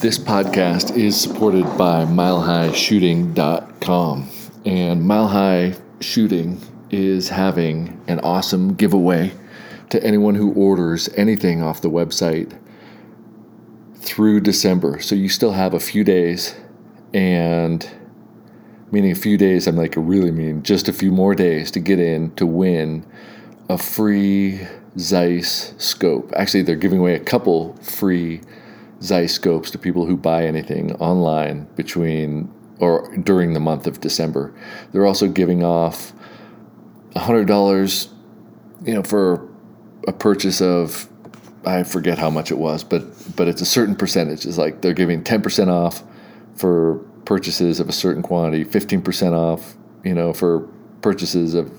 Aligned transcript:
This 0.00 0.18
podcast 0.18 0.96
is 0.96 1.18
supported 1.18 1.64
by 1.78 2.04
MileHighShooting.com. 2.04 4.28
And 4.66 5.02
Mile 5.02 5.28
High 5.28 5.76
Shooting 6.00 6.60
is 6.90 7.30
having 7.30 8.02
an 8.06 8.20
awesome 8.20 8.74
giveaway 8.74 9.32
to 9.90 10.02
anyone 10.04 10.34
who 10.34 10.52
orders 10.52 11.08
anything 11.16 11.62
off 11.62 11.80
the 11.80 11.90
website 11.90 12.58
through 13.96 14.40
December. 14.40 15.00
So 15.00 15.14
you 15.14 15.28
still 15.28 15.52
have 15.52 15.72
a 15.72 15.80
few 15.80 16.04
days, 16.04 16.54
and 17.12 17.88
meaning 18.90 19.12
a 19.12 19.16
few 19.16 19.38
days, 19.38 19.66
I'm 19.66 19.76
like, 19.76 19.94
really 19.96 20.30
mean 20.30 20.62
just 20.62 20.88
a 20.88 20.92
few 20.92 21.12
more 21.12 21.34
days 21.34 21.70
to 21.70 21.80
get 21.80 21.98
in 21.98 22.34
to 22.36 22.46
win 22.46 23.06
a 23.68 23.78
free 23.78 24.66
Zeiss 24.98 25.74
scope. 25.78 26.32
Actually, 26.36 26.62
they're 26.62 26.76
giving 26.76 26.98
away 26.98 27.14
a 27.14 27.20
couple 27.20 27.74
free 27.76 28.40
Zeiss 29.02 29.34
scopes 29.34 29.70
to 29.72 29.78
people 29.78 30.06
who 30.06 30.16
buy 30.16 30.46
anything 30.46 30.92
online 30.96 31.64
between 31.76 32.52
or 32.78 33.16
during 33.18 33.52
the 33.52 33.60
month 33.60 33.86
of 33.86 34.00
December. 34.00 34.54
They're 34.92 35.06
also 35.06 35.28
giving 35.28 35.62
off 35.64 36.12
$100 37.14 38.08
you 38.84 38.94
know 38.94 39.02
for 39.02 39.48
a 40.06 40.12
purchase 40.12 40.60
of 40.60 41.08
I 41.64 41.82
forget 41.82 42.18
how 42.18 42.28
much 42.28 42.50
it 42.50 42.58
was, 42.58 42.84
but 42.84 43.04
but 43.36 43.48
it's 43.48 43.62
a 43.62 43.66
certain 43.66 43.96
percentage. 43.96 44.44
It's 44.44 44.58
like 44.58 44.82
they're 44.82 44.92
giving 44.92 45.24
10% 45.24 45.68
off 45.68 46.04
for 46.54 46.98
purchases 47.24 47.80
of 47.80 47.88
a 47.88 47.92
certain 47.92 48.22
quantity, 48.22 48.66
15% 48.66 49.32
off, 49.32 49.74
you 50.04 50.12
know, 50.12 50.34
for 50.34 50.68
purchases 51.00 51.54
of 51.54 51.72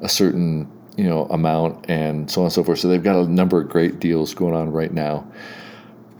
a 0.00 0.08
certain, 0.08 0.70
you 0.96 1.04
know, 1.04 1.26
amount 1.26 1.88
and 1.90 2.30
so 2.30 2.42
on 2.42 2.46
and 2.46 2.52
so 2.52 2.62
forth. 2.62 2.78
So 2.78 2.88
they've 2.88 3.02
got 3.02 3.16
a 3.16 3.28
number 3.28 3.60
of 3.60 3.68
great 3.68 4.00
deals 4.00 4.34
going 4.34 4.54
on 4.54 4.70
right 4.70 4.92
now. 4.92 5.26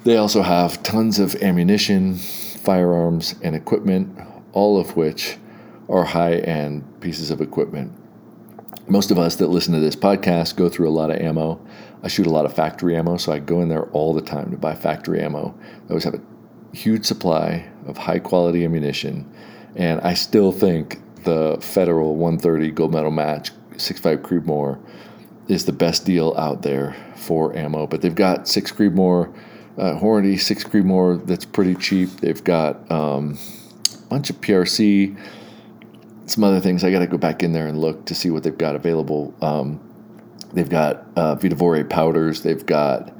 They 0.04 0.16
also 0.16 0.42
have 0.42 0.82
tons 0.82 1.18
of 1.18 1.34
ammunition, 1.36 2.16
firearms, 2.16 3.34
and 3.42 3.54
equipment, 3.54 4.18
all 4.52 4.78
of 4.78 4.96
which 4.96 5.38
are 5.88 6.04
high 6.04 6.36
end 6.36 7.00
pieces 7.00 7.30
of 7.30 7.40
equipment. 7.40 7.92
Most 8.86 9.10
of 9.10 9.18
us 9.18 9.36
that 9.36 9.48
listen 9.48 9.72
to 9.72 9.80
this 9.80 9.96
podcast 9.96 10.56
go 10.56 10.68
through 10.68 10.88
a 10.88 10.90
lot 10.90 11.10
of 11.10 11.16
ammo. 11.16 11.64
I 12.02 12.08
shoot 12.08 12.26
a 12.26 12.30
lot 12.30 12.44
of 12.44 12.52
factory 12.52 12.96
ammo, 12.96 13.16
so 13.16 13.32
I 13.32 13.38
go 13.38 13.62
in 13.62 13.68
there 13.68 13.84
all 13.92 14.12
the 14.12 14.20
time 14.20 14.50
to 14.50 14.58
buy 14.58 14.74
factory 14.74 15.22
ammo. 15.22 15.54
I 15.86 15.88
always 15.88 16.04
have 16.04 16.14
a 16.14 16.20
huge 16.76 17.06
supply 17.06 17.66
of 17.86 17.96
high 17.96 18.18
quality 18.18 18.62
ammunition, 18.62 19.30
and 19.74 20.02
I 20.02 20.12
still 20.12 20.52
think 20.52 21.00
the 21.24 21.56
Federal 21.62 22.16
130 22.16 22.70
gold 22.72 22.92
medal 22.92 23.10
match 23.10 23.52
6.5 23.76 24.18
Creedmoor 24.18 24.78
is 25.48 25.66
the 25.66 25.72
best 25.72 26.04
deal 26.04 26.34
out 26.36 26.62
there 26.62 26.96
for 27.16 27.56
ammo. 27.56 27.86
But 27.86 28.00
they've 28.00 28.14
got 28.14 28.48
six 28.48 28.72
Creedmoor 28.72 29.34
uh, 29.76 29.98
Hornady 29.98 30.40
six 30.40 30.64
Creedmoor 30.64 31.26
that's 31.26 31.44
pretty 31.44 31.74
cheap. 31.74 32.10
They've 32.20 32.42
got 32.42 32.90
um, 32.90 33.38
a 33.92 34.06
bunch 34.06 34.30
of 34.30 34.40
PRC, 34.40 35.18
some 36.26 36.44
other 36.44 36.60
things. 36.60 36.84
I 36.84 36.90
got 36.90 37.00
to 37.00 37.06
go 37.06 37.18
back 37.18 37.42
in 37.42 37.52
there 37.52 37.66
and 37.66 37.80
look 37.80 38.04
to 38.06 38.14
see 38.14 38.30
what 38.30 38.42
they've 38.42 38.56
got 38.56 38.76
available. 38.76 39.34
Um, 39.42 39.80
they've 40.52 40.68
got 40.68 41.06
uh, 41.16 41.36
Vihtavuori 41.36 41.88
powders. 41.88 42.42
They've 42.42 42.64
got 42.64 43.12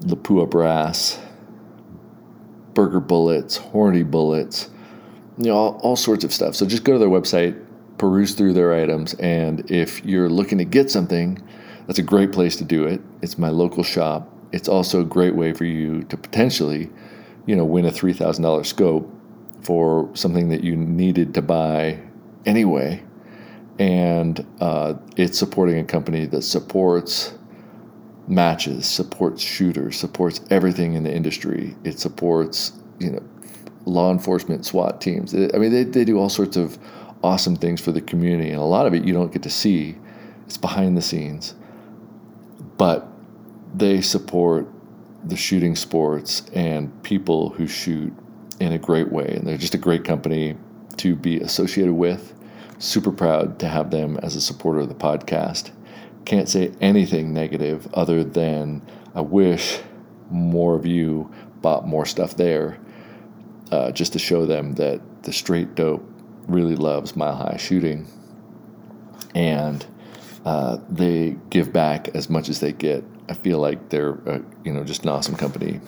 Lapua 0.00 0.48
brass, 0.48 1.18
Berger 2.74 3.00
bullets, 3.00 3.58
Hornady 3.58 4.08
bullets, 4.08 4.68
you 5.38 5.46
know, 5.46 5.56
all, 5.56 5.80
all 5.82 5.96
sorts 5.96 6.24
of 6.24 6.32
stuff. 6.32 6.54
So 6.54 6.66
just 6.66 6.84
go 6.84 6.92
to 6.92 6.98
their 6.98 7.08
website, 7.08 7.62
peruse 8.02 8.34
through 8.34 8.52
their 8.52 8.74
items, 8.74 9.14
and 9.14 9.70
if 9.70 10.04
you're 10.04 10.28
looking 10.28 10.58
to 10.58 10.64
get 10.64 10.90
something, 10.90 11.40
that's 11.86 11.98
a 11.98 12.02
great 12.02 12.32
place 12.32 12.56
to 12.56 12.64
do 12.64 12.84
it. 12.84 13.00
It's 13.22 13.38
my 13.38 13.48
local 13.48 13.82
shop 13.82 14.32
it's 14.52 14.68
also 14.68 15.00
a 15.00 15.04
great 15.04 15.34
way 15.34 15.52
for 15.52 15.64
you 15.64 16.04
to 16.04 16.16
potentially, 16.16 16.90
you 17.46 17.56
know, 17.56 17.64
win 17.64 17.86
a 17.86 17.90
three 17.90 18.12
thousand 18.12 18.44
dollar 18.44 18.64
scope 18.64 19.10
for 19.62 20.10
something 20.14 20.48
that 20.50 20.62
you 20.62 20.76
needed 20.76 21.34
to 21.34 21.42
buy 21.42 21.98
anyway, 22.44 23.02
and 23.78 24.46
uh, 24.60 24.94
it's 25.16 25.38
supporting 25.38 25.78
a 25.78 25.84
company 25.84 26.26
that 26.26 26.42
supports 26.42 27.34
matches, 28.28 28.86
supports 28.86 29.42
shooters, 29.42 29.98
supports 29.98 30.40
everything 30.50 30.94
in 30.94 31.02
the 31.02 31.12
industry. 31.12 31.74
It 31.82 31.98
supports 31.98 32.72
you 32.98 33.10
know 33.10 33.22
law 33.86 34.12
enforcement, 34.12 34.66
SWAT 34.66 35.00
teams. 35.00 35.34
I 35.34 35.58
mean, 35.58 35.72
they 35.72 35.84
they 35.84 36.04
do 36.04 36.18
all 36.18 36.28
sorts 36.28 36.56
of 36.56 36.78
awesome 37.22 37.56
things 37.56 37.80
for 37.80 37.92
the 37.92 38.00
community, 38.00 38.50
and 38.50 38.58
a 38.58 38.64
lot 38.64 38.86
of 38.86 38.94
it 38.94 39.04
you 39.04 39.12
don't 39.12 39.32
get 39.32 39.42
to 39.42 39.50
see. 39.50 39.96
It's 40.46 40.56
behind 40.56 40.96
the 40.96 41.02
scenes, 41.02 41.54
but 42.76 43.06
they 43.74 44.00
support 44.00 44.68
the 45.24 45.36
shooting 45.36 45.76
sports 45.76 46.42
and 46.52 47.02
people 47.02 47.50
who 47.50 47.66
shoot 47.66 48.12
in 48.60 48.72
a 48.72 48.78
great 48.78 49.10
way. 49.10 49.26
And 49.36 49.46
they're 49.46 49.56
just 49.56 49.74
a 49.74 49.78
great 49.78 50.04
company 50.04 50.56
to 50.98 51.16
be 51.16 51.38
associated 51.40 51.94
with. 51.94 52.34
Super 52.78 53.12
proud 53.12 53.58
to 53.60 53.68
have 53.68 53.90
them 53.90 54.18
as 54.22 54.34
a 54.34 54.40
supporter 54.40 54.80
of 54.80 54.88
the 54.88 54.94
podcast. 54.94 55.70
Can't 56.24 56.48
say 56.48 56.72
anything 56.80 57.32
negative 57.32 57.88
other 57.94 58.24
than 58.24 58.82
I 59.14 59.20
wish 59.20 59.80
more 60.30 60.74
of 60.74 60.86
you 60.86 61.30
bought 61.60 61.86
more 61.86 62.06
stuff 62.06 62.36
there 62.36 62.78
uh, 63.70 63.92
just 63.92 64.12
to 64.14 64.18
show 64.18 64.46
them 64.46 64.74
that 64.74 65.00
the 65.22 65.32
straight 65.32 65.74
dope 65.74 66.04
really 66.46 66.76
loves 66.76 67.16
mile 67.16 67.36
high 67.36 67.56
shooting. 67.56 68.06
And 69.34 69.84
uh, 70.44 70.78
they 70.88 71.36
give 71.50 71.72
back 71.72 72.08
as 72.08 72.28
much 72.28 72.48
as 72.48 72.60
they 72.60 72.72
get 72.72 73.04
I 73.28 73.34
feel 73.34 73.58
like 73.58 73.88
they're 73.88 74.18
uh, 74.28 74.40
you 74.64 74.72
know 74.72 74.84
just 74.84 75.04
an 75.04 75.08
awesome 75.08 75.36
company 75.36 75.80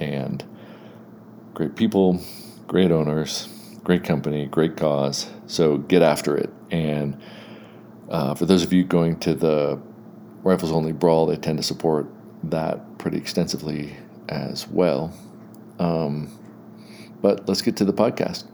and 0.00 0.44
great 1.54 1.76
people, 1.76 2.20
great 2.66 2.90
owners, 2.90 3.48
great 3.82 4.04
company, 4.04 4.46
great 4.46 4.76
cause. 4.76 5.30
So 5.46 5.78
get 5.78 6.02
after 6.02 6.36
it. 6.36 6.50
And 6.70 7.20
uh, 8.08 8.34
for 8.34 8.46
those 8.46 8.62
of 8.62 8.72
you 8.72 8.84
going 8.84 9.18
to 9.20 9.34
the 9.34 9.80
Rifles 10.42 10.72
Only 10.72 10.92
Brawl, 10.92 11.26
they 11.26 11.36
tend 11.36 11.58
to 11.58 11.62
support 11.62 12.06
that 12.44 12.98
pretty 12.98 13.16
extensively 13.16 13.96
as 14.28 14.68
well. 14.68 15.12
Um, 15.78 16.30
but 17.22 17.48
let's 17.48 17.62
get 17.62 17.76
to 17.76 17.84
the 17.84 17.92
podcast. 17.92 18.44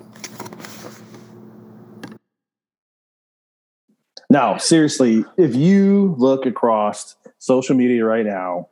Now, 4.33 4.57
seriously, 4.57 5.27
if 5.37 5.55
you 5.55 6.15
look 6.17 6.47
across 6.47 7.17
social 7.39 7.77
media 7.77 8.03
right 8.07 8.25
now, 8.25 8.71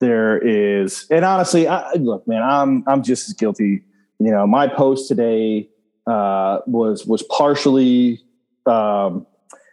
there 0.00 0.38
is, 0.38 1.06
and 1.10 1.22
honestly, 1.22 1.68
I, 1.68 1.92
look, 1.96 2.26
man, 2.26 2.42
I'm 2.42 2.82
I'm 2.86 3.02
just 3.02 3.28
as 3.28 3.34
guilty. 3.34 3.84
You 4.18 4.30
know, 4.30 4.46
my 4.46 4.66
post 4.66 5.06
today 5.06 5.68
uh, 6.06 6.60
was 6.66 7.04
was 7.04 7.22
partially 7.24 8.22
um, 8.64 9.26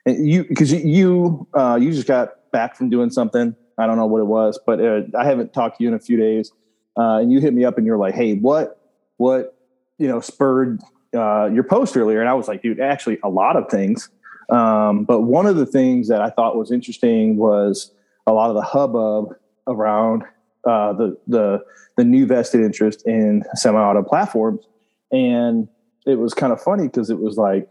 you 0.06 0.44
because 0.44 0.74
you 0.74 1.48
uh, 1.54 1.80
you 1.82 1.94
just 1.94 2.06
got 2.06 2.52
back 2.52 2.76
from 2.76 2.90
doing 2.90 3.10
something. 3.10 3.56
I 3.78 3.88
don't 3.88 3.96
know 3.96 4.08
what 4.08 4.20
it 4.20 4.28
was, 4.28 4.60
but 4.66 4.82
uh, 4.82 5.04
I 5.18 5.24
haven't 5.24 5.54
talked 5.54 5.78
to 5.78 5.84
you 5.86 5.88
in 5.88 5.96
a 5.96 6.00
few 6.00 6.18
days. 6.18 6.52
Uh, 7.00 7.20
and 7.20 7.32
you 7.32 7.40
hit 7.40 7.54
me 7.54 7.64
up 7.64 7.78
and 7.78 7.88
you're 7.88 7.98
like, 7.98 8.14
"Hey, 8.14 8.34
what 8.34 8.78
what 9.16 9.58
you 9.98 10.10
know 10.10 10.20
spurred 10.20 10.82
uh, 11.16 11.46
your 11.46 11.64
post 11.64 11.96
earlier?" 11.96 12.20
And 12.20 12.28
I 12.28 12.34
was 12.34 12.50
like, 12.50 12.62
"Dude, 12.62 12.82
actually, 12.82 13.20
a 13.24 13.30
lot 13.30 13.56
of 13.56 13.70
things." 13.70 14.10
Um, 14.50 15.06
but 15.06 15.22
one 15.22 15.46
of 15.46 15.56
the 15.56 15.66
things 15.66 16.08
that 16.10 16.22
I 16.22 16.30
thought 16.30 16.58
was 16.58 16.72
interesting 16.72 17.38
was 17.38 17.92
a 18.28 18.34
lot 18.34 18.50
of 18.50 18.56
the 18.56 18.62
hubbub 18.62 19.36
around 19.68 20.24
uh, 20.66 20.94
the 20.94 21.18
the 21.28 21.64
the 21.98 22.04
new 22.04 22.26
vested 22.26 22.62
interest 22.62 23.06
in 23.06 23.44
semi-auto 23.54 24.04
platforms, 24.04 24.66
and 25.12 25.68
it 26.06 26.16
was 26.16 26.34
kind 26.34 26.52
of 26.52 26.62
funny 26.62 26.84
because 26.84 27.10
it 27.10 27.20
was 27.20 27.38
like, 27.38 27.70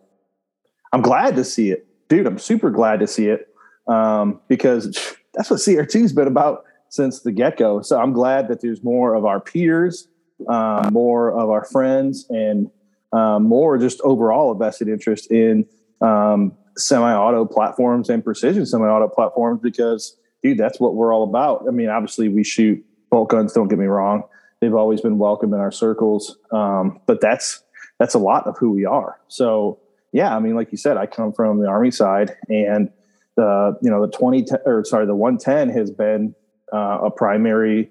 I'm 0.93 1.03
glad 1.03 1.37
to 1.37 1.44
see 1.44 1.71
it, 1.71 1.87
dude. 2.09 2.27
I'm 2.27 2.38
super 2.38 2.71
glad 2.71 3.00
to 3.00 3.06
see 3.06 3.28
it 3.28 3.49
um, 3.88 4.41
because 4.49 5.15
that's 5.34 5.50
what 5.50 5.61
CR2's 5.61 6.12
been 6.12 6.28
about 6.28 6.65
since 6.88 7.21
the 7.21 7.32
get 7.32 7.56
go. 7.56 7.81
So 7.81 7.99
I'm 7.99 8.12
glad 8.12 8.49
that 8.49 8.61
there's 8.61 8.84
more 8.84 9.15
of 9.15 9.25
our 9.25 9.41
peers, 9.41 10.08
um, 10.49 10.93
more 10.93 11.32
of 11.32 11.49
our 11.49 11.64
friends, 11.64 12.26
and 12.29 12.70
um, 13.12 13.44
more 13.44 13.79
just 13.79 14.00
overall 14.02 14.52
a 14.52 14.55
vested 14.55 14.88
interest 14.88 15.31
in 15.31 15.67
um, 16.00 16.52
semi-auto 16.76 17.44
platforms 17.44 18.08
and 18.08 18.24
precision 18.24 18.64
semi-auto 18.66 19.08
platforms 19.08 19.60
because 19.62 20.16
dude, 20.42 20.58
that's 20.58 20.80
what 20.80 20.94
we're 20.94 21.14
all 21.14 21.22
about. 21.22 21.64
I 21.69 21.70
mean, 21.70 21.88
obviously 21.88 22.28
we 22.28 22.44
shoot 22.44 22.84
bolt 23.10 23.28
guns. 23.28 23.52
Don't 23.52 23.69
get 23.69 23.78
me 23.78 23.86
wrong; 23.86 24.24
they've 24.60 24.74
always 24.74 25.00
been 25.00 25.19
welcome 25.19 25.52
in 25.54 25.60
our 25.60 25.72
circles. 25.72 26.36
Um, 26.50 27.00
but 27.06 27.20
that's 27.20 27.62
that's 27.98 28.14
a 28.14 28.19
lot 28.19 28.46
of 28.46 28.56
who 28.58 28.70
we 28.70 28.84
are. 28.84 29.20
So 29.28 29.78
yeah, 30.12 30.36
I 30.36 30.40
mean, 30.40 30.54
like 30.54 30.72
you 30.72 30.78
said, 30.78 30.96
I 30.96 31.06
come 31.06 31.32
from 31.32 31.60
the 31.60 31.69
army 31.69 31.90
side, 31.90 32.36
and 32.48 32.90
the 33.36 33.78
you 33.82 33.90
know 33.90 34.04
the 34.04 34.12
twenty 34.12 34.44
or 34.64 34.84
sorry 34.84 35.06
the 35.06 35.14
one 35.14 35.38
ten 35.38 35.69
has 35.70 35.90
been 35.90 36.34
uh, 36.72 37.00
a 37.04 37.10
primary 37.10 37.90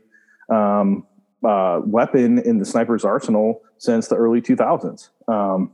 um, 0.49 1.05
uh, 1.43 1.81
weapon 1.83 2.39
in 2.39 2.59
the 2.59 2.65
sniper's 2.65 3.03
arsenal 3.03 3.61
since 3.77 4.07
the 4.07 4.15
early 4.15 4.41
two 4.41 4.55
thousands. 4.55 5.09
Um, 5.27 5.71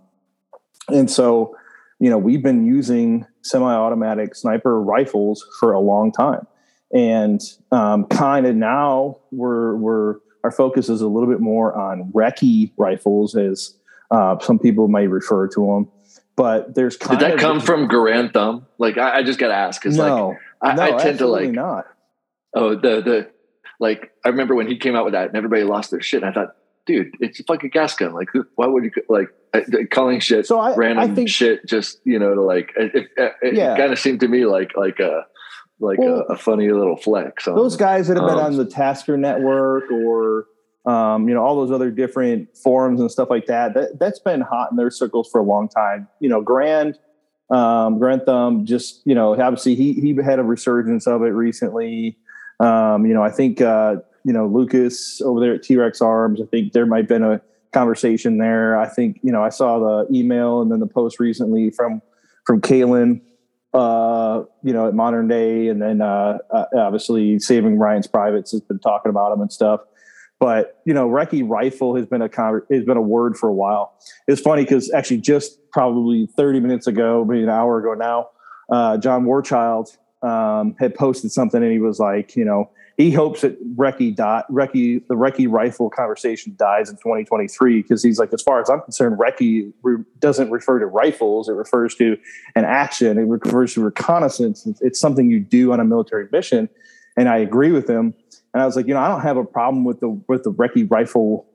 and 0.89 1.11
so, 1.11 1.55
you 1.99 2.09
know, 2.09 2.17
we've 2.17 2.43
been 2.43 2.65
using 2.65 3.25
semi-automatic 3.41 4.35
sniper 4.35 4.81
rifles 4.81 5.45
for 5.59 5.71
a 5.73 5.79
long 5.79 6.11
time 6.11 6.45
and 6.91 7.41
um, 7.71 8.05
kind 8.05 8.45
of 8.45 8.55
now 8.55 9.17
we're 9.31 9.75
we're 9.75 10.15
our 10.43 10.51
focus 10.51 10.89
is 10.89 11.01
a 11.01 11.07
little 11.07 11.29
bit 11.29 11.41
more 11.41 11.75
on 11.75 12.11
recce 12.13 12.71
rifles, 12.77 13.35
as 13.35 13.75
uh, 14.11 14.39
some 14.39 14.59
people 14.59 14.87
may 14.87 15.07
refer 15.07 15.47
to 15.49 15.65
them. 15.65 15.91
But 16.35 16.75
there's 16.75 16.97
did 16.97 17.19
that 17.19 17.39
come 17.39 17.59
from 17.59 17.89
Garand 17.89 18.33
Thumb? 18.33 18.65
Like 18.77 18.97
I, 18.97 19.17
I 19.17 19.23
just 19.23 19.39
got 19.39 19.47
to 19.47 19.55
ask 19.55 19.81
because 19.81 19.97
no, 19.97 20.27
like 20.27 20.37
I, 20.61 20.75
no, 20.75 20.83
I 20.83 21.03
tend 21.03 21.19
to 21.19 21.27
like 21.27 21.51
not. 21.51 21.85
Oh, 22.53 22.75
the 22.75 23.01
the 23.01 23.31
like 23.79 24.11
I 24.23 24.29
remember 24.29 24.55
when 24.55 24.67
he 24.67 24.77
came 24.77 24.95
out 24.95 25.03
with 25.03 25.13
that 25.13 25.27
and 25.27 25.35
everybody 25.35 25.63
lost 25.63 25.91
their 25.91 26.01
shit. 26.01 26.23
And 26.23 26.31
I 26.31 26.33
thought, 26.33 26.55
dude, 26.87 27.11
it's 27.19 27.39
like 27.41 27.59
a 27.59 27.59
fucking 27.59 27.69
gas 27.71 27.95
gun. 27.95 28.13
Like, 28.13 28.29
why 28.55 28.65
would 28.65 28.83
you 28.83 28.91
like 29.09 29.29
calling 29.91 30.19
shit 30.19 30.45
so 30.45 30.59
I, 30.59 30.75
random 30.75 31.11
I 31.11 31.13
think, 31.13 31.29
shit 31.29 31.65
just 31.67 31.99
you 32.03 32.17
know 32.19 32.33
to 32.33 32.41
like 32.41 32.71
it, 32.77 32.95
it, 33.17 33.33
it 33.41 33.53
Yeah. 33.55 33.77
kind 33.77 33.91
of 33.91 33.99
seemed 33.99 34.19
to 34.21 34.27
me 34.27 34.45
like 34.45 34.75
like 34.75 34.99
a 34.99 35.25
like 35.79 35.99
Well, 35.99 36.25
a, 36.29 36.33
a 36.33 36.37
funny 36.37 36.69
little 36.71 36.97
flex. 36.97 37.47
On, 37.47 37.55
those 37.55 37.75
guys 37.77 38.07
that 38.07 38.17
have 38.17 38.25
been 38.25 38.39
um, 38.39 38.45
on 38.45 38.57
the 38.57 38.65
Tasker 38.65 39.17
Network 39.17 39.91
or 39.91 40.45
um, 40.85 41.27
you 41.27 41.35
know 41.35 41.43
all 41.43 41.55
those 41.55 41.71
other 41.71 41.91
different 41.91 42.55
forums 42.57 42.99
and 42.99 43.11
stuff 43.11 43.29
like 43.29 43.45
that, 43.47 43.73
that 43.75 43.99
that's 43.99 44.19
been 44.19 44.41
hot 44.41 44.71
in 44.71 44.77
their 44.77 44.89
circles 44.89 45.29
for 45.31 45.39
a 45.39 45.43
long 45.43 45.67
time. 45.69 46.07
You 46.19 46.29
know, 46.29 46.41
Grand 46.41 46.97
um, 47.49 47.99
Garand 47.99 48.25
Thumb 48.25 48.65
just 48.65 49.01
you 49.05 49.13
know 49.15 49.39
obviously 49.39 49.75
he 49.75 49.93
he 49.93 50.15
had 50.23 50.39
a 50.39 50.43
resurgence 50.43 51.07
of 51.07 51.21
it 51.23 51.29
recently. 51.29 52.17
Um, 52.59 53.05
you 53.05 53.13
know, 53.13 53.21
I 53.21 53.29
think 53.29 53.61
uh, 53.61 53.97
you 54.27 54.33
know 54.33 54.45
Lucas 54.45 55.21
over 55.21 55.39
there 55.39 55.55
at 55.55 55.63
T 55.63 55.75
Rex 55.75 56.01
Arms. 56.01 56.39
I 56.39 56.45
think 56.45 56.73
there 56.73 56.85
might 56.85 56.99
have 56.99 57.07
been 57.07 57.23
a 57.23 57.41
conversation 57.71 58.37
there. 58.37 58.77
I 58.77 58.87
think 58.87 59.19
you 59.23 59.31
know 59.31 59.43
I 59.43 59.49
saw 59.49 59.79
the 59.79 60.15
email 60.15 60.61
and 60.61 60.71
then 60.71 60.79
the 60.79 60.87
post 60.87 61.19
recently 61.19 61.71
from 61.71 62.01
from 62.45 62.61
Caylen 62.61 63.21
uh, 63.73 64.43
you 64.63 64.73
know, 64.73 64.87
at 64.87 64.95
modern 64.95 65.27
day, 65.27 65.67
and 65.67 65.81
then 65.81 66.01
uh, 66.01 66.37
uh, 66.51 66.65
obviously 66.75 67.39
Saving 67.39 67.77
Ryan's 67.77 68.07
Privates 68.07 68.51
has 68.51 68.61
been 68.61 68.79
talking 68.79 69.09
about 69.09 69.33
him 69.33 69.41
and 69.41 69.51
stuff. 69.51 69.81
But 70.39 70.81
you 70.85 70.93
know, 70.93 71.07
Recce 71.07 71.47
rifle 71.47 71.95
has 71.95 72.05
been 72.05 72.21
a 72.21 72.29
con- 72.29 72.61
has 72.71 72.85
been 72.85 72.97
a 72.97 73.01
word 73.01 73.37
for 73.37 73.49
a 73.49 73.53
while. 73.53 73.93
It's 74.27 74.41
funny 74.41 74.63
because 74.63 74.91
actually, 74.93 75.17
just 75.17 75.59
probably 75.71 76.27
thirty 76.37 76.59
minutes 76.59 76.87
ago, 76.87 77.25
maybe 77.25 77.43
an 77.43 77.49
hour 77.49 77.79
ago 77.79 77.93
now, 77.93 78.29
uh, 78.71 78.97
John 78.97 79.25
Warchild 79.25 79.97
um, 80.23 80.75
had 80.79 80.95
posted 80.95 81.31
something, 81.31 81.61
and 81.61 81.71
he 81.71 81.79
was 81.79 81.99
like, 81.99 82.35
you 82.35 82.45
know, 82.45 82.69
he 82.97 83.11
hopes 83.11 83.41
that 83.41 83.77
Recce 83.77 84.15
dot 84.15 84.51
Recce 84.51 85.05
the 85.07 85.13
Recce 85.13 85.47
rifle 85.49 85.87
conversation 85.87 86.55
dies 86.57 86.89
in 86.89 86.95
2023 86.95 87.83
because 87.83 88.01
he's 88.01 88.17
like, 88.17 88.33
as 88.33 88.41
far 88.41 88.59
as 88.59 88.69
I'm 88.71 88.81
concerned, 88.81 89.19
Recce 89.19 89.71
re- 89.83 90.03
doesn't 90.17 90.49
refer 90.49 90.79
to 90.79 90.87
rifles; 90.87 91.47
it 91.47 91.53
refers 91.53 91.93
to 91.95 92.17
an 92.55 92.65
action. 92.65 93.19
It 93.19 93.27
refers 93.27 93.75
to 93.75 93.83
reconnaissance. 93.83 94.65
It's, 94.65 94.81
it's 94.81 94.99
something 94.99 95.29
you 95.29 95.39
do 95.39 95.71
on 95.71 95.79
a 95.79 95.85
military 95.85 96.27
mission, 96.31 96.69
and 97.15 97.29
I 97.29 97.37
agree 97.37 97.71
with 97.71 97.87
him. 97.87 98.15
And 98.53 98.63
I 98.63 98.65
was 98.65 98.75
like, 98.75 98.87
you 98.87 98.95
know, 98.95 98.99
I 98.99 99.09
don't 99.09 99.21
have 99.21 99.37
a 99.37 99.45
problem 99.45 99.85
with 99.85 99.99
the 99.99 100.09
with 100.27 100.43
the 100.43 100.51
Recce 100.51 100.89
rifle, 100.89 101.45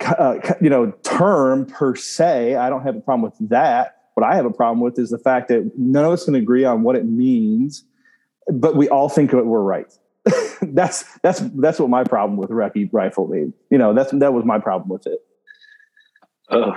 uh, 0.00 0.38
you 0.60 0.70
know, 0.70 0.90
term 1.04 1.66
per 1.66 1.94
se. 1.94 2.56
I 2.56 2.68
don't 2.68 2.82
have 2.82 2.96
a 2.96 3.00
problem 3.00 3.22
with 3.22 3.48
that. 3.50 3.94
What 4.14 4.26
I 4.26 4.34
have 4.34 4.44
a 4.44 4.50
problem 4.50 4.80
with 4.80 4.98
is 4.98 5.10
the 5.10 5.18
fact 5.18 5.46
that 5.50 5.70
none 5.78 6.04
of 6.04 6.10
us 6.10 6.24
can 6.24 6.34
agree 6.34 6.64
on 6.64 6.82
what 6.82 6.96
it 6.96 7.04
means, 7.04 7.84
but 8.52 8.74
we 8.74 8.88
all 8.88 9.08
think 9.08 9.30
that 9.30 9.46
we're 9.46 9.62
right. 9.62 9.96
that's 10.62 11.04
that's 11.22 11.40
that's 11.40 11.78
what 11.78 11.90
my 11.90 12.04
problem 12.04 12.36
with 12.36 12.50
Recce 12.50 12.88
rifle 12.92 13.26
made. 13.28 13.52
You 13.70 13.78
know, 13.78 13.94
that's 13.94 14.10
that 14.12 14.32
was 14.32 14.44
my 14.44 14.58
problem 14.58 14.88
with 14.88 15.06
it. 15.06 15.20
Oh 16.50 16.74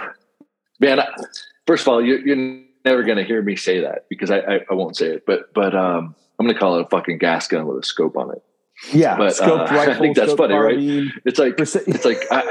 man! 0.80 1.00
I- 1.00 1.08
First 1.68 1.84
of 1.84 1.90
all, 1.90 2.04
you're, 2.04 2.20
you're 2.28 2.60
never 2.84 3.04
going 3.04 3.18
to 3.18 3.24
hear 3.24 3.42
me 3.42 3.56
say 3.56 3.82
that 3.82 4.06
because 4.10 4.32
I, 4.32 4.40
I 4.40 4.60
I 4.72 4.74
won't 4.74 4.98
say 4.98 5.08
it. 5.08 5.26
But 5.28 5.54
but 5.54 5.76
um, 5.76 6.16
I'm 6.40 6.46
going 6.46 6.54
to 6.56 6.60
call 6.60 6.80
it 6.80 6.86
a 6.86 6.90
fucking 6.90 7.20
gas 7.20 7.48
gun 7.48 7.66
with 7.68 7.84
a 7.84 7.86
scope 7.86 8.18
on 8.18 8.32
it. 8.32 8.42
Yeah, 8.92 9.16
But, 9.16 9.40
uh, 9.40 9.68
I 9.70 9.94
think 10.00 10.16
that's 10.16 10.34
funny, 10.34 10.56
right? 10.56 10.78
It's 11.24 11.38
like 11.38 11.60
it's 11.60 12.04
like 12.04 12.26
I, 12.32 12.42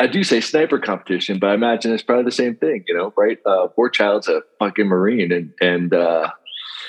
I 0.00 0.04
I 0.04 0.06
do 0.08 0.24
say 0.24 0.40
sniper 0.40 0.80
competition, 0.80 1.38
but 1.38 1.50
I 1.50 1.54
imagine 1.54 1.92
it's 1.92 2.02
probably 2.02 2.24
the 2.24 2.32
same 2.32 2.56
thing, 2.56 2.84
you 2.88 2.94
know, 2.94 3.14
right? 3.16 3.38
Uh 3.46 3.68
Warchild's 3.76 4.26
a 4.28 4.42
fucking 4.58 4.86
marine 4.88 5.30
and 5.30 5.52
and 5.60 5.94
uh 5.94 6.30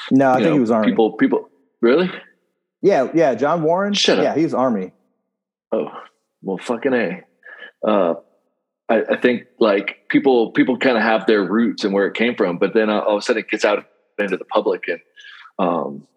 no, 0.10 0.32
I 0.32 0.34
think 0.38 0.48
know, 0.48 0.54
he 0.56 0.60
was 0.60 0.72
army. 0.72 0.90
people 0.90 1.12
people 1.14 1.48
really? 1.80 2.10
Yeah, 2.82 3.10
yeah, 3.14 3.36
John 3.36 3.64
Warren. 3.64 3.94
Shut. 3.94 4.18
Yeah, 4.20 4.36
he 4.36 4.44
was 4.44 4.54
army. 4.54 4.92
Oh, 5.72 5.92
well 6.42 6.58
fucking 6.58 6.94
A. 6.94 7.22
Uh 7.88 8.16
I, 8.90 9.04
I 9.12 9.18
think 9.22 9.44
like 9.60 10.08
people 10.10 10.52
people 10.52 10.78
kind 10.78 10.98
of 10.98 11.04
have 11.04 11.26
their 11.26 11.44
roots 11.44 11.84
and 11.84 11.94
where 11.94 12.08
it 12.08 12.14
came 12.14 12.36
from, 12.36 12.58
but 12.58 12.74
then 12.74 12.90
uh, 12.90 13.00
all 13.00 13.16
of 13.16 13.20
a 13.20 13.22
sudden 13.22 13.42
it 13.42 13.50
gets 13.50 13.64
out 13.64 13.86
into 14.20 14.38
the 14.38 14.46
public 14.46 14.84
and 14.88 15.00
um 15.60 16.08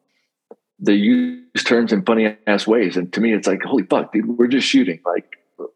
they 0.81 0.95
use 0.95 1.63
terms 1.65 1.93
in 1.93 2.03
funny 2.05 2.37
ass 2.47 2.67
ways. 2.67 2.97
And 2.97 3.13
to 3.13 3.21
me 3.21 3.33
it's 3.33 3.47
like, 3.47 3.63
holy 3.63 3.85
fuck, 3.85 4.13
dude, 4.13 4.27
we're 4.27 4.49
just 4.49 4.67
shooting. 4.69 5.01
Like 5.07 5.25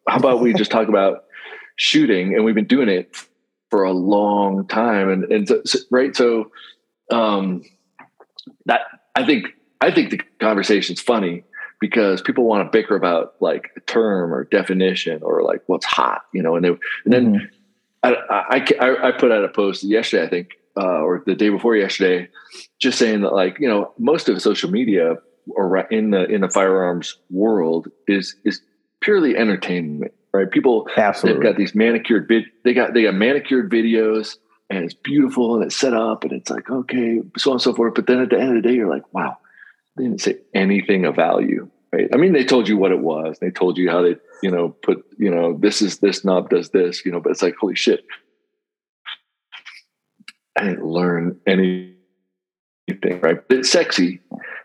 how 0.08 0.16
about 0.18 0.40
we 0.40 0.52
just 0.52 0.70
talk 0.70 0.88
about 0.88 1.24
shooting 1.76 2.34
and 2.34 2.44
we've 2.44 2.56
been 2.56 2.66
doing 2.66 2.88
it 2.88 3.16
for 3.70 3.84
a 3.84 3.92
long 3.92 4.66
time 4.66 5.08
and 5.10 5.24
and 5.30 5.48
so- 5.66 5.78
right 5.90 6.16
so 6.16 6.50
um 7.12 7.62
that 8.66 8.80
i 9.14 9.24
think 9.24 9.46
i 9.80 9.90
think 9.90 10.10
the 10.10 10.20
conversation's 10.40 11.00
funny 11.00 11.44
because 11.80 12.20
people 12.20 12.44
want 12.44 12.64
to 12.66 12.76
bicker 12.76 12.96
about 12.96 13.34
like 13.40 13.70
a 13.76 13.80
term 13.80 14.34
or 14.34 14.44
definition 14.44 15.22
or 15.22 15.42
like 15.42 15.62
what's 15.66 15.86
hot 15.86 16.22
you 16.32 16.42
know 16.42 16.56
and, 16.56 16.64
they, 16.64 16.68
and 16.68 16.78
then 17.12 17.34
Mhm. 17.34 17.48
I, 18.02 18.14
I, 18.30 18.66
I, 18.80 19.08
I 19.08 19.12
put 19.12 19.32
out 19.32 19.44
a 19.44 19.48
post 19.48 19.82
yesterday, 19.82 20.24
I 20.24 20.28
think, 20.28 20.50
uh, 20.76 21.00
or 21.00 21.22
the 21.26 21.34
day 21.34 21.48
before 21.48 21.76
yesterday, 21.76 22.28
just 22.78 22.98
saying 22.98 23.22
that 23.22 23.32
like, 23.32 23.58
you 23.58 23.68
know, 23.68 23.92
most 23.98 24.28
of 24.28 24.40
social 24.40 24.70
media 24.70 25.16
or 25.48 25.78
in 25.90 26.10
the, 26.10 26.24
in 26.26 26.42
the 26.42 26.48
firearms 26.48 27.16
world 27.30 27.88
is, 28.06 28.36
is 28.44 28.60
purely 29.00 29.36
entertainment, 29.36 30.12
right? 30.32 30.50
People, 30.50 30.84
they've 30.84 30.98
absolutely. 30.98 31.42
got 31.42 31.56
these 31.56 31.74
manicured 31.74 32.28
vid, 32.28 32.44
they 32.64 32.74
got, 32.74 32.94
they 32.94 33.02
got 33.02 33.14
manicured 33.14 33.70
videos 33.70 34.36
and 34.70 34.84
it's 34.84 34.94
beautiful 34.94 35.56
and 35.56 35.64
it's 35.64 35.76
set 35.76 35.94
up 35.94 36.22
and 36.22 36.32
it's 36.32 36.50
like, 36.50 36.70
okay, 36.70 37.20
so 37.36 37.50
on 37.50 37.54
and 37.56 37.62
so 37.62 37.74
forth. 37.74 37.94
But 37.94 38.06
then 38.06 38.20
at 38.20 38.30
the 38.30 38.38
end 38.38 38.56
of 38.56 38.62
the 38.62 38.68
day, 38.68 38.74
you're 38.74 38.88
like, 38.88 39.12
wow, 39.12 39.38
they 39.98 40.04
didn't 40.04 40.20
say 40.20 40.38
anything 40.54 41.04
of 41.04 41.16
value. 41.16 41.68
Right. 41.92 42.08
I 42.12 42.18
mean, 42.18 42.34
they 42.34 42.44
told 42.44 42.68
you 42.68 42.76
what 42.76 42.92
it 42.92 43.00
was. 43.00 43.38
They 43.40 43.50
told 43.50 43.78
you 43.78 43.88
how 43.90 44.02
they, 44.02 44.16
you 44.42 44.50
know, 44.50 44.68
put, 44.68 45.06
you 45.18 45.30
know, 45.30 45.56
this 45.58 45.80
is 45.80 45.98
this 45.98 46.22
knob 46.22 46.50
does 46.50 46.68
this, 46.68 47.04
you 47.04 47.10
know, 47.10 47.18
but 47.18 47.30
it's 47.30 47.42
like, 47.42 47.56
holy 47.58 47.76
shit. 47.76 48.04
I 50.56 50.64
didn't 50.64 50.84
learn 50.84 51.40
anything, 51.46 51.94
right? 53.20 53.38
But 53.48 53.58
it's 53.58 53.70
sexy. 53.70 54.20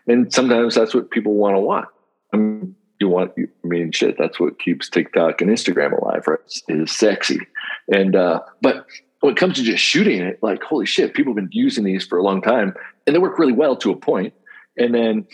And 0.06 0.30
sometimes 0.32 0.74
that's 0.74 0.94
what 0.94 1.10
people 1.10 1.34
want 1.34 1.56
to 1.56 1.60
watch. 1.60 1.88
I 2.34 2.36
mean, 2.36 2.76
you 3.00 3.08
want, 3.08 3.32
I 3.38 3.66
mean, 3.66 3.90
shit, 3.90 4.16
that's 4.18 4.38
what 4.38 4.58
keeps 4.58 4.90
TikTok 4.90 5.40
and 5.40 5.50
Instagram 5.50 5.98
alive, 5.98 6.24
right? 6.26 6.38
Is 6.68 6.92
sexy. 6.92 7.40
And, 7.88 8.16
uh, 8.16 8.40
but 8.60 8.86
when 9.20 9.32
it 9.32 9.38
comes 9.38 9.56
to 9.56 9.62
just 9.62 9.82
shooting 9.82 10.20
it, 10.20 10.42
like, 10.42 10.62
holy 10.62 10.84
shit, 10.84 11.14
people 11.14 11.30
have 11.30 11.36
been 11.36 11.48
using 11.52 11.84
these 11.84 12.04
for 12.04 12.18
a 12.18 12.22
long 12.22 12.42
time 12.42 12.74
and 13.06 13.16
they 13.16 13.20
work 13.20 13.38
really 13.38 13.52
well 13.52 13.76
to 13.76 13.92
a 13.92 13.96
point. 13.96 14.34
And 14.76 14.94
then 14.94 15.26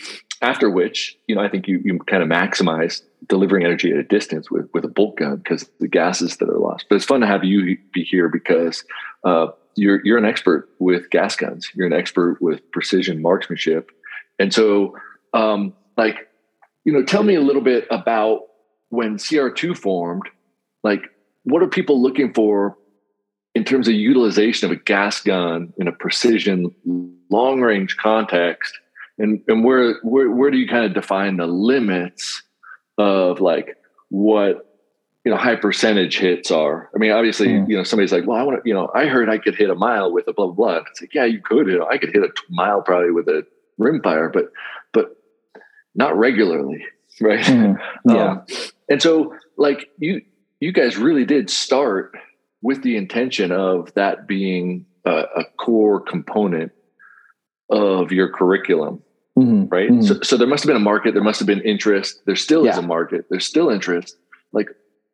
after 0.42 0.70
which, 0.70 1.16
you 1.26 1.34
know, 1.34 1.42
I 1.42 1.48
think 1.48 1.68
you, 1.68 1.80
you 1.84 1.98
kind 2.00 2.22
of 2.22 2.28
maximize 2.28 3.02
delivering 3.28 3.64
energy 3.64 3.90
at 3.90 3.98
a 3.98 4.02
distance 4.02 4.50
with, 4.50 4.68
with 4.72 4.84
a 4.84 4.88
bolt 4.88 5.16
gun 5.16 5.36
because 5.36 5.70
the 5.80 5.88
gases 5.88 6.38
that 6.38 6.48
are 6.48 6.58
lost. 6.58 6.86
But 6.88 6.96
it's 6.96 7.04
fun 7.04 7.20
to 7.20 7.26
have 7.26 7.44
you 7.44 7.76
be 7.92 8.04
here 8.04 8.28
because 8.28 8.84
uh, 9.24 9.48
you're, 9.76 10.04
you're 10.04 10.18
an 10.18 10.24
expert 10.24 10.68
with 10.78 11.10
gas 11.10 11.36
guns. 11.36 11.70
You're 11.74 11.86
an 11.86 11.92
expert 11.92 12.38
with 12.40 12.68
precision 12.72 13.20
marksmanship. 13.20 13.90
And 14.38 14.52
so, 14.52 14.96
um, 15.34 15.74
like, 15.96 16.28
you 16.84 16.92
know, 16.92 17.04
tell 17.04 17.22
me 17.22 17.34
a 17.34 17.42
little 17.42 17.62
bit 17.62 17.86
about 17.90 18.40
when 18.88 19.16
CR2 19.16 19.76
formed, 19.76 20.24
like, 20.82 21.02
what 21.44 21.62
are 21.62 21.68
people 21.68 22.00
looking 22.00 22.32
for 22.32 22.76
in 23.54 23.64
terms 23.64 23.88
of 23.88 23.94
utilization 23.94 24.70
of 24.70 24.76
a 24.76 24.80
gas 24.80 25.20
gun 25.20 25.72
in 25.78 25.88
a 25.88 25.92
precision 25.92 26.74
long 27.30 27.60
range 27.60 27.96
context? 27.98 28.78
And, 29.20 29.42
and 29.48 29.64
where, 29.64 29.94
where, 30.02 30.30
where 30.30 30.50
do 30.50 30.56
you 30.58 30.66
kind 30.66 30.84
of 30.84 30.94
define 30.94 31.36
the 31.36 31.46
limits 31.46 32.42
of 32.98 33.40
like 33.40 33.76
what 34.08 34.66
you 35.24 35.30
know 35.30 35.36
high 35.36 35.56
percentage 35.56 36.18
hits 36.18 36.50
are. 36.50 36.88
I 36.94 36.98
mean, 36.98 37.12
obviously, 37.12 37.48
Mm. 37.48 37.68
you 37.68 37.76
know, 37.76 37.82
somebody's 37.84 38.12
like, 38.12 38.26
"Well, 38.26 38.38
I 38.38 38.42
want 38.42 38.62
to," 38.62 38.68
you 38.68 38.74
know, 38.74 38.90
I 38.94 39.06
heard 39.06 39.28
I 39.28 39.36
could 39.38 39.54
hit 39.54 39.68
a 39.70 39.74
mile 39.74 40.10
with 40.12 40.26
a 40.28 40.32
blah 40.32 40.46
blah 40.46 40.54
blah. 40.54 40.76
And 40.78 40.86
It's 40.90 41.00
like, 41.02 41.14
yeah, 41.14 41.26
you 41.26 41.40
could. 41.42 41.66
You 41.66 41.78
know, 41.78 41.86
I 41.86 41.98
could 41.98 42.10
hit 42.12 42.22
a 42.22 42.30
mile 42.48 42.80
probably 42.82 43.10
with 43.10 43.28
a 43.28 43.46
rimfire, 43.78 44.32
but 44.32 44.50
but 44.92 45.16
not 45.94 46.16
regularly, 46.16 46.84
right? 47.20 47.44
Mhm. 47.44 47.78
Yeah. 48.06 48.30
Um, 48.30 48.42
and 48.88 49.02
so, 49.02 49.34
like 49.58 49.90
you, 49.98 50.22
you 50.60 50.72
guys 50.72 50.96
really 50.96 51.24
did 51.26 51.50
start 51.50 52.16
with 52.62 52.82
the 52.82 52.96
intention 52.96 53.52
of 53.52 53.92
that 53.94 54.26
being 54.26 54.86
a, 55.04 55.24
a 55.36 55.44
core 55.58 56.00
component 56.00 56.72
of 57.70 58.10
your 58.12 58.28
curriculum. 58.30 59.02
Right? 59.70 59.90
Mhm. 59.90 60.04
So, 60.04 60.20
so 60.22 60.36
there 60.36 60.46
must 60.48 60.62
have 60.64 60.68
been 60.68 60.76
a 60.76 60.80
market. 60.80 61.14
There 61.14 61.22
must 61.22 61.38
have 61.40 61.46
been 61.46 61.60
interest. 61.62 62.20
There 62.26 62.36
still 62.36 62.66
is 62.66 62.76
a 62.76 62.82
market. 62.82 63.26
There's 63.30 63.46
still 63.46 63.70
interest. 63.70 64.16
Like, 64.52 64.68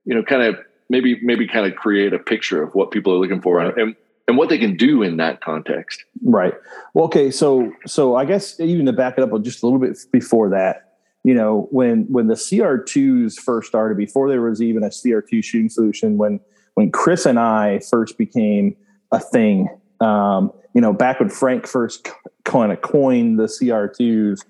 you 0.04 0.14
know, 0.14 0.22
kind 0.22 0.42
of 0.42 0.56
maybe 0.88 1.20
maybe 1.22 1.46
kind 1.46 1.66
of 1.66 1.76
create 1.76 2.12
a 2.12 2.18
picture 2.18 2.62
of 2.62 2.74
what 2.74 2.90
people 2.90 3.12
are 3.12 3.18
looking 3.18 3.40
for 3.42 3.56
Right. 3.56 3.76
and 3.76 3.94
and 4.28 4.36
what 4.36 4.48
they 4.48 4.58
can 4.58 4.76
do 4.76 5.02
in 5.02 5.18
that 5.18 5.40
context. 5.40 6.02
Right. 6.24 6.52
Well, 6.94 7.04
okay. 7.04 7.30
So, 7.30 7.72
so 7.86 8.16
I 8.16 8.24
guess 8.24 8.58
even 8.58 8.86
to 8.86 8.92
back 8.92 9.18
it 9.18 9.22
up 9.22 9.40
just 9.42 9.62
a 9.62 9.66
little 9.66 9.78
bit 9.78 9.96
before 10.10 10.48
that, 10.50 10.94
you 11.22 11.32
know, 11.34 11.68
when 11.70 12.06
when 12.10 12.26
the 12.26 12.34
CR2s 12.34 13.38
first 13.38 13.68
started, 13.68 13.96
before 13.96 14.28
there 14.28 14.42
was 14.42 14.60
even 14.60 14.82
a 14.82 14.88
CR2 14.88 15.44
shooting 15.44 15.68
solution, 15.68 16.16
when 16.18 16.40
when 16.74 16.90
Chris 16.90 17.24
and 17.26 17.38
I 17.38 17.78
first 17.80 18.18
became 18.18 18.74
a 19.12 19.20
thing, 19.20 19.68
um, 20.00 20.52
you 20.74 20.80
know, 20.80 20.92
back 20.92 21.20
when 21.20 21.28
Frank 21.28 21.66
first 21.66 22.08
kind 22.46 22.72
of 22.72 22.80
coined 22.80 23.38
the 23.38 23.44
CR2s, 23.44 24.40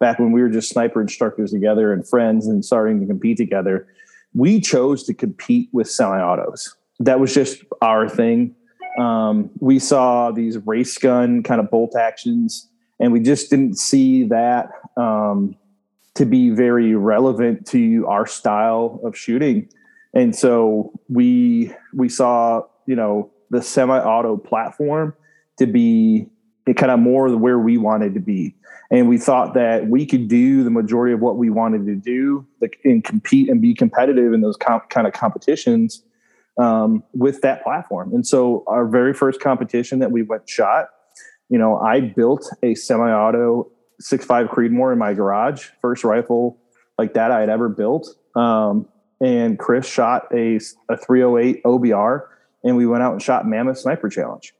back 0.00 0.18
when 0.18 0.32
we 0.32 0.42
were 0.42 0.48
just 0.48 0.68
sniper 0.68 1.00
instructors 1.00 1.52
together 1.52 1.92
and 1.92 2.06
friends 2.06 2.48
and 2.48 2.64
starting 2.64 2.98
to 3.00 3.06
compete 3.06 3.36
together, 3.36 3.86
we 4.34 4.60
chose 4.60 5.04
to 5.04 5.14
compete 5.14 5.68
with 5.72 5.88
semi-autos. 5.88 6.74
That 6.98 7.20
was 7.20 7.32
just 7.32 7.62
our 7.80 8.08
thing. 8.08 8.56
Um, 8.98 9.50
we 9.60 9.78
saw 9.78 10.32
these 10.32 10.58
race 10.66 10.98
gun 10.98 11.44
kind 11.44 11.60
of 11.60 11.70
bolt 11.70 11.94
actions, 11.94 12.68
and 12.98 13.12
we 13.12 13.20
just 13.20 13.48
didn't 13.48 13.78
see 13.78 14.24
that 14.24 14.70
um, 14.96 15.54
to 16.14 16.24
be 16.24 16.50
very 16.50 16.94
relevant 16.94 17.66
to 17.68 18.04
our 18.08 18.26
style 18.26 19.00
of 19.04 19.16
shooting. 19.16 19.68
And 20.14 20.34
so 20.34 20.92
we 21.08 21.72
we 21.94 22.08
saw, 22.08 22.62
you 22.86 22.96
know, 22.96 23.30
the 23.50 23.62
semi-auto 23.62 24.36
platform 24.36 25.14
to 25.58 25.66
be 25.66 26.26
kind 26.76 26.92
of 26.92 27.00
more 27.00 27.34
where 27.36 27.58
we 27.58 27.76
wanted 27.76 28.14
to 28.14 28.20
be. 28.20 28.54
And 28.90 29.08
we 29.08 29.18
thought 29.18 29.54
that 29.54 29.88
we 29.88 30.04
could 30.04 30.28
do 30.28 30.62
the 30.62 30.70
majority 30.70 31.14
of 31.14 31.20
what 31.20 31.36
we 31.36 31.50
wanted 31.50 31.86
to 31.86 31.94
do 31.94 32.46
and 32.84 33.02
compete 33.02 33.48
and 33.48 33.60
be 33.60 33.74
competitive 33.74 34.32
in 34.32 34.42
those 34.42 34.56
comp- 34.56 34.90
kind 34.90 35.06
of 35.06 35.14
competitions 35.14 36.02
um, 36.58 37.02
with 37.14 37.40
that 37.40 37.62
platform. 37.62 38.12
And 38.14 38.26
so 38.26 38.64
our 38.66 38.86
very 38.86 39.14
first 39.14 39.40
competition 39.40 39.98
that 40.00 40.12
we 40.12 40.22
went 40.22 40.48
shot, 40.48 40.88
you 41.48 41.58
know, 41.58 41.78
I 41.78 42.00
built 42.00 42.48
a 42.62 42.74
semi-auto 42.74 43.70
6.5 44.02 44.48
Creedmoor 44.50 44.92
in 44.92 44.98
my 44.98 45.14
garage, 45.14 45.68
first 45.80 46.04
rifle 46.04 46.58
like 46.98 47.14
that 47.14 47.30
I 47.30 47.40
had 47.40 47.48
ever 47.48 47.68
built. 47.68 48.08
Um, 48.36 48.88
and 49.20 49.58
Chris 49.58 49.86
shot 49.86 50.26
a, 50.34 50.56
a 50.90 50.96
308 50.96 51.62
OBR 51.62 52.26
and 52.64 52.76
we 52.76 52.86
went 52.86 53.02
out 53.02 53.12
and 53.12 53.22
shot 53.22 53.46
Mammoth 53.46 53.78
Sniper 53.78 54.08
Challenge. 54.08 54.52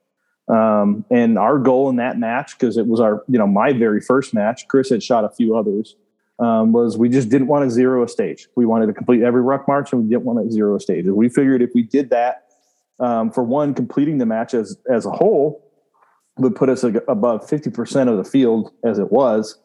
Um, 0.48 1.04
and 1.10 1.38
our 1.38 1.58
goal 1.58 1.88
in 1.88 1.96
that 1.96 2.18
match, 2.18 2.58
because 2.58 2.76
it 2.76 2.86
was 2.86 3.00
our, 3.00 3.24
you 3.28 3.38
know, 3.38 3.46
my 3.46 3.72
very 3.72 4.00
first 4.00 4.34
match, 4.34 4.66
Chris 4.68 4.90
had 4.90 5.02
shot 5.02 5.24
a 5.24 5.30
few 5.30 5.56
others, 5.56 5.96
um, 6.38 6.72
was 6.72 6.98
we 6.98 7.08
just 7.08 7.28
didn't 7.28 7.46
want 7.46 7.64
to 7.64 7.70
zero 7.70 8.02
a 8.02 8.08
stage. 8.08 8.48
We 8.56 8.66
wanted 8.66 8.86
to 8.86 8.92
complete 8.92 9.22
every 9.22 9.42
ruck 9.42 9.68
march 9.68 9.92
and 9.92 10.02
we 10.02 10.08
didn't 10.08 10.24
want 10.24 10.44
to 10.44 10.52
zero 10.52 10.76
a 10.76 10.80
stage. 10.80 11.06
And 11.06 11.14
we 11.14 11.28
figured 11.28 11.62
if 11.62 11.70
we 11.74 11.82
did 11.82 12.10
that, 12.10 12.44
um, 12.98 13.30
for 13.30 13.42
one, 13.42 13.74
completing 13.74 14.18
the 14.18 14.26
match 14.26 14.54
as, 14.54 14.76
as 14.90 15.06
a 15.06 15.10
whole 15.10 15.68
would 16.38 16.56
put 16.56 16.68
us 16.68 16.82
above 16.82 17.48
50% 17.48 18.08
of 18.08 18.16
the 18.16 18.24
field 18.24 18.72
as 18.84 18.98
it 18.98 19.12
was. 19.12 19.58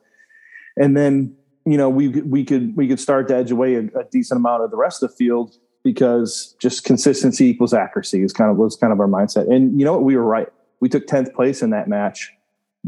And 0.75 0.95
then, 0.95 1.35
you 1.65 1.77
know, 1.77 1.89
we, 1.89 2.09
we 2.09 2.43
could, 2.43 2.75
we 2.75 2.87
could 2.87 2.99
start 2.99 3.27
to 3.29 3.35
edge 3.35 3.51
away 3.51 3.75
a, 3.75 3.79
a 3.79 4.03
decent 4.11 4.37
amount 4.37 4.63
of 4.63 4.71
the 4.71 4.77
rest 4.77 5.01
of 5.01 5.09
the 5.09 5.15
field 5.15 5.57
because 5.83 6.55
just 6.59 6.83
consistency 6.83 7.45
equals 7.45 7.73
accuracy 7.73 8.21
is 8.21 8.33
kind 8.33 8.51
of 8.51 8.57
was 8.57 8.75
kind 8.75 8.91
of 8.91 8.99
our 8.99 9.07
mindset. 9.07 9.49
And 9.51 9.79
you 9.79 9.85
know 9.85 9.93
what? 9.93 10.03
We 10.03 10.17
were 10.17 10.23
right. 10.23 10.49
We 10.79 10.89
took 10.89 11.07
10th 11.07 11.33
place 11.33 11.61
in 11.61 11.71
that 11.71 11.87
match 11.87 12.31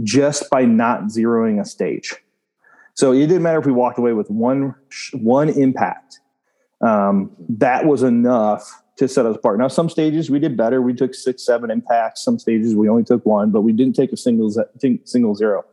just 0.03 0.49
by 0.49 0.65
not 0.65 1.05
zeroing 1.05 1.59
a 1.59 1.65
stage. 1.65 2.15
So 2.93 3.11
it 3.11 3.27
didn't 3.27 3.43
matter 3.43 3.59
if 3.59 3.65
we 3.65 3.71
walked 3.71 3.97
away 3.97 4.13
with 4.13 4.29
one 4.29 4.75
one 5.13 5.49
impact. 5.49 6.19
Um, 6.81 7.31
that 7.47 7.85
was 7.85 8.03
enough 8.03 8.81
to 8.97 9.07
set 9.07 9.25
us 9.25 9.37
apart. 9.37 9.57
Now, 9.57 9.69
some 9.69 9.89
stages 9.89 10.29
we 10.29 10.39
did 10.39 10.57
better. 10.57 10.81
We 10.81 10.93
took 10.93 11.13
six, 11.15 11.45
seven 11.45 11.71
impacts. 11.71 12.23
Some 12.23 12.37
stages 12.37 12.75
we 12.75 12.89
only 12.89 13.03
took 13.03 13.25
one, 13.25 13.51
but 13.51 13.61
we 13.61 13.71
didn't 13.71 13.95
take 13.95 14.11
a 14.11 14.17
single 14.17 14.53
single 15.05 15.35
zero. 15.35 15.63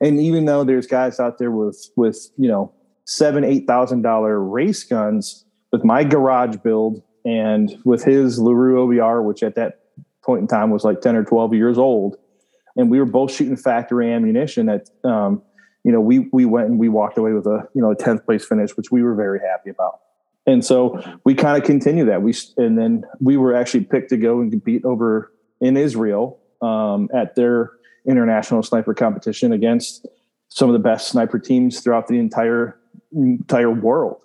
And 0.00 0.20
even 0.20 0.44
though 0.44 0.62
there's 0.62 0.86
guys 0.86 1.18
out 1.18 1.38
there 1.38 1.50
with 1.50 1.90
with 1.96 2.30
you 2.36 2.48
know 2.48 2.72
seven, 3.04 3.44
eight 3.44 3.66
thousand 3.66 4.02
dollar 4.02 4.40
race 4.40 4.84
guns, 4.84 5.44
with 5.72 5.84
my 5.84 6.04
garage 6.04 6.56
build 6.62 7.02
and 7.24 7.76
with 7.84 8.04
his 8.04 8.38
Larue 8.38 8.86
OBR, 8.86 9.24
which 9.24 9.42
at 9.42 9.56
that 9.56 9.80
point 10.26 10.42
in 10.42 10.48
time 10.48 10.70
was 10.70 10.84
like 10.84 11.00
10 11.00 11.16
or 11.16 11.24
12 11.24 11.54
years 11.54 11.78
old. 11.78 12.16
And 12.76 12.90
we 12.90 12.98
were 12.98 13.06
both 13.06 13.32
shooting 13.32 13.56
factory 13.56 14.12
ammunition 14.12 14.68
at, 14.68 14.90
um, 15.04 15.42
you 15.84 15.92
know, 15.92 16.00
we, 16.00 16.28
we 16.32 16.44
went 16.44 16.68
and 16.68 16.78
we 16.78 16.88
walked 16.88 17.16
away 17.16 17.32
with 17.32 17.46
a, 17.46 17.66
you 17.74 17.80
know, 17.80 17.92
a 17.92 17.96
10th 17.96 18.26
place 18.26 18.44
finish, 18.44 18.76
which 18.76 18.90
we 18.90 19.02
were 19.02 19.14
very 19.14 19.40
happy 19.40 19.70
about. 19.70 20.00
And 20.46 20.64
so 20.64 21.02
we 21.24 21.34
kind 21.34 21.56
of 21.56 21.64
continue 21.64 22.04
that. 22.04 22.22
We, 22.22 22.34
and 22.56 22.78
then 22.78 23.04
we 23.20 23.36
were 23.36 23.54
actually 23.54 23.84
picked 23.84 24.10
to 24.10 24.16
go 24.16 24.40
and 24.40 24.50
compete 24.50 24.84
over 24.84 25.32
in 25.60 25.76
Israel 25.76 26.38
um, 26.60 27.08
at 27.14 27.34
their 27.34 27.70
international 28.06 28.62
sniper 28.62 28.94
competition 28.94 29.52
against 29.52 30.06
some 30.48 30.68
of 30.68 30.72
the 30.72 30.78
best 30.78 31.08
sniper 31.08 31.38
teams 31.38 31.80
throughout 31.80 32.06
the 32.06 32.18
entire 32.18 32.78
entire 33.12 33.70
world. 33.70 34.20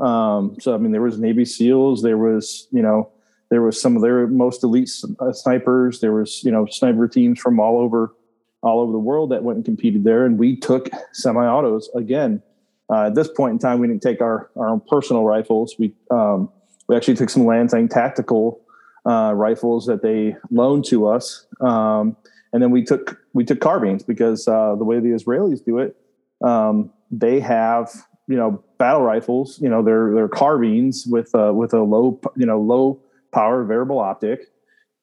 Um, 0.00 0.56
so 0.60 0.74
I 0.74 0.78
mean, 0.78 0.92
there 0.92 1.02
was 1.02 1.18
Navy 1.18 1.44
SEALs, 1.44 2.02
there 2.02 2.18
was 2.18 2.68
you 2.70 2.82
know 2.82 3.10
there 3.50 3.62
was 3.62 3.80
some 3.80 3.96
of 3.96 4.02
their 4.02 4.26
most 4.26 4.62
elite 4.62 4.90
uh, 5.20 5.32
snipers. 5.32 6.00
There 6.00 6.12
was 6.12 6.42
you 6.44 6.50
know 6.50 6.66
sniper 6.66 7.08
teams 7.08 7.40
from 7.40 7.60
all 7.60 7.78
over 7.78 8.14
all 8.62 8.80
over 8.80 8.92
the 8.92 8.98
world 8.98 9.30
that 9.30 9.44
went 9.44 9.56
and 9.56 9.64
competed 9.64 10.04
there, 10.04 10.26
and 10.26 10.38
we 10.38 10.56
took 10.56 10.88
semi-autos 11.12 11.90
again. 11.94 12.42
Uh, 12.90 13.06
at 13.06 13.14
this 13.14 13.28
point 13.28 13.52
in 13.52 13.58
time, 13.58 13.78
we 13.78 13.86
didn't 13.86 14.02
take 14.02 14.20
our 14.20 14.50
our 14.56 14.68
own 14.68 14.80
personal 14.88 15.24
rifles. 15.24 15.74
We 15.78 15.94
um, 16.10 16.50
we 16.88 16.96
actually 16.96 17.14
took 17.14 17.30
some 17.30 17.46
Lansing 17.46 17.88
tactical 17.88 18.60
uh, 19.06 19.32
rifles 19.34 19.86
that 19.86 20.02
they 20.02 20.36
loaned 20.50 20.84
to 20.86 21.06
us, 21.06 21.46
um, 21.60 22.16
and 22.52 22.62
then 22.62 22.70
we 22.70 22.84
took 22.84 23.20
we 23.32 23.44
took 23.44 23.60
carbines 23.60 24.02
because 24.02 24.46
uh, 24.48 24.74
the 24.76 24.84
way 24.84 25.00
the 25.00 25.08
Israelis 25.08 25.64
do 25.64 25.78
it, 25.78 25.96
um, 26.42 26.90
they 27.10 27.40
have 27.40 27.90
you 28.26 28.36
know 28.36 28.62
battle 28.78 29.02
rifles. 29.02 29.60
You 29.60 29.68
know 29.68 29.82
they're 29.82 30.12
they're 30.14 30.28
carbines 30.28 31.06
with 31.06 31.34
uh, 31.34 31.52
with 31.54 31.72
a 31.72 31.82
low 31.82 32.20
you 32.36 32.46
know 32.46 32.60
low 32.60 33.00
power 33.38 33.62
variable 33.62 34.00
optic 34.00 34.48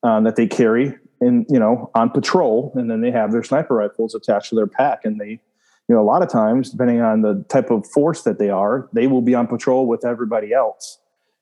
um, 0.02 0.24
that 0.24 0.36
they 0.36 0.46
carry 0.46 0.94
in 1.22 1.46
you 1.48 1.58
know 1.58 1.90
on 1.94 2.10
patrol 2.10 2.70
and 2.74 2.90
then 2.90 3.00
they 3.00 3.10
have 3.10 3.32
their 3.32 3.42
sniper 3.42 3.74
rifles 3.76 4.14
attached 4.14 4.50
to 4.50 4.54
their 4.54 4.66
pack 4.66 5.06
and 5.06 5.18
they 5.18 5.40
you 5.88 5.94
know 5.94 6.02
a 6.02 6.04
lot 6.04 6.20
of 6.20 6.28
times 6.28 6.70
depending 6.70 7.00
on 7.00 7.22
the 7.22 7.42
type 7.48 7.70
of 7.70 7.86
force 7.86 8.24
that 8.24 8.38
they 8.38 8.50
are 8.50 8.90
they 8.92 9.06
will 9.06 9.22
be 9.22 9.34
on 9.34 9.46
patrol 9.46 9.86
with 9.86 10.04
everybody 10.04 10.52
else. 10.52 10.98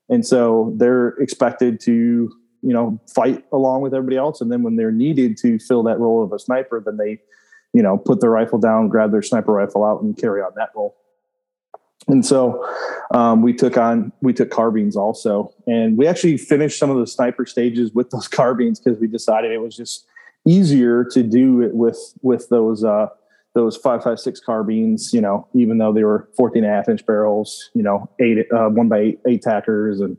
And 0.09 0.25
so 0.25 0.73
they're 0.77 1.09
expected 1.19 1.81
to 1.81 1.93
you 2.63 2.73
know 2.73 3.01
fight 3.13 3.45
along 3.53 3.81
with 3.81 3.93
everybody 3.93 4.17
else 4.17 4.41
and 4.41 4.53
then 4.53 4.63
when 4.63 4.77
they're 4.77 4.93
needed 4.93 5.37
to 5.39 5.59
fill 5.59 5.83
that 5.83 5.99
role 5.99 6.23
of 6.23 6.33
a 6.33 6.39
sniper 6.39 6.81
then 6.81 6.97
they 6.97 7.19
you 7.73 7.83
know 7.83 7.99
put 7.99 8.21
their 8.21 8.31
rifle 8.31 8.61
down 8.61 8.89
grab 8.89 9.11
their 9.11 9.23
sniper 9.23 9.53
rifle 9.53 9.85
out 9.85 10.01
and 10.01 10.17
carry 10.17 10.41
on 10.41 10.53
that 10.55 10.71
role 10.77 10.95
and 12.09 12.25
so 12.25 12.65
um, 13.15 13.43
we 13.43 13.53
took 13.53 13.77
on 13.77 14.13
we 14.21 14.33
took 14.33 14.51
carbines 14.51 14.97
also. 14.97 15.53
And 15.67 15.97
we 15.97 16.07
actually 16.07 16.37
finished 16.37 16.79
some 16.79 16.91
of 16.91 16.99
the 16.99 17.07
sniper 17.07 17.47
stages 17.47 17.93
with 17.93 18.11
those 18.11 18.29
carbines 18.41 18.81
because 18.81 18.99
we 18.99 19.07
decided 19.07 19.53
it 19.53 19.61
was 19.61 19.77
just 19.77 20.07
easier 20.47 21.05
to 21.13 21.23
do 21.23 21.63
it 21.63 21.75
with 21.75 21.99
with 22.23 22.49
those 22.51 22.85
uh 22.85 23.07
those 23.55 23.77
556 23.77 24.41
carbines 24.41 25.15
you 25.15 25.21
know 25.21 25.49
even 25.55 25.79
though 25.79 25.91
they 25.91 26.05
were 26.05 26.29
14 26.37 26.65
and 26.65 26.71
a 26.71 26.77
half 26.77 26.89
inch 26.89 27.07
barrels 27.07 27.71
you 27.75 27.83
know 27.83 28.11
eight 28.21 28.47
uh, 28.53 28.69
one 28.69 28.89
by 28.89 28.99
eight, 28.99 29.21
eight 29.27 29.43
tackers. 29.43 30.01
And 30.01 30.19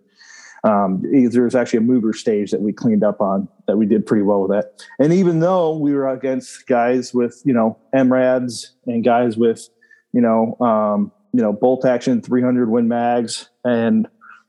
um, 0.64 1.04
there's 1.32 1.54
actually 1.54 1.78
a 1.78 1.82
mover 1.82 2.12
stage 2.12 2.50
that 2.50 2.62
we 2.62 2.74
cleaned 2.74 3.04
up 3.04 3.22
on 3.22 3.48
that 3.68 3.78
we 3.78 3.86
did 3.86 4.04
pretty 4.04 4.24
well 4.24 4.42
with 4.42 4.50
that. 4.50 4.84
And 4.98 5.14
even 5.14 5.40
though 5.40 5.78
we 5.78 5.94
were 5.94 6.10
against 6.10 6.66
guys 6.66 7.14
with 7.14 7.40
you 7.46 7.54
know 7.54 7.78
mrads 7.94 8.72
and 8.88 9.04
guys 9.04 9.38
with 9.38 9.70
you 10.12 10.22
know 10.22 10.58
um, 10.60 11.12
you 11.36 11.42
know 11.42 11.52
bolt 11.52 11.86
action 11.86 12.22
300 12.22 12.70
win 12.70 12.88
mags 12.88 13.50
and 13.64 14.08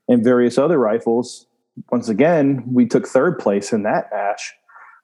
and 0.08 0.22
various 0.22 0.56
other 0.56 0.78
rifles. 0.78 1.46
Once 1.90 2.08
again 2.08 2.62
we 2.72 2.86
took 2.86 3.06
third 3.06 3.38
place 3.38 3.72
in 3.72 3.82
that 3.82 4.08
match 4.12 4.54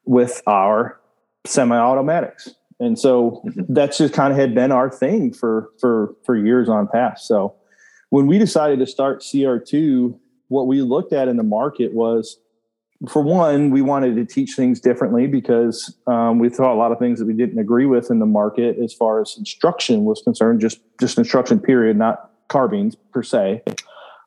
with 0.05 0.43
our 0.47 1.01
semi-automatics. 1.45 2.51
And 2.79 2.99
so 2.99 3.43
mm-hmm. 3.45 3.73
that's 3.73 3.99
just 3.99 4.15
kind 4.15 4.33
of 4.33 4.39
had 4.39 4.55
been 4.55 4.71
our 4.71 4.91
thing 4.91 5.33
for 5.33 5.71
for 5.81 6.15
for 6.25 6.37
years 6.37 6.69
on 6.69 6.87
past. 6.87 7.27
So 7.27 7.55
when 8.11 8.27
we 8.27 8.39
decided 8.39 8.79
to 8.79 8.87
start 8.87 9.21
cr2 9.21 10.19
what 10.49 10.67
we 10.67 10.83
looked 10.83 11.15
at 11.15 11.29
in 11.29 11.39
the 11.39 11.43
market 11.43 11.95
was 11.95 12.39
for 13.09 13.23
one, 13.23 13.71
we 13.71 13.83
wanted 13.83 14.15
to 14.17 14.25
teach 14.25 14.55
things 14.55 14.81
differently 14.81 15.27
because 15.27 15.97
um, 16.07 16.39
we 16.39 16.49
thought 16.49 16.73
a 16.73 16.79
lot 16.79 16.93
of 16.93 16.99
things 16.99 17.19
that 17.19 17.27
we 17.27 17.33
didn't 17.33 17.59
agree 17.59 17.87
with 17.87 18.11
in 18.11 18.19
the 18.21 18.27
market 18.27 18.79
as 18.79 18.93
far 18.93 19.21
as 19.21 19.35
instruction 19.37 20.05
was 20.05 20.23
concerned, 20.23 20.61
just 20.61 20.81
just 21.01 21.19
instruction 21.19 21.59
period, 21.59 21.97
not 21.97 22.31
carbines 22.49 22.95
per 23.13 23.23
se. 23.23 23.63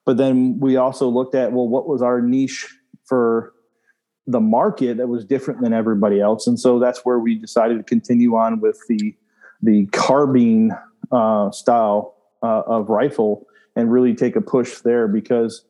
But 0.06 0.18
then 0.18 0.60
we 0.60 0.76
also 0.76 1.08
looked 1.08 1.36
at 1.36 1.54
well, 1.54 1.68
what 1.68 1.88
was 1.88 2.02
our 2.02 2.22
niche 2.22 2.68
for 3.06 3.54
the 4.28 4.42
market 4.42 4.98
that 4.98 5.08
was 5.08 5.24
different 5.24 5.62
than 5.62 5.72
everybody 5.72 6.20
else, 6.20 6.48
and 6.48 6.60
so 6.60 6.80
that's 6.80 7.06
where 7.06 7.20
we 7.20 7.36
decided 7.36 7.78
to 7.78 7.84
continue 7.84 8.36
on 8.36 8.60
with 8.60 8.80
the 8.90 9.16
the 9.62 9.86
carbine 9.88 10.72
uh, 11.12 11.50
style 11.52 12.16
uh, 12.44 12.64
of 12.68 12.90
rifle 12.90 13.48
and 13.76 13.92
really 13.92 14.14
take 14.14 14.36
a 14.36 14.42
push 14.42 14.80
there 14.80 15.08
because 15.08 15.64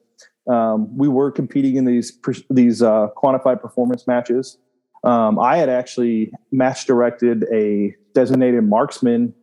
um, 0.47 0.95
we 0.95 1.07
were 1.07 1.31
competing 1.31 1.75
in 1.75 1.85
these 1.85 2.17
these 2.49 2.81
uh, 2.81 3.07
quantified 3.17 3.61
performance 3.61 4.07
matches. 4.07 4.57
Um, 5.03 5.37
I 5.39 5.57
had 5.57 5.69
actually 5.69 6.31
match 6.51 6.85
directed 6.85 7.45
a 7.53 7.95
designated 8.13 8.63
marksman 8.63 9.33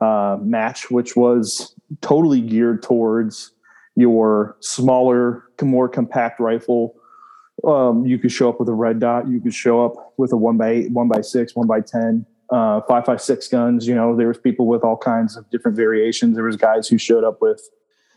uh, 0.00 0.38
match, 0.40 0.90
which 0.90 1.16
was 1.16 1.74
totally 2.00 2.40
geared 2.40 2.82
towards 2.82 3.52
your 3.96 4.56
smaller, 4.60 5.44
more 5.60 5.88
compact 5.88 6.40
rifle. 6.40 6.94
Um, 7.64 8.06
you 8.06 8.18
could 8.18 8.32
show 8.32 8.48
up 8.48 8.58
with 8.58 8.68
a 8.68 8.72
red 8.72 8.98
dot. 8.98 9.28
You 9.28 9.40
could 9.40 9.54
show 9.54 9.84
up 9.84 10.14
with 10.16 10.32
a 10.32 10.36
one 10.36 10.56
by 10.56 10.70
eight, 10.70 10.92
one 10.92 11.08
by 11.08 11.20
six, 11.20 11.54
one 11.54 11.66
by 11.66 11.80
ten, 11.80 12.26
uh, 12.50 12.80
five 12.82 13.04
by 13.04 13.16
six 13.16 13.48
guns. 13.48 13.86
You 13.86 13.94
know, 13.94 14.16
there 14.16 14.28
was 14.28 14.38
people 14.38 14.66
with 14.66 14.82
all 14.82 14.96
kinds 14.96 15.36
of 15.36 15.48
different 15.50 15.76
variations. 15.76 16.34
There 16.34 16.44
was 16.44 16.56
guys 16.56 16.88
who 16.88 16.98
showed 16.98 17.22
up 17.24 17.40
with, 17.40 17.60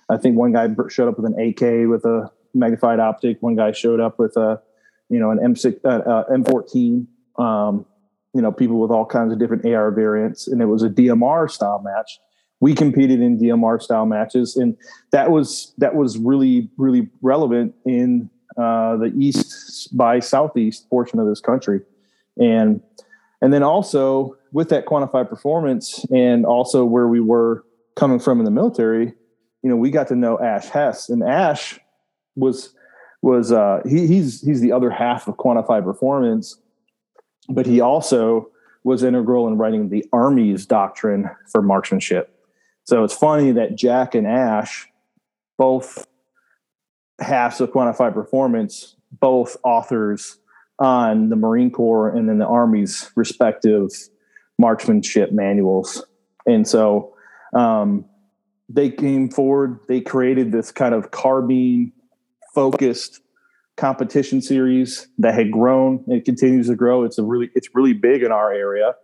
I 0.09 0.17
think 0.17 0.37
one 0.37 0.53
guy 0.53 0.67
showed 0.89 1.07
up 1.07 1.17
with 1.17 1.25
an 1.25 1.39
AK 1.39 1.89
with 1.89 2.05
a 2.05 2.31
magnified 2.53 2.99
optic. 2.99 3.41
One 3.41 3.55
guy 3.55 3.71
showed 3.71 3.99
up 3.99 4.19
with 4.19 4.37
a, 4.37 4.61
you 5.09 5.19
know, 5.19 5.31
an 5.31 5.39
M6, 5.39 5.79
uh, 5.83 5.87
uh, 5.87 6.29
M14. 6.29 7.07
Um, 7.37 7.85
you 8.33 8.41
know, 8.41 8.51
people 8.51 8.79
with 8.79 8.91
all 8.91 9.05
kinds 9.05 9.31
of 9.31 9.39
different 9.39 9.65
AR 9.65 9.91
variants, 9.91 10.47
and 10.47 10.61
it 10.61 10.65
was 10.65 10.83
a 10.83 10.89
DMR 10.89 11.49
style 11.49 11.81
match. 11.83 12.19
We 12.59 12.75
competed 12.75 13.21
in 13.21 13.39
DMR 13.39 13.81
style 13.81 14.05
matches, 14.05 14.57
and 14.57 14.75
that 15.11 15.31
was 15.31 15.73
that 15.77 15.95
was 15.95 16.17
really 16.17 16.69
really 16.77 17.09
relevant 17.21 17.75
in 17.85 18.29
uh, 18.57 18.97
the 18.97 19.13
east 19.17 19.95
by 19.95 20.19
southeast 20.19 20.89
portion 20.89 21.19
of 21.19 21.27
this 21.27 21.39
country, 21.39 21.79
and 22.37 22.81
and 23.41 23.53
then 23.53 23.63
also 23.63 24.35
with 24.51 24.67
that 24.69 24.85
quantified 24.85 25.29
performance, 25.29 26.05
and 26.11 26.45
also 26.45 26.83
where 26.83 27.07
we 27.07 27.21
were 27.21 27.63
coming 27.95 28.19
from 28.19 28.39
in 28.39 28.45
the 28.45 28.51
military, 28.51 29.13
you 29.65 29.71
know, 29.71 29.75
we 29.75 29.89
got 29.89 30.07
to 30.09 30.15
know 30.15 30.39
Ash 30.39 30.69
Hess, 30.69 31.09
and 31.09 31.23
Ash 31.23 31.79
was 32.35 32.73
was 33.21 33.51
uh, 33.51 33.81
he, 33.85 34.05
he's 34.05 34.41
he's 34.41 34.61
the 34.61 34.71
other 34.71 34.91
half 34.91 35.27
of 35.27 35.35
quantified 35.35 35.83
performance 35.83 36.57
but 37.49 37.65
he 37.65 37.81
also 37.81 38.49
was 38.83 39.03
integral 39.03 39.47
in 39.47 39.57
writing 39.57 39.89
the 39.89 40.05
Army's 40.13 40.65
doctrine 40.65 41.29
for 41.51 41.61
marksmanship. 41.61 42.31
So 42.83 43.03
it's 43.03 43.15
funny 43.15 43.51
that 43.51 43.75
Jack 43.75 44.13
and 44.13 44.27
Ash, 44.27 44.87
both 45.57 46.05
halves 47.19 47.59
of 47.61 47.71
quantified 47.71 48.13
performance, 48.13 48.95
both 49.19 49.57
authors 49.63 50.37
on 50.77 51.29
the 51.29 51.35
Marine 51.35 51.71
Corps 51.71 52.09
and 52.09 52.29
then 52.29 52.37
the 52.37 52.45
Army's 52.45 53.11
respective 53.15 53.89
marksmanship 54.59 55.31
manuals. 55.31 56.05
And 56.45 56.67
so 56.67 57.15
um, 57.55 58.05
they 58.69 58.89
came 58.89 59.29
forward, 59.29 59.79
they 59.87 60.01
created 60.01 60.51
this 60.51 60.71
kind 60.71 60.95
of 60.95 61.11
carbine 61.11 61.91
focused 62.53 63.21
competition 63.77 64.41
series 64.41 65.07
that 65.17 65.33
had 65.33 65.51
grown. 65.51 66.03
It 66.07 66.25
continues 66.25 66.67
to 66.67 66.75
grow. 66.75 67.03
It's 67.03 67.17
a 67.17 67.23
really 67.23 67.49
it's 67.55 67.69
really 67.73 67.93
big 67.93 68.23
in 68.23 68.31
our 68.31 68.51
area. 68.51 68.95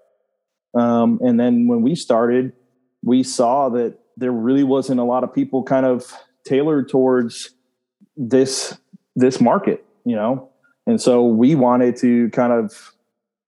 Um, 0.74 1.20
and 1.22 1.40
then 1.40 1.68
when 1.68 1.82
we 1.82 1.96
started, 1.96 2.54
we 3.04 3.24
saw 3.24 3.70
that 3.70 3.98
there 4.18 4.32
really 4.32 4.64
wasn't 4.64 5.00
a 5.00 5.04
lot 5.04 5.24
of 5.24 5.34
people 5.34 5.64
kind 5.64 5.86
of 5.86 6.14
tailored 6.46 6.90
towards 6.90 7.52
this 8.16 8.78
this 9.16 9.42
market, 9.42 9.86
you 10.06 10.16
know. 10.16 10.50
And 10.88 11.00
so 11.00 11.26
we 11.26 11.56
wanted 11.56 11.96
to 11.98 12.30
kind 12.30 12.54
of 12.54 12.94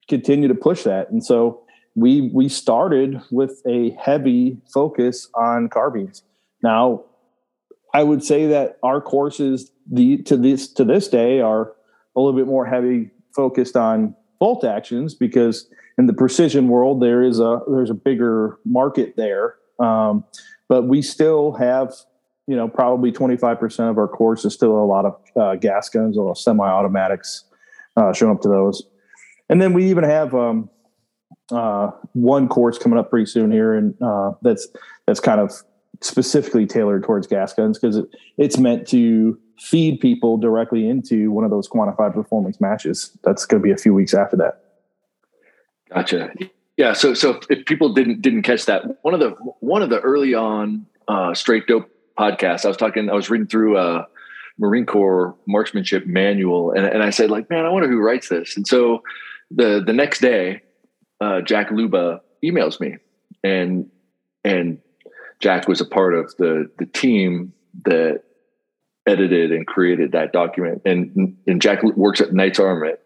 continue 0.07 0.47
to 0.47 0.55
push 0.55 0.83
that. 0.83 1.09
And 1.09 1.25
so 1.25 1.62
we 1.95 2.29
we 2.33 2.49
started 2.49 3.21
with 3.31 3.61
a 3.67 3.91
heavy 3.91 4.57
focus 4.73 5.29
on 5.35 5.69
carbines. 5.69 6.23
Now, 6.61 7.03
I 7.93 8.03
would 8.03 8.23
say 8.23 8.47
that 8.47 8.79
our 8.81 8.99
courses 9.01 9.71
the 9.89 10.17
to 10.23 10.37
this 10.37 10.67
to 10.73 10.83
this 10.83 11.07
day 11.07 11.39
are 11.39 11.73
a 12.15 12.19
little 12.19 12.37
bit 12.37 12.47
more 12.47 12.65
heavy 12.65 13.11
focused 13.35 13.75
on 13.75 14.15
bolt 14.39 14.63
actions 14.63 15.13
because 15.13 15.69
in 15.97 16.07
the 16.07 16.13
precision 16.13 16.67
world 16.67 17.01
there 17.01 17.21
is 17.21 17.39
a 17.39 17.59
there's 17.69 17.89
a 17.89 17.95
bigger 17.95 18.57
market 18.65 19.15
there 19.15 19.55
um, 19.79 20.23
but 20.69 20.83
we 20.83 21.01
still 21.01 21.53
have 21.53 21.93
you 22.47 22.55
know 22.55 22.67
probably 22.67 23.11
25% 23.11 23.89
of 23.89 23.97
our 23.97 24.07
course 24.07 24.45
is 24.45 24.53
still 24.53 24.71
a 24.71 24.85
lot 24.85 25.05
of 25.05 25.15
uh, 25.35 25.55
gas 25.55 25.89
guns 25.89 26.17
or 26.17 26.35
semi-automatics 26.35 27.45
uh, 27.97 28.13
showing 28.13 28.35
up 28.35 28.41
to 28.41 28.49
those 28.49 28.83
and 29.49 29.61
then 29.61 29.73
we 29.73 29.89
even 29.89 30.03
have 30.03 30.33
um, 30.33 30.69
uh, 31.51 31.91
one 32.13 32.47
course 32.47 32.77
coming 32.77 32.97
up 32.97 33.09
pretty 33.09 33.25
soon 33.25 33.51
here 33.51 33.73
and 33.73 33.95
uh, 34.01 34.31
that's 34.41 34.67
that's 35.05 35.19
kind 35.19 35.39
of 35.39 35.51
specifically 36.01 36.65
tailored 36.65 37.03
towards 37.03 37.27
gas 37.27 37.53
guns 37.53 37.79
because 37.79 37.97
it, 37.97 38.05
it's 38.37 38.57
meant 38.57 38.87
to 38.87 39.37
feed 39.59 39.99
people 39.99 40.37
directly 40.37 40.87
into 40.87 41.31
one 41.31 41.43
of 41.43 41.51
those 41.51 41.69
quantified 41.69 42.13
performance 42.13 42.59
matches. 42.59 43.17
That's 43.23 43.45
going 43.45 43.61
to 43.61 43.63
be 43.63 43.71
a 43.71 43.77
few 43.77 43.93
weeks 43.93 44.13
after 44.13 44.35
that. 44.37 44.63
Gotcha. 45.93 46.31
Yeah. 46.77 46.93
So, 46.93 47.13
so 47.13 47.39
if 47.49 47.65
people 47.65 47.93
didn't 47.93 48.21
didn't 48.21 48.43
catch 48.43 48.65
that, 48.65 48.83
one 49.03 49.13
of 49.13 49.19
the 49.19 49.31
one 49.59 49.81
of 49.81 49.89
the 49.89 49.99
early 49.99 50.33
on 50.33 50.85
uh, 51.07 51.33
straight 51.33 51.67
dope 51.67 51.89
podcasts, 52.17 52.65
I 52.65 52.67
was 52.67 52.77
talking, 52.77 53.09
I 53.09 53.13
was 53.13 53.29
reading 53.29 53.47
through 53.47 53.77
a 53.77 54.07
Marine 54.57 54.85
Corps 54.85 55.35
marksmanship 55.47 56.05
manual, 56.05 56.71
and, 56.71 56.85
and 56.85 57.03
I 57.03 57.09
said, 57.09 57.29
like, 57.29 57.49
man, 57.49 57.65
I 57.65 57.69
wonder 57.69 57.87
who 57.87 57.99
writes 57.99 58.29
this. 58.29 58.57
And 58.57 58.67
so 58.67 59.03
the 59.51 59.83
the 59.85 59.93
next 59.93 60.19
day, 60.19 60.61
uh, 61.23 61.41
Jack 61.41 61.69
Leuba 61.69 62.19
emails 62.43 62.79
me, 62.79 62.97
and 63.43 63.89
and 64.43 64.79
Jack 65.39 65.67
was 65.67 65.79
a 65.79 65.85
part 65.85 66.13
of 66.13 66.35
the 66.37 66.69
the 66.77 66.85
team 66.85 67.53
that 67.85 68.23
edited 69.05 69.51
and 69.51 69.65
created 69.65 70.11
that 70.11 70.33
document. 70.33 70.81
And 70.85 71.37
and 71.47 71.61
Jack 71.61 71.83
works 71.83 72.21
at 72.21 72.33
Knights 72.33 72.59
Armament 72.59 72.99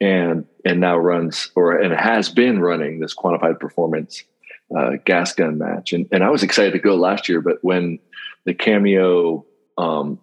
and 0.00 0.46
and 0.64 0.80
now 0.80 0.96
runs 0.96 1.50
or 1.54 1.78
and 1.78 1.92
has 1.92 2.28
been 2.30 2.60
running 2.60 3.00
this 3.00 3.14
quantified 3.14 3.60
performance 3.60 4.24
uh, 4.76 4.92
gas 5.04 5.34
gun 5.34 5.58
match. 5.58 5.92
And 5.92 6.08
and 6.12 6.24
I 6.24 6.30
was 6.30 6.42
excited 6.42 6.72
to 6.72 6.78
go 6.78 6.94
last 6.94 7.28
year, 7.28 7.42
but 7.42 7.58
when 7.62 7.98
the 8.46 8.54
cameo 8.54 9.44
um, 9.76 10.18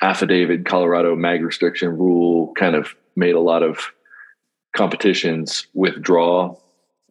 affidavit 0.00 0.66
Colorado 0.66 1.14
mag 1.14 1.44
restriction 1.44 1.96
rule 1.96 2.52
kind 2.54 2.74
of 2.74 2.94
made 3.14 3.36
a 3.36 3.40
lot 3.40 3.62
of 3.62 3.92
competitions 4.74 5.66
withdraw 5.74 6.56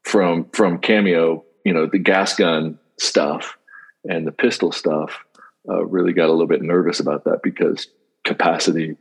from 0.04 0.50
from 0.52 0.80
cameo, 0.80 1.44
you 1.66 1.74
know, 1.74 1.86
the 1.86 2.00
gas 2.00 2.36
gun 2.36 2.80
stuff 2.98 3.58
and 4.04 4.26
the 4.26 4.32
pistol 4.32 4.72
stuff 4.72 5.24
uh, 5.70 5.86
really 5.86 6.14
got 6.14 6.28
a 6.28 6.32
little 6.32 6.48
bit 6.48 6.62
nervous 6.62 7.00
about 7.00 7.24
that 7.26 7.42
because 7.44 7.88
capacity 8.24 8.98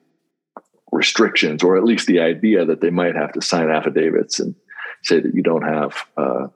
restrictions, 0.93 1.63
or 1.63 1.77
at 1.77 1.85
least 1.85 2.07
the 2.07 2.21
idea 2.21 2.65
that 2.65 2.81
they 2.81 2.91
might 2.91 3.15
have 3.15 3.33
to 3.33 3.41
sign 3.41 3.71
affidavits 3.71 4.41
and 4.41 4.55
say 5.03 5.21
that 5.21 5.35
you 5.35 5.43
don't 5.43 5.63
have 5.63 5.95
uh, 6.17 6.49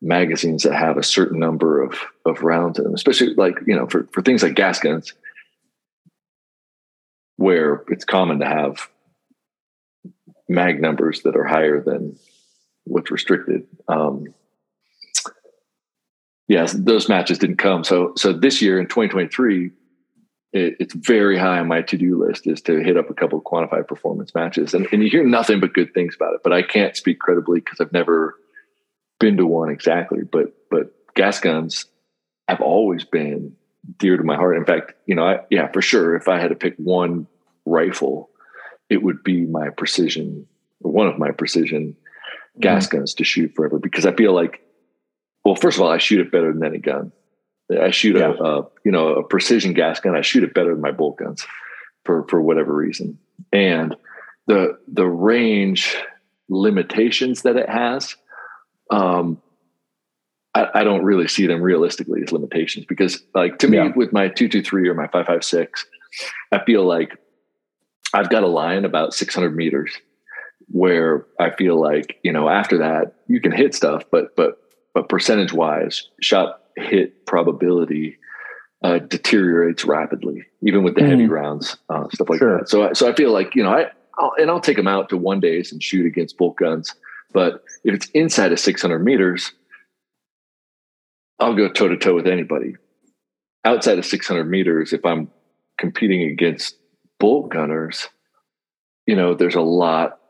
magazines 0.00 0.62
that 0.62 0.74
have 0.74 0.96
a 0.96 1.02
certain 1.02 1.38
number 1.38 1.82
of 1.82 1.98
of 2.24 2.42
rounds 2.42 2.78
in 2.78 2.84
them, 2.84 2.94
especially 2.94 3.34
like 3.34 3.56
you 3.66 3.74
know 3.74 3.86
for 3.86 4.08
for 4.12 4.22
things 4.22 4.42
like 4.42 4.54
gas 4.54 4.78
guns, 4.78 5.12
where 7.36 7.84
it's 7.88 8.04
common 8.04 8.40
to 8.40 8.46
have 8.46 8.88
mag 10.48 10.80
numbers 10.80 11.22
that 11.22 11.36
are 11.36 11.44
higher 11.44 11.80
than 11.80 12.16
what's 12.86 13.10
restricted. 13.10 13.66
Um, 13.88 14.34
yes, 16.48 16.72
those 16.72 17.08
matches 17.08 17.38
didn't 17.38 17.58
come. 17.58 17.84
So 17.84 18.12
so 18.16 18.32
this 18.32 18.62
year 18.62 18.80
in 18.80 18.86
2023, 18.86 19.70
it, 20.52 20.76
it's 20.80 20.94
very 20.94 21.36
high 21.38 21.58
on 21.58 21.68
my 21.68 21.82
to 21.82 21.96
do 21.96 22.24
list 22.24 22.46
is 22.46 22.62
to 22.62 22.82
hit 22.82 22.96
up 22.96 23.10
a 23.10 23.14
couple 23.14 23.38
of 23.38 23.44
quantified 23.44 23.88
performance 23.88 24.34
matches, 24.34 24.74
and 24.74 24.86
and 24.92 25.02
you 25.02 25.10
hear 25.10 25.24
nothing 25.24 25.60
but 25.60 25.74
good 25.74 25.92
things 25.92 26.14
about 26.14 26.34
it. 26.34 26.40
But 26.42 26.52
I 26.52 26.62
can't 26.62 26.96
speak 26.96 27.18
credibly 27.18 27.60
because 27.60 27.80
I've 27.80 27.92
never 27.92 28.36
been 29.18 29.36
to 29.36 29.46
one 29.46 29.70
exactly. 29.70 30.22
But 30.22 30.54
but 30.70 30.92
gas 31.14 31.40
guns 31.40 31.86
have 32.48 32.60
always 32.60 33.04
been 33.04 33.56
dear 33.98 34.16
to 34.16 34.22
my 34.22 34.36
heart. 34.36 34.56
In 34.56 34.64
fact, 34.64 34.92
you 35.06 35.14
know, 35.14 35.24
I, 35.24 35.40
yeah, 35.50 35.70
for 35.72 35.82
sure. 35.82 36.16
If 36.16 36.28
I 36.28 36.38
had 36.38 36.48
to 36.48 36.56
pick 36.56 36.76
one 36.76 37.26
rifle, 37.64 38.30
it 38.88 39.02
would 39.02 39.22
be 39.22 39.46
my 39.46 39.70
precision, 39.70 40.46
one 40.78 41.06
of 41.06 41.18
my 41.18 41.30
precision 41.32 41.96
gas 42.60 42.86
mm-hmm. 42.86 42.98
guns 42.98 43.14
to 43.14 43.24
shoot 43.24 43.52
forever 43.54 43.78
because 43.78 44.06
I 44.06 44.14
feel 44.14 44.32
like 44.32 44.60
well, 45.46 45.54
first 45.54 45.78
of 45.78 45.82
all, 45.84 45.92
I 45.92 45.98
shoot 45.98 46.20
it 46.20 46.32
better 46.32 46.52
than 46.52 46.64
any 46.64 46.78
gun. 46.78 47.12
I 47.70 47.92
shoot 47.92 48.16
yeah. 48.16 48.32
a, 48.36 48.42
a, 48.42 48.66
you 48.84 48.90
know 48.90 49.14
a 49.14 49.22
precision 49.22 49.74
gas 49.74 50.00
gun. 50.00 50.16
I 50.16 50.20
shoot 50.20 50.42
it 50.42 50.54
better 50.54 50.72
than 50.72 50.80
my 50.80 50.90
bolt 50.90 51.18
guns 51.18 51.46
for 52.04 52.26
for 52.28 52.42
whatever 52.42 52.74
reason. 52.74 53.16
And 53.52 53.94
the 54.48 54.76
the 54.88 55.06
range 55.06 55.96
limitations 56.48 57.42
that 57.42 57.54
it 57.56 57.68
has, 57.68 58.16
um, 58.90 59.40
I, 60.56 60.68
I 60.74 60.84
don't 60.84 61.04
really 61.04 61.28
see 61.28 61.46
them 61.46 61.62
realistically 61.62 62.22
as 62.22 62.32
limitations 62.32 62.84
because, 62.86 63.22
like 63.32 63.58
to 63.60 63.68
me, 63.68 63.78
with 63.94 64.12
my 64.12 64.26
two 64.26 64.48
two 64.48 64.62
three 64.62 64.88
or 64.88 64.94
my 64.94 65.06
five 65.06 65.26
five 65.26 65.44
six, 65.44 65.86
I 66.50 66.64
feel 66.64 66.84
like 66.84 67.16
I've 68.12 68.30
got 68.30 68.42
a 68.42 68.48
line 68.48 68.84
about 68.84 69.14
six 69.14 69.32
hundred 69.32 69.54
meters 69.54 69.92
where 70.68 71.26
I 71.38 71.50
feel 71.50 71.80
like 71.80 72.18
you 72.22 72.32
know 72.32 72.48
after 72.48 72.78
that 72.78 73.14
you 73.26 73.40
can 73.40 73.52
hit 73.52 73.74
stuff, 73.74 74.04
but 74.10 74.34
but 74.36 74.58
but 74.94 75.08
percentage 75.08 75.52
wise, 75.52 76.08
shot 76.20 76.62
hit 76.76 77.26
probability 77.26 78.18
uh, 78.82 78.98
deteriorates 78.98 79.84
rapidly, 79.84 80.44
even 80.62 80.84
with 80.84 80.94
the 80.94 81.00
mm. 81.00 81.08
heavy 81.08 81.26
rounds, 81.26 81.76
uh, 81.88 82.04
stuff 82.12 82.28
like 82.28 82.38
sure. 82.38 82.58
that. 82.58 82.68
So, 82.68 82.92
so 82.92 83.10
I 83.10 83.14
feel 83.14 83.32
like 83.32 83.54
you 83.54 83.62
know, 83.62 83.70
I 83.70 83.90
I'll, 84.18 84.32
and 84.38 84.50
I'll 84.50 84.60
take 84.60 84.76
them 84.76 84.88
out 84.88 85.08
to 85.10 85.16
one 85.16 85.40
days 85.40 85.72
and 85.72 85.82
shoot 85.82 86.06
against 86.06 86.36
bolt 86.36 86.56
guns. 86.56 86.94
But 87.32 87.64
if 87.84 87.94
it's 87.94 88.08
inside 88.10 88.52
of 88.52 88.60
600 88.60 88.98
meters, 89.00 89.52
I'll 91.38 91.54
go 91.54 91.68
toe 91.68 91.88
to 91.88 91.96
toe 91.96 92.14
with 92.14 92.26
anybody. 92.26 92.76
Outside 93.64 93.98
of 93.98 94.06
600 94.06 94.44
meters, 94.44 94.92
if 94.92 95.04
I'm 95.04 95.30
competing 95.76 96.22
against 96.22 96.76
bolt 97.18 97.50
gunners, 97.50 98.08
you 99.06 99.16
know, 99.16 99.34
there's 99.34 99.56
a 99.56 99.60
lot 99.60 100.20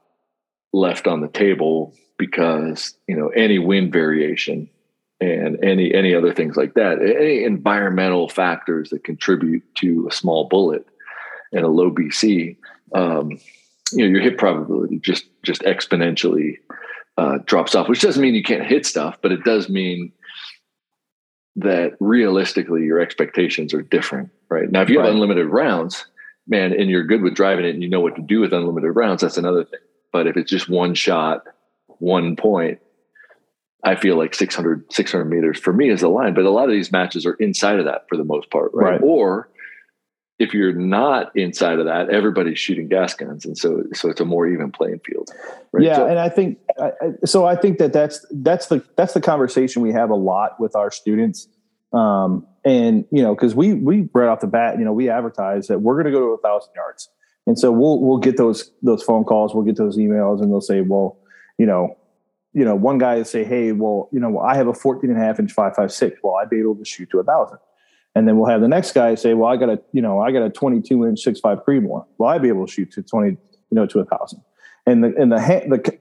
left 0.72 1.06
on 1.06 1.20
the 1.20 1.28
table 1.28 1.94
because, 2.18 2.96
you 3.06 3.16
know, 3.16 3.28
any 3.28 3.58
wind 3.58 3.92
variation 3.92 4.68
and 5.20 5.62
any 5.64 5.94
any 5.94 6.14
other 6.14 6.32
things 6.32 6.56
like 6.56 6.74
that, 6.74 7.00
any 7.00 7.44
environmental 7.44 8.28
factors 8.28 8.90
that 8.90 9.04
contribute 9.04 9.62
to 9.76 10.06
a 10.10 10.14
small 10.14 10.48
bullet 10.48 10.86
and 11.52 11.64
a 11.64 11.68
low 11.68 11.90
BC, 11.90 12.56
um, 12.94 13.30
you 13.92 14.04
know, 14.04 14.06
your 14.06 14.20
hit 14.20 14.38
probability 14.38 14.98
just 14.98 15.26
just 15.42 15.62
exponentially 15.62 16.56
uh, 17.16 17.38
drops 17.46 17.74
off. 17.74 17.88
Which 17.88 18.00
doesn't 18.00 18.22
mean 18.22 18.34
you 18.34 18.42
can't 18.42 18.66
hit 18.66 18.84
stuff, 18.84 19.18
but 19.22 19.32
it 19.32 19.44
does 19.44 19.68
mean 19.68 20.12
that 21.56 21.92
realistically 22.00 22.84
your 22.84 23.00
expectations 23.00 23.72
are 23.72 23.82
different, 23.82 24.30
right? 24.50 24.70
Now, 24.70 24.82
if 24.82 24.90
you 24.90 25.00
have 25.00 25.08
unlimited 25.08 25.46
rounds, 25.46 26.04
man, 26.46 26.72
and 26.72 26.90
you're 26.90 27.04
good 27.04 27.22
with 27.22 27.34
driving 27.34 27.64
it 27.64 27.70
and 27.70 27.82
you 27.82 27.88
know 27.88 28.00
what 28.00 28.14
to 28.16 28.22
do 28.22 28.40
with 28.40 28.52
unlimited 28.52 28.94
rounds, 28.94 29.22
that's 29.22 29.38
another 29.38 29.64
thing. 29.64 29.80
But 30.16 30.26
if 30.26 30.38
it's 30.38 30.50
just 30.50 30.66
one 30.66 30.94
shot, 30.94 31.42
one 31.98 32.36
point, 32.36 32.78
I 33.84 33.96
feel 33.96 34.16
like 34.16 34.34
600, 34.34 34.90
600 34.90 35.26
meters 35.26 35.58
for 35.58 35.74
me 35.74 35.90
is 35.90 36.00
the 36.00 36.08
line. 36.08 36.32
But 36.32 36.46
a 36.46 36.50
lot 36.50 36.64
of 36.64 36.70
these 36.70 36.90
matches 36.90 37.26
are 37.26 37.34
inside 37.34 37.78
of 37.78 37.84
that 37.84 38.06
for 38.08 38.16
the 38.16 38.24
most 38.24 38.50
part, 38.50 38.70
right? 38.72 38.92
right. 38.92 39.00
Or 39.02 39.50
if 40.38 40.54
you're 40.54 40.72
not 40.72 41.36
inside 41.36 41.80
of 41.80 41.84
that, 41.84 42.08
everybody's 42.08 42.58
shooting 42.58 42.88
gas 42.88 43.12
guns, 43.12 43.44
and 43.44 43.58
so 43.58 43.82
so 43.92 44.08
it's 44.08 44.22
a 44.22 44.24
more 44.24 44.46
even 44.46 44.72
playing 44.72 45.00
field. 45.00 45.28
Right? 45.70 45.84
Yeah, 45.84 45.96
so, 45.96 46.06
and 46.06 46.18
I 46.18 46.30
think 46.30 46.60
so. 47.26 47.44
I 47.44 47.54
think 47.54 47.76
that 47.76 47.92
that's 47.92 48.24
that's 48.30 48.68
the 48.68 48.82
that's 48.96 49.12
the 49.12 49.20
conversation 49.20 49.82
we 49.82 49.92
have 49.92 50.08
a 50.08 50.16
lot 50.16 50.58
with 50.58 50.74
our 50.74 50.90
students, 50.90 51.46
um, 51.92 52.46
and 52.64 53.04
you 53.10 53.22
know, 53.22 53.34
because 53.34 53.54
we 53.54 53.74
we 53.74 54.08
right 54.14 54.28
off 54.28 54.40
the 54.40 54.46
bat, 54.46 54.78
you 54.78 54.86
know, 54.86 54.94
we 54.94 55.10
advertise 55.10 55.66
that 55.66 55.82
we're 55.82 55.94
going 55.94 56.06
to 56.06 56.10
go 56.10 56.20
to 56.20 56.32
a 56.32 56.38
thousand 56.38 56.72
yards, 56.74 57.10
and 57.46 57.58
so 57.58 57.70
we'll 57.70 58.00
we'll 58.00 58.18
get 58.18 58.36
those 58.36 58.70
those 58.82 59.02
phone 59.02 59.24
calls, 59.24 59.54
we'll 59.54 59.64
get 59.64 59.76
those 59.76 59.96
emails, 59.96 60.42
and 60.42 60.50
they'll 60.50 60.60
say, 60.60 60.80
well, 60.80 61.18
you 61.58 61.66
know, 61.66 61.96
you 62.52 62.64
know, 62.64 62.74
one 62.74 62.98
guy 62.98 63.22
say, 63.22 63.44
hey, 63.44 63.72
well, 63.72 64.08
you 64.12 64.18
know, 64.18 64.38
I 64.38 64.56
have 64.56 64.66
a 64.66 64.74
14 64.74 65.10
and 65.10 65.20
a 65.20 65.22
half 65.22 65.38
inch 65.38 65.52
556. 65.52 66.20
Well, 66.22 66.36
I'd 66.36 66.48
be 66.48 66.58
able 66.58 66.76
to 66.76 66.84
shoot 66.84 67.10
to 67.10 67.20
a 67.20 67.24
thousand. 67.24 67.58
And 68.14 68.26
then 68.26 68.38
we'll 68.38 68.48
have 68.48 68.62
the 68.62 68.68
next 68.68 68.92
guy 68.92 69.14
say, 69.14 69.34
well, 69.34 69.50
I 69.50 69.58
got 69.58 69.68
a, 69.68 69.78
you 69.92 70.00
know, 70.00 70.20
I 70.20 70.32
got 70.32 70.42
a 70.42 70.48
22 70.48 71.06
inch 71.06 71.22
6.5 71.22 71.64
Creedmoor. 71.66 72.06
Well, 72.16 72.30
I'd 72.30 72.40
be 72.40 72.48
able 72.48 72.66
to 72.66 72.72
shoot 72.72 72.90
to 72.92 73.02
20, 73.02 73.32
you 73.32 73.38
know, 73.72 73.84
to 73.84 74.00
a 74.00 74.06
thousand. 74.06 74.40
And 74.86 75.04
the, 75.04 75.14
and 75.18 75.30
the, 75.30 75.36
the, 75.36 75.98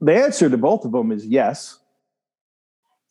the 0.00 0.14
answer 0.14 0.48
to 0.48 0.56
both 0.56 0.86
of 0.86 0.92
them 0.92 1.12
is 1.12 1.26
yes, 1.26 1.78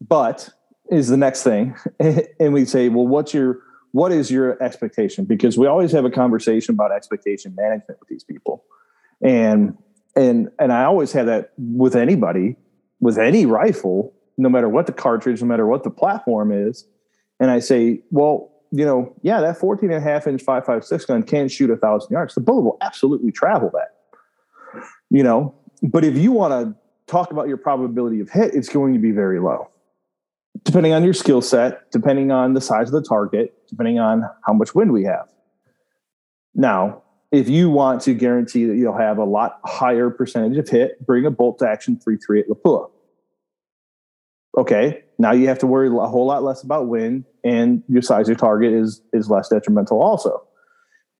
but 0.01 0.49
is 0.89 1.07
the 1.07 1.17
next 1.17 1.43
thing. 1.43 1.75
and 2.39 2.51
we 2.51 2.65
say, 2.65 2.89
well, 2.89 3.05
what's 3.05 3.31
your, 3.31 3.59
what 3.97 4.11
is 4.11 4.29
your 4.29 4.61
expectation? 4.61 5.25
Because 5.25 5.57
we 5.57 5.65
always 5.65 5.91
have 5.91 6.05
a 6.05 6.11
conversation 6.11 6.75
about 6.75 6.91
expectation 6.91 7.55
management 7.57 7.99
with 7.99 8.07
these 8.07 8.23
people. 8.23 8.63
And, 9.23 9.75
and, 10.15 10.49
and 10.59 10.71
I 10.71 10.83
always 10.83 11.11
have 11.13 11.25
that 11.25 11.53
with 11.57 11.95
anybody, 11.95 12.57
with 12.99 13.17
any 13.17 13.47
rifle, 13.47 14.13
no 14.37 14.49
matter 14.49 14.69
what 14.69 14.85
the 14.85 14.91
cartridge, 14.91 15.41
no 15.41 15.47
matter 15.47 15.65
what 15.65 15.83
the 15.83 15.89
platform 15.89 16.51
is, 16.51 16.87
and 17.39 17.49
I 17.49 17.57
say, 17.57 18.03
well, 18.11 18.51
you 18.69 18.85
know, 18.85 19.15
yeah, 19.23 19.41
that 19.41 19.57
14 19.57 19.89
and 19.89 19.97
a 19.97 20.01
half 20.07 20.27
inch 20.27 20.43
556 20.43 21.05
gun 21.05 21.23
can 21.23 21.47
shoot 21.47 21.71
a 21.71 21.77
thousand 21.77 22.11
yards. 22.11 22.35
The 22.35 22.41
bullet 22.41 22.61
will 22.61 22.77
absolutely 22.81 23.31
travel 23.31 23.71
that, 23.73 24.83
you 25.09 25.23
know, 25.23 25.55
but 25.81 26.03
if 26.05 26.15
you 26.15 26.31
want 26.31 26.51
to 26.51 26.75
talk 27.11 27.31
about 27.31 27.47
your 27.47 27.57
probability 27.57 28.19
of 28.19 28.29
hit, 28.29 28.53
it's 28.53 28.69
going 28.69 28.93
to 28.93 28.99
be 28.99 29.11
very 29.11 29.39
low. 29.39 29.71
Depending 30.63 30.93
on 30.93 31.03
your 31.03 31.15
skill 31.15 31.41
set, 31.41 31.89
depending 31.89 32.29
on 32.29 32.53
the 32.53 32.61
size 32.61 32.89
of 32.89 32.93
the 32.93 33.07
target, 33.07 33.56
depending 33.69 33.99
on 33.99 34.23
how 34.45 34.53
much 34.53 34.73
wind 34.75 34.91
we 34.91 35.03
have. 35.03 35.27
Now, 36.55 37.03
if 37.31 37.49
you 37.49 37.69
want 37.69 38.01
to 38.03 38.13
guarantee 38.13 38.65
that 38.65 38.75
you'll 38.75 38.97
have 38.97 39.17
a 39.17 39.25
lot 39.25 39.59
higher 39.65 40.09
percentage 40.09 40.57
of 40.57 40.69
hit, 40.69 41.05
bring 41.05 41.25
a 41.25 41.31
bolt 41.31 41.59
to 41.59 41.67
action 41.67 41.99
338 41.99 42.49
Lapua. 42.49 42.89
Okay, 44.57 45.03
now 45.19 45.31
you 45.31 45.47
have 45.47 45.59
to 45.59 45.67
worry 45.67 45.87
a 45.87 46.07
whole 46.07 46.25
lot 46.25 46.43
less 46.43 46.63
about 46.63 46.87
wind 46.87 47.25
and 47.43 47.83
your 47.87 48.01
size 48.01 48.29
of 48.29 48.37
target 48.37 48.73
is 48.73 49.01
is 49.13 49.29
less 49.29 49.49
detrimental 49.49 50.01
also. 50.01 50.43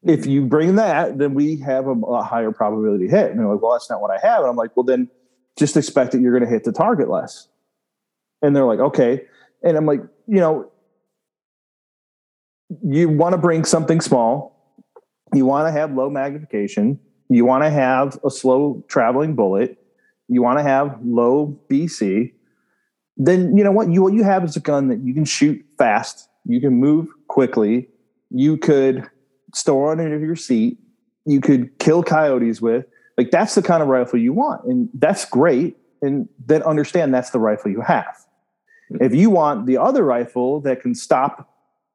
If 0.03 0.25
you 0.25 0.45
bring 0.45 0.75
that 0.75 1.17
then 1.17 1.33
we 1.33 1.57
have 1.57 1.88
a, 1.88 1.91
a 1.91 2.23
higher 2.23 2.51
probability 2.51 3.07
hit. 3.07 3.31
And 3.31 3.39
they're 3.39 3.47
like 3.47 3.62
well 3.62 3.73
that's 3.73 3.89
not 3.89 4.01
what 4.01 4.12
i 4.12 4.19
have. 4.25 4.41
And 4.41 4.49
i'm 4.49 4.55
like 4.55 4.75
well 4.75 4.83
then 4.83 5.10
just 5.57 5.77
expect 5.77 6.12
that 6.12 6.21
you're 6.21 6.31
going 6.31 6.47
to 6.47 6.49
hit 6.49 6.63
the 6.63 6.71
target 6.71 7.10
less. 7.10 7.47
And 8.41 8.55
they're 8.55 8.65
like 8.65 8.79
okay. 8.79 9.25
And 9.63 9.77
i'm 9.77 9.86
like 9.86 10.01
you 10.27 10.39
know 10.39 10.71
you 12.84 13.10
want 13.10 13.34
to 13.34 13.38
bring 13.38 13.63
something 13.63 14.01
small 14.01 14.56
you 15.34 15.45
want 15.45 15.67
to 15.67 15.71
have 15.71 15.93
low 15.93 16.10
magnification 16.10 16.99
you 17.30 17.45
want 17.45 17.63
to 17.63 17.69
have 17.69 18.19
a 18.25 18.30
slow 18.30 18.84
traveling 18.88 19.36
bullet 19.36 19.77
you 20.27 20.41
want 20.41 20.58
to 20.60 20.63
have 20.63 20.97
low 21.03 21.58
bc 21.69 22.32
then 23.17 23.58
you 23.58 23.63
know 23.63 23.71
what 23.71 23.89
you 23.91 24.03
what 24.03 24.13
you 24.13 24.23
have 24.23 24.43
is 24.43 24.56
a 24.56 24.60
gun 24.60 24.88
that 24.89 24.99
you 24.99 25.13
can 25.13 25.25
shoot 25.25 25.63
fast, 25.77 26.30
you 26.45 26.62
can 26.62 26.75
move 26.75 27.08
quickly, 27.27 27.88
you 28.30 28.58
could 28.58 29.10
store 29.53 29.91
under 29.91 30.19
your 30.19 30.36
seat, 30.36 30.77
you 31.25 31.41
could 31.41 31.77
kill 31.80 32.03
coyotes 32.03 32.62
with. 32.62 32.86
Like 33.17 33.32
that's 33.32 33.56
the 33.56 33.63
kind 33.63 33.82
of 33.82 33.89
rifle 33.89 34.19
you 34.19 34.34
want, 34.34 34.65
and 34.65 34.89
that's 34.93 35.25
great. 35.25 35.77
And 36.03 36.30
then 36.45 36.62
understand 36.62 37.12
that's 37.12 37.32
the 37.32 37.39
rifle 37.39 37.71
you 37.71 37.82
have. 37.82 38.06
Mm-hmm. 38.91 39.03
If 39.03 39.15
you 39.15 39.32
want 39.32 39.65
the 39.65 39.77
other 39.77 40.03
rifle 40.03 40.62
that 40.62 40.82
can 40.82 40.93
stop, 40.93 41.51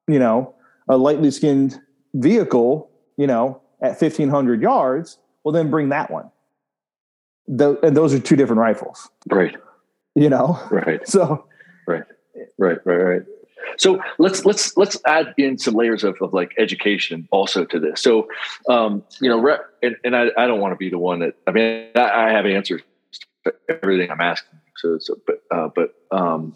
you 0.08 0.18
know, 0.18 0.56
a 0.88 0.96
lightly 0.96 1.30
skinned 1.30 1.80
vehicle, 2.14 2.90
you 3.16 3.26
know, 3.26 3.60
at 3.80 3.98
fifteen 3.98 4.28
hundred 4.28 4.62
yards, 4.62 5.18
well 5.44 5.52
then 5.52 5.70
bring 5.70 5.88
that 5.90 6.10
one. 6.10 6.30
The, 7.48 7.78
and 7.80 7.96
those 7.96 8.14
are 8.14 8.20
two 8.20 8.36
different 8.36 8.60
rifles. 8.60 9.10
Right. 9.28 9.56
You 10.14 10.30
know? 10.30 10.58
Right. 10.70 11.00
So 11.08 11.46
right. 11.86 12.04
Right 12.58 12.78
right 12.84 12.96
right. 12.96 13.22
So 13.76 14.02
let's 14.18 14.44
let's 14.44 14.76
let's 14.76 15.00
add 15.06 15.34
in 15.36 15.58
some 15.58 15.74
layers 15.74 16.04
of, 16.04 16.16
of 16.20 16.32
like 16.32 16.52
education 16.58 17.28
also 17.30 17.64
to 17.66 17.78
this. 17.78 18.00
So 18.00 18.28
um 18.68 19.02
you 19.20 19.28
know 19.28 19.58
and, 19.82 19.96
and 20.04 20.16
I, 20.16 20.28
I 20.36 20.46
don't 20.46 20.60
want 20.60 20.72
to 20.72 20.76
be 20.76 20.88
the 20.88 20.98
one 20.98 21.20
that 21.20 21.34
i 21.46 21.50
mean 21.50 21.88
i, 21.94 22.28
I 22.28 22.30
have 22.30 22.46
answers 22.46 22.82
to 23.44 23.54
everything 23.68 24.10
i'm 24.10 24.20
asking 24.20 24.58
so, 24.76 24.98
so 24.98 25.16
but 25.26 25.42
uh 25.50 25.68
but 25.74 25.94
um 26.10 26.54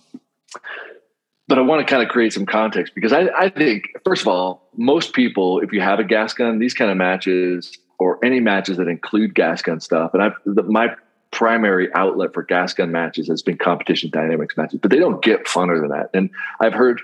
but 1.49 1.59
I 1.59 1.63
want 1.63 1.87
to 1.87 1.91
kind 1.91 2.03
of 2.03 2.09
create 2.09 2.33
some 2.33 2.47
context 2.47 2.95
because 2.95 3.13
I, 3.13 3.29
I 3.37 3.49
think, 3.49 3.85
first 4.05 4.23
of 4.23 4.29
all, 4.29 4.69
most 4.77 5.13
people, 5.13 5.61
if 5.61 5.73
you 5.73 5.81
have 5.81 5.99
a 5.99 6.05
gas 6.05 6.35
gun, 6.35 6.59
these 6.59 6.75
kind 6.75 6.91
of 6.91 6.97
matches 6.97 7.77
or 7.99 8.19
any 8.25 8.41
matches 8.41 8.77
that 8.79 8.89
include 8.89 9.35
gas 9.35 9.63
gun 9.63 9.81
stuff, 9.81 10.13
and 10.13 10.23
I've 10.23 10.35
the, 10.45 10.63
my 10.65 10.95
primary 11.31 11.93
outlet 11.95 12.33
for 12.33 12.43
gas 12.43 12.73
gun 12.73 12.91
matches 12.91 13.29
has 13.29 13.43
been 13.43 13.59
competition 13.59 14.11
dynamics 14.11 14.57
matches, 14.57 14.79
but 14.81 14.91
they 14.91 14.99
don't 14.99 15.23
get 15.23 15.45
funner 15.45 15.81
than 15.81 15.91
that. 15.91 16.11
And 16.15 16.31
I've 16.61 16.73
heard 16.73 17.01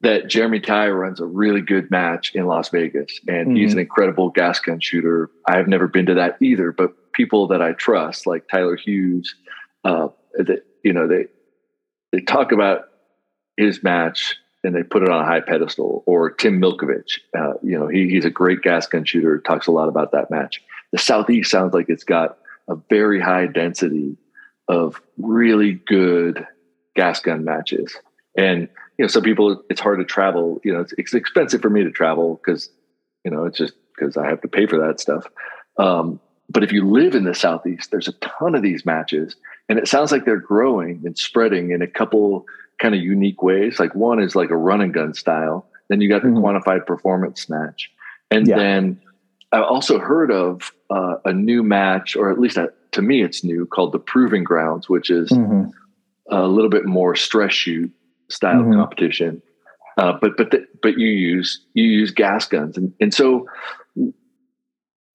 that 0.00 0.28
Jeremy 0.28 0.60
Ty 0.60 0.88
runs 0.90 1.20
a 1.20 1.26
really 1.26 1.60
good 1.60 1.90
match 1.90 2.34
in 2.34 2.46
Las 2.46 2.68
Vegas, 2.70 3.20
and 3.26 3.48
mm-hmm. 3.48 3.56
he's 3.56 3.72
an 3.72 3.78
incredible 3.80 4.30
gas 4.30 4.60
gun 4.60 4.80
shooter. 4.80 5.30
I 5.46 5.56
have 5.56 5.68
never 5.68 5.88
been 5.88 6.06
to 6.06 6.14
that 6.14 6.36
either, 6.40 6.72
but 6.72 7.12
people 7.12 7.48
that 7.48 7.60
I 7.60 7.72
trust, 7.72 8.26
like 8.26 8.48
Tyler 8.48 8.76
Hughes, 8.76 9.34
uh, 9.84 10.08
that 10.34 10.64
you 10.82 10.92
know 10.92 11.06
they 11.06 11.26
they 12.12 12.20
talk 12.20 12.52
about 12.52 12.88
his 13.58 13.82
match 13.82 14.36
and 14.64 14.74
they 14.74 14.82
put 14.82 15.02
it 15.02 15.10
on 15.10 15.22
a 15.22 15.26
high 15.26 15.40
pedestal. 15.40 16.02
Or 16.06 16.30
Tim 16.30 16.60
Milkovich, 16.60 17.18
uh, 17.36 17.54
you 17.62 17.78
know, 17.78 17.88
he, 17.88 18.08
he's 18.08 18.24
a 18.24 18.30
great 18.30 18.62
gas 18.62 18.86
gun 18.86 19.04
shooter. 19.04 19.38
Talks 19.38 19.66
a 19.66 19.72
lot 19.72 19.88
about 19.88 20.12
that 20.12 20.30
match. 20.30 20.62
The 20.92 20.98
Southeast 20.98 21.50
sounds 21.50 21.74
like 21.74 21.88
it's 21.88 22.04
got 22.04 22.38
a 22.68 22.76
very 22.88 23.20
high 23.20 23.46
density 23.46 24.16
of 24.68 25.00
really 25.18 25.74
good 25.74 26.46
gas 26.96 27.20
gun 27.20 27.44
matches. 27.44 27.96
And 28.36 28.68
you 28.98 29.04
know, 29.04 29.08
some 29.08 29.22
people 29.22 29.62
it's 29.70 29.80
hard 29.80 29.98
to 29.98 30.04
travel. 30.04 30.60
You 30.64 30.72
know, 30.74 30.80
it's, 30.80 30.94
it's 30.98 31.14
expensive 31.14 31.62
for 31.62 31.70
me 31.70 31.84
to 31.84 31.90
travel 31.90 32.40
because 32.42 32.70
you 33.24 33.30
know 33.30 33.44
it's 33.44 33.58
just 33.58 33.74
because 33.94 34.16
I 34.16 34.26
have 34.28 34.40
to 34.42 34.48
pay 34.48 34.66
for 34.66 34.78
that 34.86 35.00
stuff. 35.00 35.26
Um, 35.78 36.20
but 36.48 36.64
if 36.64 36.72
you 36.72 36.88
live 36.88 37.14
in 37.14 37.24
the 37.24 37.34
southeast, 37.34 37.90
there's 37.90 38.08
a 38.08 38.12
ton 38.12 38.54
of 38.54 38.62
these 38.62 38.86
matches, 38.86 39.36
and 39.68 39.78
it 39.78 39.88
sounds 39.88 40.10
like 40.10 40.24
they're 40.24 40.36
growing 40.36 41.02
and 41.04 41.16
spreading 41.18 41.72
in 41.72 41.82
a 41.82 41.86
couple 41.86 42.46
kind 42.80 42.94
of 42.94 43.00
unique 43.00 43.42
ways. 43.42 43.78
Like 43.78 43.94
one 43.94 44.20
is 44.20 44.34
like 44.34 44.50
a 44.50 44.56
run 44.56 44.80
and 44.80 44.94
gun 44.94 45.14
style. 45.14 45.66
Then 45.88 46.00
you 46.00 46.08
got 46.08 46.22
the 46.22 46.28
mm-hmm. 46.28 46.44
quantified 46.44 46.86
performance 46.86 47.48
match, 47.48 47.90
and 48.30 48.46
yeah. 48.46 48.56
then 48.56 49.00
I've 49.52 49.64
also 49.64 49.98
heard 49.98 50.30
of 50.30 50.72
uh, 50.90 51.16
a 51.24 51.32
new 51.32 51.62
match, 51.62 52.16
or 52.16 52.30
at 52.30 52.38
least 52.38 52.56
a, 52.56 52.72
to 52.92 53.02
me, 53.02 53.22
it's 53.22 53.44
new, 53.44 53.66
called 53.66 53.92
the 53.92 53.98
Proving 53.98 54.44
Grounds, 54.44 54.88
which 54.88 55.10
is 55.10 55.30
mm-hmm. 55.30 55.70
a 56.30 56.46
little 56.46 56.70
bit 56.70 56.84
more 56.84 57.14
stress 57.14 57.52
shoot 57.52 57.90
style 58.28 58.62
mm-hmm. 58.62 58.74
competition. 58.74 59.42
Uh, 59.96 60.12
but 60.20 60.36
but 60.36 60.50
the, 60.50 60.66
but 60.82 60.98
you 60.98 61.08
use 61.08 61.60
you 61.74 61.84
use 61.84 62.10
gas 62.10 62.46
guns, 62.46 62.76
and 62.76 62.92
and 63.00 63.12
so 63.12 63.46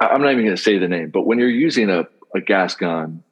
I'm 0.07 0.21
not 0.21 0.31
even 0.31 0.45
going 0.45 0.55
to 0.55 0.61
say 0.61 0.77
the 0.77 0.87
name, 0.87 1.09
but 1.09 1.25
when 1.25 1.39
you're 1.39 1.49
using 1.49 1.89
a, 1.89 2.07
a 2.35 2.41
gas 2.41 2.75
gun, 2.75 3.23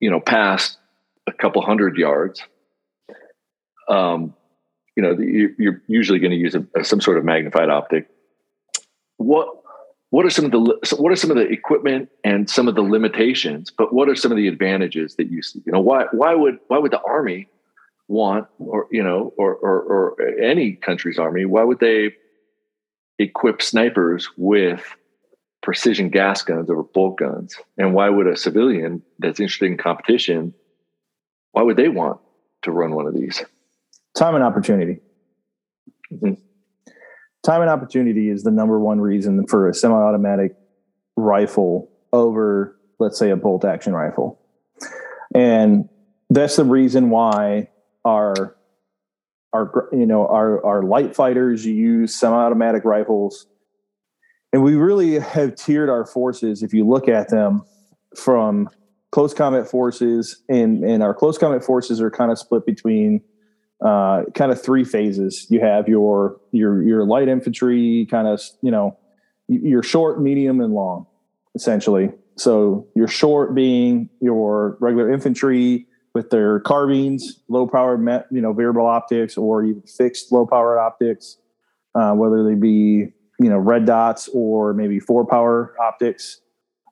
you 0.00 0.10
know, 0.10 0.20
past 0.20 0.78
a 1.26 1.32
couple 1.32 1.62
hundred 1.62 1.96
yards, 1.96 2.42
um, 3.88 4.34
you 4.96 5.02
know, 5.02 5.16
you're 5.18 5.82
usually 5.86 6.18
going 6.18 6.32
to 6.32 6.36
use 6.36 6.54
a, 6.54 6.84
some 6.84 7.00
sort 7.00 7.18
of 7.18 7.24
magnified 7.24 7.68
optic. 7.68 8.08
What 9.16 9.48
what 10.10 10.26
are 10.26 10.30
some 10.30 10.44
of 10.44 10.50
the 10.50 10.58
what 10.96 11.12
are 11.12 11.16
some 11.16 11.30
of 11.30 11.36
the 11.36 11.48
equipment 11.48 12.08
and 12.24 12.50
some 12.50 12.66
of 12.66 12.74
the 12.74 12.82
limitations? 12.82 13.70
But 13.70 13.94
what 13.94 14.08
are 14.08 14.16
some 14.16 14.32
of 14.32 14.36
the 14.36 14.48
advantages 14.48 15.14
that 15.16 15.30
you 15.30 15.42
see? 15.42 15.62
You 15.64 15.72
know, 15.72 15.80
why 15.80 16.06
why 16.12 16.34
would 16.34 16.58
why 16.68 16.78
would 16.78 16.90
the 16.90 17.00
army 17.02 17.48
want, 18.08 18.48
or 18.58 18.88
you 18.90 19.02
know, 19.02 19.32
or 19.36 19.54
or, 19.54 19.80
or 19.80 20.40
any 20.42 20.72
country's 20.72 21.18
army, 21.18 21.44
why 21.44 21.62
would 21.62 21.78
they 21.78 22.14
equip 23.18 23.62
snipers 23.62 24.28
with 24.36 24.96
precision 25.62 26.08
gas 26.08 26.42
guns 26.42 26.70
over 26.70 26.82
bolt 26.82 27.18
guns? 27.18 27.56
And 27.76 27.94
why 27.94 28.08
would 28.08 28.26
a 28.26 28.36
civilian 28.36 29.02
that's 29.18 29.40
interested 29.40 29.66
in 29.66 29.76
competition, 29.76 30.54
why 31.52 31.62
would 31.62 31.76
they 31.76 31.88
want 31.88 32.20
to 32.62 32.70
run 32.70 32.94
one 32.94 33.06
of 33.06 33.14
these? 33.14 33.44
Time 34.16 34.34
and 34.34 34.44
opportunity. 34.44 35.00
Mm-hmm. 36.12 36.34
Time 37.42 37.62
and 37.62 37.70
opportunity 37.70 38.28
is 38.28 38.42
the 38.42 38.50
number 38.50 38.78
one 38.78 39.00
reason 39.00 39.46
for 39.46 39.68
a 39.68 39.74
semi-automatic 39.74 40.54
rifle 41.16 41.90
over, 42.12 42.76
let's 42.98 43.18
say, 43.18 43.30
a 43.30 43.36
bolt 43.36 43.64
action 43.64 43.94
rifle. 43.94 44.38
And 45.34 45.88
that's 46.28 46.56
the 46.56 46.64
reason 46.64 47.10
why 47.10 47.68
our 48.04 48.56
our 49.52 49.88
you 49.92 50.06
know 50.06 50.26
our 50.26 50.64
our 50.64 50.82
light 50.82 51.14
fighters 51.14 51.66
use 51.66 52.14
semi-automatic 52.18 52.84
rifles 52.84 53.46
and 54.52 54.62
we 54.62 54.74
really 54.74 55.18
have 55.18 55.54
tiered 55.54 55.88
our 55.88 56.04
forces 56.04 56.62
if 56.62 56.72
you 56.72 56.86
look 56.86 57.08
at 57.08 57.28
them 57.28 57.62
from 58.16 58.68
close 59.12 59.34
combat 59.34 59.68
forces 59.68 60.42
and 60.48 60.84
and 60.84 61.02
our 61.02 61.14
close 61.14 61.38
combat 61.38 61.64
forces 61.64 62.00
are 62.00 62.10
kind 62.10 62.30
of 62.30 62.38
split 62.38 62.66
between 62.66 63.20
uh, 63.84 64.24
kind 64.34 64.52
of 64.52 64.60
three 64.60 64.84
phases. 64.84 65.46
You 65.50 65.60
have 65.60 65.88
your 65.88 66.36
your 66.52 66.82
your 66.82 67.04
light 67.04 67.28
infantry 67.28 68.06
kind 68.10 68.28
of 68.28 68.40
you 68.62 68.70
know 68.70 68.96
your 69.48 69.82
short 69.82 70.20
medium 70.20 70.60
and 70.60 70.74
long 70.74 71.06
essentially. 71.54 72.10
So 72.36 72.86
your 72.94 73.08
short 73.08 73.54
being 73.54 74.08
your 74.20 74.76
regular 74.80 75.12
infantry 75.12 75.86
with 76.14 76.30
their 76.30 76.60
carbines, 76.60 77.40
low 77.48 77.66
power, 77.66 77.96
you 78.30 78.40
know, 78.40 78.52
variable 78.52 78.86
optics, 78.86 79.36
or 79.36 79.64
even 79.64 79.82
fixed 79.82 80.32
low 80.32 80.46
power 80.46 80.78
optics, 80.78 81.36
uh, 81.94 82.12
whether 82.12 82.42
they 82.42 82.54
be 82.54 83.12
you 83.40 83.50
know 83.50 83.58
red 83.58 83.84
dots 83.86 84.28
or 84.32 84.72
maybe 84.74 85.00
four 85.00 85.26
power 85.26 85.74
optics, 85.80 86.40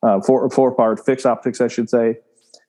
uh, 0.03 0.21
four 0.21 0.49
four 0.51 0.75
powered 0.75 1.01
fixed 1.01 1.27
optics, 1.27 1.61
I 1.61 1.69
should 1.69 1.89
say. 1.89 2.17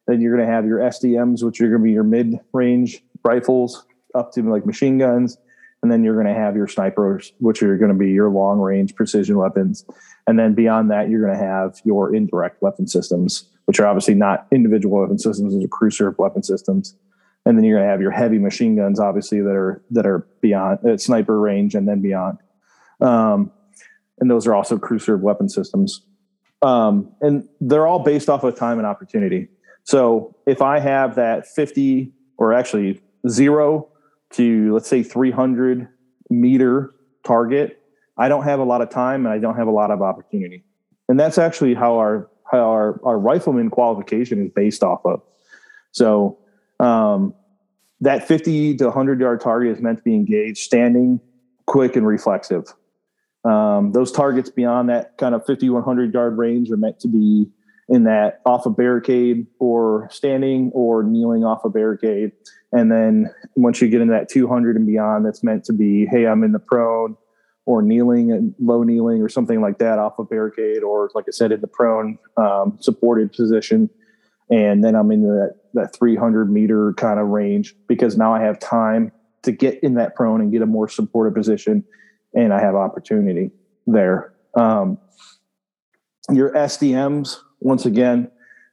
Then 0.08 0.22
you're 0.22 0.36
going 0.36 0.48
to 0.48 0.54
have 0.54 0.65
your 0.65 0.80
SDMs, 0.80 1.44
which 1.44 1.62
are 1.62 1.68
going 1.68 1.82
to 1.82 1.84
be 1.84 1.92
your 1.92 2.04
mid 2.04 2.39
range 2.54 3.04
rifles, 3.24 3.86
up 4.15 4.32
to 4.34 4.42
like 4.44 4.65
machine 4.65 4.98
guns, 4.98 5.38
and 5.82 5.92
then 5.92 6.04
you're 6.04 6.15
going 6.15 6.34
to 6.34 6.39
have 6.39 6.56
your 6.56 6.68
snipers, 6.68 7.34
which 7.39 7.63
are 7.63 7.78
going 7.78 7.92
to 7.92 7.98
be 7.98 8.12
your 8.12 8.30
long 8.30 8.60
range 8.60 8.96
precision 8.96 9.38
weapons, 9.38 9.86
and 10.28 10.38
then 10.38 10.54
beyond 10.54 10.92
that, 10.92 11.10
you're 11.10 11.26
going 11.26 11.38
to 11.38 11.44
have 11.44 11.80
your 11.84 12.13
indirect 12.13 12.62
weapon 12.62 12.88
systems 12.88 13.50
which 13.70 13.80
are 13.80 13.86
obviously 13.86 14.15
not 14.15 14.48
individual 14.52 15.00
weapon 15.00 15.20
systems, 15.20 15.54
those 15.54 15.63
are 15.63 15.68
crew 15.68 15.92
served 15.92 16.18
weapon 16.18 16.42
systems. 16.42 16.96
And 17.46 17.56
then 17.56 17.63
you're 17.63 17.78
going 17.78 17.86
to 17.86 17.92
have 17.92 18.02
your 18.02 18.10
heavy 18.10 18.39
machine 18.39 18.76
guns, 18.76 19.00
obviously, 19.00 19.42
that 19.42 19.56
are 19.56 19.84
that 19.92 20.08
are 20.08 20.28
beyond 20.42 20.84
at 20.84 21.00
sniper 21.00 21.39
range 21.39 21.76
and 21.76 21.88
then 21.88 22.02
beyond. 22.02 22.39
Um, 23.00 23.52
and 24.19 24.29
those 24.29 24.47
are 24.47 24.53
also 24.53 24.77
crew 24.77 24.99
served 24.99 25.23
weapon 25.23 25.49
systems. 25.49 26.01
Um, 26.62 27.12
and 27.21 27.47
they're 27.62 27.88
all 27.88 27.99
based 27.99 28.29
off 28.29 28.43
of 28.43 28.55
time 28.55 28.77
and 28.77 28.88
opportunity. 28.88 29.47
So 29.84 30.36
if 30.45 30.62
I 30.62 30.79
have 30.79 31.15
that 31.15 31.47
50 31.47 32.12
or 32.38 32.53
actually 32.53 33.01
zero 33.27 33.88
to 34.32 34.73
let's 34.73 34.88
say 34.88 35.03
300 35.03 35.88
meter 36.29 36.93
target, 37.23 37.82
I 38.17 38.27
don't 38.27 38.43
have 38.43 38.60
a 38.60 38.63
lot 38.63 38.82
of 38.82 38.89
time 38.89 39.25
and 39.25 39.34
I 39.34 39.39
don't 39.39 39.55
have 39.55 39.67
a 39.67 39.71
lot 39.71 39.91
of 39.91 40.01
opportunity. 40.01 40.63
And 41.08 41.19
that's 41.19 41.38
actually 41.38 41.73
how 41.73 41.97
our 41.97 42.29
how 42.51 42.69
our, 42.69 42.99
our 43.03 43.19
rifleman 43.19 43.69
qualification 43.69 44.43
is 44.43 44.51
based 44.51 44.84
off 44.84 45.05
of. 45.05 45.21
So 45.91 46.39
um, 46.79 47.34
that 48.01 48.27
50 48.27 48.77
to 48.77 48.86
100 48.86 49.19
yard 49.19 49.41
target 49.41 49.75
is 49.75 49.82
meant 49.82 49.99
to 49.99 50.03
be 50.03 50.15
engaged, 50.15 50.58
standing, 50.60 51.19
quick, 51.67 51.95
and 51.95 52.08
reflexive. 52.08 52.73
Um, 53.45 53.93
those 53.93 54.12
targets 54.12 54.49
beyond 54.49 54.89
that 54.89 55.17
kind 55.17 55.34
of 55.34 55.45
50, 55.45 55.69
100 55.69 56.13
yard 56.13 56.38
range 56.38 56.69
are 56.71 56.78
meant 56.78 56.99
to 57.02 57.08
be 57.08 57.47
in 57.88 58.04
that 58.04 58.41
off 58.45 58.65
a 58.65 58.69
barricade 58.69 59.47
or 59.60 60.08
standing 60.12 60.71
or 60.73 61.04
kneeling 61.04 61.43
off 61.43 61.65
a 61.65 61.69
barricade. 61.69 62.32
And 62.71 62.91
then 62.91 63.32
once 63.56 63.82
you 63.82 63.89
get 63.89 64.02
into 64.02 64.13
that 64.13 64.30
200 64.30 64.75
and 64.75 64.86
beyond, 64.86 65.25
that's 65.25 65.43
meant 65.43 65.63
to 65.65 65.73
be, 65.73 66.06
hey, 66.06 66.28
I'm 66.28 66.43
in 66.43 66.52
the 66.52 66.60
prone 66.60 67.17
or 67.65 67.82
kneeling 67.82 68.32
and 68.32 68.54
low 68.60 68.84
kneeling 68.84 69.21
or 69.21 69.30
something 69.30 69.62
like 69.62 69.80
that 69.80 69.99
off 69.99 70.19
a 70.19 70.23
barricade, 70.23 70.84
or 70.84 71.10
like 71.15 71.25
I 71.28 71.32
said, 71.32 71.52
in 71.52 71.62
the 71.62 71.67
prone 71.67 72.17
um, 72.38 72.78
supported 72.80 73.32
position. 73.32 73.89
And 74.52 74.84
then 74.84 74.95
I'm 74.95 75.12
in 75.12 75.23
that, 75.23 75.56
that 75.73 75.95
300 75.95 76.52
meter 76.52 76.93
kind 76.93 77.19
of 77.19 77.28
range 77.28 77.75
because 77.88 78.17
now 78.17 78.34
I 78.34 78.41
have 78.41 78.60
time 78.60 79.12
to 79.43 79.52
get 79.52 79.82
in 79.84 79.95
that 79.95 80.15
prone 80.15 80.41
and 80.41 80.52
get 80.52 80.62
a 80.62 80.65
more 80.65 80.89
supported 80.89 81.34
position 81.34 81.84
and 82.34 82.54
I 82.54 82.60
have 82.60 82.76
opportunity 82.76 83.52
there. 83.88 84.34
Um, 84.56 84.98
your 86.32 86.52
SDMs, 86.52 87.38
once 87.60 87.86
again, 87.86 88.30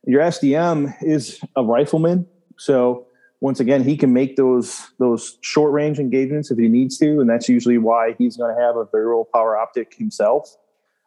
your 0.07 0.23
SDM 0.23 0.95
is 1.03 1.41
a 1.57 1.65
rifleman. 1.65 2.27
So 2.59 3.07
once 3.41 3.61
again, 3.61 3.83
he 3.83 3.97
can 3.97 4.13
make 4.13 4.37
those 4.37 4.89
those 4.99 5.39
short 5.43 5.73
range 5.73 5.99
engagements 5.99 6.51
if 6.51 6.59
he 6.59 6.69
needs 6.69 6.97
to, 6.99 7.21
and 7.21 7.29
that's 7.29 7.49
usually 7.49 7.79
why 7.79 8.15
he's 8.19 8.37
going 8.37 8.55
to 8.55 8.61
have 8.61 8.77
a 8.77 8.87
variable 8.87 9.29
power 9.33 9.57
optic 9.57 9.95
himself. 9.95 10.57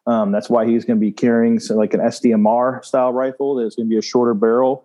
Um, 0.06 0.32
that's 0.32 0.48
why 0.48 0.66
he's 0.66 0.84
going 0.84 0.98
to 0.98 1.00
be 1.00 1.12
carrying 1.12 1.60
so 1.60 1.76
like 1.76 1.94
an 1.94 2.00
SDMR 2.00 2.84
style 2.84 3.12
rifle. 3.12 3.56
That's 3.56 3.76
going 3.76 3.86
to 3.86 3.90
be 3.90 3.98
a 3.98 4.02
shorter 4.02 4.34
barrel, 4.34 4.84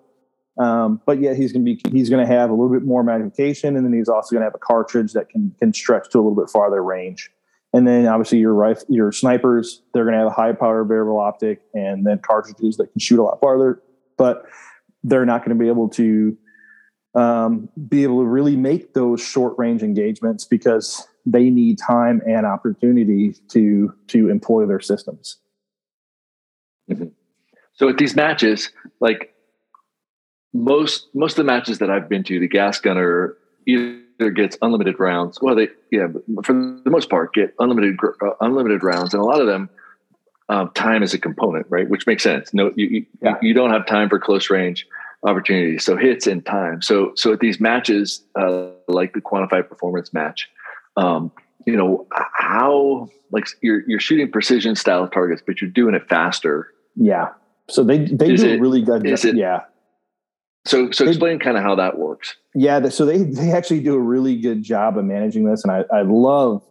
um, 0.57 1.01
but 1.05 1.19
yet 1.21 1.35
he's 1.35 1.51
going 1.51 1.65
to 1.65 1.75
be 1.75 1.81
he's 1.91 2.09
going 2.09 2.25
to 2.25 2.31
have 2.31 2.49
a 2.49 2.53
little 2.53 2.69
bit 2.69 2.83
more 2.83 3.03
magnification, 3.03 3.75
and 3.75 3.85
then 3.85 3.93
he's 3.93 4.09
also 4.09 4.35
going 4.35 4.41
to 4.41 4.45
have 4.45 4.55
a 4.55 4.59
cartridge 4.59 5.13
that 5.13 5.29
can 5.29 5.53
can 5.59 5.73
stretch 5.73 6.09
to 6.11 6.17
a 6.17 6.21
little 6.21 6.35
bit 6.35 6.49
farther 6.49 6.83
range. 6.83 7.31
And 7.75 7.85
then 7.85 8.07
obviously 8.07 8.37
your 8.37 8.53
rifle, 8.53 8.85
your 8.87 9.11
snipers, 9.11 9.81
they're 9.93 10.05
going 10.05 10.13
to 10.13 10.19
have 10.19 10.27
a 10.27 10.31
high 10.31 10.53
power 10.53 10.85
variable 10.85 11.19
optic, 11.19 11.61
and 11.73 12.05
then 12.05 12.19
cartridges 12.19 12.77
that 12.77 12.89
can 12.93 13.01
shoot 13.01 13.19
a 13.19 13.23
lot 13.23 13.41
farther, 13.41 13.81
but 14.15 14.45
they're 15.03 15.25
not 15.25 15.41
going 15.43 15.57
to 15.57 15.61
be 15.61 15.67
able 15.67 15.89
to 15.89 16.37
um, 17.15 17.67
be 17.89 18.03
able 18.03 18.21
to 18.21 18.27
really 18.27 18.55
make 18.55 18.93
those 18.93 19.19
short 19.19 19.55
range 19.57 19.83
engagements 19.83 20.45
because 20.45 21.05
they 21.25 21.49
need 21.49 21.77
time 21.77 22.21
and 22.25 22.45
opportunity 22.45 23.35
to 23.49 23.93
to 24.07 24.29
employ 24.29 24.65
their 24.65 24.79
systems. 24.79 25.35
Mm-hmm. 26.89 27.07
So 27.73 27.89
at 27.89 27.97
these 27.97 28.15
matches, 28.15 28.71
like 29.01 29.33
most 30.53 31.09
most 31.13 31.33
of 31.33 31.45
the 31.45 31.51
matches 31.51 31.79
that 31.79 31.89
I've 31.89 32.07
been 32.07 32.23
to, 32.23 32.39
the 32.39 32.47
gas 32.47 32.79
gunner 32.79 33.35
either 33.67 33.99
gets 34.17 34.57
unlimited 34.61 34.99
rounds. 34.99 35.39
Well, 35.41 35.55
they 35.55 35.69
yeah, 35.91 36.07
for 36.43 36.53
the 36.53 36.89
most 36.89 37.09
part, 37.09 37.33
get 37.33 37.53
unlimited 37.59 37.97
uh, 38.21 38.31
unlimited 38.41 38.83
rounds, 38.83 39.13
and 39.13 39.21
a 39.21 39.25
lot 39.25 39.41
of 39.41 39.47
them 39.47 39.69
um, 40.49 40.71
time 40.71 41.03
is 41.03 41.13
a 41.13 41.19
component, 41.19 41.65
right? 41.69 41.89
Which 41.89 42.07
makes 42.07 42.23
sense. 42.23 42.53
No, 42.53 42.71
you 42.75 42.87
you, 42.87 43.05
yeah. 43.21 43.35
you 43.41 43.53
don't 43.53 43.71
have 43.71 43.85
time 43.85 44.09
for 44.09 44.19
close 44.19 44.49
range 44.49 44.87
opportunities. 45.23 45.83
So 45.83 45.97
hits 45.97 46.27
in 46.27 46.41
time. 46.41 46.81
So 46.81 47.13
so 47.15 47.33
at 47.33 47.39
these 47.39 47.59
matches, 47.59 48.23
uh, 48.39 48.69
like 48.87 49.13
the 49.13 49.21
quantified 49.21 49.67
performance 49.69 50.13
match, 50.13 50.49
um, 50.97 51.31
you 51.65 51.75
know 51.75 52.07
how 52.11 53.09
like 53.31 53.47
you're 53.61 53.81
you're 53.87 53.99
shooting 53.99 54.31
precision 54.31 54.75
style 54.75 55.07
targets, 55.07 55.41
but 55.45 55.61
you're 55.61 55.69
doing 55.69 55.95
it 55.95 56.07
faster. 56.07 56.71
Yeah. 56.95 57.29
So 57.67 57.83
they 57.83 58.05
they 58.05 58.33
is 58.33 58.41
do 58.41 58.49
it, 58.49 58.57
a 58.57 58.61
really 58.61 58.81
good 58.81 59.03
job. 59.03 59.25
It, 59.25 59.35
yeah. 59.35 59.61
So 60.65 60.89
so 60.91 61.07
explain 61.07 61.39
kind 61.39 61.57
of 61.57 61.63
how 61.63 61.75
that 61.75 61.97
works. 61.97 62.35
Yeah. 62.53 62.89
So 62.89 63.05
they 63.05 63.23
they 63.23 63.51
actually 63.51 63.81
do 63.81 63.93
a 63.95 63.99
really 63.99 64.35
good 64.35 64.63
job 64.63 64.97
of 64.97 65.05
managing 65.05 65.45
this, 65.45 65.63
and 65.63 65.71
I 65.71 65.83
I 65.95 66.01
love 66.01 66.63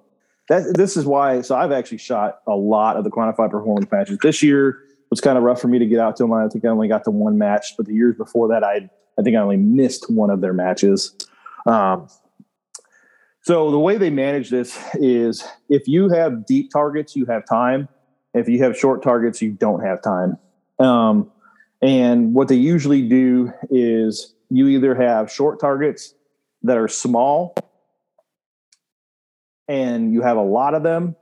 that. 0.49 0.75
This 0.77 0.97
is 0.97 1.07
why. 1.07 1.41
So 1.43 1.57
I've 1.57 1.73
actually 1.73 1.99
shot 1.99 2.41
a 2.47 2.57
lot 2.57 2.97
of 2.97 3.05
the 3.05 3.11
quantified 3.11 3.51
performance 3.51 3.91
matches 3.91 4.19
this 4.23 4.43
year 4.43 4.81
was 5.11 5.21
kind 5.21 5.39
of 5.39 5.45
rough 5.45 5.61
for 5.61 5.69
me 5.69 5.79
to 5.79 5.87
get 5.87 6.01
out 6.01 6.17
to 6.17 6.25
them. 6.25 6.33
I 6.33 6.49
think 6.49 6.65
I 6.65 6.69
only 6.69 6.89
got 6.89 7.05
to 7.05 7.11
one 7.11 7.39
match, 7.39 7.75
but 7.77 7.87
the 7.87 7.95
years 7.95 8.17
before 8.17 8.49
that, 8.49 8.65
I 8.65 8.91
I 9.19 9.23
think 9.23 9.37
I 9.37 9.41
only 9.41 9.57
missed 9.57 10.11
one 10.11 10.31
of 10.31 10.41
their 10.41 10.53
matches. 10.53 11.15
Um, 11.67 12.09
so 13.43 13.71
the 13.71 13.79
way 13.79 13.97
they 13.97 14.11
manage 14.11 14.51
this 14.51 14.77
is 14.95 15.47
if 15.69 15.87
you 15.87 16.09
have 16.09 16.47
deep 16.47 16.71
targets, 16.73 17.15
you 17.15 17.27
have 17.27 17.47
time. 17.47 17.89
If 18.33 18.49
you 18.49 18.61
have 18.65 18.77
short 18.77 19.03
targets, 19.03 19.41
you 19.41 19.53
don't 19.53 19.85
have 19.85 20.03
time. 20.03 20.39
Um, 20.81 21.31
and 21.83 22.35
what 22.35 22.49
they 22.49 22.57
usually 22.57 23.07
do 23.07 23.53
is 23.71 24.35
you 24.51 24.69
either 24.69 24.95
have 24.95 25.31
short 25.31 25.61
targets 25.61 26.15
that 26.63 26.79
are 26.79 26.89
small 26.89 27.55
and 29.69 30.13
you 30.13 30.23
have 30.23 30.37
a 30.37 30.43
lot 30.43 30.75
of 30.75 30.83
them, 30.83 31.17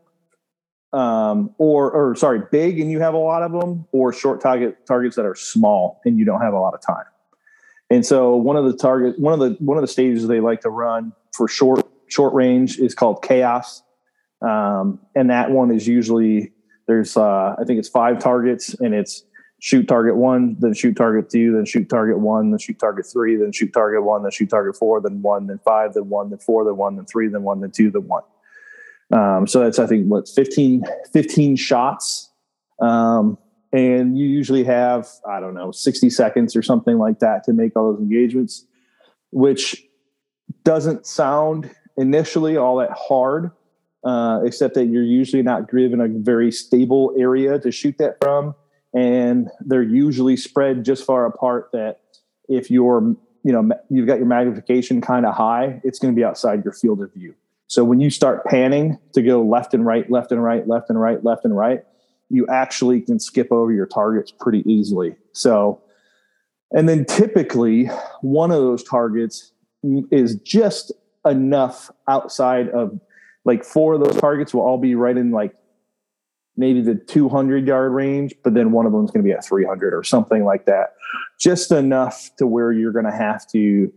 um, 0.93 1.55
or 1.59 1.91
or 1.91 2.15
sorry, 2.15 2.43
big 2.51 2.81
and 2.81 2.91
you 2.91 3.01
have 3.01 3.15
a 3.15 3.19
lot 3.19 3.43
of 3.43 3.53
them, 3.53 3.87
or 3.93 4.12
short 4.12 4.41
target 4.41 4.87
targets 4.87 5.17
that 5.17 5.25
are 5.25 5.35
small 5.35 6.01
and 6.05 6.19
you 6.19 6.25
don't 6.25 6.41
have 6.41 6.55
a 6.55 6.59
lot 6.59 6.75
of 6.75 6.81
time. 6.81 7.07
And 7.91 8.07
so 8.07 8.37
one 8.37 8.57
of 8.57 8.65
the 8.65 8.77
target, 8.77 9.19
one 9.19 9.33
of 9.35 9.41
the 9.41 9.57
one 9.65 9.77
of 9.77 9.83
the 9.83 9.88
stages 9.88 10.27
they 10.27 10.41
like 10.41 10.61
to 10.62 10.71
run 10.71 11.12
for 11.33 11.49
short 11.49 11.87
short 12.09 12.35
range 12.35 12.79
is 12.79 12.95
called 12.95 13.23
Chaos, 13.23 13.83
um, 14.43 14.99
and 15.15 15.31
that 15.31 15.51
one 15.51 15.71
is 15.71 15.87
usually 15.87 16.53
there's 16.87 17.17
uh, 17.17 17.55
I 17.59 17.65
think 17.65 17.79
it's 17.79 17.88
five 17.88 18.19
targets, 18.19 18.75
and 18.75 18.95
it's 18.95 19.25
shoot 19.62 19.87
target 19.87 20.16
one, 20.16 20.57
then 20.59 20.75
shoot 20.75 20.96
target 20.96 21.31
two, 21.31 21.53
then 21.53 21.64
shoot 21.64 21.88
target 21.88 22.18
one, 22.18 22.51
then 22.51 22.59
shoot 22.59 22.77
target 22.81 23.07
three, 23.07 23.37
then 23.37 23.53
shoot 23.53 23.72
target 23.72 24.03
one, 24.03 24.22
then 24.22 24.33
shoot 24.33 24.51
target 24.51 24.77
four, 24.77 25.01
then 25.01 25.22
one, 25.22 25.46
then 25.46 25.61
five, 25.64 25.94
then 25.94 26.09
one, 26.09 26.31
then 26.31 26.38
four, 26.40 26.64
then 26.64 26.77
one, 26.77 26.96
then 26.96 27.05
three, 27.07 27.29
then 27.29 27.44
one, 27.44 27.61
then 27.61 27.70
two, 27.70 27.88
then 27.88 28.09
one. 28.09 28.25
Um, 29.12 29.46
so 29.46 29.61
that's 29.61 29.79
I 29.79 29.87
think 29.87 30.09
what 30.09 30.29
15, 30.29 30.83
15 31.12 31.55
shots. 31.55 32.29
Um, 32.81 33.38
and 33.72 34.18
you 34.18 34.27
usually 34.27 34.64
have 34.64 35.09
I 35.29 35.38
don't 35.38 35.55
know 35.55 35.70
60 35.70 36.11
seconds 36.11 36.57
or 36.57 36.62
something 36.62 36.98
like 36.98 37.20
that 37.20 37.44
to 37.44 37.53
make 37.53 37.77
all 37.77 37.92
those 37.92 38.01
engagements, 38.01 38.66
which 39.31 39.85
doesn't 40.64 41.07
sound 41.07 41.70
initially 41.96 42.57
all 42.57 42.79
that 42.79 42.90
hard, 42.90 43.53
uh, 44.03 44.40
except 44.44 44.75
that 44.75 44.87
you're 44.87 45.05
usually 45.05 45.42
not 45.42 45.70
given 45.70 46.01
a 46.01 46.09
very 46.09 46.51
stable 46.51 47.14
area 47.16 47.61
to 47.61 47.70
shoot 47.70 47.96
that 47.98 48.16
from, 48.20 48.57
and 48.94 49.48
they're 49.61 49.83
usually 49.83 50.37
spread 50.37 50.85
just 50.85 51.05
far 51.05 51.26
apart 51.26 51.70
that 51.72 52.00
if 52.48 52.70
you're 52.70 53.16
you 53.44 53.52
know 53.52 53.70
you've 53.90 54.07
got 54.07 54.18
your 54.18 54.26
magnification 54.26 55.00
kind 55.00 55.26
of 55.26 55.35
high, 55.35 55.81
it's 55.85 55.98
going 55.98 56.14
to 56.14 56.16
be 56.18 56.24
outside 56.24 56.64
your 56.64 56.72
field 56.72 57.00
of 57.02 57.12
view. 57.12 57.35
So 57.66 57.85
when 57.85 58.00
you 58.00 58.11
start 58.11 58.44
panning 58.44 58.98
to 59.14 59.22
go 59.22 59.42
left 59.42 59.72
and 59.72 59.87
right, 59.87 60.09
left 60.11 60.31
and 60.31 60.42
right, 60.42 60.68
left 60.68 60.90
and 60.90 61.00
right, 61.00 61.24
left 61.24 61.44
and 61.44 61.57
right, 61.57 61.83
you 62.28 62.46
actually 62.48 63.00
can 63.00 63.18
skip 63.18 63.50
over 63.50 63.72
your 63.72 63.87
targets 63.87 64.31
pretty 64.31 64.62
easily. 64.70 65.16
So, 65.33 65.81
and 66.70 66.87
then 66.87 67.07
typically 67.07 67.87
one 68.20 68.50
of 68.50 68.59
those 68.59 68.85
targets 68.85 69.52
is 70.11 70.37
just 70.37 70.92
enough 71.24 71.90
outside 72.09 72.68
of 72.70 73.00
like 73.44 73.64
four 73.64 73.94
of 73.94 74.05
those 74.05 74.16
targets 74.16 74.52
will 74.52 74.62
all 74.62 74.78
be 74.78 74.94
right 74.94 75.16
in 75.16 75.31
like 75.31 75.55
maybe 76.57 76.81
the 76.81 76.95
200 76.95 77.67
yard 77.67 77.93
range, 77.93 78.35
but 78.45 78.55
then 78.55 78.73
one 78.73 78.87
of 78.87 78.93
them 78.93 79.05
is 79.05 79.11
going 79.11 79.25
to 79.25 79.29
be 79.29 79.33
at 79.33 79.45
300 79.45 79.95
or 79.95 80.03
something 80.03 80.45
like 80.45 80.67
that. 80.67 80.95
Just 81.38 81.73
enough 81.73 82.31
to 82.37 82.47
where 82.47 82.73
you're 82.73 82.93
going 82.93 83.05
to 83.05 83.12
have 83.12 83.47
to 83.49 83.93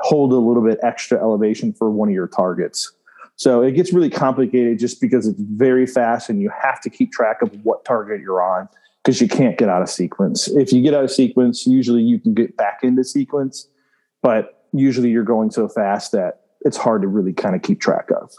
hold 0.00 0.32
a 0.32 0.36
little 0.36 0.62
bit 0.62 0.78
extra 0.82 1.18
elevation 1.18 1.72
for 1.72 1.90
one 1.90 2.08
of 2.08 2.14
your 2.14 2.28
targets. 2.28 2.92
So 3.36 3.62
it 3.62 3.72
gets 3.72 3.92
really 3.92 4.10
complicated 4.10 4.78
just 4.78 5.00
because 5.00 5.26
it's 5.26 5.40
very 5.40 5.86
fast 5.86 6.30
and 6.30 6.40
you 6.40 6.50
have 6.62 6.80
to 6.82 6.90
keep 6.90 7.12
track 7.12 7.42
of 7.42 7.50
what 7.64 7.84
target 7.84 8.20
you're 8.20 8.42
on 8.42 8.68
because 9.02 9.20
you 9.20 9.28
can't 9.28 9.58
get 9.58 9.68
out 9.68 9.82
of 9.82 9.90
sequence. 9.90 10.48
If 10.48 10.72
you 10.72 10.82
get 10.82 10.94
out 10.94 11.04
of 11.04 11.10
sequence, 11.10 11.66
usually 11.66 12.02
you 12.02 12.18
can 12.18 12.34
get 12.34 12.56
back 12.56 12.80
into 12.82 13.04
sequence, 13.04 13.68
but 14.22 14.66
usually 14.72 15.10
you're 15.10 15.22
going 15.22 15.50
so 15.50 15.68
fast 15.68 16.12
that 16.12 16.42
it's 16.62 16.76
hard 16.76 17.02
to 17.02 17.08
really 17.08 17.32
kind 17.32 17.54
of 17.54 17.62
keep 17.62 17.80
track 17.80 18.08
of. 18.10 18.32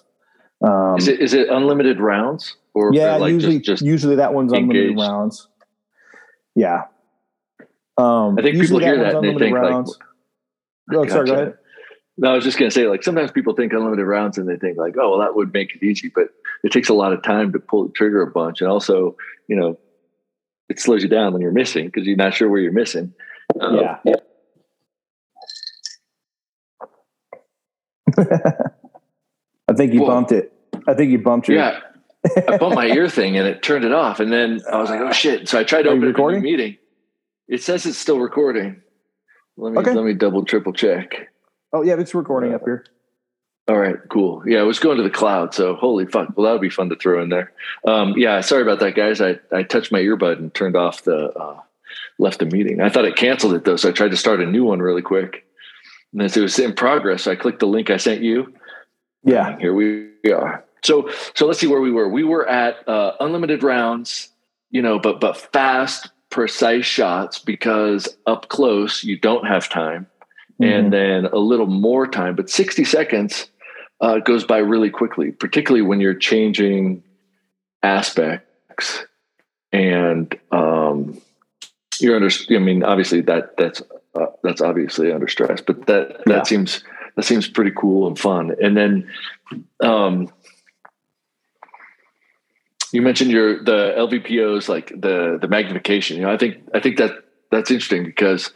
Um, 0.68 0.98
is 0.98 1.08
it 1.08 1.20
is 1.20 1.34
it 1.36 1.50
unlimited 1.50 2.00
rounds 2.00 2.56
or 2.78 2.94
yeah? 2.94 3.16
Like 3.16 3.34
usually, 3.34 3.58
just, 3.58 3.82
just 3.82 3.82
usually 3.84 4.16
that 4.18 4.34
one's 4.34 4.54
engaged. 4.54 4.76
unlimited 4.76 4.98
rounds. 4.98 5.48
Yeah. 6.56 6.84
Um, 7.98 8.38
I 8.38 8.44
think 8.44 8.60
people 8.60 8.80
hear 8.80 8.98
that 9.00 9.16
and 9.16 9.24
they 9.24 9.38
think 9.38 9.56
rounds. 9.56 9.98
like, 10.88 10.98
"Oh, 10.98 11.08
sorry, 11.08 11.26
go 11.26 11.34
ahead." 11.34 11.58
No, 12.20 12.32
I 12.32 12.34
was 12.34 12.44
just 12.44 12.58
going 12.58 12.70
to 12.70 12.74
say, 12.74 12.88
like, 12.88 13.04
sometimes 13.04 13.32
people 13.32 13.54
think 13.54 13.74
unlimited 13.74 14.06
rounds 14.06 14.40
and 14.40 14.50
they 14.50 14.58
think, 14.58 14.78
like, 14.78 14.96
oh, 15.00 15.12
well, 15.12 15.20
that 15.20 15.36
would 15.36 15.54
make 15.54 15.76
it 15.76 15.84
easy, 15.84 16.12
but 16.14 16.30
it 16.64 16.72
takes 16.72 16.90
a 16.90 16.94
lot 16.96 17.14
of 17.14 17.22
time 17.22 17.54
to 17.54 17.60
pull 17.60 17.86
the 17.86 17.94
trigger 17.94 18.24
a 18.24 18.32
bunch. 18.32 18.60
And 18.60 18.72
also, 18.72 19.16
you 19.48 19.56
know, 19.56 19.78
it 20.68 20.80
slows 20.80 21.04
you 21.04 21.10
down 21.10 21.34
when 21.34 21.44
you're 21.44 21.52
missing 21.52 21.86
because 21.86 22.08
you're 22.08 22.18
not 22.18 22.34
sure 22.34 22.50
where 22.50 22.60
you're 22.60 22.72
missing. 22.72 23.14
Um, 23.62 23.76
yeah. 23.76 24.00
yeah. 24.04 24.16
I 29.68 29.74
think 29.74 29.94
you 29.94 30.02
well, 30.02 30.10
bumped 30.10 30.32
it. 30.32 30.52
I 30.88 30.96
think 30.96 31.12
you 31.12 31.20
bumped 31.20 31.48
your. 31.48 31.58
Yeah. 31.58 31.80
I 32.48 32.58
bumped 32.58 32.76
my 32.76 32.88
ear 32.88 33.10
thing 33.10 33.38
and 33.38 33.48
it 33.48 33.62
turned 33.62 33.86
it 33.86 33.92
off. 33.92 34.20
And 34.20 34.32
then 34.32 34.62
I 34.72 34.78
was 34.80 34.90
like, 34.90 35.02
oh 35.02 35.12
shit. 35.12 35.48
So 35.50 35.60
I 35.60 35.64
tried 35.64 35.84
to 35.84 35.90
Are 35.90 35.94
open 35.94 36.14
the 36.14 36.40
meeting. 36.40 36.78
It 37.48 37.64
says 37.64 37.86
it's 37.86 37.98
still 37.98 38.20
recording. 38.20 38.82
Let 39.56 39.74
me, 39.74 39.80
okay. 39.80 39.94
let 39.94 40.04
me 40.04 40.14
double, 40.14 40.46
triple 40.46 40.74
check. 40.74 41.30
Oh 41.74 41.82
yeah, 41.82 41.96
it's 41.98 42.14
recording 42.14 42.54
up 42.54 42.62
here. 42.64 42.86
All 43.68 43.78
right, 43.78 43.98
cool. 44.10 44.44
Yeah, 44.48 44.62
it 44.62 44.66
was 44.66 44.80
going 44.80 44.98
to 44.98 45.04
the 45.04 45.10
cloud, 45.10 45.54
so 45.54 45.76
holy 45.76 46.06
fuck. 46.06 46.30
Well, 46.36 46.46
that 46.46 46.54
would 46.54 46.62
be 46.62 46.70
fun 46.70 46.90
to 46.90 46.96
throw 46.96 47.22
in 47.22 47.30
there. 47.30 47.52
Um, 47.86 48.14
yeah, 48.16 48.40
sorry 48.40 48.62
about 48.62 48.80
that, 48.80 48.96
guys. 48.96 49.20
I, 49.20 49.40
I 49.52 49.64
touched 49.64 49.92
my 49.92 50.00
earbud 50.00 50.38
and 50.38 50.54
turned 50.54 50.78
off 50.78 51.04
the 51.04 51.32
uh, 51.32 51.60
left 52.18 52.40
the 52.40 52.46
meeting. 52.46 52.80
I 52.80 52.90
thought 52.90 53.06
it 53.06 53.18
canceled 53.18 53.54
it 53.56 53.66
though, 53.66 53.76
so 53.76 53.90
I 53.90 53.92
tried 53.92 54.12
to 54.12 54.18
start 54.18 54.42
a 54.42 54.46
new 54.46 54.64
one 54.64 54.80
really 54.80 55.02
quick. 55.02 55.46
And 56.14 56.22
as 56.22 56.38
it 56.38 56.42
was 56.42 56.58
in 56.60 56.74
progress, 56.74 57.24
so 57.24 57.32
I 57.32 57.36
clicked 57.36 57.60
the 57.60 57.68
link 57.68 57.90
I 57.90 57.98
sent 57.98 58.22
you. 58.22 58.54
Yeah, 59.24 59.58
here 59.60 59.74
we 59.74 60.12
are. 60.32 60.64
So 60.84 61.10
so 61.36 61.46
let's 61.46 61.60
see 61.60 61.68
where 61.68 61.82
we 61.82 61.92
were. 61.92 62.10
We 62.10 62.24
were 62.24 62.48
at 62.48 62.88
uh, 62.88 63.14
unlimited 63.20 63.64
rounds, 63.64 64.30
you 64.72 64.82
know, 64.82 65.00
but 65.00 65.20
but 65.20 65.38
fast, 65.38 66.10
precise 66.30 66.86
shots 66.86 67.40
because 67.40 68.18
up 68.26 68.50
close 68.50 69.04
you 69.04 69.18
don't 69.18 69.48
have 69.48 69.70
time 69.70 70.08
mm-hmm. 70.62 70.64
and 70.64 70.94
then 70.94 71.26
a 71.26 71.38
little 71.38 71.68
more 71.68 72.08
time. 72.08 72.36
But 72.36 72.50
60 72.50 72.84
seconds 72.84 73.50
uh, 74.02 74.20
goes 74.20 74.44
by 74.44 74.58
really 74.58 74.90
quickly, 74.90 75.32
particularly 75.32 75.82
when 75.82 76.00
you're 76.00 76.14
changing 76.14 77.04
aspects 77.84 79.06
and 79.72 80.38
um, 80.52 81.20
you're 82.00 82.16
under. 82.16 82.30
I 82.50 82.60
mean, 82.60 82.84
obviously 82.84 83.22
that 83.22 83.58
that's 83.58 83.82
uh, 84.16 84.28
that's 84.44 84.62
obviously 84.62 85.12
under 85.12 85.28
stress, 85.28 85.62
but 85.62 85.88
that 85.88 86.24
that 86.26 86.28
yeah. 86.28 86.44
seems 86.44 86.84
that 87.16 87.24
seems 87.24 87.48
pretty 87.48 87.72
cool 87.76 88.08
and 88.08 88.18
fun. 88.18 88.56
And 88.62 88.78
then 88.78 89.10
um, 89.82 90.30
you 92.92 93.02
mentioned 93.02 93.32
your 93.32 93.64
the 93.64 93.94
LVPOs 93.98 94.70
like 94.70 94.90
the 94.90 95.38
the 95.40 95.48
magnification. 95.48 96.18
You 96.18 96.24
know, 96.24 96.32
I 96.32 96.38
think 96.38 96.58
I 96.74 96.80
think 96.80 96.98
that 96.98 97.12
that's 97.52 97.72
interesting 97.72 98.04
because 98.04 98.52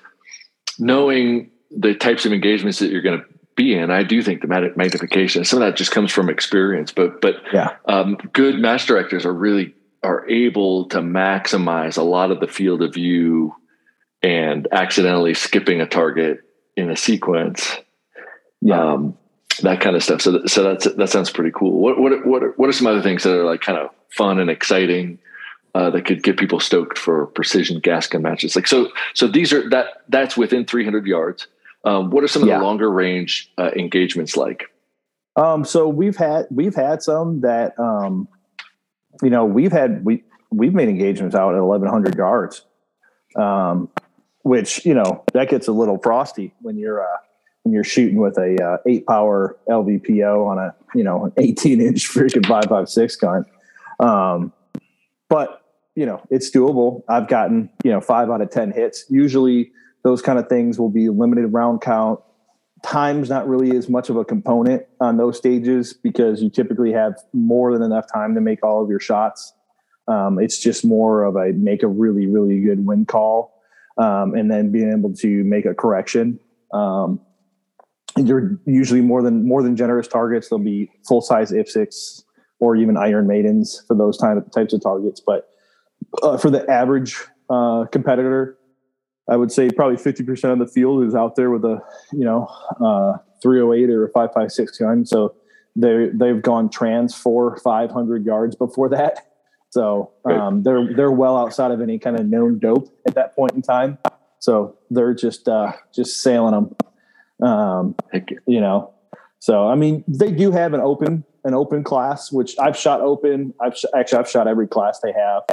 knowing 0.80 1.52
the 1.72 1.96
types 1.96 2.26
of 2.26 2.34
engagements 2.34 2.80
that 2.80 2.92
you're 2.92 3.02
going 3.02 3.20
to 3.20 3.26
be 3.56 3.74
in, 3.74 3.92
I 3.92 4.04
do 4.04 4.22
think 4.22 4.42
the 4.42 4.48
magnification, 4.48 5.46
some 5.46 5.62
of 5.62 5.68
that 5.68 5.78
just 5.78 5.92
comes 5.92 6.12
from 6.12 6.30
experience, 6.30 6.92
but, 6.92 7.22
but 7.22 7.36
yeah. 7.54 7.76
um, 7.86 8.16
good 8.34 8.60
match 8.60 8.86
directors 8.86 9.26
are 9.26 9.34
really, 9.34 9.76
are 10.04 10.28
able 10.28 10.88
to 10.90 11.00
maximize 11.00 11.98
a 11.98 12.04
lot 12.04 12.32
of 12.32 12.40
the 12.40 12.48
field 12.48 12.82
of 12.82 12.94
view 12.94 13.56
and 14.24 14.68
accidentally 14.72 15.34
skipping 15.34 15.82
a 15.82 15.88
target 15.88 16.40
in 16.76 16.90
a 16.90 16.96
sequence. 16.96 17.78
Yeah. 18.62 18.94
Um, 18.94 19.18
that 19.62 19.82
kind 19.82 19.96
of 19.96 20.04
stuff. 20.04 20.22
So, 20.22 20.46
so 20.46 20.64
that's, 20.64 20.86
that 20.86 21.10
sounds 21.10 21.30
pretty 21.30 21.52
cool. 21.54 21.80
What, 21.80 22.00
what, 22.00 22.26
what, 22.26 22.44
are, 22.44 22.52
what 22.52 22.70
are 22.70 22.74
some 22.74 22.88
other 22.88 23.02
things 23.02 23.24
that 23.24 23.38
are 23.38 23.46
like 23.46 23.62
kind 23.62 23.78
of 23.78 23.92
fun 24.12 24.40
and 24.40 24.50
exciting 24.50 25.20
uh, 25.74 25.90
that 25.90 26.06
could 26.06 26.24
get 26.24 26.38
people 26.38 26.60
stoked 26.60 26.98
for 26.98 27.28
precision 27.28 27.80
gas 27.80 28.08
gun 28.08 28.22
matches. 28.22 28.56
Like 28.56 28.68
so, 28.68 28.92
so 29.14 29.28
these 29.28 29.54
are 29.54 29.70
that 29.70 30.04
that's 30.10 30.36
within 30.36 30.66
300 30.66 31.06
yards. 31.06 31.48
Um, 31.84 32.12
what 32.12 32.24
are 32.24 32.28
some 32.28 32.44
of 32.44 32.48
yeah. 32.48 32.60
the 32.60 32.64
longer 32.64 32.92
range 32.92 33.52
uh, 33.58 33.72
engagements 33.76 34.38
like? 34.38 34.66
Um, 35.36 35.64
so 35.64 35.88
we've 35.88 36.18
had 36.18 36.48
we've 36.52 36.76
had 36.76 37.02
some 37.02 37.42
that 37.42 37.78
um, 37.80 38.28
you 39.24 39.30
know 39.30 39.46
we've 39.46 39.72
had 39.72 40.04
we 40.04 40.24
we've 40.52 40.74
made 40.74 40.90
engagements 40.90 41.36
out 41.36 41.56
at 41.56 41.62
1100 41.62 42.16
yards, 42.16 42.66
um, 43.38 43.90
which 44.44 44.86
you 44.86 44.94
know 44.94 45.24
that 45.34 45.50
gets 45.50 45.68
a 45.68 45.72
little 45.72 45.98
frosty 45.98 46.54
when 46.62 46.78
you're 46.78 47.02
uh, 47.02 47.18
when 47.64 47.74
you're 47.74 47.84
shooting 47.84 48.18
with 48.18 48.38
a 48.38 48.62
uh, 48.62 48.78
eight 48.86 49.08
power 49.08 49.58
LVPO 49.70 50.46
on 50.46 50.60
a 50.60 50.76
you 50.94 51.04
know 51.04 51.26
an 51.26 51.34
18 51.38 51.80
inch 51.80 52.10
freaking 52.10 52.46
556 52.46 53.16
gun. 53.16 53.46
Um, 54.02 54.52
but 55.30 55.62
you 55.96 56.06
know 56.06 56.22
it's 56.30 56.52
doable. 56.52 57.04
I've 57.08 57.28
gotten 57.28 57.70
you 57.84 57.92
know 57.92 58.02
five 58.02 58.30
out 58.30 58.42
of 58.42 58.50
ten 58.50 58.72
hits. 58.72 59.06
Usually 59.10 59.72
those 60.04 60.22
kind 60.22 60.40
of 60.40 60.50
things 60.50 60.80
will 60.80 60.90
be 60.90 61.10
limited 61.10 61.48
round 61.48 61.82
count. 61.82 62.20
Time's 62.84 63.30
not 63.30 63.48
really 63.48 63.78
as 63.78 63.88
much 63.88 64.10
of 64.10 64.18
a 64.18 64.26
component 64.26 64.84
on 65.00 65.18
those 65.18 65.38
stages 65.38 65.94
because 65.94 66.42
you 66.42 66.50
typically 66.50 66.92
have 66.92 67.14
more 67.32 67.72
than 67.74 67.84
enough 67.84 68.06
time 68.12 68.34
to 68.34 68.42
make 68.42 68.64
all 68.66 68.84
of 68.84 68.90
your 68.90 69.00
shots. 69.00 69.54
Um, 70.08 70.40
it's 70.40 70.58
just 70.58 70.84
more 70.84 71.24
of 71.24 71.36
a 71.36 71.54
make 71.54 71.84
a 71.84 71.88
really, 71.88 72.26
really 72.26 72.60
good 72.60 72.86
wind 72.86 73.08
call 73.08 73.62
um, 73.98 74.34
and 74.34 74.50
then 74.50 74.72
being 74.72 74.92
able 74.92 75.14
to 75.18 75.44
make 75.44 75.66
a 75.66 75.76
correction. 75.76 76.40
Um, 76.74 77.20
you're 78.18 78.60
usually 78.66 79.02
more 79.02 79.22
than 79.22 79.48
more 79.48 79.62
than 79.62 79.76
generous 79.76 80.08
targets. 80.08 80.50
They'll 80.50 80.60
be 80.60 80.90
full 81.08 81.22
size 81.22 81.52
IPSCs 81.52 82.24
or 82.62 82.78
even 82.78 82.96
Iron 82.96 83.28
Maidens 83.28 83.84
for 83.88 83.96
those 83.96 84.18
type 84.18 84.38
of, 84.38 84.50
types 84.52 84.72
of 84.72 84.82
targets. 84.82 85.20
But 85.20 85.50
uh, 86.24 86.38
for 86.38 86.50
the 86.50 86.66
average 86.70 87.18
uh, 87.50 87.86
competitor, 87.92 88.58
I 89.30 89.36
would 89.36 89.52
say 89.52 89.70
probably 89.70 89.98
50% 89.98 90.52
of 90.52 90.60
the 90.60 90.68
field 90.68 91.04
is 91.04 91.16
out 91.16 91.36
there 91.36 91.50
with 91.50 91.66
a, 91.66 91.82
you 92.14 92.24
know, 92.24 92.48
uh, 92.80 93.18
308 93.42 93.90
or 93.90 94.06
a 94.06 94.10
556 94.10 94.78
gun. 94.78 95.06
So 95.06 95.36
they 95.76 96.10
they've 96.14 96.42
gone 96.42 96.70
trans 96.70 97.16
four, 97.16 97.58
500 97.58 98.26
yards 98.26 98.56
before 98.56 98.90
that. 98.90 99.28
So 99.70 100.12
um, 100.26 100.64
they're 100.64 100.94
they're 100.94 101.12
well 101.12 101.38
outside 101.38 101.72
of 101.72 101.82
any 101.82 101.98
kind 101.98 102.20
of 102.20 102.28
known 102.28 102.60
dope 102.60 102.94
at 103.08 103.16
that 103.16 103.36
point 103.36 103.54
in 103.54 103.62
time. 103.62 103.98
So 104.40 104.78
they're 104.90 105.14
just 105.14 105.48
uh, 105.48 105.74
just 105.96 106.22
sailing 106.22 106.52
them. 106.52 107.48
Um, 107.48 107.96
you 108.46 108.60
know, 108.60 108.94
So 109.40 109.68
I 109.68 109.76
mean, 109.76 110.04
they 110.08 110.32
do 110.32 110.52
have 110.52 110.74
an 110.74 110.82
open 110.82 111.24
an 111.44 111.54
open 111.54 111.84
class, 111.84 112.32
which 112.32 112.58
I've 112.60 112.78
shot 112.78 113.02
open. 113.02 113.54
I've 113.62 113.78
sh- 113.78 113.86
actually 113.96 114.20
I've 114.20 114.30
shot 114.30 114.48
every 114.48 114.68
class 114.68 115.00
they 115.00 115.14
have, 115.14 115.44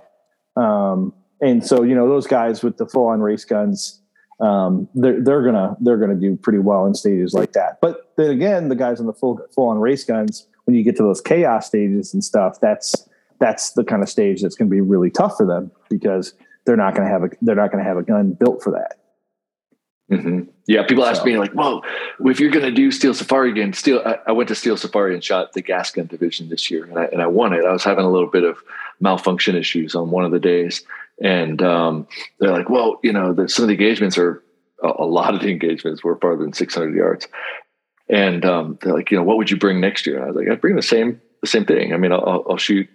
um, 0.62 1.12
and 1.40 1.64
so 1.64 1.82
you 1.82 1.94
know 1.94 2.08
those 2.08 2.26
guys 2.26 2.62
with 2.62 2.76
the 2.76 2.86
full 2.86 3.06
on 3.06 3.20
race 3.20 3.44
guns, 3.44 4.00
um, 4.40 4.88
they're 4.94 5.22
they're 5.22 5.42
gonna 5.42 5.76
they're 5.80 5.98
gonna 5.98 6.14
do 6.14 6.36
pretty 6.36 6.58
well 6.58 6.86
in 6.86 6.94
stages 6.94 7.34
like 7.34 7.52
that. 7.52 7.78
But 7.80 8.12
then 8.16 8.30
again, 8.30 8.68
the 8.68 8.76
guys 8.76 9.00
on 9.00 9.06
the 9.06 9.12
full 9.12 9.40
full 9.54 9.68
on 9.68 9.78
race 9.78 10.04
guns, 10.04 10.46
when 10.64 10.76
you 10.76 10.82
get 10.82 10.96
to 10.96 11.02
those 11.02 11.20
chaos 11.20 11.66
stages 11.66 12.12
and 12.12 12.22
stuff, 12.22 12.60
that's 12.60 13.08
that's 13.38 13.72
the 13.72 13.84
kind 13.84 14.02
of 14.02 14.08
stage 14.08 14.42
that's 14.42 14.54
going 14.54 14.68
to 14.68 14.74
be 14.74 14.80
really 14.80 15.10
tough 15.10 15.36
for 15.36 15.46
them 15.46 15.70
because 15.88 16.34
they're 16.64 16.76
not 16.76 16.94
going 16.94 17.06
to 17.06 17.12
have 17.12 17.24
a 17.24 17.30
they're 17.42 17.54
not 17.54 17.70
going 17.70 17.82
to 17.82 17.88
have 17.88 17.96
a 17.96 18.02
gun 18.02 18.32
built 18.32 18.62
for 18.62 18.70
that. 18.72 18.98
Mm-hmm. 20.10 20.44
Yeah, 20.66 20.84
people 20.86 21.04
ask 21.04 21.22
me 21.24 21.36
like, 21.36 21.54
"Well, 21.54 21.82
if 22.20 22.40
you're 22.40 22.50
going 22.50 22.64
to 22.64 22.70
do 22.70 22.90
Steel 22.90 23.12
Safari 23.12 23.50
again, 23.50 23.74
Steel." 23.74 24.02
I, 24.06 24.18
I, 24.28 24.32
went 24.32 24.48
to 24.48 24.54
Steel 24.54 24.78
Safari 24.78 25.12
and 25.12 25.22
shot 25.22 25.52
the 25.52 25.60
gas 25.60 25.90
gun 25.90 26.06
division 26.06 26.48
this 26.48 26.70
year, 26.70 26.84
and 26.84 26.98
I, 26.98 27.04
and 27.06 27.20
I 27.20 27.26
won 27.26 27.52
it. 27.52 27.64
I 27.66 27.72
was 27.72 27.84
having 27.84 28.06
a 28.06 28.10
little 28.10 28.28
bit 28.28 28.44
of 28.44 28.58
malfunction 29.00 29.54
issues 29.54 29.94
on 29.94 30.10
one 30.10 30.24
of 30.24 30.30
the 30.30 30.40
days, 30.40 30.82
and 31.22 31.60
um, 31.62 32.06
they're 32.40 32.52
like, 32.52 32.70
"Well, 32.70 33.00
you 33.02 33.12
know, 33.12 33.34
the, 33.34 33.50
some 33.50 33.64
of 33.64 33.68
the 33.68 33.74
engagements 33.74 34.16
are 34.16 34.42
a, 34.82 34.92
a, 35.00 35.04
lot 35.04 35.34
of 35.34 35.42
the 35.42 35.50
engagements 35.50 36.02
were 36.02 36.16
farther 36.16 36.42
than 36.42 36.54
600 36.54 36.94
yards," 36.94 37.28
and 38.08 38.46
um, 38.46 38.78
they're 38.80 38.94
like, 38.94 39.10
"You 39.10 39.18
know, 39.18 39.24
what 39.24 39.36
would 39.36 39.50
you 39.50 39.58
bring 39.58 39.78
next 39.78 40.06
year?" 40.06 40.16
And 40.16 40.24
I 40.24 40.28
was 40.28 40.36
like, 40.36 40.48
"I'd 40.48 40.62
bring 40.62 40.76
the 40.76 40.82
same 40.82 41.20
the 41.42 41.48
same 41.48 41.66
thing. 41.66 41.92
I 41.92 41.98
mean, 41.98 42.12
I'll, 42.12 42.46
I'll 42.48 42.56
shoot 42.56 42.88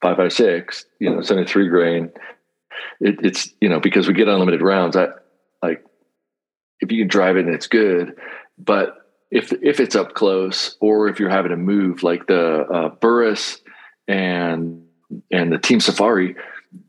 five 0.00 0.32
six, 0.32 0.84
you 1.00 1.10
know, 1.10 1.20
73 1.20 1.68
grain. 1.68 2.12
It, 3.00 3.16
it's 3.22 3.48
you 3.60 3.68
know 3.68 3.80
because 3.80 4.06
we 4.06 4.14
get 4.14 4.28
unlimited 4.28 4.62
rounds. 4.62 4.96
I 4.96 5.08
like 5.62 5.84
if 6.84 6.92
you 6.92 6.98
can 7.00 7.08
drive 7.08 7.36
it 7.36 7.46
and 7.46 7.54
it's 7.54 7.66
good, 7.66 8.14
but 8.58 9.04
if 9.30 9.52
if 9.62 9.80
it's 9.80 9.96
up 9.96 10.14
close 10.14 10.76
or 10.80 11.08
if 11.08 11.18
you're 11.18 11.30
having 11.30 11.50
to 11.50 11.56
move 11.56 12.02
like 12.02 12.26
the 12.26 12.60
uh, 12.60 12.88
Burris 12.90 13.58
and 14.06 14.84
and 15.30 15.52
the 15.52 15.58
Team 15.58 15.80
Safari, 15.80 16.36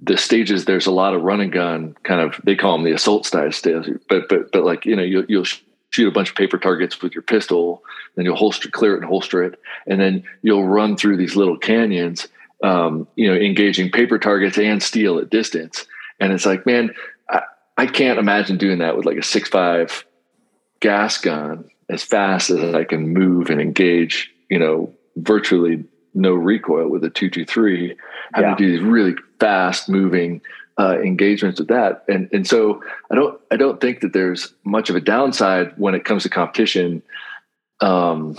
the 0.02 0.18
stages 0.18 0.66
there's 0.66 0.86
a 0.86 0.92
lot 0.92 1.14
of 1.14 1.24
run 1.24 1.42
and 1.42 1.52
gun 1.52 1.96
kind 2.04 2.22
of 2.22 2.40
they 2.44 2.56
call 2.56 2.74
them 2.74 2.86
the 2.86 2.92
assault 2.92 3.26
style 3.26 3.52
stages, 3.52 3.98
but 4.10 4.30
but 4.30 4.52
but 4.52 4.64
like 4.64 4.86
you 4.86 4.96
know 4.96 5.04
you'll, 5.04 5.26
you'll 5.28 5.46
shoot 5.90 6.08
a 6.08 6.12
bunch 6.12 6.30
of 6.30 6.36
paper 6.36 6.58
targets 6.58 7.02
with 7.02 7.14
your 7.14 7.22
pistol, 7.22 7.84
then 8.16 8.26
you'll 8.26 8.36
holster 8.36 8.70
clear 8.70 8.94
it 8.94 8.98
and 8.98 9.06
holster 9.06 9.44
it, 9.44 9.60
and 9.88 10.00
then 10.00 10.24
you'll 10.42 10.66
run 10.66 10.98
through 10.98 11.18
these 11.18 11.36
little 11.36 11.58
canyons, 11.58 12.28
um, 12.64 13.08
you 13.16 13.28
know, 13.28 13.40
engaging 13.40 13.90
paper 13.90 14.20
targets 14.20 14.58
and 14.58 14.84
steel 14.84 15.18
at 15.18 15.30
distance, 15.30 15.86
and 16.20 16.34
it's 16.34 16.46
like 16.46 16.66
man, 16.66 16.94
I 17.78 17.88
can't 17.88 18.20
imagine 18.20 18.58
doing 18.58 18.80
that 18.80 18.96
with 18.96 19.06
like 19.06 19.18
a 19.18 19.24
six 19.24 19.50
five 19.50 20.06
gas 20.80 21.18
gun 21.18 21.70
as 21.90 22.04
fast 22.04 22.50
as 22.50 22.74
I 22.74 22.84
can 22.84 23.10
move 23.10 23.50
and 23.50 23.62
engage, 23.62 24.32
you 24.50 24.60
know, 24.60 24.94
virtually 25.18 25.84
no 26.14 26.34
recoil 26.34 26.88
with 26.88 27.04
a 27.04 27.10
223, 27.10 27.96
having 28.34 28.50
yeah. 28.50 28.56
to 28.56 28.64
do 28.64 28.72
these 28.72 28.82
really 28.82 29.16
fast 29.40 29.90
moving 29.90 30.42
uh, 30.80 30.98
engagements 31.00 31.60
with 31.60 31.70
that. 31.70 32.04
And 32.08 32.30
and 32.32 32.48
so 32.48 32.82
I 33.12 33.16
don't 33.16 33.40
I 33.52 33.58
don't 33.58 33.80
think 33.80 34.02
that 34.02 34.14
there's 34.14 34.54
much 34.64 34.90
of 34.90 34.96
a 34.96 35.02
downside 35.02 35.74
when 35.78 35.96
it 35.96 36.06
comes 36.06 36.24
to 36.24 36.30
competition. 36.30 37.02
Um, 37.82 38.38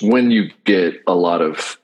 when 0.00 0.30
you 0.30 0.50
get 0.64 1.02
a 1.06 1.14
lot 1.14 1.42
of 1.42 1.78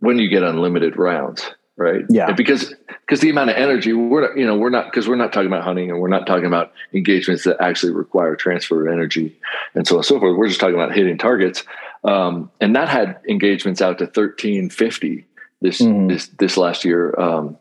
when 0.00 0.18
you 0.18 0.28
get 0.28 0.42
unlimited 0.42 0.96
rounds 0.96 1.48
right? 1.76 2.04
Yeah, 2.08 2.32
because 2.32 2.74
because 3.00 3.20
the 3.20 3.30
amount 3.30 3.50
of 3.50 3.56
energy 3.56 3.92
we're 3.92 4.28
not, 4.28 4.36
you 4.36 4.46
know 4.46 4.56
we're 4.56 4.70
not 4.70 4.86
because 4.86 5.08
we're 5.08 5.16
not 5.16 5.32
talking 5.32 5.48
about 5.48 5.64
hunting 5.64 5.90
and 5.90 6.00
we're 6.00 6.08
not 6.08 6.26
talking 6.26 6.46
about 6.46 6.72
engagements 6.92 7.44
that 7.44 7.60
actually 7.60 7.92
require 7.92 8.36
transfer 8.36 8.86
of 8.86 8.92
energy 8.92 9.38
and 9.74 9.86
so 9.86 9.96
on 9.96 9.98
and 9.98 10.06
so 10.06 10.20
forth. 10.20 10.36
We're 10.36 10.48
just 10.48 10.60
talking 10.60 10.74
about 10.74 10.94
hitting 10.94 11.18
targets, 11.18 11.64
um, 12.04 12.50
and 12.60 12.76
that 12.76 12.88
had 12.88 13.20
engagements 13.28 13.80
out 13.80 13.98
to 13.98 14.06
thirteen 14.06 14.70
fifty 14.70 15.26
this 15.60 15.80
mm-hmm. 15.80 16.08
this 16.08 16.28
this 16.38 16.56
last 16.56 16.84
year, 16.84 17.18
um, 17.18 17.56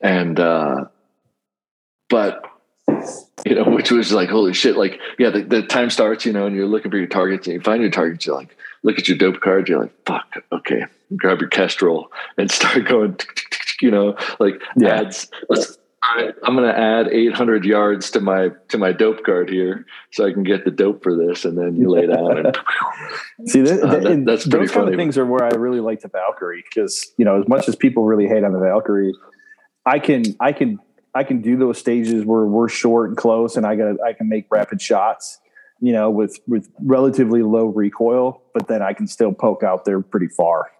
and 0.00 0.38
uh, 0.38 0.84
but 2.08 2.44
you 3.44 3.54
know, 3.54 3.64
which 3.70 3.90
was 3.90 4.12
like, 4.12 4.28
holy 4.28 4.54
shit. 4.54 4.76
Like, 4.76 5.00
yeah, 5.18 5.30
the, 5.30 5.42
the 5.42 5.62
time 5.62 5.90
starts, 5.90 6.24
you 6.24 6.32
know, 6.32 6.46
and 6.46 6.54
you're 6.54 6.66
looking 6.66 6.90
for 6.90 6.98
your 6.98 7.06
targets 7.06 7.46
and 7.46 7.54
you 7.54 7.60
find 7.60 7.82
your 7.82 7.90
targets. 7.90 8.26
You're 8.26 8.36
like, 8.36 8.56
look 8.84 8.98
at 8.98 9.08
your 9.08 9.18
dope 9.18 9.40
card. 9.40 9.68
You're 9.68 9.80
like, 9.80 9.94
fuck, 10.06 10.36
okay, 10.52 10.84
grab 11.16 11.40
your 11.40 11.50
Kestrel 11.50 12.12
and 12.38 12.50
start 12.50 12.86
going, 12.86 13.18
you 13.80 13.90
know, 13.90 14.16
like 14.38 14.62
yeah. 14.76 15.00
adds, 15.00 15.28
let's, 15.48 15.78
I'm 16.02 16.54
going 16.54 16.68
to 16.68 16.78
add 16.78 17.08
800 17.08 17.64
yards 17.64 18.10
to 18.12 18.20
my, 18.20 18.50
to 18.68 18.78
my 18.78 18.92
dope 18.92 19.24
card 19.24 19.48
here 19.48 19.86
so 20.12 20.26
I 20.26 20.32
can 20.32 20.42
get 20.42 20.64
the 20.64 20.70
dope 20.70 21.02
for 21.02 21.16
this. 21.16 21.46
And 21.46 21.56
then 21.56 21.76
you 21.76 21.90
lay 21.90 22.06
down 22.06 22.38
and 22.38 22.58
see 23.46 23.62
that, 23.62 23.82
uh, 23.82 23.98
that, 24.00 24.24
that's 24.26 24.44
those 24.44 24.70
kind 24.70 24.88
of 24.88 24.96
things 24.96 25.16
are 25.18 25.26
where 25.26 25.42
I 25.42 25.56
really 25.56 25.80
like 25.80 26.02
the 26.02 26.08
Valkyrie 26.08 26.62
because, 26.68 27.10
you 27.16 27.24
know, 27.24 27.40
as 27.40 27.48
much 27.48 27.68
as 27.68 27.74
people 27.74 28.04
really 28.04 28.28
hate 28.28 28.44
on 28.44 28.52
the 28.52 28.60
Valkyrie, 28.60 29.14
I 29.86 29.98
can, 29.98 30.24
I 30.40 30.52
can 30.52 30.78
I 31.14 31.22
can 31.22 31.40
do 31.40 31.56
those 31.56 31.78
stages 31.78 32.24
where 32.24 32.44
we're 32.44 32.68
short 32.68 33.10
and 33.10 33.16
close, 33.16 33.56
and 33.56 33.64
I 33.64 33.76
got 33.76 34.02
I 34.04 34.12
can 34.12 34.28
make 34.28 34.46
rapid 34.50 34.82
shots, 34.82 35.38
you 35.80 35.92
know, 35.92 36.10
with 36.10 36.40
with 36.48 36.68
relatively 36.80 37.42
low 37.42 37.66
recoil, 37.66 38.42
but 38.54 38.68
then 38.68 38.80
I 38.80 38.94
can 38.94 39.06
still 39.06 39.32
poke 39.32 39.62
out 39.62 39.84
there 39.84 40.00
pretty 40.00 40.28
far 40.28 40.70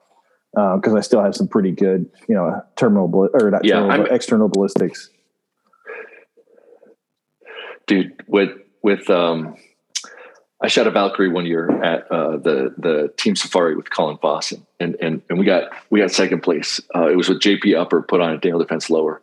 because 0.53 0.95
uh, 0.95 0.97
I 0.97 1.01
still 1.01 1.22
have 1.22 1.35
some 1.35 1.49
pretty 1.49 1.72
good, 1.72 2.09
you 2.29 2.35
know, 2.35 2.62
terminal 2.77 3.11
or 3.35 3.51
not 3.51 3.64
yeah, 3.64 3.81
terminal, 3.81 4.07
external 4.07 4.49
ballistics. 4.49 5.11
Dude, 7.87 8.22
with 8.29 8.51
with 8.83 9.11
um, 9.11 9.57
I 10.62 10.68
shot 10.68 10.87
a 10.87 10.91
Valkyrie 10.91 11.29
one 11.29 11.45
year 11.45 11.68
at 11.83 12.11
uh, 12.11 12.37
the 12.37 12.75
the 12.79 13.12
Team 13.18 13.37
Safari 13.37 13.77
with 13.77 13.91
Colin 13.91 14.16
Foss, 14.18 14.53
and 14.81 14.97
and 15.01 15.20
and 15.29 15.39
we 15.39 15.45
got 15.45 15.72
we 15.91 16.01
got 16.01 16.12
second 16.12 16.43
place. 16.43 16.81
Uh, 16.95 17.09
it 17.09 17.16
was 17.16 17.29
with 17.29 17.41
JP 17.41 17.77
Upper 17.77 18.03
put 18.03 18.20
on 18.20 18.33
a 18.33 18.39
Daniel 18.39 18.61
Defense 18.61 18.89
lower 18.89 19.20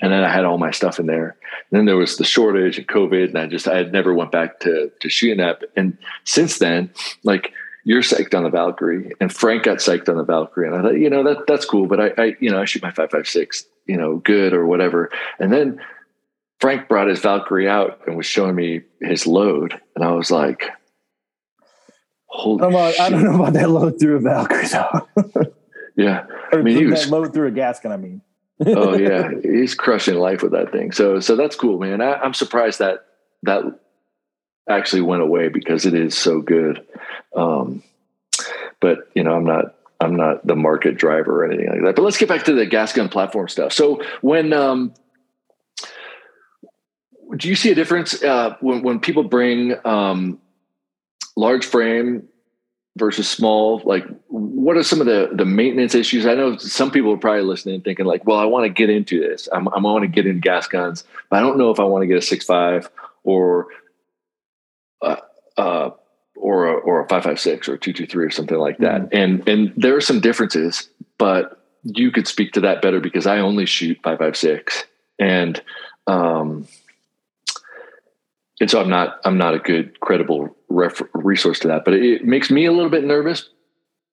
and 0.00 0.12
then 0.12 0.24
I 0.24 0.32
had 0.32 0.44
all 0.44 0.58
my 0.58 0.70
stuff 0.70 0.98
in 0.98 1.06
there. 1.06 1.36
And 1.70 1.78
then 1.78 1.84
there 1.86 1.96
was 1.96 2.16
the 2.16 2.24
shortage 2.24 2.78
and 2.78 2.86
COVID, 2.86 3.28
and 3.28 3.38
I 3.38 3.46
just 3.46 3.66
I 3.66 3.76
had 3.76 3.92
never 3.92 4.14
went 4.14 4.30
back 4.30 4.60
to 4.60 4.90
to 5.00 5.08
shooting 5.08 5.38
that. 5.38 5.62
And 5.76 5.98
since 6.24 6.58
then, 6.58 6.90
like 7.24 7.52
you're 7.88 8.02
psyched 8.02 8.36
on 8.36 8.42
the 8.42 8.50
Valkyrie, 8.50 9.12
and 9.18 9.32
Frank 9.32 9.62
got 9.62 9.78
psyched 9.78 10.10
on 10.10 10.18
the 10.18 10.22
Valkyrie, 10.22 10.66
and 10.66 10.76
I 10.76 10.82
thought, 10.82 10.98
you 10.98 11.08
know, 11.08 11.24
that 11.24 11.46
that's 11.46 11.64
cool, 11.64 11.86
but 11.86 11.98
I, 11.98 12.22
I 12.22 12.36
you 12.38 12.50
know 12.50 12.60
I 12.60 12.66
shoot 12.66 12.82
my 12.82 12.90
five 12.90 13.10
five 13.10 13.26
six, 13.26 13.64
you 13.86 13.96
know, 13.96 14.16
good 14.16 14.52
or 14.52 14.66
whatever. 14.66 15.10
And 15.38 15.50
then 15.50 15.80
Frank 16.60 16.86
brought 16.86 17.08
his 17.08 17.20
Valkyrie 17.20 17.66
out 17.66 18.00
and 18.06 18.14
was 18.14 18.26
showing 18.26 18.54
me 18.54 18.82
his 19.00 19.26
load, 19.26 19.80
and 19.96 20.04
I 20.04 20.12
was 20.12 20.30
like, 20.30 20.68
"Holy!" 22.26 22.62
About, 22.62 23.00
I 23.00 23.08
don't 23.08 23.24
know 23.24 23.36
about 23.36 23.54
that 23.54 23.70
load 23.70 23.98
through 23.98 24.16
a 24.16 24.20
Valkyrie 24.20 24.66
though. 24.66 25.52
yeah, 25.96 26.26
or 26.52 26.58
I 26.58 26.62
mean, 26.62 26.76
he 26.76 26.84
was 26.84 27.10
load 27.10 27.32
through 27.32 27.46
a 27.46 27.52
gas 27.52 27.80
gun. 27.80 27.92
I 27.92 27.96
mean 27.96 28.20
oh 28.66 28.94
yeah, 28.98 29.30
he's 29.42 29.74
crushing 29.74 30.16
life 30.16 30.42
with 30.42 30.52
that 30.52 30.72
thing. 30.72 30.92
So 30.92 31.20
so 31.20 31.36
that's 31.36 31.56
cool, 31.56 31.78
man. 31.78 32.00
I, 32.00 32.12
I, 32.12 32.26
am 32.26 32.34
surprised 32.34 32.78
that 32.80 33.06
that 33.44 33.62
actually 34.68 35.02
went 35.02 35.22
away 35.22 35.48
because 35.48 35.86
it 35.86 35.94
is 35.94 36.16
so 36.16 36.40
good. 36.40 36.86
Um, 37.34 37.82
but 38.80 39.10
you 39.14 39.24
know, 39.24 39.34
I'm 39.34 39.44
not 39.44 39.74
I'm 40.00 40.16
not 40.16 40.46
the 40.46 40.56
market 40.56 40.96
driver 40.96 41.42
or 41.42 41.46
anything 41.46 41.68
like 41.70 41.82
that. 41.82 41.96
But 41.96 42.02
let's 42.02 42.16
get 42.16 42.28
back 42.28 42.44
to 42.44 42.52
the 42.52 42.66
gas 42.66 42.92
gun 42.92 43.08
platform 43.08 43.48
stuff. 43.48 43.72
So 43.72 44.02
when 44.20 44.52
um, 44.52 44.94
do 47.36 47.48
you 47.48 47.56
see 47.56 47.70
a 47.70 47.74
difference 47.74 48.22
uh, 48.22 48.56
when 48.60 48.82
when 48.82 49.00
people 49.00 49.24
bring 49.24 49.74
um, 49.84 50.38
large 51.36 51.66
frame 51.66 52.28
versus 52.96 53.28
small 53.28 53.80
like 53.84 54.04
what 54.26 54.76
are 54.76 54.82
some 54.82 55.00
of 55.00 55.06
the 55.06 55.30
the 55.32 55.44
maintenance 55.44 55.94
issues 55.94 56.26
i 56.26 56.34
know 56.34 56.56
some 56.56 56.90
people 56.90 57.12
are 57.12 57.16
probably 57.16 57.42
listening 57.42 57.80
thinking 57.80 58.04
like 58.04 58.26
well 58.26 58.38
i 58.38 58.44
want 58.44 58.64
to 58.64 58.68
get 58.68 58.90
into 58.90 59.20
this 59.20 59.48
I'm, 59.52 59.68
i 59.68 59.78
want 59.78 60.02
to 60.02 60.08
get 60.08 60.26
into 60.26 60.40
gas 60.40 60.66
guns 60.66 61.04
but 61.30 61.36
i 61.36 61.40
don't 61.40 61.58
know 61.58 61.70
if 61.70 61.78
i 61.78 61.84
want 61.84 62.02
to 62.02 62.08
get 62.08 62.16
a 62.16 62.22
six 62.22 62.44
five 62.44 62.90
or 63.22 63.68
uh, 65.02 65.16
uh, 65.56 65.90
or 66.36 66.68
a, 66.68 66.74
or 66.74 67.00
a 67.00 67.08
556 67.08 67.68
or 67.68 67.76
223 67.76 68.24
or 68.24 68.30
something 68.30 68.58
like 68.58 68.78
that 68.78 69.02
mm-hmm. 69.02 69.16
and 69.16 69.48
and 69.48 69.72
there 69.76 69.96
are 69.96 70.00
some 70.00 70.20
differences 70.20 70.88
but 71.16 71.64
you 71.82 72.10
could 72.10 72.28
speak 72.28 72.52
to 72.52 72.60
that 72.60 72.82
better 72.82 73.00
because 73.00 73.26
i 73.26 73.38
only 73.38 73.66
shoot 73.66 73.98
556 74.02 74.84
and 75.18 75.62
um 76.06 76.66
and 78.60 78.70
so 78.70 78.80
I'm 78.80 78.88
not 78.88 79.20
I'm 79.24 79.38
not 79.38 79.54
a 79.54 79.58
good 79.58 79.98
credible 80.00 80.56
ref- 80.68 81.02
resource 81.12 81.58
to 81.60 81.68
that. 81.68 81.84
But 81.84 81.94
it 81.94 82.24
makes 82.24 82.50
me 82.50 82.66
a 82.66 82.72
little 82.72 82.90
bit 82.90 83.04
nervous 83.04 83.48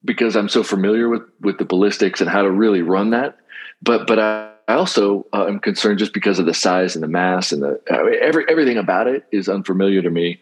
because 0.03 0.35
I'm 0.35 0.49
so 0.49 0.63
familiar 0.63 1.09
with 1.09 1.23
with 1.41 1.57
the 1.57 1.65
ballistics 1.65 2.21
and 2.21 2.29
how 2.29 2.43
to 2.43 2.51
really 2.51 2.81
run 2.81 3.09
that. 3.11 3.37
But 3.81 4.07
but 4.07 4.19
I, 4.19 4.51
I 4.67 4.75
also 4.75 5.25
uh, 5.33 5.47
am 5.47 5.59
concerned 5.59 5.99
just 5.99 6.13
because 6.13 6.39
of 6.39 6.45
the 6.45 6.53
size 6.53 6.95
and 6.95 7.03
the 7.03 7.07
mass 7.07 7.51
and 7.51 7.63
the 7.63 7.81
mean, 7.89 8.19
every 8.21 8.45
everything 8.49 8.77
about 8.77 9.07
it 9.07 9.25
is 9.31 9.49
unfamiliar 9.49 10.01
to 10.01 10.09
me. 10.09 10.39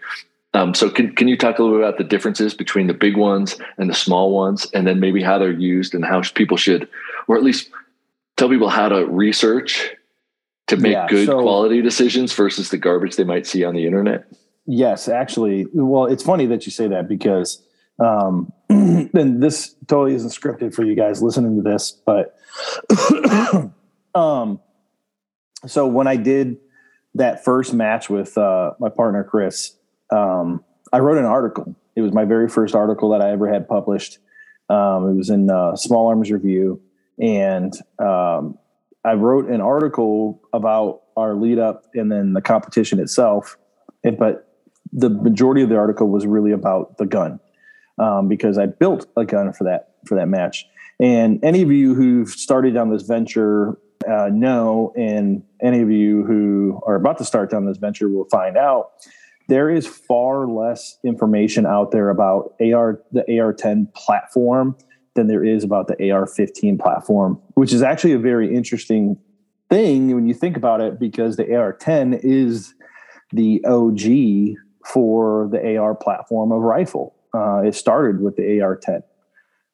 Um, 0.54 0.74
so 0.74 0.89
can 0.89 1.16
can 1.16 1.28
you 1.28 1.38
talk 1.38 1.58
a 1.58 1.64
little 1.64 1.78
bit 1.78 1.88
about 1.88 1.97
the 1.97 2.04
differences 2.04 2.54
between 2.54 2.88
the 2.88 2.93
big 2.93 3.18
ones 3.18 3.58
and 3.78 3.89
the 3.89 3.93
small 3.93 4.32
ones, 4.32 4.68
and 4.74 4.86
then 4.86 4.99
maybe 4.99 5.24
how 5.24 5.39
they're 5.39 5.51
used 5.51 5.95
and 5.95 6.06
how 6.06 6.22
people 6.36 6.58
should, 6.58 6.88
or 7.28 7.36
at 7.36 7.43
least 7.43 7.70
tell 8.38 8.49
people 8.49 8.70
how 8.70 8.89
to 8.89 9.06
research 9.08 9.91
to 10.68 10.78
make 10.78 10.93
yeah, 10.93 11.08
good 11.08 11.26
so, 11.26 11.41
quality 11.41 11.82
decisions 11.82 12.34
versus 12.34 12.70
the 12.70 12.78
garbage 12.78 13.16
they 13.16 13.24
might 13.24 13.47
see 13.47 13.64
on 13.64 13.74
the 13.74 13.86
internet? 13.86 14.26
Yes, 14.66 15.08
actually. 15.08 15.66
Well, 15.74 16.06
it's 16.06 16.24
funny 16.24 16.45
that 16.45 16.66
you 16.66 16.72
say 16.72 16.88
that 16.88 17.08
because 17.08 17.62
Um, 17.99 18.51
and 18.70 19.41
this 19.41 19.76
totally 19.88 20.16
isn't 20.16 20.32
scripted 20.32 20.74
for 20.74 20.84
you 20.84 20.95
guys 20.95 21.22
listening 21.22 21.58
to 21.58 21.62
this, 21.62 21.91
but 21.91 22.36
um, 24.16 24.60
so 25.68 25.88
when 25.88 26.08
I 26.08 26.16
did 26.16 26.58
that 27.16 27.43
first 27.43 27.74
match 27.74 28.10
with 28.10 28.38
uh, 28.38 28.72
my 28.80 28.89
partner 28.89 29.24
Chris, 29.24 29.76
um, 30.14 30.64
I 30.91 30.99
wrote 30.99 31.18
an 31.18 31.26
article. 31.26 31.76
It 31.95 32.01
was 32.01 32.14
my 32.14 32.26
very 32.26 32.47
first 32.47 32.76
article 32.76 33.09
that 33.09 33.22
I 33.22 33.32
ever 33.32 33.51
had 33.51 33.68
published. 33.68 34.20
Um, 34.70 35.09
it 35.09 35.16
was 35.16 35.30
in 35.30 35.49
uh, 35.49 35.76
Small 35.76 36.07
Arms 36.07 36.32
Review, 36.32 36.82
and 37.20 37.74
um, 37.99 38.57
I 39.03 39.14
wrote 39.14 39.49
an 39.49 39.61
article 39.61 40.41
about 40.53 41.01
our 41.18 41.36
lead 41.36 41.59
up 41.59 41.86
and 41.93 42.11
then 42.11 42.34
the 42.34 42.41
competition 42.41 42.99
itself. 42.99 43.57
And, 44.03 44.18
but 44.18 44.47
the 44.91 45.09
majority 45.09 45.61
of 45.61 45.70
the 45.70 45.78
article 45.78 46.07
was 46.09 46.26
really 46.26 46.51
about 46.51 46.97
the 46.97 47.05
gun 47.05 47.39
um, 47.97 48.28
because 48.28 48.57
I 48.57 48.68
built 48.68 49.07
a 49.18 49.26
gun 49.26 49.53
for 49.53 49.66
that 49.66 49.95
for 50.05 50.16
that 50.16 50.28
match. 50.28 50.66
And 50.99 51.43
any 51.43 51.61
of 51.61 51.72
you 51.72 51.95
who've 51.95 52.30
started 52.30 52.74
down 52.74 52.89
this 52.91 53.03
venture 53.03 53.78
uh, 54.09 54.30
know, 54.32 54.93
and 54.95 55.43
any 55.61 55.82
of 55.82 55.89
you 55.89 56.24
who 56.26 56.82
are 56.86 56.95
about 56.95 57.18
to 57.18 57.26
start 57.26 57.49
down 57.49 57.66
this 57.66 57.78
venture 57.78 58.09
will 58.09 58.28
find 58.30 58.57
out. 58.57 58.91
There 59.50 59.70
is 59.70 59.86
far 59.86 60.48
less 60.48 60.98
information 61.04 61.66
out 61.66 61.91
there 61.91 62.10
about 62.10 62.54
AR 62.62 63.02
the 63.12 63.24
AR10 63.30 63.94
platform 63.94 64.76
than 65.16 65.28
there 65.28 65.44
is 65.44 65.64
about 65.64 65.88
the 65.88 65.96
AR15 65.96 66.80
platform, 66.80 67.39
which 67.56 67.74
is 67.74 67.82
actually 67.82 68.14
a 68.14 68.20
very 68.20 68.54
interesting 68.54 69.18
thing 69.70 70.14
when 70.16 70.28
you 70.28 70.34
think 70.34 70.58
about 70.58 70.82
it, 70.82 71.00
because 71.00 71.36
the 71.36 71.44
AR10 71.44 72.20
is 72.24 72.74
the 73.32 73.64
OG 73.66 74.58
for 74.86 75.50
the 75.52 75.78
AR 75.78 75.96
platform 75.96 76.52
of 76.52 76.62
rifle. 76.62 77.16
Uh, 77.34 77.62
it 77.62 77.76
started 77.76 78.22
with 78.22 78.36
the 78.36 78.44
AR10 78.44 79.02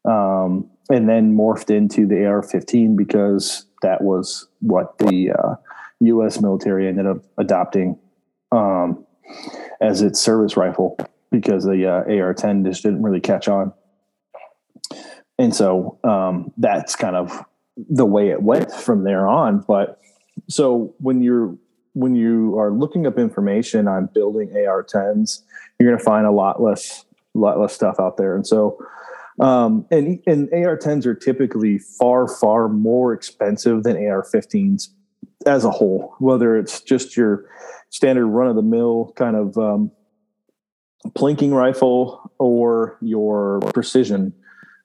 um, 0.09 0.69
and 0.89 1.09
then 1.09 1.35
morphed 1.35 1.69
into 1.69 2.07
the 2.07 2.15
AR15 2.15 2.95
because 2.95 3.65
that 3.81 4.01
was 4.01 4.47
what 4.61 4.97
the 4.99 5.31
uh, 5.31 5.55
U.S. 6.01 6.41
military 6.41 6.87
ended 6.87 7.05
up 7.05 7.17
adopting 7.37 7.97
um, 8.51 9.05
as 9.81 10.01
its 10.01 10.19
service 10.19 10.57
rifle 10.57 10.97
because 11.31 11.63
the 11.63 11.85
uh, 11.85 12.03
AR10 12.05 12.65
just 12.65 12.83
didn't 12.83 13.03
really 13.03 13.19
catch 13.19 13.47
on. 13.47 13.73
And 15.37 15.55
so 15.55 15.97
um, 16.03 16.51
that's 16.57 16.95
kind 16.95 17.15
of 17.15 17.45
the 17.77 18.05
way 18.05 18.29
it 18.29 18.41
went 18.41 18.71
from 18.71 19.03
there 19.03 19.27
on. 19.27 19.63
But 19.67 20.01
so 20.49 20.93
when 20.99 21.21
you're 21.21 21.55
when 21.93 22.15
you 22.15 22.57
are 22.57 22.71
looking 22.71 23.07
up 23.07 23.17
information 23.17 23.87
on 23.87 24.09
building 24.13 24.49
AR10s, 24.49 25.41
you're 25.79 25.89
going 25.89 25.97
to 25.97 26.03
find 26.03 26.25
a 26.25 26.31
lot 26.31 26.61
less 26.61 27.05
lot 27.33 27.59
less 27.59 27.73
stuff 27.73 27.95
out 27.99 28.17
there. 28.17 28.35
And 28.35 28.45
so 28.45 28.77
um, 29.39 29.85
and 29.89 30.19
and 30.27 30.49
AR10s 30.49 31.05
are 31.05 31.15
typically 31.15 31.79
far 31.79 32.27
far 32.27 32.67
more 32.67 33.13
expensive 33.13 33.83
than 33.83 33.95
AR15s 33.95 34.89
as 35.45 35.63
a 35.63 35.71
whole. 35.71 36.15
Whether 36.19 36.57
it's 36.57 36.81
just 36.81 37.15
your 37.15 37.45
standard 37.89 38.27
run 38.27 38.47
of 38.47 38.55
the 38.55 38.61
mill 38.61 39.13
kind 39.15 39.35
of 39.35 39.57
um, 39.57 39.91
plinking 41.09 41.51
rifle 41.51 42.31
or 42.39 42.97
your 43.01 43.59
precision 43.73 44.33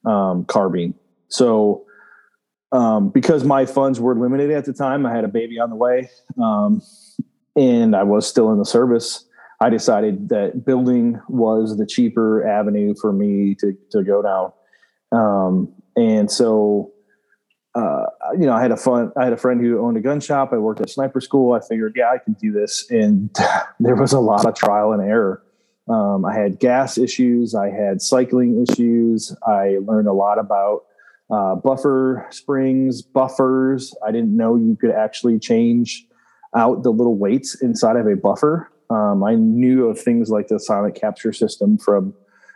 um, 0.05 0.45
carbine. 0.45 0.95
So 1.29 1.85
um, 2.73 3.11
because 3.11 3.45
my 3.45 3.67
funds 3.67 4.01
were 4.01 4.17
limited 4.17 4.51
at 4.51 4.65
the 4.65 4.73
time, 4.73 5.07
I 5.07 5.15
had 5.15 5.25
a 5.25 5.29
baby 5.29 5.61
on 5.61 5.71
the 5.71 5.77
way, 5.77 6.11
um, 6.43 6.83
and 7.55 7.95
I 7.95 8.03
was 8.03 8.27
still 8.27 8.51
in 8.53 8.59
the 8.59 8.65
service. 8.65 9.25
I 9.61 9.71
decided 9.71 10.29
that 10.31 10.65
building 10.67 11.21
was 11.29 11.79
the 11.79 11.87
cheaper 11.87 12.45
avenue 12.47 12.95
for 13.01 13.13
me 13.13 13.55
to 13.61 13.77
to 13.93 14.03
go 14.03 14.23
down, 14.23 14.53
um, 15.13 15.73
and 15.97 16.29
so 16.29 16.93
uh, 17.75 18.07
you 18.33 18.47
know 18.47 18.53
I 18.53 18.63
had 18.63 18.71
a 18.71 18.77
fun. 18.77 19.13
I 19.17 19.25
had 19.25 19.33
a 19.33 19.37
friend 19.37 19.61
who 19.61 19.81
owned 19.81 19.97
a 19.97 20.01
gun 20.01 20.21
shop. 20.21 20.53
I 20.53 20.59
worked 20.59 20.81
at 20.81 20.91
sniper 20.91 21.21
school. 21.21 21.53
I 21.53 21.61
figured, 21.61 21.95
yeah, 21.97 22.11
I 22.11 22.19
can 22.19 22.35
do 22.35 22.53
this, 22.53 22.89
and 22.91 23.35
there 23.81 23.97
was 23.97 24.13
a 24.13 24.21
lot 24.21 24.47
of 24.47 24.55
trial 24.55 24.93
and 24.93 25.03
error. 25.03 25.43
Um, 25.89 26.25
I 26.25 26.35
had 26.35 26.59
gas 26.61 26.97
issues. 26.97 27.55
I 27.55 27.71
had 27.71 28.01
cycling 28.01 28.65
issues. 28.67 29.37
I 29.47 29.79
learned 29.83 30.09
a 30.09 30.13
lot 30.13 30.39
about 30.39 30.85
uh, 31.31 31.57
buffer 31.57 32.27
springs, 32.31 33.03
buffers. 33.03 33.95
I 34.07 34.13
didn't 34.13 34.37
know 34.37 34.57
you 34.57 34.77
could 34.81 34.93
actually 34.93 35.39
change 35.39 36.07
out 36.57 36.85
the 36.85 36.91
little 36.91 37.17
weights 37.17 37.61
inside 37.61 37.97
of 37.97 38.07
a 38.07 38.17
buffer. 38.17 38.71
Um, 38.89 39.25
I 39.25 39.35
knew 39.35 39.89
of 39.89 40.01
things 40.01 40.31
like 40.31 40.49
the 40.49 40.61
silent 40.61 40.95
capture 40.95 41.33
system 41.33 41.79
from 41.79 42.15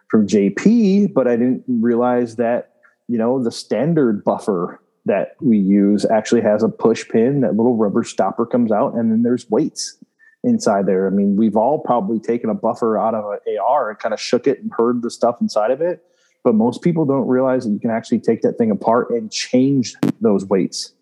from 0.09 0.27
JP, 0.27 1.13
but 1.13 1.27
I 1.27 1.37
didn't 1.37 1.65
realize 1.67 2.37
that 2.37 2.73
you 3.09 3.19
know 3.19 3.43
the 3.43 3.51
standard 3.51 4.25
buffer 4.25 4.81
that 5.09 5.37
we 5.41 5.59
use 5.59 6.05
actually 6.05 6.41
has 6.43 6.63
a 6.63 6.69
push 6.69 7.09
pin. 7.09 7.41
That 7.41 7.57
little 7.57 7.77
rubber 7.77 8.05
stopper 8.05 8.47
comes 8.47 8.71
out, 8.73 8.95
and 8.95 9.11
then 9.11 9.23
there's 9.23 9.51
weights 9.51 9.99
inside 10.45 10.87
there. 10.87 11.07
I 11.07 11.11
mean, 11.11 11.37
we've 11.37 11.57
all 11.57 11.81
probably 11.81 12.21
taken 12.21 12.49
a 12.49 12.55
buffer 12.55 12.97
out 12.97 13.15
of 13.15 13.25
an 13.25 13.59
AR 13.59 13.91
and 13.91 13.99
kind 13.99 14.15
of 14.15 14.21
shook 14.21 14.47
it 14.47 14.61
and 14.61 14.71
heard 14.77 15.03
the 15.03 15.11
stuff 15.11 15.41
inside 15.41 15.71
of 15.71 15.81
it. 15.81 16.05
But 16.45 16.55
most 16.55 16.83
people 16.83 17.05
don't 17.05 17.27
realize 17.27 17.65
that 17.65 17.73
you 17.73 17.81
can 17.81 17.91
actually 17.91 18.21
take 18.21 18.43
that 18.43 18.57
thing 18.57 18.71
apart 18.71 19.11
and 19.11 19.31
change 19.31 19.95
those 20.21 20.45
weights 20.47 20.95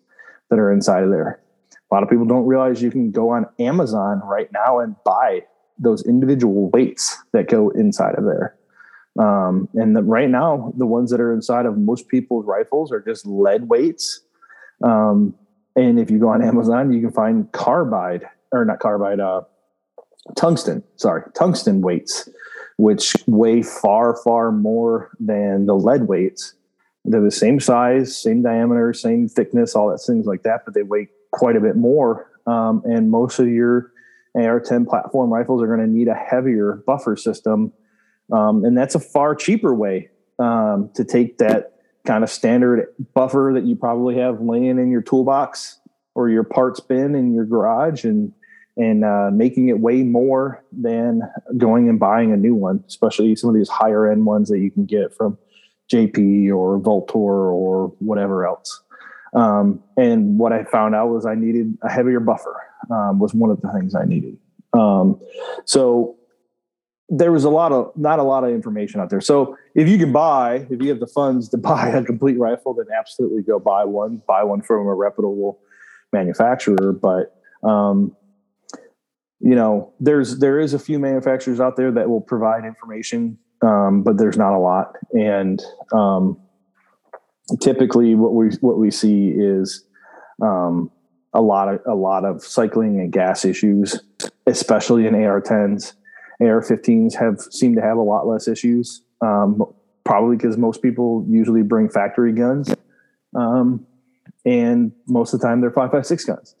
that 0.49 0.59
are 0.59 0.71
inside 0.71 1.03
of 1.03 1.11
there. 1.11 1.39
A 1.89 1.93
lot 1.93 2.03
of 2.03 2.09
people 2.09 2.25
don't 2.25 2.45
realize 2.45 2.81
you 2.81 2.91
can 2.91 3.11
go 3.11 3.29
on 3.29 3.45
Amazon 3.59 4.21
right 4.25 4.51
now 4.51 4.79
and 4.79 4.95
buy 5.05 5.43
those 5.79 6.05
individual 6.05 6.69
weights 6.71 7.15
that 7.33 7.47
go 7.47 7.69
inside 7.69 8.15
of 8.15 8.25
there. 8.25 8.56
Um, 9.17 9.67
and 9.73 9.95
the, 9.95 10.03
right 10.03 10.29
now, 10.29 10.73
the 10.77 10.85
ones 10.85 11.11
that 11.11 11.19
are 11.19 11.33
inside 11.33 11.65
of 11.65 11.77
most 11.77 12.07
people's 12.07 12.45
rifles 12.45 12.91
are 12.91 12.99
just 12.99 13.25
lead 13.25 13.67
weights. 13.67 14.21
Um, 14.83 15.33
and 15.75 15.99
if 15.99 16.11
you 16.11 16.19
go 16.19 16.29
on 16.29 16.43
Amazon, 16.43 16.93
you 16.93 17.01
can 17.01 17.11
find 17.11 17.51
carbide 17.51 18.27
or 18.51 18.65
not 18.65 18.79
carbide, 18.79 19.19
uh, 19.19 19.41
tungsten, 20.35 20.83
sorry, 20.95 21.23
tungsten 21.33 21.81
weights, 21.81 22.29
which 22.77 23.15
weigh 23.25 23.61
far, 23.61 24.15
far 24.23 24.51
more 24.51 25.11
than 25.19 25.65
the 25.65 25.75
lead 25.75 26.07
weights. 26.07 26.53
They're 27.05 27.21
the 27.21 27.31
same 27.31 27.59
size, 27.59 28.17
same 28.17 28.41
diameter, 28.41 28.93
same 28.93 29.29
thickness, 29.29 29.75
all 29.75 29.89
that 29.89 29.99
things 29.99 30.25
like 30.25 30.43
that, 30.43 30.65
but 30.65 30.73
they 30.73 30.83
weigh 30.83 31.07
quite 31.31 31.55
a 31.55 31.61
bit 31.61 31.75
more. 31.75 32.29
Um, 32.45 32.81
and 32.85 33.09
most 33.09 33.39
of 33.39 33.47
your 33.47 33.91
AR-10 34.35 34.87
platform 34.87 35.31
rifles 35.31 35.61
are 35.61 35.67
going 35.67 35.79
to 35.79 35.87
need 35.87 36.07
a 36.07 36.13
heavier 36.13 36.83
buffer 36.85 37.15
system, 37.15 37.71
um, 38.31 38.65
and 38.65 38.77
that's 38.77 38.95
a 38.95 38.99
far 38.99 39.35
cheaper 39.35 39.73
way 39.73 40.09
um, 40.39 40.89
to 40.95 41.03
take 41.03 41.37
that 41.37 41.73
kind 42.05 42.23
of 42.23 42.29
standard 42.29 42.87
buffer 43.13 43.51
that 43.53 43.65
you 43.65 43.75
probably 43.75 44.15
have 44.15 44.41
laying 44.41 44.79
in 44.79 44.89
your 44.89 45.01
toolbox 45.01 45.79
or 46.15 46.29
your 46.29 46.43
parts 46.43 46.79
bin 46.79 47.15
in 47.15 47.33
your 47.33 47.45
garage 47.45 48.03
and 48.03 48.33
and 48.77 49.03
uh, 49.03 49.31
making 49.33 49.69
it 49.69 49.79
way 49.79 50.03
more 50.03 50.63
than 50.71 51.21
going 51.57 51.89
and 51.89 51.99
buying 51.99 52.31
a 52.31 52.37
new 52.37 52.53
one, 52.53 52.83
especially 52.87 53.35
some 53.35 53.49
of 53.49 53.55
these 53.55 53.69
higher 53.69 54.09
end 54.09 54.25
ones 54.25 54.49
that 54.49 54.59
you 54.59 54.69
can 54.69 54.85
get 54.85 55.15
from 55.15 55.35
JP 55.91 56.53
or 56.55 56.79
VLTOR 56.79 57.15
or 57.15 57.87
whatever 57.97 58.45
else. 58.45 58.81
Um, 59.33 59.81
and 59.97 60.37
what 60.37 60.53
I 60.53 60.63
found 60.63 60.93
out 60.93 61.09
was 61.09 61.25
I 61.25 61.33
needed 61.33 61.75
a 61.81 61.89
heavier 61.89 62.19
buffer 62.19 62.61
um, 62.91 63.17
was 63.17 63.33
one 63.33 63.49
of 63.49 63.59
the 63.61 63.71
things 63.73 63.95
I 63.95 64.05
needed. 64.05 64.37
Um, 64.73 65.19
so 65.65 66.16
there 67.09 67.31
was 67.31 67.43
a 67.43 67.49
lot 67.49 67.71
of 67.71 67.91
not 67.95 68.19
a 68.19 68.23
lot 68.23 68.43
of 68.43 68.49
information 68.49 68.99
out 68.99 69.09
there. 69.09 69.21
So 69.21 69.57
if 69.75 69.87
you 69.87 69.97
can 69.97 70.11
buy, 70.11 70.67
if 70.69 70.81
you 70.81 70.89
have 70.89 70.99
the 70.99 71.07
funds 71.07 71.49
to 71.49 71.57
buy 71.71 71.89
a 71.89 72.03
complete 72.03 72.37
rifle, 72.37 72.73
then 72.73 72.87
absolutely 72.97 73.41
go 73.43 73.59
buy 73.59 73.85
one. 73.85 74.21
Buy 74.27 74.43
one 74.43 74.61
from 74.61 74.87
a 74.87 74.93
reputable 74.93 75.59
manufacturer. 76.11 76.93
But 76.93 77.35
um, 77.67 78.15
you 79.39 79.55
know, 79.55 79.93
there's 79.99 80.39
there 80.39 80.59
is 80.59 80.73
a 80.73 80.79
few 80.79 80.99
manufacturers 80.99 81.59
out 81.59 81.75
there 81.77 81.91
that 81.91 82.09
will 82.09 82.21
provide 82.21 82.65
information, 82.65 83.37
um, 83.61 84.03
but 84.03 84.17
there's 84.17 84.37
not 84.37 84.53
a 84.53 84.59
lot. 84.59 84.93
And 85.13 85.61
um, 85.93 86.39
typically, 87.61 88.15
what 88.15 88.33
we 88.33 88.49
what 88.61 88.77
we 88.77 88.91
see 88.91 89.29
is 89.29 89.85
um, 90.41 90.91
a 91.33 91.41
lot 91.41 91.69
of 91.69 91.79
a 91.85 91.95
lot 91.95 92.25
of 92.25 92.43
cycling 92.43 92.99
and 92.99 93.13
gas 93.13 93.45
issues, 93.45 94.01
especially 94.45 95.07
in 95.07 95.13
AR10s. 95.13 95.93
AR15s 96.41 97.15
have 97.15 97.39
seem 97.39 97.75
to 97.75 97.81
have 97.81 97.97
a 97.97 98.01
lot 98.01 98.27
less 98.27 98.47
issues, 98.47 99.01
um, 99.21 99.63
probably 100.03 100.37
because 100.37 100.57
most 100.57 100.81
people 100.81 101.25
usually 101.27 101.63
bring 101.63 101.89
factory 101.89 102.31
guns, 102.31 102.73
um, 103.35 103.85
and 104.45 104.91
most 105.07 105.33
of 105.33 105.39
the 105.39 105.47
time 105.47 105.61
they're 105.61 105.71
five 105.71 105.91
five 105.91 106.05
six 106.05 106.23
guns. 106.25 106.55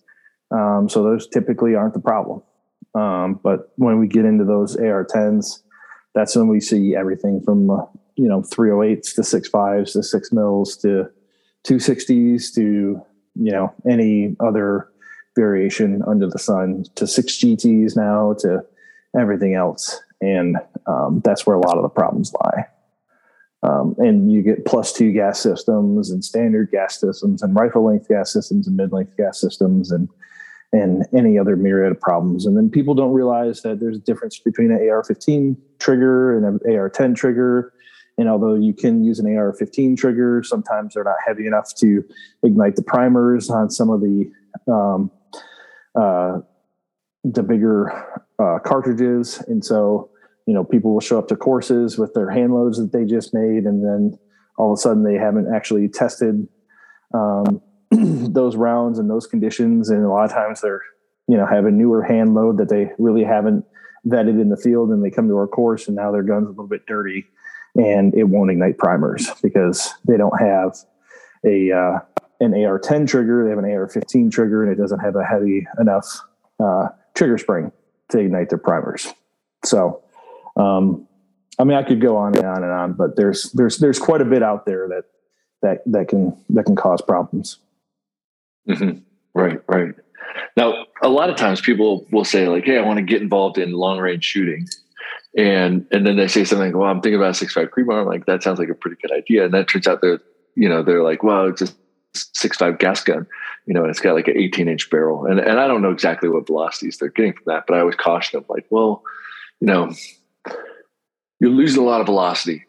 Um, 0.51 0.87
so 0.89 1.03
those 1.03 1.27
typically 1.27 1.75
aren't 1.75 1.93
the 1.93 1.99
problem. 1.99 2.41
Um, 2.95 3.39
but 3.43 3.71
when 3.75 3.99
we 3.99 4.07
get 4.07 4.25
into 4.25 4.43
those 4.43 4.75
AR10s, 4.77 5.61
that's 6.15 6.35
when 6.35 6.47
we 6.47 6.59
see 6.59 6.95
everything 6.95 7.41
from 7.41 7.69
uh, 7.69 7.85
you 8.15 8.27
know 8.27 8.41
308s 8.41 9.13
to 9.15 9.21
65s 9.21 9.93
to 9.93 10.03
6 10.03 10.31
mils 10.33 10.75
to 10.77 11.07
260s 11.67 12.53
to 12.55 13.01
you 13.35 13.51
know 13.51 13.73
any 13.87 14.35
other 14.39 14.89
variation 15.35 16.01
under 16.07 16.27
the 16.27 16.39
sun 16.39 16.85
to 16.95 17.05
6 17.05 17.37
GTs 17.37 17.95
now 17.95 18.33
to 18.39 18.63
everything 19.19 19.55
else 19.55 20.01
and 20.21 20.57
um, 20.87 21.21
that's 21.23 21.45
where 21.45 21.55
a 21.55 21.59
lot 21.59 21.77
of 21.77 21.83
the 21.83 21.89
problems 21.89 22.33
lie 22.33 22.65
Um, 23.63 23.95
and 23.97 24.31
you 24.31 24.41
get 24.41 24.65
plus 24.65 24.93
two 24.93 25.11
gas 25.11 25.39
systems 25.39 26.11
and 26.11 26.23
standard 26.23 26.71
gas 26.71 26.99
systems 26.99 27.41
and 27.41 27.55
rifle 27.55 27.85
length 27.85 28.07
gas 28.07 28.31
systems 28.31 28.67
and 28.67 28.77
mid 28.77 28.91
length 28.91 29.15
gas 29.17 29.39
systems 29.39 29.91
and 29.91 30.09
and 30.73 31.05
any 31.15 31.39
other 31.39 31.55
myriad 31.55 31.91
of 31.91 32.01
problems. 32.01 32.45
And 32.45 32.57
then 32.57 32.69
people 32.69 32.93
don't 32.93 33.13
realize 33.13 33.61
that 33.61 33.79
there's 33.79 33.97
a 33.97 34.01
difference 34.01 34.37
between 34.37 34.69
an 34.69 34.77
AR-15 34.89 35.55
trigger 35.79 36.35
and 36.35 36.45
an 36.45 36.75
AR-10 36.75 37.15
trigger. 37.15 37.71
And 38.17 38.27
although 38.27 38.55
you 38.55 38.73
can 38.73 39.03
use 39.03 39.19
an 39.19 39.33
AR-15 39.33 39.97
trigger, 39.97 40.43
sometimes 40.43 40.93
they're 40.93 41.05
not 41.05 41.15
heavy 41.25 41.47
enough 41.47 41.73
to 41.75 42.03
ignite 42.43 42.75
the 42.75 42.83
primers 42.83 43.49
on 43.49 43.69
some 43.69 43.89
of 43.89 44.01
the 44.01 44.29
um, 44.67 45.09
uh, 45.95 46.39
the 47.23 47.43
bigger 47.43 48.26
uh, 48.39 48.59
cartridges. 48.63 49.43
And 49.47 49.63
so, 49.63 50.09
you 50.45 50.53
know, 50.53 50.63
people 50.63 50.93
will 50.93 51.01
show 51.01 51.19
up 51.19 51.27
to 51.29 51.35
courses 51.35 51.97
with 51.97 52.13
their 52.13 52.29
hand 52.29 52.53
loads 52.53 52.77
that 52.77 52.91
they 52.91 53.05
just 53.05 53.33
made, 53.33 53.63
and 53.63 53.83
then 53.83 54.17
all 54.57 54.71
of 54.71 54.77
a 54.77 54.81
sudden 54.81 55.03
they 55.03 55.15
haven't 55.15 55.53
actually 55.53 55.87
tested 55.87 56.47
um, 57.13 57.61
those 57.91 58.55
rounds 58.55 58.99
and 58.99 59.09
those 59.09 59.27
conditions. 59.27 59.89
And 59.89 60.03
a 60.03 60.09
lot 60.09 60.25
of 60.25 60.31
times 60.31 60.61
they're, 60.61 60.81
you 61.27 61.37
know, 61.37 61.45
have 61.45 61.65
a 61.65 61.71
newer 61.71 62.03
hand 62.03 62.33
load 62.33 62.57
that 62.57 62.69
they 62.69 62.91
really 62.97 63.23
haven't 63.23 63.65
vetted 64.05 64.39
in 64.39 64.49
the 64.49 64.57
field, 64.57 64.89
and 64.89 65.03
they 65.03 65.09
come 65.09 65.27
to 65.27 65.35
our 65.35 65.47
course, 65.47 65.87
and 65.87 65.95
now 65.95 66.11
their 66.11 66.23
gun's 66.23 66.47
a 66.47 66.51
little 66.51 66.67
bit 66.67 66.85
dirty, 66.85 67.25
and 67.75 68.13
it 68.15 68.25
won't 68.25 68.51
ignite 68.51 68.77
primers 68.77 69.29
because 69.41 69.93
they 70.07 70.15
don't 70.15 70.39
have 70.39 70.77
a 71.45 71.71
uh, 71.71 71.99
an 72.39 72.53
AR-10 72.53 73.07
trigger. 73.07 73.43
They 73.43 73.49
have 73.49 73.59
an 73.59 73.65
AR-15 73.65 74.31
trigger, 74.31 74.63
and 74.63 74.71
it 74.71 74.79
doesn't 74.79 74.99
have 74.99 75.15
a 75.15 75.25
heavy 75.25 75.67
enough 75.79 76.05
uh, 76.59 76.89
trigger 77.15 77.37
spring 77.37 77.71
to 78.09 78.19
ignite 78.19 78.49
their 78.49 78.57
primers. 78.57 79.13
So, 79.65 80.03
um, 80.55 81.07
I 81.59 81.63
mean, 81.63 81.77
I 81.77 81.83
could 81.83 82.01
go 82.01 82.17
on 82.17 82.35
and 82.35 82.45
on 82.45 82.63
and 82.63 82.71
on, 82.71 82.93
but 82.93 83.15
there's 83.15 83.51
there's 83.53 83.77
there's 83.77 83.99
quite 83.99 84.21
a 84.21 84.25
bit 84.25 84.43
out 84.43 84.65
there 84.65 84.87
that 84.89 85.05
that 85.61 85.81
that 85.91 86.07
can 86.07 86.37
that 86.49 86.65
can 86.65 86.75
cause 86.75 87.01
problems. 87.01 87.57
Mm-hmm. 88.69 88.99
Right, 89.33 89.61
right. 89.67 89.93
Now, 90.55 90.85
a 91.01 91.09
lot 91.09 91.29
of 91.29 91.35
times 91.35 91.61
people 91.61 92.05
will 92.11 92.25
say 92.25 92.47
like, 92.47 92.65
"Hey, 92.65 92.77
I 92.77 92.81
want 92.81 92.97
to 92.97 93.03
get 93.03 93.21
involved 93.21 93.57
in 93.57 93.71
long 93.71 93.99
range 93.99 94.23
shooting," 94.23 94.67
and 95.37 95.85
and 95.91 96.05
then 96.05 96.17
they 96.17 96.27
say 96.27 96.43
something 96.43 96.67
like, 96.67 96.75
"Well, 96.75 96.89
I'm 96.89 97.01
thinking 97.01 97.19
about 97.19 97.35
six 97.35 97.53
five 97.53 97.69
Creedmoor." 97.71 98.01
I'm 98.01 98.07
like, 98.07 98.25
"That 98.25 98.43
sounds 98.43 98.59
like 98.59 98.69
a 98.69 98.75
pretty 98.75 98.97
good 99.01 99.11
idea," 99.11 99.45
and 99.45 99.53
that 99.53 99.67
turns 99.67 99.87
out 99.87 100.01
they're 100.01 100.19
you 100.55 100.69
know 100.69 100.83
they're 100.83 101.03
like, 101.03 101.23
"Well, 101.23 101.47
it's 101.47 101.61
a 101.61 101.69
six 102.13 102.57
five 102.57 102.79
gas 102.79 103.03
gun," 103.03 103.27
you 103.65 103.73
know, 103.73 103.81
and 103.81 103.89
it's 103.89 103.99
got 103.99 104.15
like 104.15 104.27
an 104.27 104.37
18 104.37 104.67
inch 104.67 104.89
barrel, 104.89 105.25
and 105.25 105.39
and 105.39 105.59
I 105.59 105.67
don't 105.67 105.81
know 105.81 105.91
exactly 105.91 106.29
what 106.29 106.47
velocities 106.47 106.97
they're 106.97 107.09
getting 107.09 107.33
from 107.33 107.43
that, 107.47 107.65
but 107.67 107.75
I 107.75 107.79
always 107.79 107.95
caution 107.95 108.39
them 108.39 108.45
like, 108.49 108.65
"Well, 108.69 109.03
you 109.59 109.67
know, 109.67 109.93
you're 111.39 111.51
losing 111.51 111.81
a 111.81 111.85
lot 111.85 112.01
of 112.01 112.07
velocity, 112.07 112.65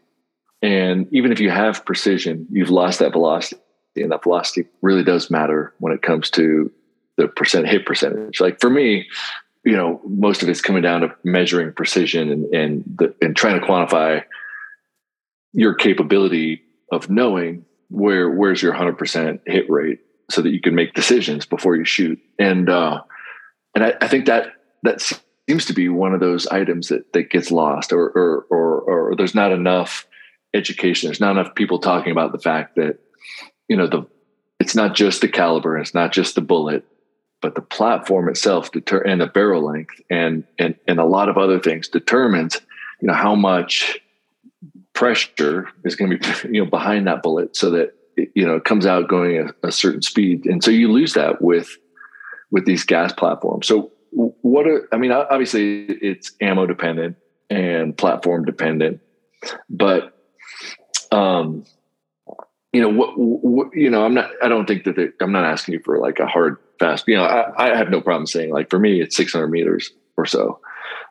and 0.63 1.07
even 1.13 1.33
if 1.33 1.41
you 1.41 1.51
have 1.51 1.85
precision, 1.85 2.47
you've 2.51 2.71
lost 2.71 2.99
that 2.99 3.13
velocity." 3.13 3.61
and 4.03 4.13
that 4.13 4.23
velocity 4.23 4.69
really 4.83 5.03
does 5.03 5.31
matter 5.31 5.75
when 5.79 5.93
it 5.93 6.03
comes 6.03 6.31
to 6.31 6.71
the 7.17 7.29
percent 7.29 7.69
hit 7.69 7.87
percentage. 7.87 8.41
Like 8.41 8.61
for 8.61 8.71
me, 8.71 9.07
you 9.65 9.77
know, 9.77 10.01
most 10.07 10.43
of 10.43 10.49
it's 10.49 10.61
coming 10.61 10.83
down 10.83 11.03
to 11.03 11.15
measuring 11.25 11.73
precision 11.73 12.31
and 12.31 12.55
and 12.55 12.85
the, 12.99 13.15
and 13.21 13.37
trying 13.37 13.61
to 13.61 13.67
quantify 13.67 14.23
your 15.53 15.75
capability 15.75 16.63
of 16.93 17.11
knowing 17.11 17.65
where 17.91 18.31
where's 18.31 18.63
your 18.63 18.75
100% 18.75 19.41
hit 19.47 19.69
rate 19.71 20.01
so 20.31 20.43
that 20.43 20.51
you 20.51 20.61
can 20.61 20.75
make 20.75 20.95
decisions 20.95 21.47
before 21.47 21.77
you 21.77 21.85
shoot. 21.85 22.19
And 22.39 22.69
uh, 22.69 23.03
and 23.75 23.85
I, 23.85 23.95
I 24.01 24.09
think 24.09 24.27
that 24.27 24.53
that 24.83 25.01
seems 25.49 25.65
to 25.67 25.73
be 25.73 25.89
one 25.89 26.15
of 26.15 26.21
those 26.21 26.47
items 26.49 26.89
that 26.89 27.13
that 27.13 27.31
gets 27.31 27.51
lost 27.51 27.93
or 27.93 28.09
or 28.11 28.47
or, 28.51 28.81
or 28.81 29.17
there's 29.17 29.35
not 29.35 29.53
enough 29.53 30.07
education. 30.55 31.09
There's 31.09 31.21
not 31.21 31.33
enough 31.33 31.55
people 31.55 31.79
talking 31.79 32.13
about 32.13 32.33
the 32.33 32.39
fact 32.39 32.77
that 32.77 32.99
you 33.69 33.77
know 33.77 33.87
the 33.87 34.07
it's 34.61 34.75
not 34.75 34.95
just 34.95 35.21
the 35.21 35.29
caliber 35.29 35.79
it's 35.79 35.95
not 35.95 36.13
just 36.13 36.35
the 36.35 36.41
bullet 36.41 36.85
but 37.41 37.55
the 37.55 37.63
platform 37.63 38.29
itself 38.29 38.73
deter 38.73 39.01
and 39.03 39.21
the 39.21 39.27
barrel 39.27 39.65
length 39.65 40.01
and 40.11 40.45
and 40.59 40.75
and 40.89 40.99
a 40.99 41.05
lot 41.05 41.29
of 41.29 41.39
other 41.39 41.61
things 41.61 41.89
determines 41.89 42.61
you 43.01 43.07
know 43.07 43.15
how 43.15 43.35
much 43.35 43.99
pressure 44.99 45.69
is 45.85 45.95
going 45.95 46.11
to 46.11 46.19
be 46.19 46.55
you 46.57 46.65
know 46.65 46.69
behind 46.69 47.07
that 47.07 47.23
bullet 47.23 47.55
so 47.55 47.71
that 47.71 47.95
it, 48.17 48.31
you 48.35 48.45
know 48.45 48.57
it 48.57 48.65
comes 48.65 48.85
out 48.85 49.09
going 49.09 49.39
a, 49.39 49.69
a 49.69 49.71
certain 49.71 50.03
speed. 50.03 50.45
And 50.45 50.63
so 50.63 50.73
you 50.73 50.91
lose 50.91 51.15
that 51.15 51.41
with 51.41 51.69
with 52.51 52.67
these 52.67 52.83
gas 52.83 53.13
platforms. 53.13 53.69
So 53.69 53.93
what 54.11 54.67
are 54.67 54.89
i 54.91 54.97
mean 54.97 55.13
obviously 55.13 55.85
it's 55.85 56.33
ammo 56.41 56.67
dependent 56.67 57.17
and 57.51 57.97
platform 57.97 58.43
dependent 58.45 59.01
but 59.69 60.17
um 61.13 61.63
you 62.73 62.81
know 62.81 62.89
what, 62.89 63.13
what, 63.17 63.69
you 63.75 63.91
know 63.91 64.05
i'm 64.05 64.15
not 64.15 64.31
i 64.43 64.49
don't 64.49 64.67
think 64.67 64.85
that 64.85 64.97
they, 64.97 65.09
i'm 65.21 65.31
not 65.31 65.45
asking 65.45 65.75
you 65.75 65.81
for 65.85 65.99
like 65.99 66.19
a 66.21 66.27
hard 66.27 66.57
fast 66.79 67.05
you 67.07 67.17
know 67.17 67.25
I, 67.25 67.73
I 67.73 67.77
have 67.77 67.91
no 67.91 68.01
problem 68.01 68.27
saying 68.27 68.51
like 68.51 68.71
for 68.71 68.79
me 68.79 69.01
it's 69.01 69.15
600 69.15 69.49
meters 69.49 69.93
or 70.17 70.25
so 70.25 70.59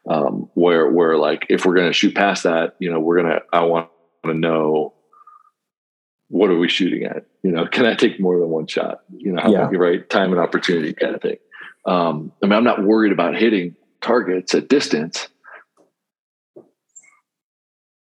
um, 0.07 0.49
where 0.53 0.89
where 0.89 1.17
like 1.17 1.45
if 1.49 1.65
we're 1.65 1.75
going 1.75 1.87
to 1.87 1.93
shoot 1.93 2.15
past 2.15 2.43
that 2.43 2.75
you 2.79 2.91
know 2.91 2.99
we're 2.99 3.17
gonna 3.17 3.39
i 3.51 3.61
want 3.63 3.89
to 4.25 4.33
know 4.33 4.93
what 6.29 6.49
are 6.49 6.57
we 6.57 6.67
shooting 6.67 7.03
at? 7.03 7.25
You 7.43 7.51
know 7.51 7.65
can 7.71 7.85
i 7.85 7.93
take 7.95 8.19
more 8.19 8.39
than 8.39 8.49
one 8.49 8.67
shot? 8.67 9.01
You 9.15 9.33
know 9.33 9.41
how 9.41 9.51
yeah. 9.51 9.69
right 9.71 10.07
time 10.09 10.31
and 10.31 10.41
opportunity 10.41 10.93
kind 10.93 11.15
of 11.15 11.21
thing? 11.21 11.37
Um, 11.85 12.31
i 12.43 12.45
mean 12.45 12.53
i'm 12.53 12.63
not 12.63 12.83
worried 12.83 13.11
about 13.11 13.35
hitting 13.35 13.75
targets 14.01 14.53
at 14.55 14.69
distance. 14.69 15.27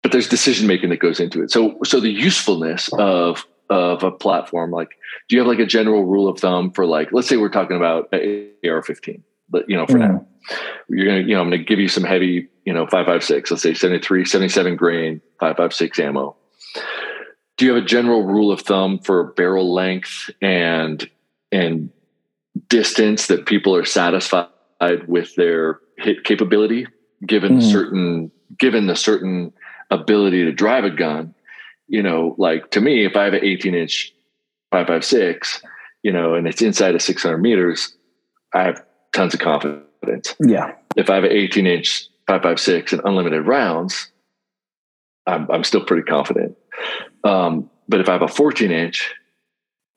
But 0.03 0.11
there's 0.11 0.27
decision 0.27 0.67
making 0.67 0.89
that 0.89 0.99
goes 0.99 1.19
into 1.19 1.43
it. 1.43 1.51
So 1.51 1.77
so 1.83 1.99
the 1.99 2.09
usefulness 2.09 2.89
of 2.93 3.45
of 3.69 4.03
a 4.03 4.11
platform, 4.11 4.71
like 4.71 4.89
do 5.29 5.35
you 5.35 5.41
have 5.41 5.47
like 5.47 5.59
a 5.59 5.65
general 5.65 6.05
rule 6.05 6.27
of 6.27 6.39
thumb 6.39 6.71
for 6.71 6.85
like 6.85 7.09
let's 7.11 7.27
say 7.27 7.37
we're 7.37 7.49
talking 7.49 7.77
about 7.77 8.09
AR-15, 8.13 9.21
but 9.51 9.69
you 9.69 9.75
know 9.75 9.85
for 9.85 9.99
mm. 9.99 10.11
now 10.11 10.27
you're 10.89 11.05
gonna 11.05 11.19
you 11.19 11.35
know 11.35 11.41
I'm 11.41 11.49
gonna 11.49 11.63
give 11.63 11.79
you 11.79 11.87
some 11.87 12.03
heavy 12.03 12.49
you 12.65 12.73
know 12.73 12.85
556, 12.85 13.51
let's 13.51 13.63
say 13.63 13.73
73, 13.73 14.25
77 14.25 14.75
grain 14.75 15.21
556 15.39 15.99
ammo. 15.99 16.35
Do 17.57 17.65
you 17.65 17.75
have 17.75 17.83
a 17.83 17.85
general 17.85 18.25
rule 18.25 18.51
of 18.51 18.61
thumb 18.61 18.99
for 18.99 19.33
barrel 19.33 19.73
length 19.73 20.29
and 20.41 21.07
and 21.51 21.91
distance 22.67 23.27
that 23.27 23.45
people 23.45 23.75
are 23.75 23.85
satisfied 23.85 24.47
with 25.07 25.35
their 25.35 25.79
hit 25.97 26.23
capability 26.23 26.87
given 27.27 27.59
mm. 27.59 27.71
certain 27.71 28.31
given 28.57 28.87
the 28.87 28.95
certain 28.95 29.53
ability 29.89 30.45
to 30.45 30.51
drive 30.51 30.83
a 30.83 30.89
gun, 30.89 31.33
you 31.87 32.01
know, 32.01 32.35
like 32.37 32.71
to 32.71 32.81
me, 32.81 33.05
if 33.05 33.15
I 33.15 33.25
have 33.25 33.33
an 33.33 33.43
18 33.43 33.75
inch 33.75 34.13
556, 34.71 35.61
you 36.03 36.11
know, 36.11 36.33
and 36.33 36.47
it's 36.47 36.61
inside 36.61 36.95
of 36.95 37.01
600 37.01 37.37
meters, 37.37 37.95
I 38.53 38.63
have 38.63 38.83
tons 39.13 39.33
of 39.33 39.39
confidence. 39.39 40.35
Yeah. 40.39 40.73
If 40.95 41.09
I 41.09 41.15
have 41.15 41.23
an 41.23 41.31
18 41.31 41.67
inch 41.67 42.07
556 42.27 42.93
and 42.93 43.01
unlimited 43.05 43.45
rounds, 43.45 44.11
I'm, 45.27 45.49
I'm 45.51 45.63
still 45.63 45.83
pretty 45.83 46.03
confident. 46.03 46.57
Um, 47.23 47.69
but 47.87 47.99
if 47.99 48.09
I 48.09 48.13
have 48.13 48.21
a 48.21 48.27
14 48.27 48.71
inch, 48.71 49.13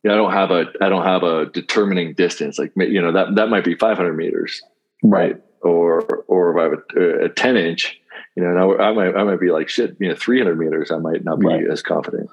you 0.03 0.11
know, 0.11 0.15
I 0.15 0.19
don't 0.19 0.33
have 0.33 0.51
a 0.51 0.85
I 0.85 0.89
don't 0.91 1.05
have 1.05 1.23
a 1.23 1.47
determining 1.47 2.13
distance. 2.13 2.59
Like 2.59 2.73
you 2.77 3.01
know 3.01 3.13
that 3.13 3.37
that 3.37 3.49
might 3.49 3.65
be 3.65 3.75
500 3.75 4.13
meters, 4.13 4.63
right? 5.03 5.41
Or 5.63 6.03
or 6.29 6.51
if 6.51 6.59
I 6.59 6.63
have 6.65 7.03
a, 7.03 7.25
a 7.25 7.29
10 7.31 7.57
inch, 7.57 7.99
you 8.37 8.43
know, 8.43 8.51
now 8.51 8.77
I 8.77 8.93
might 8.93 9.17
I 9.17 9.25
might 9.25 9.41
be 9.41 9.51
like 9.51 9.71
shit. 9.71 9.97
You 9.99 10.11
know, 10.11 10.15
300 10.15 10.59
meters, 10.59 10.91
I 10.91 10.99
might 10.99 11.25
not 11.25 11.41
be 11.41 11.47
right. 11.47 11.71
as 11.71 11.81
confident. 11.81 12.29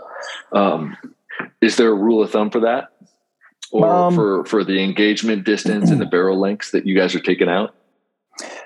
Um, 0.52 0.98
is 1.62 1.78
there 1.78 1.90
a 1.90 1.96
rule 1.96 2.22
of 2.22 2.32
thumb 2.32 2.50
for 2.50 2.60
that, 2.60 2.90
or 3.72 3.88
um, 3.88 4.16
for 4.16 4.46
for 4.46 4.64
the 4.64 4.82
engagement 4.84 5.46
distance 5.46 5.90
and 5.90 6.02
the 6.02 6.06
barrel 6.12 6.40
lengths 6.40 6.72
that 6.72 6.86
you 6.86 6.96
guys 6.96 7.16
are 7.16 7.20
taking 7.20 7.50
out? 7.50 7.76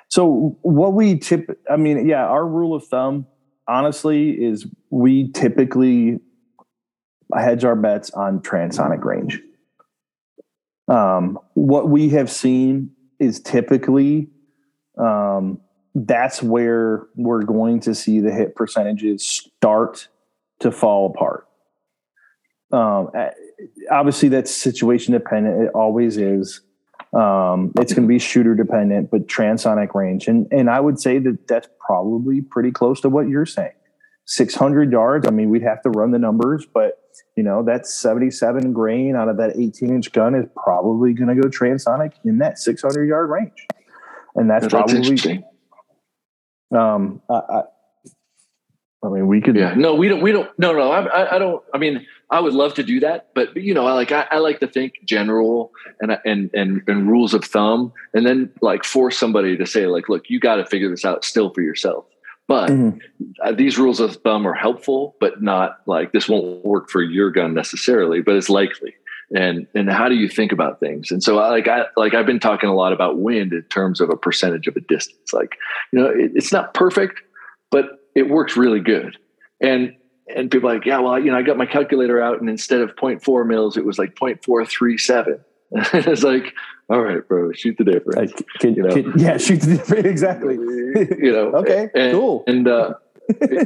So 0.07 0.57
what 0.61 0.93
we 0.93 1.17
tip, 1.17 1.59
I 1.69 1.77
mean, 1.77 2.07
yeah, 2.07 2.25
our 2.25 2.45
rule 2.45 2.75
of 2.75 2.85
thumb, 2.85 3.27
honestly, 3.67 4.31
is 4.31 4.65
we 4.89 5.31
typically 5.31 6.19
hedge 7.35 7.65
our 7.65 7.75
bets 7.75 8.11
on 8.11 8.39
transonic 8.39 9.03
range. 9.03 9.41
Um, 10.87 11.39
what 11.55 11.89
we 11.89 12.09
have 12.09 12.29
seen 12.29 12.91
is 13.19 13.39
typically 13.39 14.29
um, 14.97 15.59
that's 15.95 16.43
where 16.43 17.07
we're 17.15 17.43
going 17.43 17.79
to 17.81 17.95
see 17.95 18.19
the 18.19 18.31
hit 18.31 18.55
percentages 18.55 19.27
start 19.27 20.07
to 20.59 20.71
fall 20.71 21.07
apart. 21.07 21.47
Um, 22.71 23.09
obviously, 23.91 24.29
that's 24.29 24.51
situation 24.51 25.13
dependent. 25.13 25.63
It 25.63 25.71
always 25.73 26.17
is. 26.17 26.61
Um, 27.13 27.71
it's 27.77 27.93
going 27.93 28.03
to 28.03 28.07
be 28.07 28.19
shooter 28.19 28.55
dependent, 28.55 29.09
but 29.09 29.27
transonic 29.27 29.93
range, 29.95 30.27
and 30.27 30.47
and 30.51 30.69
I 30.69 30.79
would 30.79 30.99
say 30.99 31.19
that 31.19 31.47
that's 31.47 31.67
probably 31.85 32.41
pretty 32.41 32.71
close 32.71 33.01
to 33.01 33.09
what 33.09 33.29
you're 33.29 33.45
saying. 33.45 33.71
600 34.27 34.91
yards. 34.91 35.27
I 35.27 35.31
mean, 35.31 35.49
we'd 35.49 35.61
have 35.61 35.81
to 35.83 35.89
run 35.89 36.11
the 36.11 36.19
numbers, 36.19 36.65
but 36.65 36.99
you 37.37 37.43
know 37.43 37.63
that's 37.63 37.93
77 37.93 38.73
grain 38.73 39.15
out 39.15 39.29
of 39.29 39.37
that 39.37 39.55
18 39.57 39.89
inch 39.89 40.11
gun 40.11 40.35
is 40.35 40.45
probably 40.57 41.13
going 41.13 41.33
to 41.33 41.41
go 41.41 41.47
transonic 41.47 42.13
in 42.25 42.39
that 42.39 42.57
600 42.57 43.07
yard 43.07 43.29
range, 43.29 43.67
and 44.35 44.49
that's, 44.49 44.63
that's 44.63 44.73
probably 44.73 45.43
um, 46.75 47.21
I, 47.29 47.33
I, 47.33 47.61
I 49.03 49.09
mean, 49.09 49.27
we 49.27 49.41
could. 49.41 49.55
Yeah, 49.55 49.73
no, 49.75 49.95
we 49.95 50.07
don't. 50.07 50.21
We 50.21 50.31
don't. 50.31 50.49
No, 50.57 50.73
no. 50.73 50.91
I, 50.91 51.35
I 51.35 51.39
don't. 51.39 51.63
I 51.73 51.77
mean, 51.77 52.05
I 52.29 52.39
would 52.39 52.53
love 52.53 52.73
to 52.75 52.83
do 52.83 52.99
that, 53.01 53.29
but 53.35 53.55
you 53.55 53.73
know, 53.73 53.85
I 53.85 53.93
like 53.93 54.11
I, 54.11 54.27
I 54.31 54.37
like 54.39 54.59
to 54.61 54.67
think 54.67 54.95
general 55.05 55.71
and 56.01 56.17
and 56.25 56.49
and 56.53 56.81
and 56.87 57.07
rules 57.07 57.33
of 57.33 57.45
thumb, 57.45 57.93
and 58.13 58.25
then 58.25 58.51
like 58.61 58.83
force 58.83 59.17
somebody 59.17 59.55
to 59.57 59.65
say 59.65 59.85
like, 59.87 60.09
look, 60.09 60.29
you 60.29 60.39
got 60.39 60.55
to 60.55 60.65
figure 60.65 60.89
this 60.89 61.05
out 61.05 61.23
still 61.23 61.51
for 61.51 61.61
yourself. 61.61 62.05
But 62.47 62.69
mm-hmm. 62.69 62.99
uh, 63.43 63.51
these 63.53 63.77
rules 63.77 63.99
of 63.99 64.17
thumb 64.17 64.47
are 64.47 64.53
helpful, 64.53 65.15
but 65.19 65.41
not 65.41 65.77
like 65.87 66.11
this 66.11 66.29
won't 66.29 66.63
work 66.63 66.89
for 66.89 67.01
your 67.01 67.31
gun 67.31 67.53
necessarily, 67.53 68.21
but 68.21 68.35
it's 68.35 68.49
likely. 68.49 68.93
And 69.35 69.67
and 69.73 69.89
how 69.89 70.09
do 70.09 70.15
you 70.15 70.29
think 70.29 70.51
about 70.51 70.79
things? 70.79 71.11
And 71.11 71.23
so 71.23 71.39
I 71.39 71.49
like 71.49 71.67
I 71.67 71.85
like 71.97 72.13
I've 72.13 72.27
been 72.27 72.39
talking 72.39 72.69
a 72.69 72.75
lot 72.75 72.93
about 72.93 73.19
wind 73.19 73.53
in 73.53 73.63
terms 73.63 73.99
of 73.99 74.09
a 74.09 74.17
percentage 74.17 74.67
of 74.67 74.75
a 74.75 74.81
distance. 74.81 75.33
Like 75.33 75.57
you 75.91 75.99
know, 75.99 76.07
it, 76.07 76.31
it's 76.35 76.51
not 76.51 76.73
perfect, 76.73 77.21
but 77.71 77.99
it 78.15 78.29
works 78.29 78.55
really 78.55 78.79
good. 78.79 79.17
And 79.59 79.95
and 80.33 80.49
people 80.49 80.69
like, 80.69 80.85
yeah, 80.85 80.99
well, 80.99 81.19
you 81.19 81.31
know, 81.31 81.37
I 81.37 81.43
got 81.43 81.57
my 81.57 81.65
calculator 81.65 82.21
out, 82.21 82.39
and 82.39 82.49
instead 82.49 82.81
of 82.81 82.95
0.4 82.95 83.47
mils, 83.47 83.77
it 83.77 83.85
was 83.85 83.99
like 83.99 84.15
0.437. 84.15 85.39
it's 85.71 86.23
like, 86.23 86.53
all 86.89 87.01
right, 87.01 87.27
bro, 87.27 87.51
shoot 87.51 87.77
the 87.77 87.83
difference. 87.83 88.15
Like, 88.33 88.47
can, 88.59 88.75
you 88.75 88.83
know? 88.83 88.93
Can, 88.93 89.13
yeah, 89.17 89.37
shoot 89.37 89.61
the 89.61 89.77
difference 89.77 90.05
exactly. 90.05 90.55
you 90.55 91.31
know, 91.31 91.51
okay, 91.55 91.89
and, 91.93 92.13
cool. 92.13 92.43
And 92.47 92.67
uh, 92.67 92.93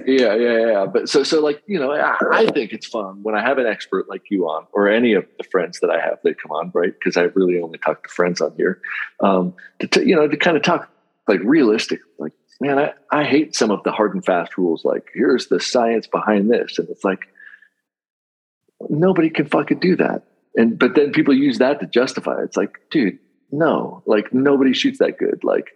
yeah, 0.05 0.36
yeah, 0.36 0.68
yeah. 0.68 0.86
But 0.86 1.10
so, 1.10 1.24
so 1.24 1.41
like, 1.41 1.62
you 1.66 1.80
know, 1.80 1.91
I, 1.91 2.18
I, 2.32 2.45
think 2.47 2.72
it's 2.72 2.88
fun 2.88 3.24
when 3.24 3.36
I 3.36 3.41
have 3.41 3.57
an 3.57 3.66
expert 3.66 4.10
like 4.10 4.24
you 4.30 4.45
on, 4.45 4.68
or 4.72 4.89
any 4.89 5.14
of 5.14 5.26
the 5.38 5.43
friends 5.45 5.80
that 5.82 5.89
I 5.89 5.99
have 5.99 6.20
that 6.24 6.41
come 6.41 6.51
on, 6.51 6.72
right? 6.74 6.93
Because 6.93 7.18
I 7.18 7.24
really 7.24 7.62
only 7.62 7.78
talk 7.78 8.03
to 8.03 8.10
friends 8.10 8.41
on 8.41 8.53
here. 8.55 8.82
Um, 9.20 9.53
to, 9.80 9.88
to 9.88 10.07
you 10.07 10.16
know, 10.16 10.28
to 10.28 10.38
kind 10.38 10.55
of 10.55 10.64
talk 10.64 10.89
like 11.28 11.41
realistic, 11.43 11.99
like 12.18 12.34
man, 12.60 12.80
I, 12.80 12.93
I 13.12 13.24
hate 13.24 13.55
some 13.55 13.72
of 13.72 13.84
the 13.84 13.91
hard 13.91 14.14
and 14.14 14.26
fast 14.26 14.57
rules. 14.57 14.84
Like, 14.84 15.07
here's 15.14 15.47
the 15.47 15.60
science 15.60 16.07
behind 16.07 16.51
this. 16.51 16.78
And 16.78 16.89
it's 16.89 17.03
like, 17.03 17.28
nobody 18.89 19.30
can 19.30 19.45
fucking 19.45 19.80
do 19.80 19.95
that. 19.97 20.24
And, 20.55 20.78
but 20.78 20.95
then 20.95 21.12
people 21.12 21.34
use 21.34 21.60
that 21.60 21.80
to 21.80 21.86
justify 21.86 22.39
it. 22.41 22.45
It's 22.45 22.57
like, 22.57 22.80
dude, 22.91 23.20
no, 23.51 24.03
like 24.05 24.34
nobody 24.34 24.74
shoots 24.74 24.99
that 24.99 25.18
good. 25.18 25.43
Like, 25.43 25.68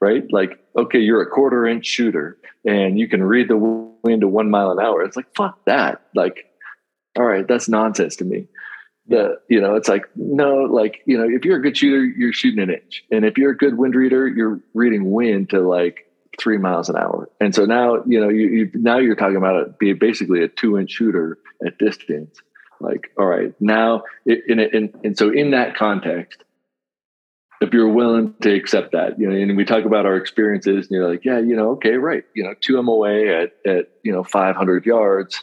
right? 0.00 0.24
Like, 0.30 0.58
okay, 0.76 0.98
you're 0.98 1.22
a 1.22 1.30
quarter 1.30 1.66
inch 1.66 1.86
shooter 1.86 2.38
and 2.66 2.98
you 2.98 3.08
can 3.08 3.22
read 3.22 3.48
the 3.48 3.56
wind 3.56 4.20
to 4.20 4.28
one 4.28 4.50
mile 4.50 4.70
an 4.70 4.80
hour. 4.80 5.02
It's 5.02 5.16
like, 5.16 5.34
fuck 5.36 5.64
that. 5.66 6.02
Like, 6.14 6.46
all 7.16 7.24
right, 7.24 7.46
that's 7.46 7.68
nonsense 7.68 8.16
to 8.16 8.24
me. 8.24 8.46
The, 9.08 9.38
you 9.48 9.60
know, 9.60 9.76
it's 9.76 9.88
like, 9.88 10.04
no, 10.16 10.64
like, 10.64 11.00
you 11.06 11.16
know, 11.16 11.26
if 11.28 11.44
you're 11.44 11.58
a 11.58 11.62
good 11.62 11.76
shooter, 11.76 12.04
you're 12.04 12.32
shooting 12.32 12.60
an 12.60 12.70
inch. 12.70 13.04
And 13.10 13.24
if 13.24 13.38
you're 13.38 13.52
a 13.52 13.56
good 13.56 13.78
wind 13.78 13.94
reader, 13.94 14.26
you're 14.26 14.60
reading 14.74 15.12
wind 15.12 15.50
to 15.50 15.60
like 15.60 16.06
three 16.38 16.58
miles 16.58 16.88
an 16.88 16.96
hour. 16.96 17.28
And 17.40 17.54
so 17.54 17.64
now, 17.64 18.02
you 18.06 18.20
know, 18.20 18.28
you, 18.28 18.48
you 18.48 18.70
now 18.74 18.98
you're 18.98 19.16
talking 19.16 19.36
about 19.36 19.56
it 19.62 19.78
being 19.78 19.98
basically 19.98 20.42
a 20.42 20.48
two 20.48 20.78
inch 20.78 20.90
shooter 20.90 21.38
at 21.64 21.78
distance. 21.78 22.40
Like, 22.80 23.10
all 23.18 23.26
right, 23.26 23.54
now, 23.58 24.04
in, 24.26 24.60
in, 24.60 24.92
and 25.02 25.16
so 25.16 25.30
in 25.30 25.52
that 25.52 25.76
context, 25.76 26.42
if 27.60 27.72
you're 27.72 27.88
willing 27.88 28.34
to 28.42 28.52
accept 28.54 28.92
that, 28.92 29.18
you 29.18 29.28
know, 29.28 29.34
and 29.34 29.56
we 29.56 29.64
talk 29.64 29.84
about 29.84 30.04
our 30.04 30.16
experiences, 30.16 30.86
and 30.86 30.90
you're 30.90 31.08
like, 31.08 31.24
yeah, 31.24 31.38
you 31.38 31.56
know, 31.56 31.70
okay, 31.70 31.94
right, 31.94 32.24
you 32.34 32.44
know, 32.44 32.54
two 32.60 32.80
MOA 32.82 33.26
at 33.26 33.52
at 33.64 33.88
you 34.02 34.12
know 34.12 34.22
500 34.22 34.84
yards 34.84 35.42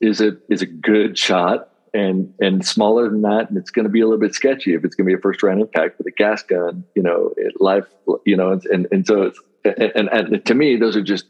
is 0.00 0.20
a 0.20 0.36
is 0.48 0.62
a 0.62 0.66
good 0.66 1.18
shot, 1.18 1.68
and 1.92 2.32
and 2.40 2.64
smaller 2.64 3.08
than 3.10 3.22
that, 3.22 3.50
and 3.50 3.58
it's 3.58 3.70
going 3.70 3.84
to 3.84 3.90
be 3.90 4.00
a 4.00 4.06
little 4.06 4.20
bit 4.20 4.34
sketchy 4.34 4.74
if 4.74 4.84
it's 4.84 4.94
going 4.94 5.06
to 5.06 5.14
be 5.14 5.18
a 5.18 5.20
first 5.20 5.42
round 5.42 5.60
impact 5.60 5.98
with 5.98 6.06
a 6.06 6.10
gas 6.10 6.42
gun, 6.42 6.84
you 6.94 7.02
know, 7.02 7.32
it, 7.36 7.60
life, 7.60 7.86
you 8.24 8.36
know, 8.36 8.58
and 8.70 8.86
and 8.90 9.06
so 9.06 9.22
it's 9.22 9.40
and, 9.64 10.08
and, 10.10 10.44
to 10.44 10.54
me, 10.54 10.76
those 10.76 10.96
are 10.96 11.02
just 11.02 11.26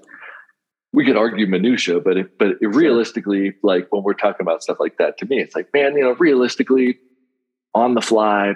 we 0.95 1.05
could 1.05 1.16
argue 1.16 1.47
minutia, 1.47 1.99
but 1.99 2.16
if, 2.16 2.26
but 2.39 2.57
realistically, 2.61 3.55
like 3.64 3.91
when 3.91 4.05
we're 4.05 4.14
talking 4.14 4.45
about 4.45 4.62
stuff 4.62 4.78
like 4.78 4.97
that, 4.99 5.18
to 5.18 5.26
me, 5.26 5.41
it's 5.41 5.57
like, 5.57 5.68
man, 5.74 5.97
you 5.97 6.03
know, 6.03 6.12
realistically, 6.12 6.99
on 7.74 7.95
the 7.95 8.01
fly 8.01 8.55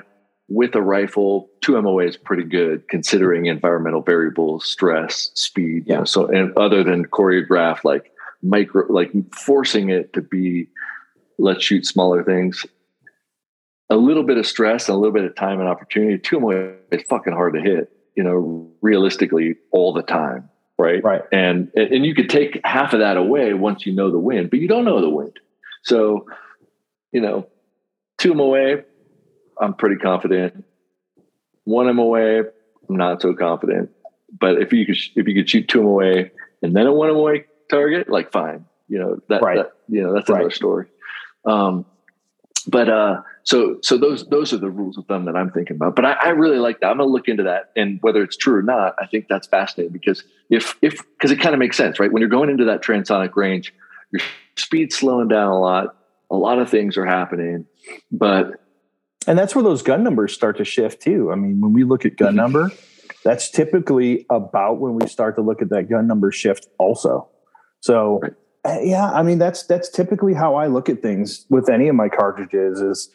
with 0.49 0.75
a 0.77 0.81
rifle, 0.81 1.51
two 1.63 1.81
MOA 1.83 2.07
is 2.07 2.17
pretty 2.17 2.45
good 2.45 2.87
considering 2.89 3.47
environmental 3.47 4.03
variables, 4.03 4.71
stress, 4.71 5.33
speed. 5.35 5.85
Yeah. 5.87 5.95
You 5.95 5.99
know, 5.99 6.05
so 6.05 6.27
and 6.29 6.57
other 6.57 6.85
than 6.85 7.07
choreograph, 7.07 7.83
like 7.83 8.13
micro, 8.41 8.87
like 8.91 9.11
forcing 9.35 9.91
it 9.91 10.13
to 10.13 10.23
be, 10.23 10.69
let's 11.39 11.65
shoot 11.65 11.87
smaller 11.87 12.23
things. 12.23 12.65
A 13.91 13.97
little 13.97 14.23
bit 14.23 14.39
of 14.39 14.47
stress, 14.47 14.89
a 14.89 14.95
little 14.95 15.13
bit 15.13 15.25
of 15.25 15.35
time 15.35 15.59
and 15.59 15.69
opportunity. 15.69 16.19
Two 16.19 16.39
MOA 16.39 16.75
is 16.93 17.03
fucking 17.09 17.33
hard 17.33 17.55
to 17.55 17.61
hit 17.61 17.91
you 18.19 18.25
know, 18.25 18.69
realistically 18.83 19.55
all 19.71 19.93
the 19.93 20.03
time. 20.03 20.51
Right. 20.77 21.05
Right. 21.05 21.23
And, 21.31 21.71
and 21.77 22.05
you 22.05 22.17
could 22.17 22.29
take 22.29 22.61
half 22.65 22.93
of 22.93 22.99
that 22.99 23.17
away 23.17 23.55
once 23.55 23.87
you 23.87 23.95
know 23.95 24.11
the 24.11 24.19
wind, 24.19 24.51
but 24.51 24.59
you 24.59 24.67
don't 24.67 24.85
know 24.85 25.01
the 25.01 25.09
wind. 25.09 25.39
So, 25.85 26.27
you 27.13 27.21
know, 27.21 27.47
two 28.19 28.35
MOA, 28.35 28.83
I'm 29.61 29.75
pretty 29.75 29.97
confident. 29.97 30.65
One 31.63 31.95
MOA, 31.95 32.41
I'm 32.41 32.97
not 32.97 33.23
so 33.23 33.35
confident. 33.35 33.91
But 34.37 34.61
if 34.61 34.73
you 34.73 34.85
could, 34.85 34.97
if 35.15 35.29
you 35.29 35.35
could 35.37 35.49
shoot 35.49 35.69
two 35.69 35.85
MOA 35.85 36.31
and 36.61 36.75
then 36.75 36.89
a 36.89 36.93
one 36.93 37.13
MOA 37.13 37.43
target, 37.71 38.11
like 38.11 38.33
fine, 38.33 38.65
you 38.89 38.99
know 38.99 39.21
that, 39.29 39.43
right. 39.43 39.59
that 39.59 39.73
you 39.89 40.03
know 40.03 40.13
that's 40.13 40.29
another 40.29 40.47
right. 40.47 40.53
story. 40.53 40.87
Um, 41.45 41.87
but 42.67 42.89
uh, 42.89 43.23
so 43.49 43.79
so 43.83 43.97
those 43.97 44.29
those 44.29 44.53
are 44.53 44.59
the 44.59 44.69
rules 44.69 44.99
of 44.99 45.07
thumb 45.07 45.25
that 45.25 45.35
I'm 45.35 45.51
thinking 45.51 45.77
about. 45.77 45.97
But 45.97 46.05
I, 46.05 46.13
I 46.23 46.29
really 46.31 46.59
like 46.59 46.81
that. 46.81 46.89
I'm 46.89 46.99
gonna 46.99 47.09
look 47.09 47.29
into 47.29 47.45
that, 47.45 47.71
and 47.77 47.99
whether 48.03 48.23
it's 48.23 48.37
true 48.37 48.55
or 48.55 48.63
not, 48.63 48.95
I 49.01 49.07
think 49.07 49.25
that's 49.27 49.47
fascinating 49.47 49.91
because 49.91 50.23
if 50.51 50.77
if 50.83 50.99
because 51.15 51.31
it 51.31 51.41
kind 51.41 51.55
of 51.55 51.59
makes 51.59 51.75
sense, 51.75 51.99
right? 51.99 52.13
When 52.13 52.21
you're 52.21 52.29
going 52.29 52.51
into 52.51 52.67
that 52.67 52.83
transonic 52.83 53.37
range, 53.37 53.73
your 54.13 54.21
speed's 54.57 54.97
slowing 54.97 55.29
down 55.29 55.51
a 55.51 55.59
lot. 55.59 55.97
A 56.31 56.37
lot 56.37 56.59
of 56.59 56.69
things 56.69 56.99
are 56.99 57.07
happening, 57.07 57.65
but 58.13 58.61
and 59.27 59.39
that's 59.39 59.55
where 59.55 59.65
those 59.65 59.81
gun 59.81 60.05
numbers 60.05 60.35
start 60.35 60.59
to 60.59 60.65
shift 60.67 61.01
too. 61.01 61.33
I 61.33 61.35
mean, 61.35 61.59
when 61.59 61.73
we 61.73 61.85
look 61.85 62.05
at 62.05 62.17
gun 62.17 62.29
mm-hmm. 62.29 62.37
number, 62.37 62.71
that's 63.25 63.51
typically 63.51 64.27
about 64.29 64.79
when 64.79 64.95
we 64.95 65.07
start 65.07 65.37
to 65.37 65.41
look 65.41 65.63
at 65.63 65.71
that 65.71 65.89
gun 65.89 66.07
number 66.07 66.31
shift 66.33 66.69
also. 66.79 67.31
So. 67.81 68.21
Uh, 68.65 68.77
yeah, 68.83 69.09
I 69.13 69.23
mean 69.23 69.39
that's 69.39 69.63
that's 69.63 69.89
typically 69.89 70.35
how 70.35 70.57
I 70.57 70.67
look 70.67 70.89
at 70.89 71.01
things 71.01 71.47
with 71.49 71.71
any 71.71 71.87
of 71.87 71.95
my 71.95 72.09
cartridges. 72.09 72.81
Is 72.81 73.09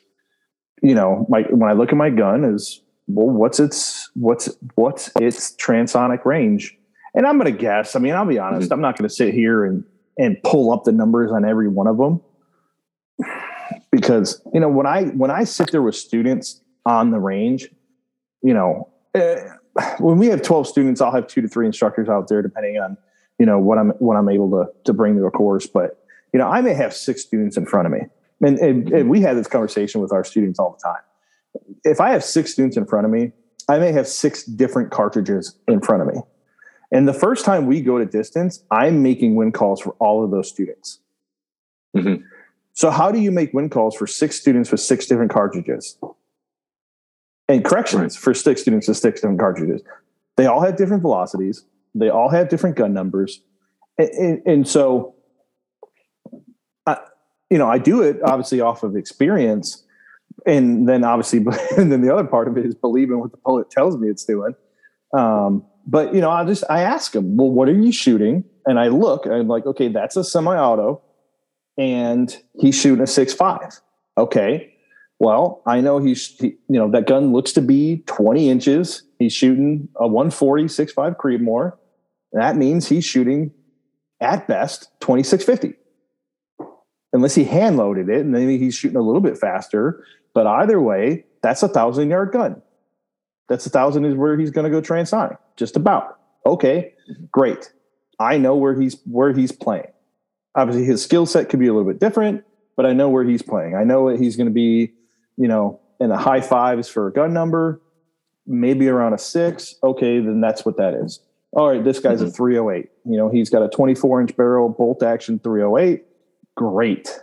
you 0.83 0.93
know, 0.93 1.25
my 1.29 1.41
when 1.43 1.69
I 1.69 1.73
look 1.73 1.89
at 1.89 1.95
my 1.95 2.09
gun 2.09 2.43
is 2.43 2.81
well, 3.07 3.27
what's 3.27 3.59
its 3.59 4.11
what's 4.15 4.49
what's 4.75 5.09
its 5.19 5.55
transonic 5.55 6.25
range? 6.25 6.77
And 7.15 7.25
I'm 7.25 7.37
going 7.39 7.51
to 7.51 7.57
guess. 7.57 7.95
I 7.95 7.99
mean, 7.99 8.13
I'll 8.13 8.25
be 8.25 8.37
honest. 8.37 8.65
Mm-hmm. 8.65 8.73
I'm 8.73 8.81
not 8.81 8.97
going 8.97 9.07
to 9.07 9.13
sit 9.13 9.33
here 9.33 9.65
and 9.65 9.83
and 10.19 10.37
pull 10.43 10.71
up 10.71 10.83
the 10.83 10.91
numbers 10.91 11.31
on 11.31 11.45
every 11.45 11.67
one 11.67 11.87
of 11.87 11.97
them 11.97 12.21
because 13.91 14.41
you 14.53 14.59
know 14.59 14.69
when 14.69 14.85
I 14.85 15.05
when 15.05 15.31
I 15.31 15.45
sit 15.45 15.71
there 15.71 15.81
with 15.81 15.95
students 15.95 16.61
on 16.85 17.11
the 17.11 17.19
range, 17.19 17.69
you 18.41 18.53
know, 18.53 18.89
uh, 19.15 19.35
when 19.99 20.17
we 20.17 20.27
have 20.27 20.41
12 20.41 20.67
students, 20.67 20.99
I'll 20.99 21.13
have 21.13 21.27
two 21.27 21.41
to 21.41 21.47
three 21.47 21.65
instructors 21.65 22.09
out 22.09 22.27
there, 22.27 22.41
depending 22.41 22.77
on 22.77 22.97
you 23.39 23.45
know 23.45 23.57
what 23.57 23.77
I'm 23.77 23.91
what 23.91 24.17
I'm 24.17 24.27
able 24.27 24.51
to 24.51 24.65
to 24.83 24.93
bring 24.93 25.15
to 25.15 25.25
a 25.25 25.31
course. 25.31 25.65
But 25.65 26.03
you 26.33 26.39
know, 26.39 26.47
I 26.47 26.61
may 26.61 26.73
have 26.73 26.93
six 26.93 27.21
students 27.21 27.55
in 27.55 27.65
front 27.65 27.85
of 27.85 27.93
me, 27.93 28.01
and, 28.41 28.57
and, 28.59 28.91
and 28.91 29.09
we 29.09 29.21
had 29.21 29.37
this 29.37 29.47
conversation 29.47 30.01
with 30.01 30.11
our 30.11 30.23
students 30.23 30.59
all 30.59 30.77
the 30.77 30.83
time. 30.83 31.01
If 31.83 32.01
I 32.01 32.09
have 32.11 32.23
six 32.23 32.51
students 32.51 32.77
in 32.77 32.85
front 32.85 33.05
of 33.05 33.11
me, 33.11 33.31
I 33.69 33.77
may 33.77 33.91
have 33.91 34.07
six 34.07 34.43
different 34.43 34.91
cartridges 34.91 35.55
in 35.67 35.81
front 35.81 36.01
of 36.01 36.13
me. 36.13 36.21
And 36.91 37.07
the 37.07 37.13
first 37.13 37.45
time 37.45 37.65
we 37.65 37.81
go 37.81 37.97
to 37.97 38.05
distance, 38.05 38.63
I'm 38.69 39.01
making 39.01 39.35
wind 39.35 39.53
calls 39.53 39.81
for 39.81 39.91
all 39.99 40.23
of 40.23 40.31
those 40.31 40.49
students. 40.49 40.99
Mm-hmm. 41.95 42.23
So, 42.73 42.89
how 42.91 43.11
do 43.11 43.19
you 43.19 43.31
make 43.31 43.53
wind 43.53 43.71
calls 43.71 43.95
for 43.95 44.07
six 44.07 44.39
students 44.39 44.71
with 44.71 44.79
six 44.79 45.05
different 45.05 45.31
cartridges? 45.31 45.97
And 47.47 47.63
corrections 47.63 48.15
right. 48.15 48.23
for 48.23 48.33
six 48.33 48.61
students 48.61 48.87
with 48.87 48.97
six 48.97 49.21
different 49.21 49.39
cartridges. 49.39 49.81
They 50.37 50.45
all 50.45 50.61
have 50.61 50.75
different 50.75 51.01
velocities. 51.01 51.65
They 51.93 52.09
all 52.09 52.29
have 52.29 52.49
different 52.49 52.75
gun 52.75 52.93
numbers, 52.93 53.41
and, 53.97 54.09
and, 54.09 54.47
and 54.47 54.67
so, 54.67 55.12
you 57.53 57.59
know, 57.59 57.69
I 57.69 57.77
do 57.77 58.01
it 58.01 58.17
obviously 58.23 58.61
off 58.61 58.81
of 58.81 58.95
experience, 58.95 59.83
and 60.47 60.89
then 60.89 61.03
obviously, 61.03 61.37
and 61.77 61.91
then 61.91 62.01
the 62.01 62.11
other 62.11 62.23
part 62.23 62.47
of 62.47 62.57
it 62.57 62.65
is 62.65 62.73
believing 62.73 63.19
what 63.19 63.29
the 63.29 63.37
bullet 63.37 63.69
tells 63.69 63.95
me 63.95 64.09
it's 64.09 64.25
doing. 64.25 64.55
Um, 65.15 65.63
but 65.85 66.15
you 66.15 66.19
know, 66.19 66.31
I 66.31 66.45
just 66.45 66.63
I 66.67 66.81
ask 66.81 67.11
them, 67.11 67.37
well, 67.37 67.51
what 67.51 67.69
are 67.69 67.79
you 67.79 67.91
shooting? 67.91 68.43
And 68.65 68.79
I 68.79 68.87
look, 68.87 69.27
and 69.27 69.35
I'm 69.35 69.47
like, 69.47 69.67
okay, 69.67 69.87
that's 69.87 70.15
a 70.15 70.23
semi-auto, 70.23 71.03
and 71.77 72.35
he's 72.59 72.73
shooting 72.73 73.03
a 73.03 73.07
six 73.07 73.35
five. 73.35 73.79
Okay, 74.17 74.73
well, 75.19 75.61
I 75.67 75.79
know 75.79 75.99
he's, 75.99 76.25
he, 76.39 76.55
you 76.69 76.79
know, 76.79 76.89
that 76.89 77.05
gun 77.05 77.33
looks 77.33 77.51
to 77.53 77.61
be 77.61 78.03
20 78.07 78.49
inches. 78.49 79.03
He's 79.19 79.33
shooting 79.33 79.89
a 79.97 80.07
140 80.07 80.63
6.5 80.63 81.17
Creedmoor. 81.17 81.73
That 82.31 82.57
means 82.57 82.87
he's 82.87 83.05
shooting 83.05 83.51
at 84.19 84.47
best 84.47 84.89
2650. 85.01 85.77
Unless 87.13 87.35
he 87.35 87.43
hand 87.43 87.77
loaded 87.77 88.09
it 88.09 88.21
and 88.21 88.31
maybe 88.31 88.57
he's 88.57 88.75
shooting 88.75 88.97
a 88.97 89.01
little 89.01 89.21
bit 89.21 89.37
faster. 89.37 90.03
But 90.33 90.47
either 90.47 90.81
way, 90.81 91.25
that's 91.41 91.61
a 91.61 91.67
thousand 91.67 92.09
yard 92.09 92.31
gun. 92.31 92.61
That's 93.49 93.65
a 93.65 93.69
thousand 93.69 94.05
is 94.05 94.15
where 94.15 94.37
he's 94.37 94.51
going 94.51 94.69
to 94.69 94.71
go 94.71 94.81
transonic, 94.81 95.37
just 95.55 95.75
about. 95.75 96.19
Okay, 96.45 96.93
great. 97.31 97.71
I 98.19 98.37
know 98.37 98.55
where 98.55 98.79
he's 98.79 98.97
where 99.05 99.33
he's 99.33 99.51
playing. 99.51 99.91
Obviously, 100.55 100.85
his 100.85 101.03
skill 101.03 101.25
set 101.25 101.49
could 101.49 101.59
be 101.59 101.67
a 101.67 101.73
little 101.73 101.89
bit 101.89 101.99
different, 101.99 102.43
but 102.75 102.85
I 102.85 102.93
know 102.93 103.09
where 103.09 103.23
he's 103.23 103.41
playing. 103.41 103.75
I 103.75 103.83
know 103.83 104.07
he's 104.07 104.35
going 104.35 104.47
to 104.47 104.53
be, 104.53 104.91
you 105.37 105.47
know, 105.47 105.79
in 105.99 106.09
the 106.09 106.17
high 106.17 106.41
fives 106.41 106.87
for 106.87 107.07
a 107.07 107.13
gun 107.13 107.33
number, 107.33 107.81
maybe 108.45 108.87
around 108.87 109.13
a 109.13 109.17
six. 109.17 109.75
Okay, 109.83 110.19
then 110.19 110.41
that's 110.41 110.65
what 110.65 110.77
that 110.77 110.93
is. 110.93 111.19
All 111.51 111.69
right, 111.69 111.83
this 111.83 111.99
guy's 111.99 112.19
mm-hmm. 112.19 112.29
a 112.29 112.31
308. 112.31 112.89
You 113.05 113.17
know, 113.17 113.29
he's 113.29 113.49
got 113.49 113.61
a 113.61 113.69
24 113.69 114.21
inch 114.21 114.35
barrel 114.35 114.69
bolt 114.69 115.03
action 115.03 115.39
308. 115.39 116.03
Great. 116.55 117.19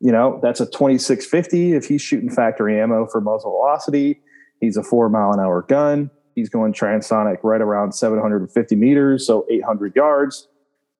You 0.00 0.12
know, 0.12 0.40
that's 0.42 0.60
a 0.60 0.66
2650 0.66 1.74
if 1.74 1.86
he's 1.86 2.00
shooting 2.00 2.30
factory 2.30 2.80
ammo 2.80 3.06
for 3.06 3.20
muzzle 3.20 3.50
velocity. 3.50 4.20
He's 4.60 4.76
a 4.76 4.82
four 4.82 5.08
mile 5.08 5.32
an 5.32 5.40
hour 5.40 5.62
gun. 5.62 6.10
He's 6.34 6.48
going 6.48 6.72
transonic 6.72 7.38
right 7.42 7.60
around 7.60 7.92
750 7.92 8.76
meters, 8.76 9.26
so 9.26 9.46
800 9.50 9.94
yards. 9.96 10.48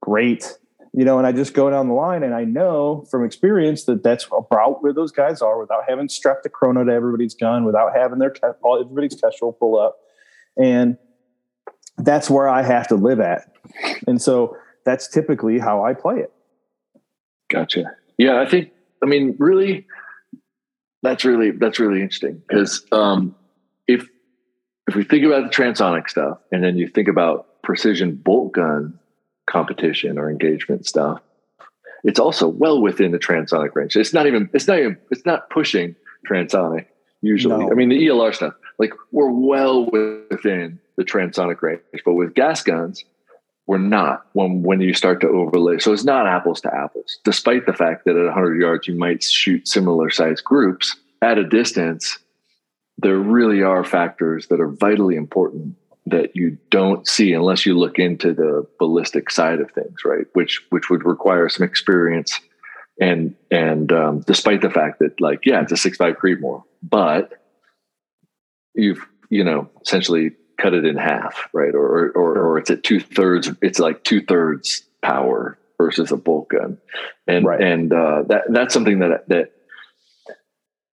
Great. 0.03 0.59
You 0.93 1.05
know, 1.05 1.19
and 1.19 1.27
I 1.27 1.33
just 1.33 1.55
go 1.55 1.71
down 1.71 1.87
the 1.87 1.95
line 1.95 2.25
and 2.25 2.35
I 2.35 2.45
know 2.45 3.07
from 3.11 3.25
experience 3.25 3.85
that 3.85 4.03
that's 4.03 4.27
about 4.37 4.83
where 4.83 4.93
those 4.93 5.13
guys 5.13 5.41
are 5.41 5.59
without 5.59 5.85
having 5.89 6.09
strapped 6.09 6.43
the 6.43 6.49
chrono 6.49 6.85
to 6.85 6.93
everybody's 6.93 7.35
gun, 7.35 7.65
without 7.65 7.95
having 7.95 8.19
their 8.19 8.35
everybody's 8.43 9.15
kestrel 9.15 9.53
pull 9.53 9.79
up. 9.79 9.99
And 10.61 10.99
that's 11.97 12.29
where 12.29 12.49
I 12.49 12.63
have 12.63 12.89
to 12.89 12.97
live 12.97 13.21
at. 13.21 13.53
And 14.09 14.21
so 14.21 14.57
that's 14.85 15.07
typically 15.07 15.59
how 15.59 15.85
I 15.85 15.95
play 15.95 16.17
it. 16.17 16.33
Gotcha. 17.51 17.93
Yeah, 18.17 18.41
I 18.41 18.47
think 18.47 18.71
I 19.03 19.07
mean 19.07 19.37
really 19.39 19.87
that's 21.03 21.25
really 21.25 21.51
that's 21.51 21.79
really 21.79 22.01
interesting 22.01 22.43
because 22.47 22.85
um, 22.93 23.35
if 23.87 24.07
if 24.87 24.95
we 24.95 25.05
think 25.05 25.25
about 25.25 25.51
the 25.51 25.57
transonic 25.57 26.09
stuff 26.09 26.39
and 26.53 26.63
then 26.63 26.77
you 26.77 26.87
think 26.87 27.09
about 27.09 27.63
precision 27.63 28.15
bolt 28.15 28.53
gun 28.53 28.99
competition 29.47 30.19
or 30.19 30.31
engagement 30.31 30.87
stuff, 30.87 31.21
it's 32.05 32.21
also 32.21 32.49
well 32.49 32.81
within 32.81 33.11
the 33.13 33.19
transonic 33.19 33.75
range. 33.75 33.97
It's 33.97 34.13
not 34.13 34.27
even 34.27 34.49
it's 34.53 34.67
not 34.67 34.79
even 34.79 34.97
it's 35.11 35.27
not 35.27 35.51
pushing 35.51 35.97
transonic 36.29 36.87
usually. 37.23 37.65
No. 37.65 37.71
I 37.71 37.75
mean 37.75 37.89
the 37.89 38.07
ELR 38.07 38.35
stuff, 38.35 38.55
like 38.79 38.93
we're 39.13 39.31
well 39.31 39.87
within 39.87 40.79
the 40.97 41.05
transonic 41.05 41.63
range, 41.63 41.81
but 42.05 42.15
with 42.15 42.35
gas 42.35 42.63
guns, 42.63 43.05
we're 43.67 43.79
not 43.79 44.27
when 44.33 44.63
when 44.63 44.81
you 44.81 44.95
start 44.95 45.21
to 45.21 45.29
overlay. 45.29 45.79
So 45.79 45.93
it's 45.93 46.05
not 46.05 46.27
apples 46.27 46.61
to 46.63 46.75
apples, 46.75 47.19
despite 47.25 47.67
the 47.67 47.73
fact 47.73 48.05
that 48.05 48.17
at 48.17 48.25
100 48.25 48.61
yards 48.61 48.89
you 48.89 48.95
might 48.95 49.23
shoot 49.23 49.69
similar 49.69 50.11
sized 50.11 50.45
groups 50.45 50.97
at 51.23 51.39
a 51.39 51.45
distance 51.45 52.19
there 53.03 53.19
really 53.19 53.63
are 53.63 53.85
factors 53.85 54.49
that 54.49 54.61
are 54.61 54.69
vitally 54.69 55.17
important 55.17 55.75
that 56.07 56.35
you 56.35 56.59
don't 56.71 57.07
see 57.07 57.33
unless 57.33 57.65
you 57.65 57.79
look 57.79 57.99
into 57.99 58.33
the 58.33 58.67
ballistic 58.79 59.31
side 59.31 59.61
of 59.61 59.71
things, 59.71 60.05
right? 60.05 60.27
Which 60.33 60.63
which 60.71 60.91
would 60.91 61.05
require 61.05 61.49
some 61.49 61.65
experience, 61.65 62.41
and 63.01 63.35
and 63.51 63.93
um, 63.93 64.21
despite 64.27 64.61
the 64.61 64.71
fact 64.71 64.99
that 64.99 65.21
like 65.21 65.41
yeah, 65.45 65.63
it's 65.63 65.73
a 65.73 65.77
six 65.77 65.97
five 65.97 66.17
Creedmoor, 66.17 66.63
but 66.83 67.33
you've 68.75 69.07
you 69.31 69.45
know 69.45 69.71
essentially 69.83 70.33
cut 70.61 70.75
it 70.75 70.85
in 70.85 70.97
half, 70.97 71.49
right? 71.53 71.75
Or 71.75 72.11
or 72.11 72.39
or 72.39 72.59
it's 72.59 72.71
at 72.71 72.83
two 72.83 73.01
thirds. 73.01 73.51
It's 73.63 73.79
like 73.79 74.05
two 74.05 74.23
thirds 74.23 74.85
power 75.03 75.59
versus 75.79 76.13
a 76.13 76.17
bolt 76.17 76.49
gun, 76.49 76.79
and 77.27 77.47
right. 77.47 77.61
and 77.61 77.93
uh, 77.93 78.23
that 78.29 78.45
that's 78.49 78.75
something 78.75 79.01
that 79.01 79.29
that 79.29 79.53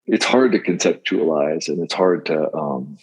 it's 0.05 0.25
hard 0.25 0.53
to 0.53 0.59
conceptualize 0.59 1.67
and 1.67 1.79
it's 1.81 1.93
hard 1.93 2.25
to 2.27 2.53
um, 2.53 2.97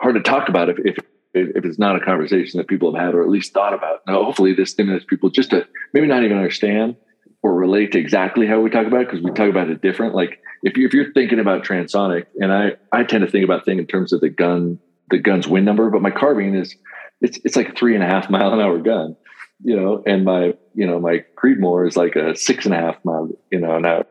hard 0.00 0.14
to 0.14 0.22
talk 0.22 0.48
about 0.48 0.68
if, 0.68 0.78
if 0.78 0.96
if 1.34 1.64
it's 1.64 1.78
not 1.78 1.96
a 1.96 2.00
conversation 2.00 2.58
that 2.58 2.68
people 2.68 2.94
have 2.94 3.06
had 3.06 3.14
or 3.14 3.22
at 3.22 3.28
least 3.28 3.52
thought 3.52 3.74
about. 3.74 4.00
Now, 4.06 4.22
hopefully, 4.22 4.54
this 4.54 4.70
stimulates 4.70 5.04
people 5.04 5.30
just 5.30 5.50
to 5.50 5.66
maybe 5.92 6.06
not 6.06 6.24
even 6.24 6.36
understand 6.36 6.96
or 7.42 7.54
relate 7.54 7.92
to 7.92 7.98
exactly 7.98 8.46
how 8.46 8.60
we 8.60 8.70
talk 8.70 8.86
about 8.86 9.02
it 9.02 9.08
because 9.08 9.22
we 9.22 9.30
talk 9.32 9.50
about 9.50 9.68
it 9.68 9.82
different. 9.82 10.14
Like 10.14 10.40
if 10.62 10.76
you 10.76 10.86
if 10.86 10.94
you're 10.94 11.12
thinking 11.12 11.40
about 11.40 11.64
transonic, 11.64 12.26
and 12.38 12.52
I 12.52 12.72
I 12.92 13.04
tend 13.04 13.24
to 13.24 13.30
think 13.30 13.44
about 13.44 13.64
things 13.64 13.80
in 13.80 13.86
terms 13.86 14.12
of 14.12 14.20
the 14.20 14.28
gun 14.28 14.78
the 15.10 15.18
gun's 15.18 15.48
wind 15.48 15.66
number, 15.66 15.90
but 15.90 16.02
my 16.02 16.10
carbine 16.10 16.54
is 16.54 16.74
it's 17.20 17.38
it's 17.44 17.56
like 17.56 17.70
a 17.70 17.72
three 17.72 17.94
and 17.94 18.04
a 18.04 18.06
half 18.06 18.30
mile 18.30 18.52
an 18.52 18.60
hour 18.60 18.78
gun, 18.78 19.16
you 19.62 19.76
know, 19.76 20.02
and 20.06 20.24
my 20.24 20.54
you 20.74 20.86
know 20.86 21.00
my 21.00 21.24
Creedmoor 21.36 21.86
is 21.86 21.96
like 21.96 22.16
a 22.16 22.36
six 22.36 22.64
and 22.64 22.74
a 22.74 22.78
half 22.78 22.96
mile 23.04 23.28
you 23.50 23.60
know 23.60 23.76
an 23.76 23.84
hour 23.84 24.06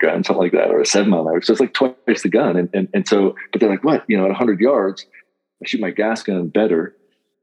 gun, 0.00 0.24
something 0.24 0.42
like 0.42 0.52
that, 0.52 0.70
or 0.70 0.80
a 0.80 0.86
seven 0.86 1.10
mile 1.10 1.22
an 1.22 1.28
hour. 1.28 1.42
So 1.42 1.52
it's 1.52 1.60
like 1.60 1.74
twice 1.74 2.22
the 2.22 2.28
gun. 2.28 2.56
And, 2.56 2.68
and, 2.72 2.88
and 2.94 3.08
so, 3.08 3.34
but 3.50 3.60
they're 3.60 3.70
like, 3.70 3.84
what? 3.84 4.04
You 4.08 4.16
know, 4.16 4.24
at 4.24 4.28
100 4.30 4.60
yards, 4.60 5.06
I 5.62 5.66
shoot 5.66 5.80
my 5.80 5.90
gas 5.90 6.22
gun 6.22 6.48
better. 6.48 6.94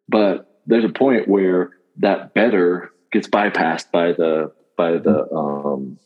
But 0.07 0.61
there's 0.65 0.85
a 0.85 0.89
point 0.89 1.27
where 1.27 1.71
that 1.97 2.33
better 2.33 2.91
gets 3.11 3.27
bypassed 3.27 3.91
by 3.91 4.13
the, 4.13 4.51
by 4.79 4.97
the, 4.97 5.29
um, 5.33 5.99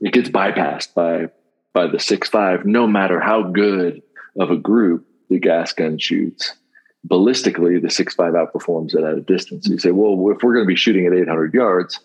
it 0.00 0.12
gets 0.12 0.28
bypassed 0.28 0.94
by, 0.94 1.26
by 1.72 1.88
the 1.88 1.98
six 1.98 2.28
five, 2.28 2.64
no 2.64 2.86
matter 2.86 3.18
how 3.18 3.42
good 3.42 4.00
of 4.38 4.52
a 4.52 4.56
group 4.56 5.04
the 5.28 5.40
gas 5.40 5.72
gun 5.72 5.98
shoots. 5.98 6.54
Ballistically, 7.08 7.82
the 7.82 7.90
six 7.90 8.14
five 8.14 8.34
outperforms 8.34 8.94
it 8.94 9.02
at 9.02 9.18
a 9.18 9.20
distance. 9.20 9.66
You 9.66 9.78
say, 9.78 9.90
well, 9.90 10.12
if 10.30 10.42
we're 10.44 10.54
going 10.54 10.64
to 10.64 10.68
be 10.68 10.76
shooting 10.76 11.04
at 11.04 11.12
800 11.12 11.52
yards, 11.52 11.98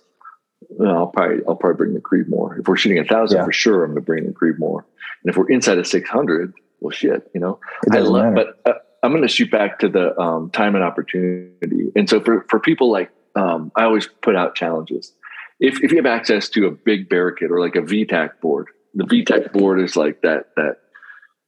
I'll 0.84 1.08
probably 1.08 1.38
I'll 1.48 1.56
probably 1.56 1.78
bring 1.78 1.94
the 1.94 2.02
Creedmoor. 2.02 2.60
If 2.60 2.68
we're 2.68 2.76
shooting 2.76 2.98
a 2.98 3.06
thousand 3.06 3.38
yeah. 3.38 3.46
for 3.46 3.54
sure, 3.54 3.84
I'm 3.84 3.92
going 3.92 4.02
to 4.02 4.06
bring 4.06 4.26
the 4.26 4.34
Creedmoor. 4.34 4.84
And 5.24 5.30
if 5.30 5.38
we're 5.38 5.50
inside 5.50 5.78
of 5.78 5.86
600, 5.86 6.54
well, 6.80 6.92
shit, 6.92 7.30
you 7.36 7.40
know. 7.40 7.60
I 7.92 8.00
love, 8.00 8.34
matter. 8.34 8.54
but 8.64 8.72
uh, 8.72 8.80
I'm 9.04 9.12
going 9.12 9.22
to 9.22 9.30
shoot 9.30 9.52
back 9.52 9.80
to 9.80 9.88
the 9.88 10.20
um, 10.20 10.50
time 10.50 10.74
and 10.74 10.84
opportunity. 10.84 11.92
And 11.96 12.10
so 12.10 12.20
for 12.22 12.46
for 12.50 12.60
people 12.60 12.92
like 12.92 13.12
um, 13.36 13.72
I 13.76 13.84
always 13.84 14.08
put 14.08 14.36
out 14.36 14.56
challenges. 14.56 15.14
If 15.60 15.84
if 15.84 15.92
you 15.92 15.98
have 15.98 16.06
access 16.06 16.50
to 16.50 16.68
a 16.68 16.72
big 16.72 17.10
barricade 17.10 17.52
or 17.52 17.60
like 17.60 17.76
a 17.76 17.82
VTAC 17.82 18.40
board, 18.42 18.68
the 18.94 19.06
VTAC 19.06 19.52
board 19.52 19.82
is 19.82 19.96
like 19.96 20.22
that 20.22 20.56
that 20.56 20.78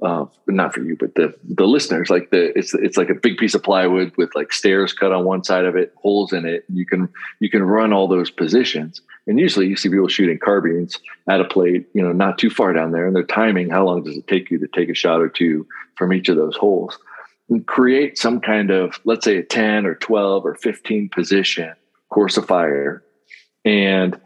uh, 0.04 0.26
not 0.48 0.74
for 0.74 0.82
you, 0.82 0.98
but 1.00 1.14
the 1.16 1.34
the 1.44 1.66
listeners. 1.66 2.10
Like 2.10 2.32
the 2.32 2.58
it's 2.58 2.74
it's 2.74 2.98
like 2.98 3.10
a 3.10 3.16
big 3.16 3.38
piece 3.38 3.54
of 3.54 3.64
plywood 3.64 4.12
with 4.18 4.34
like 4.36 4.52
stairs 4.52 4.94
cut 4.94 5.12
on 5.12 5.26
one 5.26 5.44
side 5.44 5.66
of 5.66 5.76
it, 5.76 5.94
holes 5.96 6.34
in 6.34 6.46
it. 6.46 6.66
You 6.70 6.86
can 6.86 7.08
you 7.40 7.50
can 7.50 7.64
run 7.64 7.94
all 7.94 8.08
those 8.08 8.32
positions. 8.32 9.02
And 9.28 9.40
usually 9.40 9.68
you 9.68 9.76
see 9.76 9.90
people 9.90 10.08
shooting 10.08 10.40
carbines 10.40 11.00
at 11.30 11.40
a 11.40 11.46
plate, 11.46 11.88
you 11.94 12.02
know, 12.02 12.12
not 12.12 12.40
too 12.40 12.50
far 12.50 12.74
down 12.74 12.92
there, 12.92 13.06
and 13.06 13.16
they're 13.16 13.24
timing 13.24 13.70
how 13.70 13.86
long 13.86 14.04
does 14.04 14.18
it 14.18 14.28
take 14.28 14.50
you 14.50 14.58
to 14.58 14.68
take 14.68 14.90
a 14.90 14.96
shot 14.96 15.22
or 15.22 15.30
two 15.30 15.68
from 15.96 16.12
each 16.12 16.28
of 16.30 16.38
those 16.38 16.56
holes. 16.56 16.98
And 17.50 17.66
create 17.68 18.18
some 18.18 18.40
kind 18.40 18.72
of, 18.72 19.00
let's 19.04 19.26
say, 19.26 19.38
a 19.38 19.44
10 19.44 19.86
or 19.86 19.96
12 19.96 20.46
or 20.46 20.56
15 20.56 21.10
position 21.10 21.74
course 22.10 22.38
of 22.38 22.48
fire, 22.48 23.04
and 23.66 24.20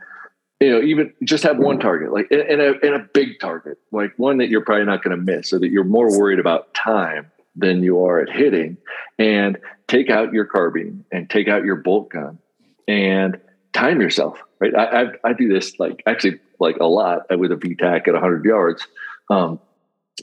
you 0.62 0.70
know, 0.70 0.82
even 0.82 1.14
just 1.24 1.44
have 1.44 1.58
one 1.58 1.80
target, 1.80 2.14
like 2.14 2.32
in 2.32 2.62
a 2.62 2.72
in 2.86 2.94
a 2.94 3.00
big 3.14 3.40
target, 3.40 3.78
like 3.92 4.14
one 4.18 4.38
that 4.38 4.50
you're 4.50 4.64
probably 4.64 4.86
not 4.86 5.04
going 5.04 5.16
to 5.16 5.22
miss, 5.22 5.50
so 5.50 5.60
that 5.60 5.70
you're 5.70 5.84
more 5.84 6.18
worried 6.18 6.40
about 6.40 6.74
time 6.74 7.30
than 7.56 7.84
you 7.84 8.04
are 8.04 8.20
at 8.22 8.30
hitting. 8.30 8.78
And 9.20 9.58
take 9.88 10.10
out 10.10 10.34
your 10.34 10.46
carbine 10.46 11.06
and 11.12 11.30
take 11.30 11.48
out 11.48 11.64
your 11.64 11.76
bolt 11.76 12.10
gun 12.10 12.40
and 12.88 13.40
time 13.74 14.02
yourself. 14.02 14.40
Right, 14.60 14.74
I 14.76 15.02
I, 15.02 15.06
I 15.26 15.34
do 15.34 15.50
this 15.50 15.78
like 15.80 16.02
actually 16.06 16.40
like 16.60 16.78
a 16.78 16.86
lot 16.86 17.26
with 17.38 17.52
a 17.52 17.56
VTAC 17.56 18.08
at 18.08 18.14
100 18.14 18.46
yards. 18.46 18.88
Um, 19.30 19.60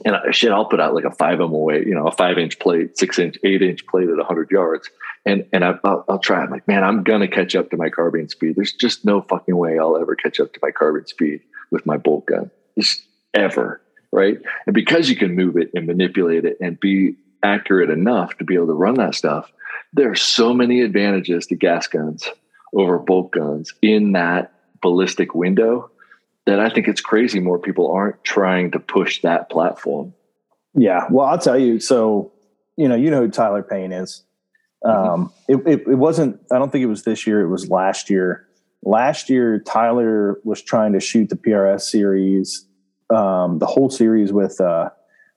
and 0.05 0.15
I, 0.15 0.31
shit, 0.31 0.51
I'll 0.51 0.65
put 0.65 0.79
out 0.79 0.95
like 0.95 1.05
a 1.05 1.11
five 1.11 1.39
MOA, 1.39 1.79
you 1.79 1.93
know, 1.93 2.07
a 2.07 2.11
five 2.11 2.37
inch 2.37 2.59
plate, 2.59 2.97
six 2.97 3.19
inch, 3.19 3.37
eight 3.43 3.61
inch 3.61 3.85
plate 3.87 4.09
at 4.09 4.17
100 4.17 4.51
yards 4.51 4.89
and 5.25 5.45
and 5.53 5.63
I, 5.63 5.71
will 5.83 6.05
I'll 6.09 6.19
try. 6.19 6.41
I'm 6.41 6.49
like, 6.49 6.67
man, 6.67 6.83
I'm 6.83 7.03
gonna 7.03 7.27
catch 7.27 7.55
up 7.55 7.69
to 7.69 7.77
my 7.77 7.89
carbine 7.89 8.29
speed. 8.29 8.55
There's 8.55 8.73
just 8.73 9.05
no 9.05 9.21
fucking 9.21 9.55
way 9.55 9.79
I'll 9.79 9.97
ever 9.97 10.15
catch 10.15 10.39
up 10.39 10.53
to 10.53 10.59
my 10.61 10.71
carbine 10.71 11.07
speed 11.07 11.41
with 11.71 11.85
my 11.85 11.97
bolt 11.97 12.25
gun, 12.25 12.51
just 12.77 13.01
ever, 13.33 13.81
right? 14.11 14.37
And 14.65 14.73
because 14.73 15.09
you 15.09 15.15
can 15.15 15.35
move 15.35 15.57
it 15.57 15.71
and 15.73 15.87
manipulate 15.87 16.45
it 16.45 16.57
and 16.61 16.79
be 16.79 17.15
accurate 17.43 17.89
enough 17.89 18.37
to 18.37 18.43
be 18.43 18.55
able 18.55 18.67
to 18.67 18.73
run 18.73 18.95
that 18.95 19.15
stuff, 19.15 19.51
there 19.93 20.11
are 20.11 20.15
so 20.15 20.53
many 20.53 20.81
advantages 20.81 21.47
to 21.47 21.55
gas 21.55 21.87
guns 21.87 22.27
over 22.73 22.99
bolt 22.99 23.31
guns 23.31 23.73
in 23.81 24.13
that 24.13 24.53
ballistic 24.81 25.33
window 25.33 25.89
that 26.45 26.59
I 26.59 26.69
think 26.69 26.87
it's 26.87 27.01
crazy 27.01 27.39
more 27.39 27.59
people 27.59 27.91
aren't 27.91 28.23
trying 28.23 28.71
to 28.71 28.79
push 28.79 29.21
that 29.21 29.49
platform. 29.49 30.13
Yeah, 30.73 31.05
well, 31.09 31.27
I'll 31.27 31.37
tell 31.37 31.57
you. 31.57 31.79
So, 31.79 32.31
you 32.75 32.87
know, 32.87 32.95
you 32.95 33.11
know 33.11 33.21
who 33.21 33.29
Tyler 33.29 33.63
Payne 33.63 33.91
is. 33.91 34.23
Mm-hmm. 34.83 35.09
Um, 35.09 35.33
it, 35.47 35.55
it, 35.65 35.87
it, 35.87 35.95
wasn't, 35.95 36.39
I 36.51 36.57
don't 36.57 36.71
think 36.71 36.83
it 36.83 36.87
was 36.87 37.03
this 37.03 37.25
year, 37.25 37.41
it 37.41 37.47
was 37.47 37.69
last 37.69 38.09
year. 38.09 38.47
Last 38.81 39.29
year, 39.29 39.59
Tyler 39.59 40.39
was 40.43 40.61
trying 40.61 40.91
to 40.93 40.99
shoot 40.99 41.29
the 41.29 41.37
PRS 41.37 41.81
series, 41.81 42.67
um, 43.09 43.59
the 43.59 43.65
whole 43.65 43.89
series 43.89 44.33
with, 44.33 44.59
uh, 44.59 44.89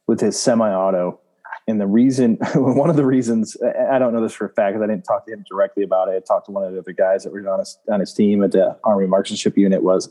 with 0.09 0.21
his 0.21 0.41
semi 0.41 0.69
auto. 0.69 1.21
And 1.69 1.81
the 1.81 1.87
reason, 1.87 2.35
one 2.55 2.91
of 2.91 2.97
the 2.97 3.05
reasons, 3.05 3.57
I 3.91 3.99
don't 3.99 4.13
know 4.13 4.23
this 4.23 4.35
for 4.35 4.47
a 4.47 4.53
fact 4.53 4.75
because 4.75 4.85
I 4.85 4.93
didn't 4.93 5.05
talk 5.05 5.27
to 5.27 5.33
him 5.33 5.45
directly 5.51 5.83
about 5.83 6.09
it. 6.09 6.17
I 6.17 6.21
talked 6.21 6.47
to 6.47 6.53
one 6.53 6.65
of 6.65 6.73
the 6.73 6.79
other 6.79 6.93
guys 6.93 7.25
that 7.25 7.33
were 7.33 7.49
on 7.49 7.59
his, 7.59 7.79
on 7.91 8.01
his 8.01 8.13
team 8.13 8.43
at 8.45 8.53
the 8.53 8.79
Army 8.85 9.07
Marksmanship 9.07 9.57
Unit. 9.59 9.83
Was 9.83 10.09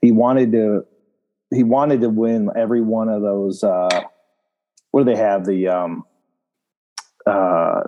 he 0.00 0.12
wanted 0.12 0.52
to 0.52 0.84
he 1.50 1.64
wanted 1.64 2.02
to 2.02 2.10
win 2.10 2.50
every 2.56 2.82
one 2.82 3.08
of 3.08 3.22
those. 3.22 3.64
Uh, 3.64 4.02
what 4.90 5.04
do 5.04 5.12
they 5.12 5.18
have? 5.18 5.46
The 5.46 5.68
um, 5.68 6.04
uh, 7.26 7.82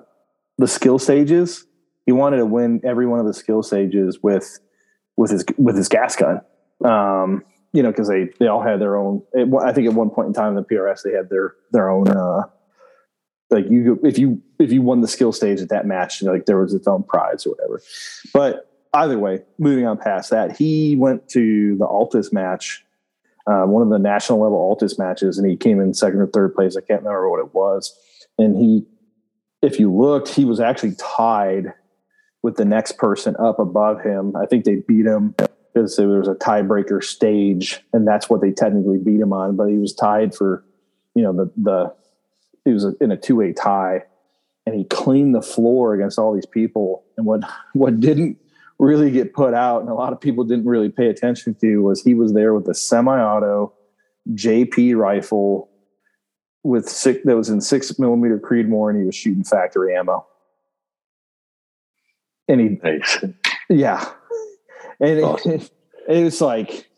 the 0.58 0.68
skill 0.68 0.98
stages. 0.98 1.66
he 2.06 2.12
wanted 2.12 2.38
to 2.38 2.46
win 2.46 2.80
every 2.84 3.06
one 3.06 3.18
of 3.20 3.26
the 3.26 3.34
skill 3.34 3.62
stages 3.62 4.18
with 4.22 4.58
with 5.16 5.30
his 5.30 5.44
with 5.58 5.76
his 5.76 5.88
gas 5.88 6.16
gun. 6.16 6.40
Um, 6.84 7.44
you 7.72 7.82
know, 7.82 7.90
because 7.90 8.08
they 8.08 8.30
they 8.38 8.46
all 8.46 8.62
had 8.62 8.80
their 8.80 8.96
own. 8.96 9.22
I 9.62 9.72
think 9.72 9.88
at 9.88 9.94
one 9.94 10.10
point 10.10 10.28
in 10.28 10.32
time 10.32 10.56
in 10.56 10.56
the 10.56 10.64
PRS 10.64 11.02
they 11.02 11.12
had 11.12 11.28
their 11.28 11.54
their 11.72 11.90
own. 11.90 12.08
Uh, 12.08 12.44
like 13.50 13.68
you, 13.68 13.98
if 14.04 14.18
you 14.18 14.40
if 14.58 14.72
you 14.72 14.82
won 14.82 15.00
the 15.00 15.08
skill 15.08 15.32
stage 15.32 15.60
at 15.60 15.68
that 15.70 15.86
match, 15.86 16.22
like 16.22 16.46
there 16.46 16.58
was 16.58 16.74
its 16.74 16.86
own 16.86 17.02
prize 17.02 17.46
or 17.46 17.50
whatever. 17.50 17.82
But 18.32 18.70
either 18.94 19.18
way, 19.18 19.42
moving 19.58 19.86
on 19.86 19.98
past 19.98 20.30
that, 20.30 20.56
he 20.56 20.96
went 20.96 21.28
to 21.30 21.76
the 21.76 21.86
Altus 21.86 22.32
match, 22.32 22.84
uh, 23.46 23.62
one 23.62 23.82
of 23.82 23.88
the 23.88 23.98
national 23.98 24.40
level 24.40 24.58
Altus 24.58 24.98
matches, 24.98 25.38
and 25.38 25.48
he 25.48 25.56
came 25.56 25.80
in 25.80 25.94
second 25.94 26.20
or 26.20 26.26
third 26.26 26.54
place. 26.54 26.76
I 26.76 26.80
can't 26.80 27.02
remember 27.02 27.30
what 27.30 27.40
it 27.40 27.54
was. 27.54 27.96
And 28.38 28.56
he, 28.56 28.86
if 29.62 29.78
you 29.78 29.94
looked, 29.94 30.28
he 30.28 30.44
was 30.44 30.60
actually 30.60 30.94
tied 30.94 31.74
with 32.42 32.56
the 32.56 32.64
next 32.64 32.96
person 32.98 33.36
up 33.38 33.58
above 33.58 34.00
him. 34.00 34.34
I 34.36 34.46
think 34.46 34.64
they 34.64 34.76
beat 34.76 35.06
him 35.06 35.34
because 35.72 35.96
there 35.96 36.08
was 36.08 36.28
a 36.28 36.34
tiebreaker 36.34 37.02
stage, 37.02 37.80
and 37.92 38.06
that's 38.06 38.30
what 38.30 38.40
they 38.40 38.50
technically 38.52 38.98
beat 38.98 39.20
him 39.20 39.32
on. 39.32 39.56
But 39.56 39.68
he 39.68 39.76
was 39.76 39.94
tied 39.94 40.34
for, 40.34 40.64
you 41.14 41.22
know, 41.22 41.32
the 41.32 41.52
the 41.56 41.94
he 42.64 42.72
was 42.72 42.86
in 43.00 43.10
a 43.10 43.16
two 43.16 43.36
way 43.36 43.52
tie, 43.52 44.04
and 44.66 44.74
he 44.74 44.84
cleaned 44.84 45.34
the 45.34 45.42
floor 45.42 45.94
against 45.94 46.18
all 46.18 46.34
these 46.34 46.46
people. 46.46 47.04
And 47.16 47.26
what 47.26 47.42
what 47.72 48.00
didn't 48.00 48.38
really 48.78 49.10
get 49.10 49.34
put 49.34 49.54
out, 49.54 49.80
and 49.80 49.90
a 49.90 49.94
lot 49.94 50.12
of 50.12 50.20
people 50.20 50.44
didn't 50.44 50.66
really 50.66 50.88
pay 50.88 51.08
attention 51.08 51.54
to, 51.60 51.78
was 51.78 52.02
he 52.02 52.14
was 52.14 52.32
there 52.32 52.54
with 52.54 52.66
a 52.68 52.74
semi-auto 52.74 53.72
JP 54.32 54.96
rifle 54.96 55.68
with 56.62 56.88
six 56.88 57.20
that 57.24 57.36
was 57.36 57.48
in 57.48 57.60
six 57.60 57.98
millimeter 57.98 58.38
Creedmoor, 58.38 58.90
and 58.90 58.98
he 58.98 59.06
was 59.06 59.14
shooting 59.14 59.44
factory 59.44 59.94
ammo. 59.94 60.26
And 62.48 62.60
he, 62.60 62.68
nice. 62.82 63.24
yeah, 63.68 64.04
and 64.98 65.20
awesome. 65.20 65.52
it, 65.52 65.62
it, 66.08 66.16
it, 66.16 66.24
was 66.24 66.40
like, 66.40 66.90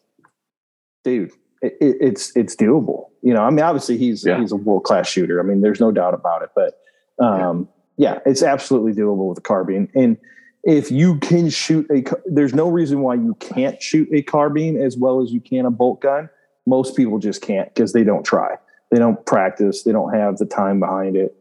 dude, 1.04 1.32
it, 1.62 1.74
it's 1.80 2.36
it's 2.36 2.56
doable. 2.56 3.06
You 3.22 3.32
know, 3.34 3.42
I 3.42 3.50
mean, 3.50 3.60
obviously 3.60 3.96
he's 3.96 4.24
yeah. 4.24 4.40
he's 4.40 4.52
a 4.52 4.56
world 4.56 4.84
class 4.84 5.08
shooter. 5.08 5.40
I 5.40 5.42
mean, 5.44 5.60
there's 5.60 5.80
no 5.80 5.92
doubt 5.92 6.14
about 6.14 6.42
it. 6.42 6.50
But 6.54 6.80
um, 7.24 7.68
yeah. 7.96 8.14
yeah, 8.14 8.20
it's 8.26 8.42
absolutely 8.42 8.92
doable 8.92 9.28
with 9.28 9.38
a 9.38 9.42
carbine. 9.42 9.88
And 9.94 10.18
if 10.64 10.90
you 10.90 11.18
can 11.18 11.50
shoot 11.50 11.86
a, 11.90 12.04
there's 12.26 12.54
no 12.54 12.68
reason 12.68 13.00
why 13.00 13.14
you 13.14 13.34
can't 13.40 13.80
shoot 13.82 14.08
a 14.12 14.22
carbine 14.22 14.76
as 14.76 14.96
well 14.96 15.22
as 15.22 15.32
you 15.32 15.40
can 15.40 15.66
a 15.66 15.70
bolt 15.70 16.00
gun. 16.00 16.28
Most 16.66 16.96
people 16.96 17.18
just 17.18 17.42
can't 17.42 17.72
because 17.74 17.92
they 17.92 18.04
don't 18.04 18.24
try. 18.24 18.56
They 18.90 18.98
don't 18.98 19.24
practice. 19.26 19.82
They 19.82 19.92
don't 19.92 20.14
have 20.14 20.38
the 20.38 20.46
time 20.46 20.78
behind 20.78 21.16
it. 21.16 21.34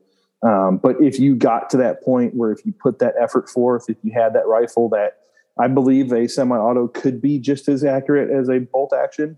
Um, 0.43 0.77
but 0.77 0.95
if 0.99 1.19
you 1.19 1.35
got 1.35 1.69
to 1.71 1.77
that 1.77 2.01
point 2.01 2.33
where 2.33 2.51
if 2.51 2.65
you 2.65 2.73
put 2.73 2.97
that 2.99 3.13
effort 3.19 3.47
forth, 3.47 3.85
if 3.89 3.97
you 4.01 4.11
had 4.11 4.33
that 4.33 4.47
rifle 4.47 4.89
that 4.89 5.17
I 5.59 5.67
believe 5.67 6.11
a 6.11 6.27
semi-auto 6.27 6.87
could 6.87 7.21
be 7.21 7.37
just 7.37 7.67
as 7.67 7.83
accurate 7.83 8.31
as 8.31 8.49
a 8.49 8.59
bolt 8.59 8.93
action, 8.97 9.37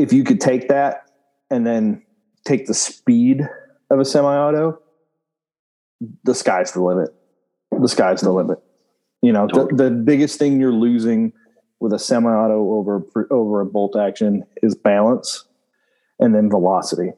if 0.00 0.12
you 0.12 0.24
could 0.24 0.40
take 0.40 0.68
that 0.68 1.10
and 1.50 1.66
then 1.66 2.02
take 2.44 2.66
the 2.66 2.74
speed 2.74 3.48
of 3.90 3.98
a 3.98 4.04
semi-auto, 4.04 4.78
the 6.24 6.34
sky's 6.34 6.72
the 6.72 6.82
limit. 6.82 7.10
The 7.78 7.88
sky's 7.88 8.20
the 8.20 8.32
limit. 8.32 8.58
You 9.22 9.32
know, 9.32 9.46
totally. 9.46 9.76
the, 9.76 9.84
the 9.84 9.90
biggest 9.90 10.38
thing 10.38 10.60
you're 10.60 10.72
losing 10.72 11.32
with 11.78 11.92
a 11.92 11.98
semi-auto 11.98 12.72
over 12.72 13.06
over 13.30 13.60
a 13.60 13.66
bolt 13.66 13.96
action 13.96 14.44
is 14.62 14.74
balance, 14.74 15.44
and 16.18 16.34
then 16.34 16.48
velocity. 16.48 17.12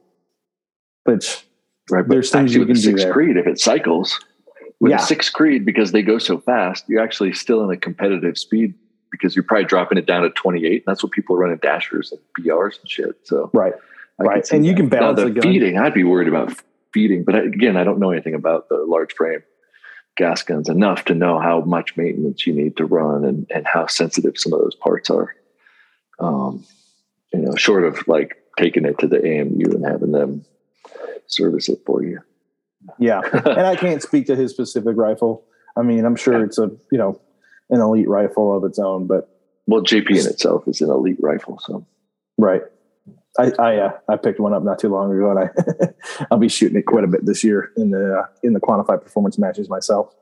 Which 1.04 1.44
right, 1.90 2.04
there's 2.08 2.30
things 2.30 2.54
you 2.54 2.66
can 2.66 2.76
do 2.76 2.96
there. 2.96 3.12
Creed 3.12 3.36
if 3.36 3.46
it 3.46 3.60
cycles 3.60 4.18
with 4.80 4.90
yeah. 4.90 4.96
a 4.96 5.00
six 5.00 5.30
Creed 5.30 5.64
because 5.64 5.92
they 5.92 6.02
go 6.02 6.18
so 6.18 6.38
fast, 6.38 6.84
you're 6.88 7.02
actually 7.02 7.32
still 7.32 7.62
in 7.62 7.70
a 7.70 7.76
competitive 7.76 8.36
speed 8.36 8.74
because 9.12 9.36
you're 9.36 9.44
probably 9.44 9.66
dropping 9.66 9.98
it 9.98 10.06
down 10.06 10.22
to 10.22 10.30
28. 10.30 10.82
That's 10.84 11.02
what 11.04 11.12
people 11.12 11.36
are 11.36 11.38
running 11.38 11.58
dashers 11.58 12.10
and 12.10 12.20
BRs 12.36 12.80
and 12.80 12.90
shit. 12.90 13.16
So 13.22 13.50
right, 13.52 13.74
I 14.18 14.24
right, 14.24 14.50
and 14.50 14.64
that. 14.64 14.68
you 14.68 14.74
can 14.74 14.88
balance 14.88 15.18
now, 15.18 15.26
the, 15.26 15.34
the 15.34 15.40
feeding. 15.42 15.78
I'd 15.78 15.94
be 15.94 16.02
worried 16.02 16.28
about 16.28 16.52
feeding, 16.92 17.22
but 17.22 17.36
again, 17.36 17.76
I 17.76 17.84
don't 17.84 18.00
know 18.00 18.10
anything 18.10 18.34
about 18.34 18.68
the 18.68 18.78
large 18.88 19.12
frame 19.12 19.42
gas 20.16 20.42
guns 20.42 20.68
enough 20.68 21.04
to 21.06 21.14
know 21.14 21.38
how 21.38 21.60
much 21.62 21.96
maintenance 21.96 22.46
you 22.46 22.52
need 22.52 22.76
to 22.76 22.84
run 22.84 23.24
and 23.24 23.46
and 23.54 23.66
how 23.66 23.86
sensitive 23.86 24.34
some 24.36 24.52
of 24.52 24.60
those 24.60 24.74
parts 24.74 25.10
are. 25.10 25.34
Um, 26.18 26.64
you 27.32 27.40
know, 27.40 27.54
short 27.54 27.84
of 27.84 28.06
like 28.08 28.36
taking 28.58 28.84
it 28.84 28.98
to 28.98 29.06
the 29.06 29.18
AMU 29.18 29.70
and 29.70 29.84
having 29.84 30.12
them 30.12 30.44
service 31.26 31.68
it 31.68 31.80
for 31.86 32.02
you. 32.02 32.20
Yeah, 32.98 33.20
and 33.32 33.66
I 33.66 33.76
can't 33.76 34.02
speak 34.02 34.26
to 34.26 34.36
his 34.36 34.52
specific 34.52 34.96
rifle. 34.96 35.44
I 35.76 35.82
mean, 35.82 36.04
I'm 36.04 36.16
sure 36.16 36.44
it's 36.44 36.58
a 36.58 36.70
you 36.90 36.98
know 36.98 37.20
an 37.72 37.80
elite 37.80 38.08
rifle 38.08 38.56
of 38.56 38.64
its 38.64 38.78
own. 38.78 39.06
But 39.06 39.28
well, 39.66 39.82
JP 39.82 40.10
in 40.10 40.26
itself 40.26 40.68
is 40.68 40.80
an 40.80 40.90
elite 40.90 41.16
rifle, 41.20 41.58
so 41.58 41.84
right. 42.38 42.62
I 43.38 43.50
I, 43.58 43.76
uh, 43.78 43.92
I 44.08 44.16
picked 44.16 44.38
one 44.38 44.52
up 44.52 44.62
not 44.62 44.78
too 44.78 44.88
long 44.88 45.12
ago, 45.12 45.30
and 45.30 45.38
I 45.40 46.24
I'll 46.30 46.38
be 46.38 46.48
shooting 46.48 46.78
it 46.78 46.86
quite 46.86 47.04
a 47.04 47.08
bit 47.08 47.26
this 47.26 47.42
year 47.42 47.72
in 47.76 47.90
the 47.90 48.18
uh, 48.18 48.26
in 48.42 48.52
the 48.52 48.60
quantified 48.60 49.02
performance 49.02 49.38
matches 49.38 49.68
myself. 49.68 50.14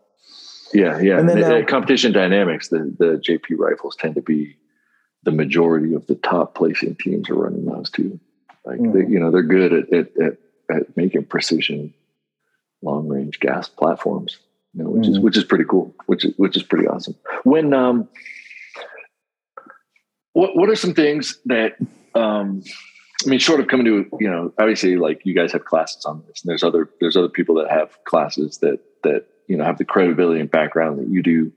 Yeah, 0.72 1.00
yeah. 1.00 1.18
And 1.18 1.28
then 1.28 1.40
the, 1.40 1.62
uh, 1.62 1.64
competition 1.66 2.12
dynamics, 2.12 2.68
the 2.68 2.94
the 2.98 3.20
JP 3.26 3.58
rifles 3.58 3.96
tend 3.96 4.14
to 4.14 4.22
be 4.22 4.56
the 5.24 5.32
majority 5.32 5.94
of 5.94 6.06
the 6.06 6.14
top 6.14 6.54
placing 6.54 6.94
teams 6.94 7.28
are 7.28 7.34
running 7.34 7.66
those 7.66 7.90
too. 7.90 8.18
Like 8.64 8.78
mm-hmm. 8.78 8.92
they, 8.92 9.12
you 9.12 9.18
know, 9.18 9.30
they're 9.30 9.42
good 9.42 9.72
at, 9.72 9.92
at 9.92 10.06
at, 10.22 10.36
at 10.70 10.96
making 10.96 11.24
precision 11.24 11.92
long 12.82 13.08
range 13.08 13.40
gas 13.40 13.68
platforms 13.68 14.38
you 14.74 14.84
know, 14.84 14.90
which 14.90 15.04
mm-hmm. 15.04 15.12
is 15.12 15.20
which 15.20 15.36
is 15.36 15.44
pretty 15.44 15.64
cool, 15.64 15.94
which 16.06 16.24
is 16.24 16.34
which 16.36 16.56
is 16.56 16.62
pretty 16.62 16.86
awesome. 16.86 17.16
When 17.44 17.72
um, 17.74 18.08
what 20.32 20.56
what 20.56 20.68
are 20.68 20.76
some 20.76 20.94
things 20.94 21.38
that 21.46 21.76
um, 22.14 22.62
I 23.24 23.28
mean, 23.28 23.38
short 23.38 23.60
of 23.60 23.66
coming 23.66 23.86
to 23.86 24.06
you 24.18 24.30
know, 24.30 24.52
obviously, 24.58 24.96
like 24.96 25.20
you 25.24 25.34
guys 25.34 25.52
have 25.52 25.64
classes 25.64 26.04
on 26.04 26.22
this, 26.28 26.42
and 26.42 26.50
there's 26.50 26.62
other 26.62 26.88
there's 27.00 27.16
other 27.16 27.28
people 27.28 27.54
that 27.56 27.70
have 27.70 28.02
classes 28.04 28.58
that 28.58 28.80
that 29.02 29.26
you 29.46 29.56
know 29.56 29.64
have 29.64 29.78
the 29.78 29.84
credibility 29.84 30.40
and 30.40 30.50
background 30.50 30.98
that 30.98 31.08
you 31.08 31.22
do 31.22 31.52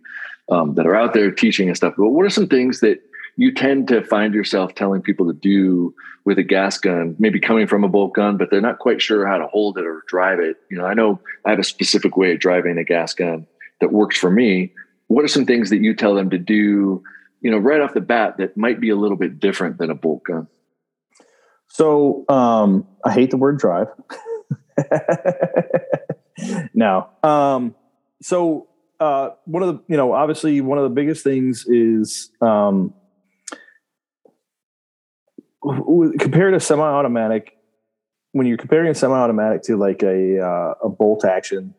um, 0.49 0.75
that 0.75 0.85
are 0.85 0.95
out 0.95 1.13
there 1.13 1.31
teaching 1.31 1.67
and 1.67 1.77
stuff. 1.77 1.93
But 1.97 2.09
what 2.09 2.25
are 2.25 2.29
some 2.29 2.47
things 2.47 2.79
that 2.81 3.01
you 3.35 3.53
tend 3.53 3.87
to 3.87 4.03
find 4.03 4.33
yourself 4.33 4.75
telling 4.75 5.01
people 5.01 5.27
to 5.27 5.33
do 5.33 5.93
with 6.25 6.37
a 6.37 6.43
gas 6.43 6.77
gun, 6.77 7.15
maybe 7.19 7.39
coming 7.39 7.67
from 7.67 7.83
a 7.83 7.89
bolt 7.89 8.13
gun, 8.13 8.37
but 8.37 8.49
they're 8.49 8.61
not 8.61 8.79
quite 8.79 9.01
sure 9.01 9.27
how 9.27 9.37
to 9.37 9.47
hold 9.47 9.77
it 9.77 9.85
or 9.85 10.03
drive 10.07 10.39
it. 10.39 10.57
You 10.69 10.77
know, 10.77 10.85
I 10.85 10.93
know 10.93 11.19
I 11.45 11.49
have 11.49 11.59
a 11.59 11.63
specific 11.63 12.15
way 12.15 12.33
of 12.33 12.39
driving 12.39 12.77
a 12.77 12.83
gas 12.83 13.13
gun 13.13 13.47
that 13.81 13.91
works 13.91 14.17
for 14.17 14.29
me. 14.29 14.73
What 15.07 15.25
are 15.25 15.29
some 15.29 15.45
things 15.45 15.69
that 15.69 15.81
you 15.81 15.93
tell 15.93 16.15
them 16.15 16.29
to 16.29 16.37
do, 16.37 17.03
you 17.41 17.51
know, 17.51 17.57
right 17.57 17.81
off 17.81 17.93
the 17.93 18.01
bat 18.01 18.37
that 18.37 18.55
might 18.55 18.79
be 18.79 18.89
a 18.89 18.95
little 18.95 19.17
bit 19.17 19.39
different 19.39 19.77
than 19.77 19.89
a 19.89 19.95
bolt 19.95 20.23
gun? 20.23 20.47
So 21.67 22.23
um, 22.29 22.87
I 23.03 23.11
hate 23.11 23.31
the 23.31 23.37
word 23.37 23.57
drive. 23.57 23.87
no. 26.73 27.09
Um, 27.23 27.75
so 28.21 28.67
uh, 28.99 29.31
one 29.45 29.63
of 29.63 29.75
the, 29.75 29.83
you 29.87 29.97
know, 29.97 30.13
obviously 30.13 30.61
one 30.61 30.77
of 30.77 30.83
the 30.83 30.91
biggest 30.91 31.23
things 31.23 31.65
is 31.67 32.29
um, 32.41 32.93
compared 36.19 36.53
to 36.53 36.59
semi-automatic, 36.59 37.57
when 38.31 38.47
you're 38.47 38.57
comparing 38.57 38.89
a 38.89 38.95
semi-automatic 38.95 39.63
to 39.63 39.77
like 39.77 40.03
a 40.03 40.39
uh, 40.39 40.73
a 40.83 40.89
bolt 40.89 41.25
action, 41.25 41.73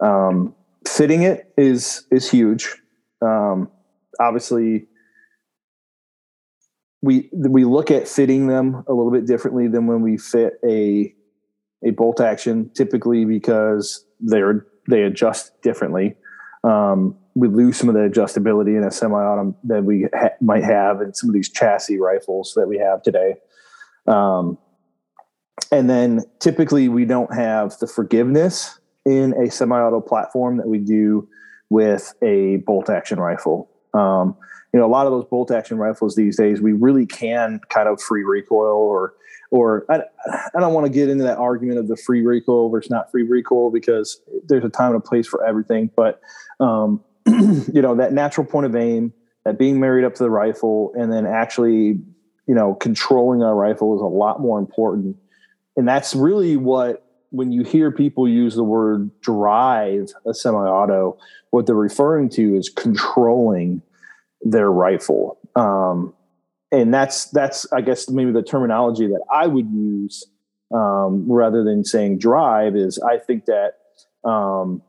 um, 0.00 0.54
fitting 0.86 1.22
it 1.22 1.52
is 1.56 2.06
is 2.10 2.30
huge. 2.30 2.76
Um, 3.22 3.70
obviously, 4.18 4.86
we 7.02 7.28
we 7.32 7.64
look 7.64 7.90
at 7.90 8.08
fitting 8.08 8.46
them 8.46 8.84
a 8.86 8.92
little 8.92 9.12
bit 9.12 9.26
differently 9.26 9.68
than 9.68 9.86
when 9.86 10.02
we 10.02 10.16
fit 10.16 10.54
a 10.66 11.14
a 11.84 11.90
bolt 11.90 12.20
action, 12.20 12.70
typically 12.74 13.24
because 13.24 14.04
they're 14.20 14.66
they 14.88 15.02
adjust 15.02 15.60
differently. 15.62 16.16
Um, 16.64 17.16
we 17.34 17.48
lose 17.48 17.76
some 17.76 17.88
of 17.88 17.94
the 17.94 18.00
adjustability 18.00 18.76
in 18.76 18.84
a 18.84 18.90
semi-auto 18.90 19.56
that 19.64 19.84
we 19.84 20.06
ha- 20.14 20.30
might 20.40 20.64
have 20.64 21.00
in 21.00 21.14
some 21.14 21.30
of 21.30 21.34
these 21.34 21.48
chassis 21.48 21.98
rifles 21.98 22.54
that 22.56 22.66
we 22.66 22.78
have 22.78 23.02
today. 23.02 23.34
Um, 24.06 24.58
and 25.70 25.88
then 25.88 26.24
typically 26.40 26.88
we 26.88 27.04
don't 27.04 27.32
have 27.34 27.78
the 27.78 27.86
forgiveness 27.86 28.78
in 29.06 29.32
a 29.34 29.50
semi-auto 29.50 30.00
platform 30.00 30.56
that 30.56 30.66
we 30.66 30.78
do 30.78 31.28
with 31.68 32.12
a 32.22 32.56
bolt 32.58 32.90
action 32.90 33.20
rifle. 33.20 33.70
Um, 33.94 34.36
you 34.72 34.80
know, 34.80 34.86
a 34.86 34.88
lot 34.88 35.06
of 35.06 35.12
those 35.12 35.24
bolt 35.24 35.50
action 35.50 35.78
rifles 35.78 36.16
these 36.16 36.36
days, 36.36 36.60
we 36.60 36.72
really 36.72 37.06
can 37.06 37.60
kind 37.68 37.88
of 37.88 38.00
free 38.00 38.24
recoil 38.24 38.76
or, 38.76 39.14
or 39.50 39.84
I, 39.88 40.02
I 40.54 40.60
don't 40.60 40.74
want 40.74 40.86
to 40.86 40.92
get 40.92 41.08
into 41.08 41.24
that 41.24 41.38
argument 41.38 41.78
of 41.78 41.88
the 41.88 41.96
free 41.96 42.22
recoil 42.22 42.68
versus 42.68 42.90
not 42.90 43.10
free 43.10 43.24
recoil 43.24 43.70
because 43.70 44.20
there's 44.46 44.64
a 44.64 44.68
time 44.68 44.94
and 44.94 44.96
a 44.96 45.00
place 45.00 45.26
for 45.26 45.44
everything. 45.44 45.90
But 45.96 46.20
um, 46.60 47.02
you 47.72 47.82
know 47.82 47.94
that 47.94 48.12
natural 48.12 48.46
point 48.46 48.66
of 48.66 48.74
aim 48.74 49.12
that 49.44 49.58
being 49.58 49.80
married 49.80 50.04
up 50.04 50.14
to 50.14 50.22
the 50.22 50.30
rifle 50.30 50.92
and 50.94 51.12
then 51.12 51.26
actually 51.26 51.98
you 52.46 52.54
know 52.54 52.74
controlling 52.74 53.42
our 53.42 53.54
rifle 53.54 53.94
is 53.94 54.00
a 54.00 54.04
lot 54.04 54.40
more 54.40 54.58
important 54.58 55.16
and 55.76 55.86
that's 55.88 56.14
really 56.14 56.56
what 56.56 57.04
when 57.30 57.52
you 57.52 57.62
hear 57.62 57.90
people 57.90 58.28
use 58.28 58.54
the 58.54 58.64
word 58.64 59.10
drive 59.20 60.08
a 60.26 60.34
semi-auto, 60.34 61.16
what 61.50 61.66
they're 61.66 61.74
referring 61.74 62.28
to 62.28 62.56
is 62.56 62.68
controlling 62.68 63.82
their 64.42 64.70
rifle. 64.70 65.38
Um, 65.56 66.14
and 66.72 66.92
that's 66.92 67.26
that's 67.30 67.70
I 67.72 67.80
guess 67.80 68.08
maybe 68.08 68.30
the 68.30 68.42
terminology 68.42 69.06
that 69.08 69.22
I 69.32 69.46
would 69.46 69.70
use 69.70 70.26
um, 70.72 71.30
rather 71.30 71.64
than 71.64 71.84
saying 71.84 72.18
drive 72.18 72.76
is 72.76 72.98
I 72.98 73.18
think 73.18 73.46
that 73.46 73.78
um, 74.28 74.82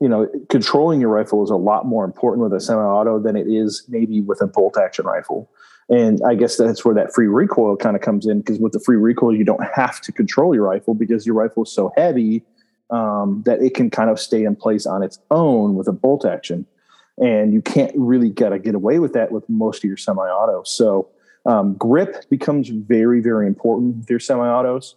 you 0.00 0.08
know 0.08 0.28
controlling 0.48 1.00
your 1.00 1.10
rifle 1.10 1.42
is 1.42 1.50
a 1.50 1.56
lot 1.56 1.86
more 1.86 2.04
important 2.04 2.42
with 2.42 2.52
a 2.52 2.60
semi-auto 2.60 3.18
than 3.18 3.36
it 3.36 3.46
is 3.48 3.84
maybe 3.88 4.20
with 4.20 4.40
a 4.40 4.46
bolt 4.46 4.76
action 4.78 5.06
rifle. 5.06 5.50
And 5.88 6.20
I 6.26 6.34
guess 6.34 6.56
that's 6.56 6.84
where 6.84 6.94
that 6.96 7.14
free 7.14 7.28
recoil 7.28 7.76
kind 7.76 7.94
of 7.94 8.02
comes 8.02 8.26
in 8.26 8.38
because 8.38 8.58
with 8.58 8.72
the 8.72 8.80
free 8.80 8.96
recoil, 8.96 9.34
you 9.34 9.44
don't 9.44 9.64
have 9.74 10.00
to 10.00 10.12
control 10.12 10.54
your 10.54 10.64
rifle 10.64 10.94
because 10.94 11.24
your 11.24 11.36
rifle 11.36 11.62
is 11.62 11.72
so 11.72 11.92
heavy 11.96 12.42
um, 12.90 13.42
that 13.46 13.62
it 13.62 13.74
can 13.74 13.90
kind 13.90 14.10
of 14.10 14.18
stay 14.18 14.44
in 14.44 14.56
place 14.56 14.84
on 14.84 15.02
its 15.02 15.20
own 15.30 15.76
with 15.76 15.86
a 15.86 15.92
bolt 15.92 16.24
action. 16.24 16.66
And 17.18 17.52
you 17.52 17.62
can't 17.62 17.92
really 17.94 18.30
got 18.30 18.50
to 18.50 18.58
get 18.58 18.74
away 18.74 18.98
with 18.98 19.12
that 19.12 19.30
with 19.30 19.48
most 19.48 19.78
of 19.78 19.84
your 19.84 19.96
semi-autos. 19.96 20.70
So 20.70 21.08
um, 21.46 21.74
grip 21.74 22.28
becomes 22.28 22.68
very, 22.68 23.20
very 23.20 23.46
important 23.46 23.98
with 23.98 24.10
your 24.10 24.20
semi-autos. 24.20 24.96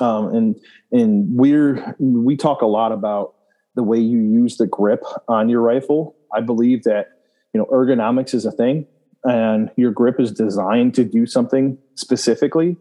Um, 0.00 0.34
and 0.34 0.60
and 0.90 1.36
we're 1.36 1.94
we 1.98 2.36
talk 2.36 2.62
a 2.62 2.66
lot 2.66 2.92
about 2.92 3.34
the 3.74 3.82
way 3.82 3.98
you 3.98 4.18
use 4.18 4.56
the 4.56 4.66
grip 4.66 5.02
on 5.28 5.48
your 5.48 5.60
rifle. 5.60 6.16
I 6.34 6.40
believe 6.40 6.84
that 6.84 7.08
you 7.52 7.58
know 7.58 7.66
ergonomics 7.66 8.34
is 8.34 8.44
a 8.44 8.52
thing 8.52 8.86
and 9.24 9.70
your 9.76 9.92
grip 9.92 10.18
is 10.20 10.32
designed 10.32 10.94
to 10.94 11.04
do 11.04 11.26
something 11.26 11.78
specifically, 11.94 12.76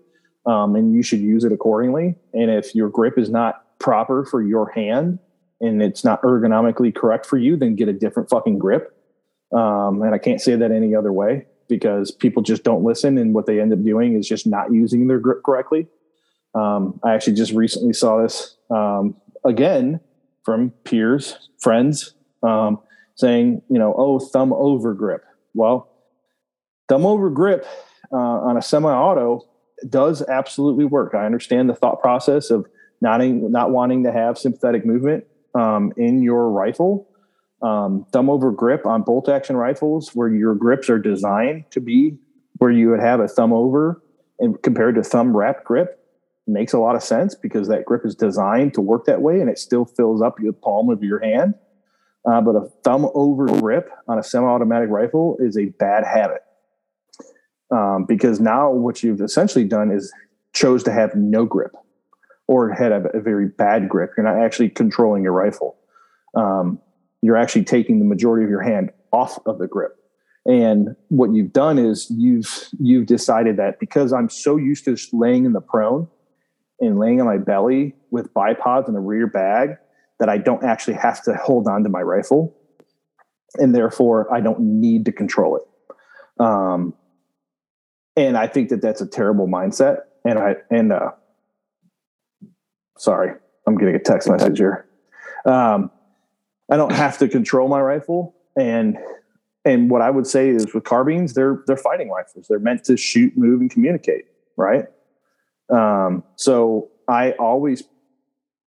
um, 0.45 0.75
and 0.75 0.93
you 0.93 1.03
should 1.03 1.19
use 1.19 1.43
it 1.43 1.51
accordingly. 1.51 2.15
And 2.33 2.49
if 2.49 2.73
your 2.73 2.89
grip 2.89 3.17
is 3.17 3.29
not 3.29 3.63
proper 3.79 4.25
for 4.25 4.41
your 4.41 4.71
hand 4.71 5.19
and 5.59 5.81
it's 5.81 6.03
not 6.03 6.21
ergonomically 6.23 6.93
correct 6.93 7.25
for 7.25 7.37
you, 7.37 7.55
then 7.55 7.75
get 7.75 7.87
a 7.87 7.93
different 7.93 8.29
fucking 8.29 8.57
grip. 8.57 8.95
Um, 9.53 10.01
and 10.01 10.15
I 10.15 10.17
can't 10.17 10.41
say 10.41 10.55
that 10.55 10.71
any 10.71 10.95
other 10.95 11.13
way 11.13 11.45
because 11.67 12.11
people 12.11 12.41
just 12.41 12.63
don't 12.63 12.83
listen, 12.83 13.17
and 13.17 13.33
what 13.33 13.45
they 13.45 13.61
end 13.61 13.71
up 13.71 13.83
doing 13.83 14.15
is 14.15 14.27
just 14.27 14.47
not 14.47 14.73
using 14.73 15.07
their 15.07 15.19
grip 15.19 15.43
correctly. 15.43 15.87
Um, 16.53 16.99
I 17.03 17.13
actually 17.13 17.35
just 17.35 17.53
recently 17.53 17.93
saw 17.93 18.21
this 18.21 18.57
um, 18.69 19.15
again 19.45 20.01
from 20.43 20.71
peers, 20.83 21.49
friends, 21.59 22.13
um, 22.43 22.79
saying, 23.15 23.61
you 23.69 23.77
know, 23.77 23.93
oh, 23.97 24.19
thumb 24.19 24.53
over 24.53 24.93
grip. 24.93 25.23
Well, 25.53 25.89
thumb 26.89 27.05
over 27.05 27.29
grip 27.29 27.65
uh, 28.11 28.17
on 28.17 28.57
a 28.57 28.61
semi-auto 28.61 29.47
does 29.89 30.21
absolutely 30.23 30.85
work. 30.85 31.13
I 31.15 31.25
understand 31.25 31.69
the 31.69 31.75
thought 31.75 32.01
process 32.01 32.49
of 32.49 32.65
not 33.01 33.21
not 33.23 33.71
wanting 33.71 34.03
to 34.03 34.11
have 34.11 34.37
sympathetic 34.37 34.85
movement 34.85 35.25
um, 35.55 35.91
in 35.97 36.21
your 36.21 36.49
rifle. 36.49 37.07
Um, 37.61 38.05
thumb 38.11 38.29
over 38.29 38.51
grip 38.51 38.85
on 38.85 39.03
bolt 39.03 39.29
action 39.29 39.55
rifles, 39.55 40.15
where 40.15 40.29
your 40.29 40.55
grips 40.55 40.89
are 40.89 40.99
designed 40.99 41.65
to 41.71 41.79
be 41.79 42.17
where 42.61 42.69
you 42.69 42.91
would 42.91 42.99
have 42.99 43.19
a 43.19 43.27
thumb 43.27 43.51
over 43.51 44.03
and 44.39 44.61
compared 44.61 44.93
to 44.93 45.03
thumb 45.03 45.35
wrap 45.35 45.63
grip, 45.63 46.00
makes 46.47 46.73
a 46.73 46.79
lot 46.79 46.95
of 46.95 47.03
sense 47.03 47.35
because 47.35 47.67
that 47.67 47.85
grip 47.85 48.05
is 48.05 48.15
designed 48.15 48.73
to 48.73 48.81
work 48.81 49.05
that 49.05 49.21
way 49.21 49.39
and 49.39 49.49
it 49.49 49.57
still 49.57 49.85
fills 49.85 50.21
up 50.21 50.35
the 50.37 50.51
palm 50.51 50.89
of 50.89 51.03
your 51.03 51.19
hand. 51.19 51.53
Uh, 52.29 52.41
but 52.41 52.55
a 52.55 52.67
thumb 52.83 53.09
over 53.15 53.45
grip 53.45 53.89
on 54.07 54.19
a 54.19 54.23
semi 54.23 54.45
automatic 54.45 54.89
rifle 54.89 55.37
is 55.39 55.57
a 55.57 55.65
bad 55.79 56.03
habit 56.03 56.41
um, 57.71 58.05
because 58.05 58.39
now 58.39 58.69
what 58.69 59.01
you've 59.01 59.21
essentially 59.21 59.65
done 59.65 59.91
is 59.91 60.13
chose 60.53 60.83
to 60.83 60.91
have 60.91 61.15
no 61.15 61.45
grip 61.45 61.75
or 62.47 62.71
had 62.71 62.91
a, 62.91 63.07
a 63.17 63.21
very 63.21 63.47
bad 63.47 63.89
grip. 63.89 64.11
You're 64.15 64.25
not 64.25 64.43
actually 64.43 64.69
controlling 64.69 65.23
your 65.23 65.31
rifle. 65.31 65.77
Um, 66.35 66.79
you're 67.21 67.37
actually 67.37 67.63
taking 67.63 67.99
the 67.99 68.05
majority 68.05 68.43
of 68.43 68.49
your 68.49 68.61
hand 68.61 68.91
off 69.11 69.39
of 69.45 69.57
the 69.57 69.67
grip. 69.67 69.95
And 70.45 70.95
what 71.09 71.33
you've 71.33 71.53
done 71.53 71.77
is 71.77 72.09
you've 72.09 72.67
you've 72.79 73.05
decided 73.05 73.57
that 73.57 73.79
because 73.79 74.11
I'm 74.11 74.27
so 74.27 74.57
used 74.57 74.85
to 74.85 74.95
just 74.95 75.13
laying 75.13 75.45
in 75.45 75.53
the 75.53 75.61
prone 75.61 76.07
and 76.81 76.99
laying 76.99 77.21
on 77.21 77.27
my 77.27 77.37
belly 77.37 77.95
with 78.09 78.33
bipods 78.33 78.89
in 78.89 78.95
a 78.95 78.99
rear 78.99 79.27
bag 79.27 79.77
that 80.19 80.27
I 80.27 80.37
don't 80.37 80.63
actually 80.63 80.95
have 80.95 81.23
to 81.23 81.35
hold 81.35 81.67
on 81.67 81.83
to 81.83 81.89
my 81.89 82.01
rifle, 82.01 82.55
and 83.55 83.73
therefore 83.73 84.31
I 84.33 84.41
don't 84.41 84.59
need 84.59 85.05
to 85.05 85.11
control 85.11 85.57
it. 85.57 86.43
Um, 86.43 86.93
and 88.15 88.37
I 88.37 88.47
think 88.47 88.69
that 88.69 88.81
that's 88.81 89.01
a 89.01 89.07
terrible 89.07 89.47
mindset. 89.47 89.99
And 90.25 90.37
I 90.37 90.55
and 90.69 90.91
uh, 90.91 91.11
sorry, 92.97 93.33
I'm 93.65 93.77
getting 93.77 93.95
a 93.95 93.99
text 93.99 94.29
message 94.29 94.57
here. 94.57 94.85
Um, 95.45 95.91
I 96.69 96.77
don't 96.77 96.91
have 96.91 97.17
to 97.19 97.27
control 97.27 97.67
my 97.67 97.81
rifle, 97.81 98.35
and 98.55 98.97
and 99.65 99.89
what 99.89 100.01
I 100.01 100.09
would 100.09 100.27
say 100.27 100.49
is 100.49 100.73
with 100.73 100.83
carbines, 100.83 101.33
they're 101.33 101.63
they're 101.67 101.77
fighting 101.77 102.09
rifles. 102.09 102.47
They're 102.47 102.59
meant 102.59 102.83
to 102.85 102.97
shoot, 102.97 103.35
move, 103.37 103.61
and 103.61 103.69
communicate, 103.69 104.25
right? 104.55 104.85
Um, 105.71 106.23
so 106.35 106.89
I 107.07 107.31
always 107.31 107.83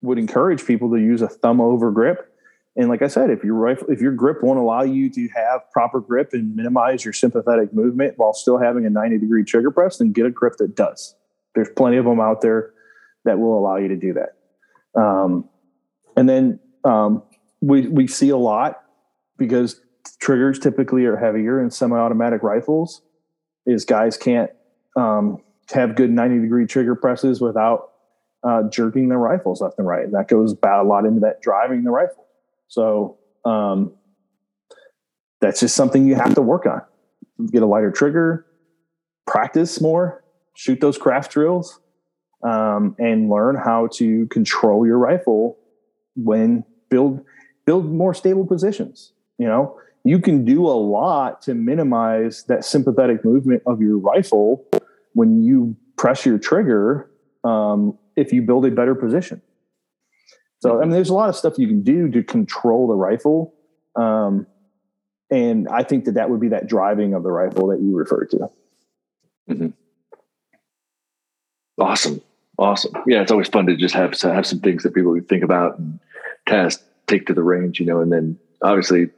would 0.02 0.18
encourage 0.18 0.64
people 0.64 0.90
to 0.90 0.98
use 0.98 1.22
a 1.22 1.28
thumb 1.28 1.60
over 1.60 1.90
grip 1.90 2.34
and 2.76 2.88
like 2.88 3.02
I 3.02 3.06
said, 3.06 3.30
if 3.30 3.44
your 3.44 3.54
rifle, 3.54 3.86
if 3.88 4.00
your 4.00 4.12
grip 4.12 4.42
won't 4.42 4.58
allow 4.58 4.82
you 4.82 5.08
to 5.10 5.28
have 5.34 5.60
proper 5.72 6.00
grip 6.00 6.30
and 6.32 6.56
minimize 6.56 7.04
your 7.04 7.12
sympathetic 7.12 7.72
movement 7.72 8.14
while 8.16 8.32
still 8.32 8.58
having 8.58 8.84
a 8.84 8.90
90 8.90 9.18
degree 9.18 9.44
trigger 9.44 9.70
press, 9.70 9.98
then 9.98 10.12
get 10.12 10.26
a 10.26 10.30
grip 10.30 10.56
that 10.58 10.74
does. 10.74 11.14
There's 11.54 11.68
plenty 11.76 11.98
of 11.98 12.04
them 12.04 12.18
out 12.18 12.40
there 12.40 12.72
that 13.24 13.38
will 13.38 13.56
allow 13.56 13.76
you 13.76 13.88
to 13.88 13.96
do 13.96 14.14
that. 14.14 15.00
Um, 15.00 15.48
and 16.16 16.28
then 16.28 16.58
um, 16.84 17.22
we 17.60 17.86
we 17.86 18.08
see 18.08 18.30
a 18.30 18.36
lot 18.36 18.82
because 19.38 19.80
triggers 20.20 20.58
typically 20.58 21.04
are 21.04 21.16
heavier 21.16 21.62
in 21.62 21.70
semi-automatic 21.70 22.42
rifles. 22.42 23.02
Is 23.66 23.84
guys 23.84 24.16
can't 24.16 24.50
um, 24.96 25.38
have 25.72 25.96
good 25.96 26.10
90 26.10 26.40
degree 26.40 26.66
trigger 26.66 26.94
presses 26.94 27.40
without 27.40 27.90
uh, 28.42 28.64
jerking 28.64 29.08
their 29.08 29.18
rifles 29.18 29.60
left 29.60 29.78
and 29.78 29.86
right. 29.86 30.10
That 30.12 30.28
goes 30.28 30.52
about 30.52 30.84
a 30.84 30.88
lot 30.88 31.06
into 31.06 31.20
that 31.20 31.40
driving 31.40 31.84
the 31.84 31.90
rifle. 31.90 32.26
So 32.68 33.18
um, 33.44 33.92
that's 35.40 35.60
just 35.60 35.74
something 35.74 36.06
you 36.06 36.14
have 36.14 36.34
to 36.34 36.42
work 36.42 36.66
on. 36.66 36.82
Get 37.50 37.62
a 37.62 37.66
lighter 37.66 37.90
trigger, 37.90 38.46
practice 39.26 39.80
more, 39.80 40.22
shoot 40.54 40.80
those 40.80 40.98
craft 40.98 41.32
drills, 41.32 41.80
um, 42.42 42.94
and 42.98 43.30
learn 43.30 43.56
how 43.56 43.88
to 43.94 44.26
control 44.28 44.86
your 44.86 44.98
rifle 44.98 45.58
when 46.16 46.64
build 46.90 47.24
build 47.64 47.90
more 47.90 48.12
stable 48.12 48.46
positions. 48.46 49.12
You 49.38 49.46
know, 49.46 49.78
you 50.04 50.18
can 50.18 50.44
do 50.44 50.66
a 50.66 50.76
lot 50.76 51.42
to 51.42 51.54
minimize 51.54 52.44
that 52.44 52.64
sympathetic 52.64 53.24
movement 53.24 53.62
of 53.66 53.80
your 53.80 53.98
rifle 53.98 54.64
when 55.14 55.42
you 55.42 55.76
press 55.96 56.26
your 56.26 56.38
trigger 56.38 57.10
um, 57.44 57.98
if 58.16 58.32
you 58.32 58.42
build 58.42 58.66
a 58.66 58.70
better 58.70 58.94
position. 58.94 59.40
So, 60.60 60.78
I 60.78 60.82
mean, 60.82 60.90
there's 60.90 61.10
a 61.10 61.14
lot 61.14 61.28
of 61.28 61.36
stuff 61.36 61.58
you 61.58 61.68
can 61.68 61.82
do 61.82 62.08
to 62.10 62.22
control 62.22 62.88
the 62.88 62.94
rifle. 62.94 63.54
Um, 63.96 64.46
and 65.30 65.68
I 65.68 65.82
think 65.82 66.06
that 66.06 66.14
that 66.14 66.30
would 66.30 66.40
be 66.40 66.48
that 66.48 66.66
driving 66.66 67.12
of 67.12 67.22
the 67.22 67.30
rifle 67.30 67.68
that 67.68 67.80
you 67.80 67.94
referred 67.94 68.30
to. 68.30 68.50
Mm-hmm. 69.50 69.68
Awesome. 71.78 72.22
Awesome. 72.58 72.92
Yeah. 73.06 73.20
It's 73.20 73.32
always 73.32 73.48
fun 73.48 73.66
to 73.66 73.76
just 73.76 73.94
have, 73.94 74.12
to 74.12 74.32
have 74.32 74.46
some 74.46 74.60
things 74.60 74.84
that 74.84 74.94
people 74.94 75.18
think 75.28 75.44
about 75.44 75.78
and 75.78 76.00
test, 76.48 76.82
take 77.06 77.26
to 77.26 77.34
the 77.34 77.42
range, 77.42 77.78
you 77.80 77.86
know, 77.86 78.00
and 78.00 78.12
then 78.12 78.38
obviously 78.62 79.08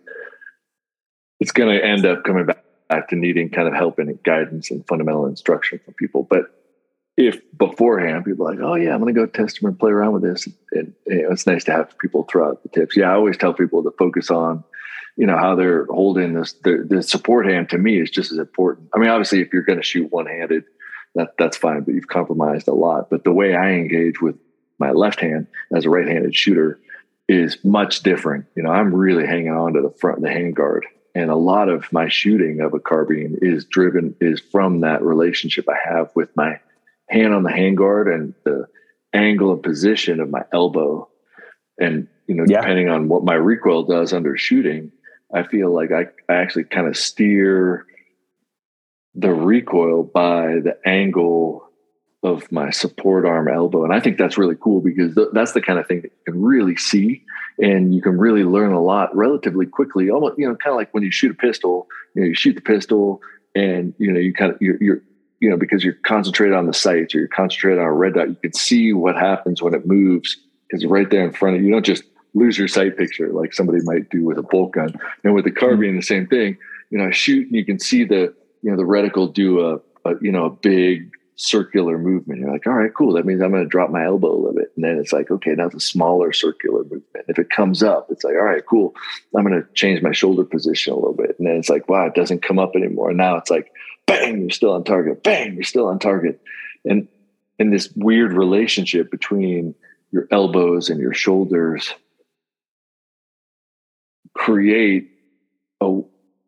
it's 1.38 1.52
going 1.52 1.76
to 1.76 1.84
end 1.84 2.06
up 2.06 2.24
coming 2.24 2.46
back, 2.46 2.56
back 2.56 2.64
to 2.90 3.16
needing 3.16 3.50
kind 3.50 3.68
of 3.68 3.74
help 3.74 3.98
and 3.98 4.22
guidance 4.22 4.70
and 4.70 4.86
fundamental 4.86 5.26
instruction 5.26 5.80
from 5.84 5.94
people. 5.94 6.22
But 6.22 6.52
if 7.16 7.40
beforehand 7.56 8.24
people 8.24 8.44
like, 8.44 8.58
oh 8.60 8.74
yeah, 8.74 8.92
I'm 8.92 9.00
going 9.00 9.14
to 9.14 9.20
go 9.20 9.26
test 9.26 9.60
them 9.60 9.68
and 9.68 9.78
play 9.78 9.90
around 9.90 10.12
with 10.12 10.22
this, 10.22 10.46
and, 10.72 10.92
you 11.06 11.22
know, 11.22 11.32
it's 11.32 11.46
nice 11.46 11.64
to 11.64 11.72
have 11.72 11.96
people 11.98 12.24
throw 12.24 12.48
out 12.48 12.62
the 12.62 12.68
tips. 12.68 12.96
Yeah, 12.96 13.10
I 13.10 13.14
always 13.14 13.36
tell 13.36 13.54
people 13.54 13.82
to 13.82 13.90
focus 13.98 14.30
on, 14.30 14.62
you 15.16 15.26
know, 15.26 15.36
how 15.36 15.54
they're 15.54 15.86
holding 15.86 16.34
this. 16.34 16.52
The, 16.64 16.86
the 16.88 17.02
support 17.02 17.46
hand 17.46 17.70
to 17.70 17.78
me 17.78 18.00
is 18.00 18.10
just 18.10 18.32
as 18.32 18.38
important. 18.38 18.88
I 18.94 18.98
mean, 18.98 19.08
obviously, 19.08 19.40
if 19.40 19.52
you're 19.52 19.62
going 19.62 19.78
to 19.78 19.84
shoot 19.84 20.12
one 20.12 20.26
handed, 20.26 20.64
that 21.14 21.30
that's 21.38 21.56
fine, 21.56 21.80
but 21.80 21.94
you've 21.94 22.08
compromised 22.08 22.68
a 22.68 22.74
lot. 22.74 23.08
But 23.08 23.24
the 23.24 23.32
way 23.32 23.54
I 23.54 23.70
engage 23.70 24.20
with 24.20 24.36
my 24.78 24.90
left 24.90 25.20
hand 25.20 25.46
as 25.74 25.86
a 25.86 25.90
right 25.90 26.06
handed 26.06 26.36
shooter 26.36 26.78
is 27.28 27.56
much 27.64 28.02
different. 28.02 28.44
You 28.54 28.62
know, 28.62 28.70
I'm 28.70 28.94
really 28.94 29.26
hanging 29.26 29.50
on 29.50 29.72
to 29.72 29.80
the 29.80 29.94
front 29.98 30.18
of 30.18 30.22
the 30.22 30.28
handguard. 30.28 30.82
And 31.16 31.30
a 31.30 31.34
lot 31.34 31.70
of 31.70 31.90
my 31.94 32.08
shooting 32.08 32.60
of 32.60 32.74
a 32.74 32.78
carbine 32.78 33.38
is 33.40 33.64
driven 33.64 34.14
is 34.20 34.38
from 34.38 34.80
that 34.80 35.02
relationship 35.02 35.66
I 35.66 35.78
have 35.82 36.10
with 36.14 36.28
my 36.36 36.60
hand 37.08 37.32
on 37.32 37.42
the 37.42 37.48
handguard 37.48 38.14
and 38.14 38.34
the 38.44 38.66
angle 39.14 39.54
and 39.54 39.62
position 39.62 40.20
of 40.20 40.28
my 40.28 40.42
elbow. 40.52 41.08
And, 41.80 42.08
you 42.26 42.34
know, 42.34 42.44
yeah. 42.46 42.60
depending 42.60 42.90
on 42.90 43.08
what 43.08 43.24
my 43.24 43.32
recoil 43.32 43.84
does 43.84 44.12
under 44.12 44.36
shooting, 44.36 44.92
I 45.32 45.44
feel 45.44 45.74
like 45.74 45.90
I, 45.90 46.08
I 46.30 46.36
actually 46.36 46.64
kind 46.64 46.86
of 46.86 46.98
steer 46.98 47.86
the 49.14 49.32
recoil 49.32 50.02
by 50.02 50.58
the 50.62 50.76
angle 50.84 51.65
of 52.22 52.50
my 52.50 52.70
support 52.70 53.24
arm 53.24 53.48
elbow. 53.48 53.84
And 53.84 53.92
I 53.92 54.00
think 54.00 54.18
that's 54.18 54.38
really 54.38 54.56
cool 54.60 54.80
because 54.80 55.14
th- 55.14 55.28
that's 55.32 55.52
the 55.52 55.60
kind 55.60 55.78
of 55.78 55.86
thing 55.86 56.02
that 56.02 56.10
you 56.10 56.32
can 56.32 56.42
really 56.42 56.76
see 56.76 57.22
and 57.58 57.94
you 57.94 58.02
can 58.02 58.18
really 58.18 58.44
learn 58.44 58.72
a 58.72 58.82
lot 58.82 59.14
relatively 59.14 59.66
quickly. 59.66 60.10
Almost, 60.10 60.38
you 60.38 60.48
know, 60.48 60.56
kind 60.56 60.72
of 60.72 60.76
like 60.76 60.92
when 60.92 61.02
you 61.02 61.10
shoot 61.10 61.30
a 61.30 61.34
pistol, 61.34 61.86
you 62.14 62.22
know, 62.22 62.28
you 62.28 62.34
shoot 62.34 62.54
the 62.54 62.60
pistol 62.60 63.20
and, 63.54 63.94
you 63.98 64.12
know, 64.12 64.18
you 64.18 64.32
kind 64.32 64.52
of, 64.52 64.58
you're, 64.60 64.82
you're 64.82 65.02
you 65.40 65.50
know, 65.50 65.56
because 65.56 65.84
you're 65.84 65.94
concentrated 66.04 66.56
on 66.56 66.66
the 66.66 66.72
sights 66.72 67.14
or 67.14 67.18
you're 67.18 67.28
concentrated 67.28 67.78
on 67.78 67.86
a 67.86 67.92
red 67.92 68.14
dot, 68.14 68.28
you 68.28 68.36
can 68.36 68.54
see 68.54 68.92
what 68.92 69.16
happens 69.16 69.62
when 69.62 69.74
it 69.74 69.86
moves 69.86 70.36
because 70.68 70.84
right 70.86 71.10
there 71.10 71.24
in 71.24 71.32
front 71.32 71.56
of 71.56 71.62
you. 71.62 71.68
You 71.68 71.74
don't 71.74 71.84
just 71.84 72.04
lose 72.34 72.58
your 72.58 72.68
sight 72.68 72.96
picture 72.96 73.32
like 73.32 73.54
somebody 73.54 73.78
might 73.84 74.10
do 74.10 74.24
with 74.24 74.38
a 74.38 74.42
bolt 74.42 74.72
gun. 74.72 74.94
And 75.24 75.34
with 75.34 75.44
the 75.44 75.50
carbine, 75.50 75.90
mm-hmm. 75.90 75.96
the 75.96 76.02
same 76.02 76.26
thing. 76.26 76.58
You 76.90 76.98
know, 76.98 77.06
I 77.06 77.10
shoot 77.10 77.46
and 77.46 77.54
you 77.54 77.64
can 77.64 77.78
see 77.78 78.04
the, 78.04 78.34
you 78.62 78.70
know, 78.70 78.76
the 78.76 78.82
reticle 78.82 79.32
do 79.32 79.60
a, 79.60 79.74
a 80.08 80.14
you 80.20 80.32
know, 80.32 80.46
a 80.46 80.50
big 80.50 81.10
circular 81.36 81.98
movement. 81.98 82.40
You're 82.40 82.50
like, 82.50 82.66
all 82.66 82.72
right, 82.72 82.92
cool. 82.94 83.12
That 83.12 83.26
means 83.26 83.42
I'm 83.42 83.50
going 83.50 83.62
to 83.62 83.68
drop 83.68 83.90
my 83.90 84.04
elbow 84.04 84.32
a 84.32 84.36
little 84.36 84.54
bit. 84.54 84.72
And 84.74 84.84
then 84.84 84.98
it's 84.98 85.12
like, 85.12 85.30
okay, 85.30 85.52
now 85.52 85.66
it's 85.66 85.74
a 85.74 85.80
smaller 85.80 86.32
circular 86.32 86.82
movement. 86.82 87.26
If 87.28 87.38
it 87.38 87.50
comes 87.50 87.82
up, 87.82 88.08
it's 88.10 88.24
like, 88.24 88.34
all 88.34 88.44
right, 88.44 88.64
cool. 88.66 88.94
I'm 89.36 89.46
going 89.46 89.60
to 89.60 89.68
change 89.74 90.02
my 90.02 90.12
shoulder 90.12 90.44
position 90.44 90.94
a 90.94 90.96
little 90.96 91.14
bit. 91.14 91.36
And 91.38 91.46
then 91.46 91.56
it's 91.56 91.68
like, 91.68 91.88
wow, 91.88 92.06
it 92.06 92.14
doesn't 92.14 92.42
come 92.42 92.58
up 92.58 92.74
anymore. 92.74 93.10
And 93.10 93.18
now 93.18 93.36
it's 93.36 93.50
like, 93.50 93.70
bang, 94.06 94.40
you're 94.40 94.50
still 94.50 94.72
on 94.72 94.84
target. 94.84 95.22
Bang, 95.22 95.54
you're 95.54 95.62
still 95.62 95.88
on 95.88 95.98
target. 95.98 96.40
And 96.86 97.06
in 97.58 97.70
this 97.70 97.90
weird 97.94 98.32
relationship 98.32 99.10
between 99.10 99.74
your 100.12 100.26
elbows 100.30 100.88
and 100.88 101.00
your 101.00 101.14
shoulders 101.14 101.92
create 104.34 105.10
a 105.80 106.00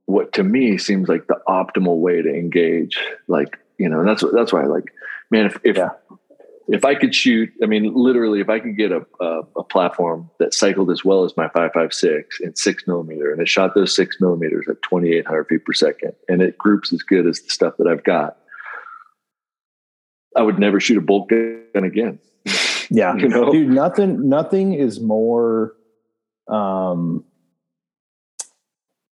what 0.06 0.32
to 0.32 0.42
me 0.42 0.78
seems 0.78 1.08
like 1.08 1.26
the 1.26 1.38
optimal 1.46 1.98
way 1.98 2.22
to 2.22 2.34
engage 2.34 2.98
like 3.26 3.58
you 3.78 3.88
know, 3.88 4.00
and 4.00 4.08
that's 4.08 4.24
that's 4.32 4.52
why 4.52 4.62
I 4.62 4.66
like, 4.66 4.92
man, 5.30 5.46
if 5.46 5.58
if, 5.64 5.76
yeah. 5.76 5.90
if 6.68 6.84
I 6.84 6.94
could 6.94 7.14
shoot, 7.14 7.50
I 7.62 7.66
mean, 7.66 7.94
literally, 7.94 8.40
if 8.40 8.48
I 8.48 8.58
could 8.58 8.76
get 8.76 8.92
a, 8.92 9.06
a, 9.20 9.40
a 9.56 9.64
platform 9.64 10.30
that 10.38 10.52
cycled 10.52 10.90
as 10.90 11.04
well 11.04 11.24
as 11.24 11.36
my 11.36 11.48
five 11.48 11.70
five 11.72 11.94
six 11.94 12.40
in 12.40 12.56
six 12.56 12.86
millimeter, 12.86 13.32
and 13.32 13.40
it 13.40 13.48
shot 13.48 13.74
those 13.74 13.94
six 13.94 14.20
millimeters 14.20 14.66
at 14.68 14.82
twenty 14.82 15.12
eight 15.12 15.26
hundred 15.26 15.44
feet 15.44 15.64
per 15.64 15.72
second, 15.72 16.12
and 16.28 16.42
it 16.42 16.58
groups 16.58 16.92
as 16.92 17.02
good 17.02 17.26
as 17.26 17.40
the 17.40 17.50
stuff 17.50 17.74
that 17.78 17.86
I've 17.86 18.04
got, 18.04 18.36
I 20.36 20.42
would 20.42 20.58
never 20.58 20.80
shoot 20.80 20.98
a 20.98 21.00
bolt 21.00 21.28
gun 21.28 21.84
again. 21.84 22.18
Yeah, 22.90 23.14
you 23.16 23.28
know? 23.28 23.52
dude, 23.52 23.70
nothing 23.70 24.28
nothing 24.28 24.74
is 24.74 25.00
more 25.00 25.74
um 26.48 27.24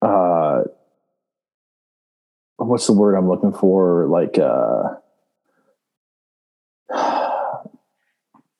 uh 0.03 0.63
what's 2.67 2.87
the 2.87 2.93
word 2.93 3.15
I'm 3.15 3.29
looking 3.29 3.53
for? 3.53 4.07
Like, 4.07 4.39
uh, 4.39 4.95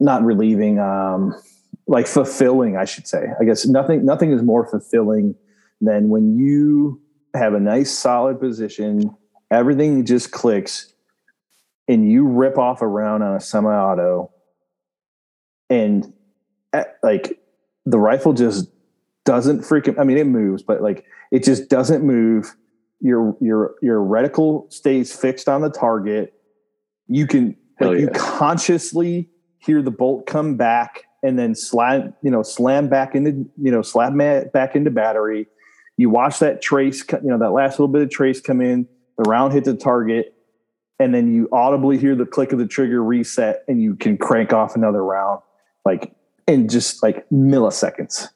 not 0.01 0.23
relieving, 0.25 0.79
um, 0.79 1.35
like 1.87 2.07
fulfilling, 2.07 2.77
I 2.77 2.85
should 2.85 3.07
say. 3.07 3.27
I 3.41 3.45
guess 3.45 3.67
nothing, 3.67 4.05
nothing 4.05 4.33
is 4.33 4.43
more 4.43 4.67
fulfilling 4.67 5.35
than 5.81 6.09
when 6.09 6.39
you 6.39 7.01
have 7.35 7.55
a 7.55 7.61
nice 7.61 7.91
solid 7.91 8.41
position, 8.41 9.15
everything 9.51 10.05
just 10.05 10.31
clicks, 10.31 10.93
and 11.89 12.11
you 12.11 12.27
rip 12.27 12.59
off 12.59 12.83
a 12.83 12.87
round 12.87 13.23
on 13.23 13.37
a 13.37 13.41
semi-auto, 13.41 14.31
and 15.71 16.13
eh, 16.73 16.85
like 17.03 17.41
the 17.85 17.99
rifle 17.99 18.33
just 18.33 18.69
doesn't 19.25 19.61
freaking. 19.61 19.99
I 19.99 20.05
mean, 20.05 20.19
it 20.19 20.27
moves, 20.27 20.63
but 20.63 20.83
like 20.83 21.05
it 21.31 21.45
just 21.45 21.69
doesn't 21.69 22.05
move 22.05 22.57
your 23.07 23.37
your 23.41 23.75
your 23.81 24.01
reticle 24.01 24.71
stays 24.73 25.15
fixed 25.15 25.49
on 25.49 25.61
the 25.61 25.71
target. 25.71 26.35
You 27.07 27.27
can 27.27 27.57
like 27.81 27.99
yeah. 27.99 28.05
you 28.05 28.09
consciously 28.09 29.31
hear 29.59 29.81
the 29.81 29.93
bolt 29.93 30.27
come 30.27 30.57
back 30.57 31.05
and 31.23 31.39
then 31.39 31.55
slam 31.55 32.15
you 32.23 32.31
know 32.31 32.43
slam 32.43 32.89
back 32.89 33.15
into 33.15 33.49
you 33.57 33.71
know 33.71 33.83
slam 33.83 34.19
back 34.19 34.75
into 34.75 34.91
battery. 34.91 35.47
You 35.97 36.11
watch 36.11 36.41
that 36.41 36.61
trace, 36.61 37.05
you 37.11 37.31
know 37.31 37.39
that 37.39 37.53
last 37.53 37.79
little 37.79 37.89
bit 37.89 38.03
of 38.03 38.11
trace 38.11 38.41
come 38.41 38.61
in. 38.61 38.89
The 39.19 39.31
round 39.31 39.55
hit 39.55 39.65
the 39.65 39.75
target, 39.75 40.35
and 40.99 41.15
then 41.15 41.33
you 41.33 41.49
audibly 41.53 41.97
hear 41.97 42.15
the 42.15 42.27
click 42.27 42.53
of 42.53 42.59
the 42.59 42.67
trigger 42.67 43.03
reset, 43.03 43.63
and 43.69 43.81
you 43.81 43.95
can 43.95 44.19
crank 44.19 44.53
off 44.53 44.75
another 44.75 45.03
round 45.03 45.41
like 45.85 46.13
in 46.49 46.69
just 46.69 47.03
like 47.03 47.27
milliseconds. 47.31 48.29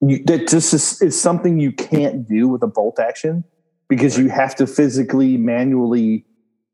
You, 0.00 0.24
that 0.24 0.48
just 0.48 0.74
is, 0.74 1.00
is 1.00 1.20
something 1.20 1.60
you 1.60 1.72
can't 1.72 2.28
do 2.28 2.48
with 2.48 2.62
a 2.62 2.66
bolt 2.66 2.98
action 2.98 3.44
because 3.88 4.18
you 4.18 4.28
have 4.28 4.54
to 4.56 4.66
physically 4.66 5.36
manually 5.36 6.24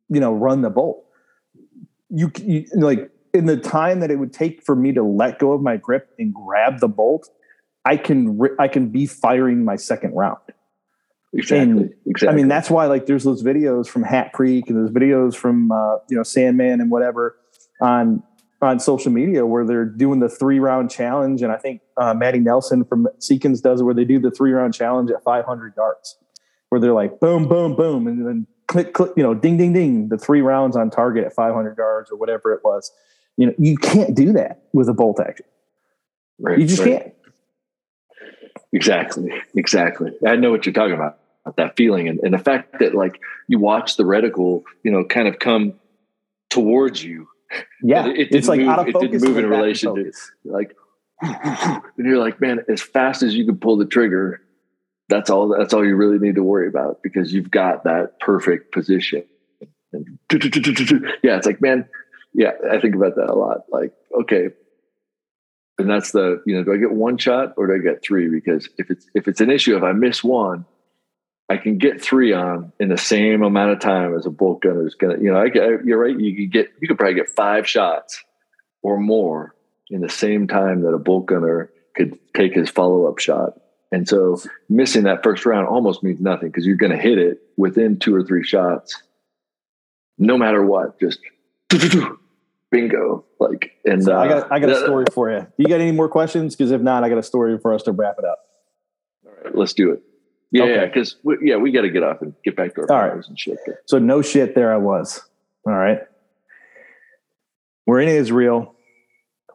you 0.08 0.20
know 0.20 0.32
run 0.32 0.62
the 0.62 0.70
bolt. 0.70 1.04
You, 2.10 2.30
you, 2.42 2.66
like 2.74 3.10
in 3.32 3.46
the 3.46 3.56
time 3.56 4.00
that 4.00 4.10
it 4.10 4.16
would 4.16 4.32
take 4.32 4.62
for 4.62 4.74
me 4.74 4.92
to 4.92 5.02
let 5.02 5.38
go 5.38 5.52
of 5.52 5.62
my 5.62 5.76
grip 5.76 6.10
and 6.18 6.34
grab 6.34 6.80
the 6.80 6.88
bolt 6.88 7.28
i 7.84 7.96
can 7.96 8.38
i 8.58 8.68
can 8.68 8.88
be 8.88 9.06
firing 9.06 9.64
my 9.64 9.76
second 9.76 10.12
round. 10.14 10.38
Exactly 11.32 11.60
and, 11.60 11.94
exactly 12.06 12.28
i 12.28 12.36
mean 12.36 12.48
that's 12.48 12.68
why 12.68 12.86
like 12.86 13.06
there's 13.06 13.24
those 13.24 13.42
videos 13.42 13.86
from 13.86 14.02
hat 14.02 14.32
creek 14.32 14.68
and 14.68 14.76
there's 14.76 14.90
videos 14.90 15.36
from 15.36 15.70
uh, 15.70 15.96
you 16.08 16.16
know 16.16 16.24
sandman 16.24 16.80
and 16.80 16.90
whatever 16.90 17.36
on 17.80 18.22
on 18.62 18.78
social 18.78 19.10
media 19.10 19.46
where 19.46 19.64
they're 19.64 19.86
doing 19.86 20.20
the 20.20 20.28
three 20.28 20.58
round 20.58 20.90
challenge. 20.90 21.40
And 21.40 21.52
i 21.52 21.56
think 21.56 21.82
uh, 21.96 22.12
maddie 22.14 22.40
nelson 22.40 22.84
from 22.84 23.06
seekins 23.20 23.62
does 23.62 23.80
it 23.80 23.84
where 23.84 23.94
they 23.94 24.04
do 24.04 24.18
the 24.18 24.32
three 24.32 24.50
round 24.50 24.74
challenge 24.74 25.10
at 25.12 25.22
500 25.22 25.74
yards 25.76 26.16
where 26.70 26.80
they're 26.80 26.94
like 26.94 27.20
boom, 27.20 27.46
boom, 27.46 27.76
boom, 27.76 28.06
and 28.06 28.26
then 28.26 28.46
click, 28.66 28.94
click, 28.94 29.12
you 29.16 29.22
know, 29.22 29.34
ding, 29.34 29.58
ding, 29.58 29.72
ding, 29.72 30.08
the 30.08 30.16
three 30.16 30.40
rounds 30.40 30.76
on 30.76 30.90
target 30.90 31.24
at 31.24 31.34
500 31.34 31.76
yards 31.76 32.10
or 32.10 32.16
whatever 32.16 32.52
it 32.52 32.60
was. 32.64 32.90
You 33.36 33.46
know, 33.46 33.54
you 33.58 33.76
can't 33.76 34.14
do 34.14 34.32
that 34.32 34.62
with 34.72 34.88
a 34.88 34.94
bolt 34.94 35.20
action. 35.20 35.46
Right, 36.38 36.58
you 36.58 36.66
just 36.66 36.80
right. 36.80 37.02
can't. 37.02 37.14
Exactly. 38.72 39.32
Exactly. 39.54 40.12
I 40.26 40.36
know 40.36 40.50
what 40.50 40.64
you're 40.64 40.72
talking 40.72 40.94
about. 40.94 41.18
That 41.56 41.76
feeling 41.76 42.06
and, 42.06 42.20
and 42.20 42.32
the 42.32 42.38
fact 42.38 42.78
that 42.78 42.94
like 42.94 43.18
you 43.48 43.58
watch 43.58 43.96
the 43.96 44.04
reticle, 44.04 44.62
you 44.84 44.92
know, 44.92 45.04
kind 45.04 45.26
of 45.26 45.38
come 45.38 45.74
towards 46.48 47.02
you. 47.02 47.28
Yeah, 47.82 48.06
it, 48.06 48.18
it 48.18 48.34
it's 48.34 48.46
like 48.46 48.60
move, 48.60 48.68
out 48.68 48.86
of 48.86 48.92
focus. 48.92 49.08
It 49.08 49.10
didn't 49.12 49.28
move 49.28 49.38
in 49.38 49.46
relation 49.50 49.94
to 49.94 50.12
like, 50.44 50.76
and 51.22 51.82
you're 51.98 52.18
like, 52.18 52.40
man, 52.40 52.60
as 52.68 52.80
fast 52.80 53.22
as 53.22 53.34
you 53.34 53.44
can 53.44 53.56
pull 53.56 53.76
the 53.76 53.86
trigger, 53.86 54.42
that's 55.10 55.28
all 55.28 55.48
that's 55.48 55.74
all 55.74 55.84
you 55.84 55.96
really 55.96 56.18
need 56.18 56.36
to 56.36 56.42
worry 56.42 56.68
about 56.68 57.02
because 57.02 57.32
you've 57.32 57.50
got 57.50 57.84
that 57.84 58.18
perfect 58.20 58.72
position. 58.72 59.24
And 59.92 60.18
yeah 61.22 61.36
it's 61.36 61.46
like 61.46 61.60
man 61.60 61.88
yeah 62.32 62.52
i 62.70 62.80
think 62.80 62.94
about 62.94 63.16
that 63.16 63.28
a 63.28 63.34
lot. 63.34 63.64
Like 63.70 63.92
okay. 64.22 64.48
And 65.78 65.90
that's 65.90 66.12
the 66.12 66.42
you 66.46 66.56
know 66.56 66.64
do 66.64 66.72
i 66.72 66.76
get 66.76 66.92
one 66.92 67.18
shot 67.18 67.54
or 67.56 67.66
do 67.66 67.74
i 67.74 67.78
get 67.78 68.02
three? 68.02 68.28
Because 68.28 68.68
if 68.78 68.90
it's 68.90 69.06
if 69.14 69.28
it's 69.28 69.40
an 69.40 69.50
issue 69.50 69.76
if 69.76 69.82
i 69.82 69.92
miss 69.92 70.22
one 70.22 70.64
i 71.48 71.56
can 71.56 71.78
get 71.78 72.00
three 72.00 72.32
on 72.32 72.72
in 72.78 72.88
the 72.88 72.98
same 72.98 73.42
amount 73.42 73.72
of 73.72 73.80
time 73.80 74.14
as 74.14 74.26
a 74.26 74.30
bolt 74.30 74.62
gunner 74.62 74.86
is 74.86 74.94
gonna 74.94 75.16
you 75.20 75.32
know 75.32 75.38
I, 75.38 75.48
you're 75.84 75.98
right 75.98 76.18
you 76.18 76.36
could 76.36 76.52
get 76.52 76.68
you 76.80 76.86
could 76.86 76.98
probably 76.98 77.14
get 77.14 77.30
five 77.30 77.66
shots 77.66 78.22
or 78.82 78.98
more 78.98 79.54
in 79.88 80.00
the 80.00 80.08
same 80.08 80.46
time 80.46 80.82
that 80.82 80.94
a 80.94 80.98
bolt 80.98 81.26
gunner 81.26 81.70
could 81.96 82.18
take 82.34 82.54
his 82.54 82.70
follow-up 82.70 83.18
shot 83.18 83.54
and 83.92 84.08
so 84.08 84.40
missing 84.68 85.04
that 85.04 85.22
first 85.22 85.44
round 85.44 85.66
almost 85.66 86.02
means 86.02 86.20
nothing 86.20 86.48
because 86.48 86.64
you're 86.64 86.76
going 86.76 86.92
to 86.92 86.98
hit 86.98 87.18
it 87.18 87.42
within 87.56 87.98
two 87.98 88.14
or 88.14 88.22
three 88.22 88.44
shots, 88.44 89.02
no 90.16 90.38
matter 90.38 90.64
what. 90.64 91.00
Just 91.00 91.18
bingo. 92.70 93.24
Like, 93.40 93.72
and 93.84 94.04
so 94.04 94.16
uh, 94.16 94.20
I 94.20 94.28
got 94.28 94.52
I 94.52 94.58
got 94.60 94.70
a 94.70 94.80
story 94.80 95.06
for 95.12 95.30
you. 95.30 95.40
Do 95.40 95.48
you 95.58 95.66
got 95.66 95.80
any 95.80 95.92
more 95.92 96.08
questions? 96.08 96.54
Because 96.54 96.70
if 96.70 96.80
not, 96.80 97.04
I 97.04 97.08
got 97.08 97.18
a 97.18 97.22
story 97.22 97.58
for 97.58 97.74
us 97.74 97.82
to 97.84 97.92
wrap 97.92 98.16
it 98.18 98.24
up. 98.24 98.38
All 99.26 99.32
right, 99.44 99.54
let's 99.56 99.72
do 99.72 99.92
it. 99.92 100.02
Yeah, 100.52 100.64
okay. 100.64 100.74
yeah, 100.74 100.86
because 100.86 101.16
yeah, 101.42 101.56
we 101.56 101.72
got 101.72 101.82
to 101.82 101.90
get 101.90 102.02
off 102.02 102.22
and 102.22 102.34
get 102.44 102.56
back 102.56 102.74
to 102.74 102.82
our 102.82 102.92
All 102.92 103.16
right. 103.16 103.26
and 103.26 103.38
shit. 103.38 103.58
So 103.86 103.98
no 103.98 104.20
shit, 104.20 104.54
there 104.54 104.72
I 104.72 104.78
was. 104.78 105.22
All 105.66 105.72
right, 105.72 106.00
we're 107.86 108.00
in 108.00 108.08
Israel. 108.08 108.74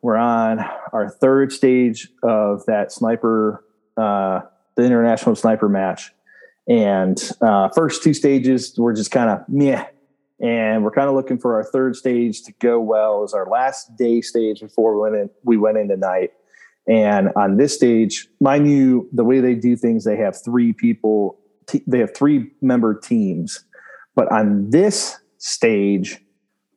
We're 0.01 0.17
on 0.17 0.59
our 0.93 1.09
third 1.09 1.51
stage 1.51 2.09
of 2.21 2.65
that 2.67 2.91
sniper 2.91 3.64
uh, 3.97 4.41
the 4.75 4.83
international 4.83 5.35
sniper 5.35 5.69
match. 5.69 6.11
And 6.67 7.21
uh, 7.41 7.69
first 7.69 8.03
two 8.03 8.13
stages 8.13 8.77
were 8.77 8.93
just 8.93 9.11
kind 9.11 9.29
of 9.29 9.47
meh. 9.47 9.85
And 10.41 10.83
we're 10.83 10.91
kind 10.91 11.07
of 11.07 11.15
looking 11.15 11.37
for 11.37 11.55
our 11.55 11.63
third 11.63 11.95
stage 11.95 12.43
to 12.43 12.53
go 12.59 12.79
well. 12.79 13.23
as 13.23 13.33
our 13.33 13.47
last 13.47 13.95
day 13.95 14.21
stage 14.21 14.59
before 14.59 14.95
we 14.95 15.01
went 15.01 15.15
in, 15.15 15.29
we 15.43 15.57
went 15.57 15.77
in 15.77 15.87
tonight. 15.87 16.31
And 16.87 17.29
on 17.35 17.57
this 17.57 17.73
stage, 17.73 18.27
mind 18.39 18.69
you, 18.69 19.09
the 19.11 19.23
way 19.23 19.39
they 19.39 19.55
do 19.55 19.75
things, 19.75 20.03
they 20.03 20.17
have 20.17 20.35
three 20.43 20.73
people, 20.73 21.39
t- 21.67 21.83
they 21.87 21.99
have 21.99 22.15
three 22.15 22.51
member 22.61 22.93
teams. 22.93 23.63
But 24.13 24.31
on 24.31 24.69
this 24.69 25.17
stage, 25.37 26.19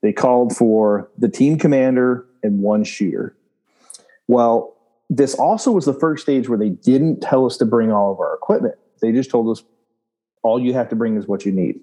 they 0.02 0.12
called 0.12 0.56
for 0.56 1.10
the 1.18 1.28
team 1.28 1.58
commander 1.58 2.24
and 2.42 2.60
one 2.60 2.84
shooter. 2.84 3.36
Well, 4.28 4.76
this 5.08 5.34
also 5.34 5.72
was 5.72 5.84
the 5.84 5.94
first 5.94 6.22
stage 6.22 6.48
where 6.48 6.58
they 6.58 6.70
didn't 6.70 7.20
tell 7.20 7.46
us 7.46 7.56
to 7.58 7.64
bring 7.64 7.90
all 7.90 8.12
of 8.12 8.20
our 8.20 8.34
equipment. 8.34 8.74
They 9.00 9.12
just 9.12 9.30
told 9.30 9.48
us 9.48 9.64
all 10.42 10.60
you 10.60 10.74
have 10.74 10.88
to 10.90 10.96
bring 10.96 11.16
is 11.16 11.26
what 11.26 11.46
you 11.46 11.52
need. 11.52 11.80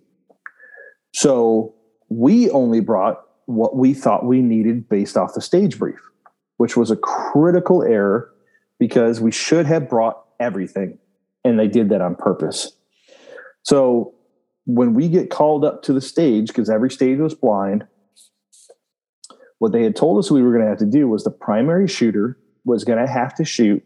So 1.13 1.73
we 2.09 2.49
only 2.51 2.81
brought 2.81 3.21
what 3.45 3.75
we 3.75 3.93
thought 3.93 4.25
we 4.25 4.41
needed 4.41 4.89
based 4.89 5.17
off 5.17 5.33
the 5.33 5.41
stage 5.41 5.79
brief, 5.79 5.99
which 6.57 6.77
was 6.77 6.91
a 6.91 6.95
critical 6.95 7.83
error 7.83 8.31
because 8.79 9.21
we 9.21 9.31
should 9.31 9.65
have 9.65 9.89
brought 9.89 10.23
everything. 10.39 10.97
And 11.43 11.59
they 11.59 11.67
did 11.67 11.89
that 11.89 12.01
on 12.01 12.15
purpose. 12.15 12.75
So 13.63 14.13
when 14.65 14.93
we 14.93 15.07
get 15.07 15.29
called 15.29 15.63
up 15.63 15.83
to 15.83 15.93
the 15.93 16.01
stage, 16.01 16.47
because 16.47 16.69
every 16.69 16.91
stage 16.91 17.19
was 17.19 17.33
blind, 17.33 17.85
what 19.59 19.71
they 19.71 19.83
had 19.83 19.95
told 19.95 20.19
us 20.19 20.29
we 20.29 20.43
were 20.43 20.51
going 20.51 20.63
to 20.63 20.69
have 20.69 20.79
to 20.79 20.85
do 20.85 21.07
was 21.07 21.23
the 21.23 21.31
primary 21.31 21.87
shooter 21.87 22.37
was 22.65 22.83
going 22.83 22.99
to 22.99 23.11
have 23.11 23.33
to 23.35 23.45
shoot 23.45 23.83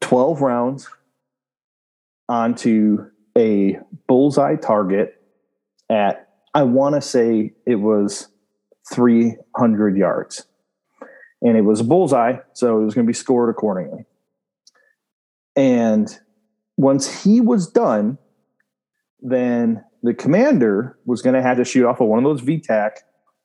12 0.00 0.40
rounds 0.40 0.88
onto 2.28 3.06
a 3.36 3.78
bullseye 4.08 4.56
target 4.56 5.22
at, 5.90 6.28
I 6.54 6.62
want 6.64 6.94
to 6.94 7.00
say 7.00 7.52
it 7.66 7.76
was 7.76 8.28
300 8.92 9.96
yards. 9.96 10.46
And 11.42 11.56
it 11.56 11.62
was 11.62 11.80
a 11.80 11.84
bullseye, 11.84 12.38
so 12.54 12.80
it 12.80 12.84
was 12.84 12.94
going 12.94 13.06
to 13.06 13.10
be 13.10 13.14
scored 13.14 13.50
accordingly. 13.50 14.06
And 15.54 16.08
once 16.76 17.22
he 17.22 17.40
was 17.40 17.70
done, 17.70 18.18
then 19.20 19.84
the 20.02 20.14
commander 20.14 20.98
was 21.04 21.22
going 21.22 21.34
to 21.34 21.42
have 21.42 21.56
to 21.58 21.64
shoot 21.64 21.86
off 21.86 22.00
of 22.00 22.08
one 22.08 22.18
of 22.18 22.24
those 22.24 22.42
VTAC 22.42 22.92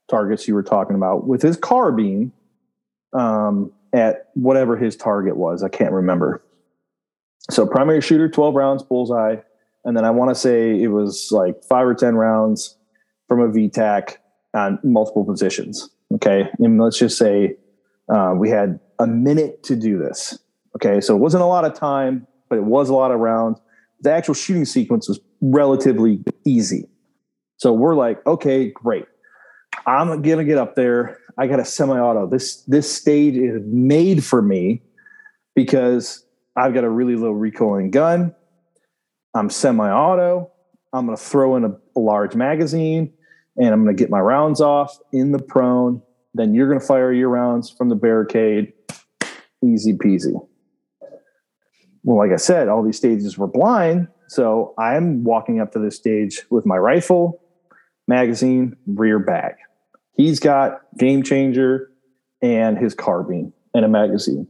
targets 0.10 0.48
you 0.48 0.54
were 0.54 0.64
talking 0.64 0.96
about 0.96 1.28
with 1.28 1.42
his 1.42 1.58
carbine 1.58 2.32
um, 3.14 3.72
at 3.94 4.30
whatever 4.34 4.78
his 4.78 4.96
target 4.96 5.38
was. 5.38 5.64
I 5.64 5.70
can't 5.70 5.92
remember. 5.92 6.44
So 7.50 7.66
primary 7.66 8.02
shooter, 8.02 8.30
12 8.30 8.56
rounds, 8.56 8.84
bullseye. 8.84 9.38
And 9.84 9.98
then 9.98 10.06
I 10.06 10.12
want 10.12 10.30
to 10.30 10.36
say 10.36 10.80
it 10.80 10.90
was 10.90 11.30
like 11.32 11.64
five 11.64 11.88
or 11.88 11.96
10 11.96 12.16
rounds 12.16 12.78
from 13.28 13.42
a 13.42 13.48
VTAC 13.50 14.18
on 14.54 14.80
multiple 14.84 15.26
positions. 15.26 15.90
Okay. 16.16 16.50
And 16.60 16.80
let's 16.80 17.00
just 17.00 17.18
say 17.18 17.56
uh, 18.14 18.34
we 18.36 18.50
had 18.50 18.80
a 19.00 19.08
minute 19.08 19.64
to 19.64 19.76
do 19.76 19.98
this. 19.98 20.38
Okay. 20.76 21.02
So 21.02 21.16
it 21.16 21.20
wasn't 21.20 21.44
a 21.44 21.48
lot 21.48 21.66
of 21.66 21.74
time, 21.74 22.28
but 22.50 22.58
it 22.58 22.64
was 22.64 22.90
a 22.90 22.94
lot 22.94 23.12
of 23.12 23.20
rounds. 23.20 23.60
The 24.02 24.12
actual 24.12 24.34
shooting 24.34 24.66
sequence 24.66 25.08
was 25.08 25.20
relatively 25.42 26.24
easy. 26.46 26.88
So 27.58 27.74
we're 27.74 27.96
like, 27.96 28.26
okay, 28.26 28.72
great. 28.72 29.06
I'm 29.86 30.22
gonna 30.22 30.44
get 30.44 30.58
up 30.58 30.76
there. 30.76 31.20
I 31.38 31.48
got 31.48 31.60
a 31.60 31.66
semi-auto. 31.66 32.28
This 32.28 32.64
this 32.64 32.92
stage 32.94 33.36
is 33.36 33.62
made 33.66 34.24
for 34.24 34.42
me 34.42 34.82
because 35.56 36.26
I've 36.56 36.74
got 36.74 36.84
a 36.84 36.90
really 36.90 37.16
low 37.16 37.32
recoiling 37.32 37.92
gun. 37.92 38.36
I'm 39.34 39.50
semi-auto. 39.50 40.52
I'm 40.94 41.06
gonna 41.06 41.18
throw 41.18 41.56
in 41.56 41.66
a, 41.66 41.76
a 41.96 42.00
large 42.00 42.36
magazine 42.36 43.14
and 43.58 43.68
I'm 43.68 43.84
gonna 43.84 43.96
get 43.96 44.10
my 44.10 44.20
rounds 44.20 44.62
off 44.62 44.98
in 45.12 45.32
the 45.32 45.40
prone. 45.40 46.02
Then 46.34 46.54
you're 46.54 46.68
gonna 46.68 46.80
fire 46.80 47.12
your 47.12 47.30
rounds 47.30 47.70
from 47.70 47.90
the 47.90 47.96
barricade. 47.96 48.74
Easy 49.64 49.94
peasy. 49.94 50.34
Well, 52.04 52.18
like 52.18 52.32
I 52.32 52.38
said, 52.38 52.68
all 52.68 52.84
these 52.84 52.98
stages 52.98 53.38
were 53.38 53.48
blind. 53.48 54.08
So 54.28 54.74
I'm 54.78 55.24
walking 55.24 55.60
up 55.60 55.72
to 55.74 55.80
this 55.80 55.96
stage 55.96 56.42
with 56.50 56.66
my 56.66 56.78
rifle, 56.78 57.42
magazine, 58.08 58.76
rear 58.88 59.20
bag. 59.20 59.56
He's 60.14 60.40
got 60.40 60.82
game 60.98 61.24
changer 61.24 61.92
and 62.42 62.78
his 62.78 62.94
carbine 62.94 63.54
and 63.74 63.86
a 63.86 63.88
magazine. 63.88 64.48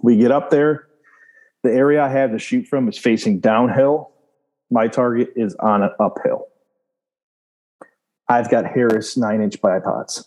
We 0.00 0.16
get 0.16 0.30
up 0.30 0.50
there. 0.50 0.86
The 1.64 1.72
area 1.72 2.02
I 2.02 2.08
have 2.08 2.30
to 2.32 2.38
shoot 2.38 2.66
from 2.66 2.88
is 2.88 2.96
facing 2.96 3.40
downhill. 3.40 4.12
My 4.70 4.86
target 4.86 5.32
is 5.34 5.54
on 5.56 5.82
an 5.82 5.90
uphill. 5.98 6.46
I've 8.28 8.50
got 8.50 8.66
Harris 8.66 9.16
nine 9.16 9.40
inch 9.40 9.60
bipods. 9.60 10.26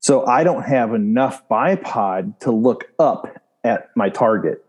So 0.00 0.26
I 0.26 0.42
don't 0.42 0.64
have 0.64 0.94
enough 0.94 1.46
bipod 1.48 2.40
to 2.40 2.50
look 2.50 2.86
up 2.98 3.28
at 3.62 3.90
my 3.94 4.08
target. 4.08 4.64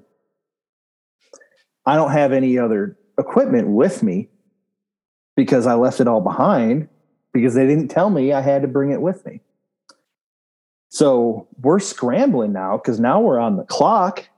I 1.86 1.96
don't 1.96 2.12
have 2.12 2.32
any 2.32 2.60
other 2.60 2.98
equipment 3.18 3.70
with 3.70 4.04
me 4.04 4.30
because 5.36 5.66
I 5.66 5.74
left 5.74 6.00
it 6.00 6.08
all 6.08 6.22
behind 6.22 6.90
because 7.34 7.56
they 7.56 7.68
didn't 7.68 7.90
tell 7.90 8.10
me 8.10 8.32
I 8.32 8.42
had 8.42 8.62
to 8.62 8.68
bring 8.68 8.92
it 8.92 9.02
with 9.02 9.26
me. 9.26 9.42
So 10.90 11.48
we're 11.60 11.80
scrambling 11.80 12.54
now 12.54 12.78
because 12.78 13.00
now 13.00 13.20
we're 13.20 13.40
on 13.40 13.58
the 13.58 13.64
clock 13.64 14.30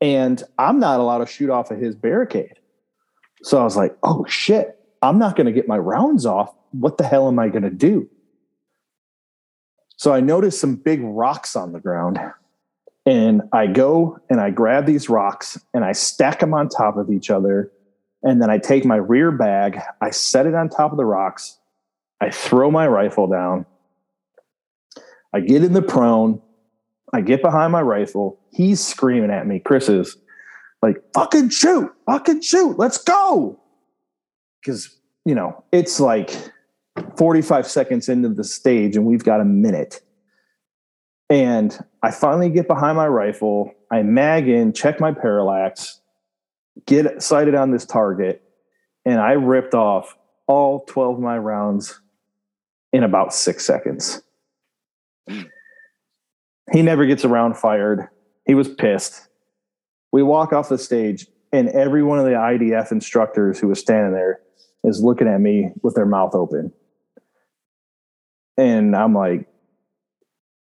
and 0.00 0.42
I'm 0.58 0.78
not 0.78 1.00
allowed 1.00 1.18
to 1.18 1.26
shoot 1.26 1.50
off 1.50 1.70
of 1.70 1.78
his 1.78 1.96
barricade. 1.96 2.54
So 3.42 3.60
I 3.60 3.64
was 3.64 3.76
like, 3.76 3.96
oh 4.02 4.24
shit, 4.26 4.78
I'm 5.02 5.18
not 5.18 5.36
going 5.36 5.46
to 5.46 5.52
get 5.52 5.66
my 5.66 5.78
rounds 5.78 6.26
off. 6.26 6.54
What 6.72 6.96
the 6.96 7.04
hell 7.04 7.26
am 7.26 7.38
I 7.38 7.48
going 7.48 7.64
to 7.64 7.70
do? 7.70 8.08
So 9.96 10.14
I 10.14 10.20
noticed 10.20 10.60
some 10.60 10.76
big 10.76 11.00
rocks 11.02 11.56
on 11.56 11.72
the 11.72 11.80
ground. 11.80 12.18
And 13.06 13.42
I 13.52 13.66
go 13.66 14.18
and 14.30 14.40
I 14.40 14.50
grab 14.50 14.86
these 14.86 15.08
rocks 15.08 15.58
and 15.74 15.84
I 15.84 15.92
stack 15.92 16.40
them 16.40 16.54
on 16.54 16.68
top 16.68 16.96
of 16.96 17.10
each 17.10 17.30
other. 17.30 17.72
And 18.22 18.40
then 18.40 18.50
I 18.50 18.58
take 18.58 18.84
my 18.84 18.96
rear 18.96 19.30
bag, 19.32 19.80
I 20.00 20.10
set 20.10 20.46
it 20.46 20.54
on 20.54 20.68
top 20.68 20.92
of 20.92 20.98
the 20.98 21.04
rocks, 21.04 21.58
I 22.20 22.30
throw 22.30 22.70
my 22.70 22.86
rifle 22.86 23.26
down. 23.26 23.66
I 25.32 25.40
get 25.40 25.64
in 25.64 25.72
the 25.72 25.82
prone. 25.82 26.40
I 27.12 27.20
get 27.20 27.42
behind 27.42 27.72
my 27.72 27.82
rifle. 27.82 28.38
He's 28.52 28.84
screaming 28.84 29.30
at 29.30 29.46
me. 29.46 29.58
Chris 29.58 29.88
is 29.88 30.16
like, 30.82 31.02
fucking 31.14 31.50
shoot, 31.50 31.92
fucking 32.06 32.42
shoot, 32.42 32.78
let's 32.78 32.98
go. 32.98 33.60
Because, 34.60 34.96
you 35.24 35.34
know, 35.34 35.64
it's 35.72 36.00
like 36.00 36.30
45 37.16 37.66
seconds 37.66 38.08
into 38.08 38.28
the 38.28 38.44
stage 38.44 38.96
and 38.96 39.06
we've 39.06 39.24
got 39.24 39.40
a 39.40 39.44
minute. 39.44 40.00
And 41.28 41.78
I 42.02 42.10
finally 42.10 42.50
get 42.50 42.66
behind 42.66 42.96
my 42.96 43.06
rifle. 43.06 43.72
I 43.90 44.02
mag 44.02 44.48
in, 44.48 44.72
check 44.72 45.00
my 45.00 45.12
parallax, 45.12 46.00
get 46.86 47.22
sighted 47.22 47.54
on 47.54 47.70
this 47.70 47.84
target, 47.84 48.42
and 49.04 49.20
I 49.20 49.32
ripped 49.32 49.74
off 49.74 50.16
all 50.46 50.84
12 50.86 51.16
of 51.16 51.20
my 51.20 51.38
rounds 51.38 52.00
in 52.92 53.02
about 53.02 53.34
six 53.34 53.64
seconds. 53.64 54.22
Hmm. 55.28 55.42
He 56.72 56.82
never 56.82 57.06
gets 57.06 57.24
around 57.24 57.56
fired. 57.56 58.08
He 58.46 58.54
was 58.54 58.68
pissed. 58.68 59.28
We 60.12 60.22
walk 60.22 60.52
off 60.52 60.68
the 60.68 60.78
stage, 60.78 61.26
and 61.52 61.68
every 61.68 62.02
one 62.02 62.18
of 62.18 62.24
the 62.24 62.32
IDF 62.32 62.92
instructors 62.92 63.58
who 63.58 63.68
was 63.68 63.80
standing 63.80 64.12
there 64.12 64.40
is 64.84 65.02
looking 65.02 65.28
at 65.28 65.40
me 65.40 65.70
with 65.82 65.94
their 65.94 66.06
mouth 66.06 66.34
open. 66.34 66.72
And 68.56 68.94
I'm 68.94 69.14
like, 69.14 69.46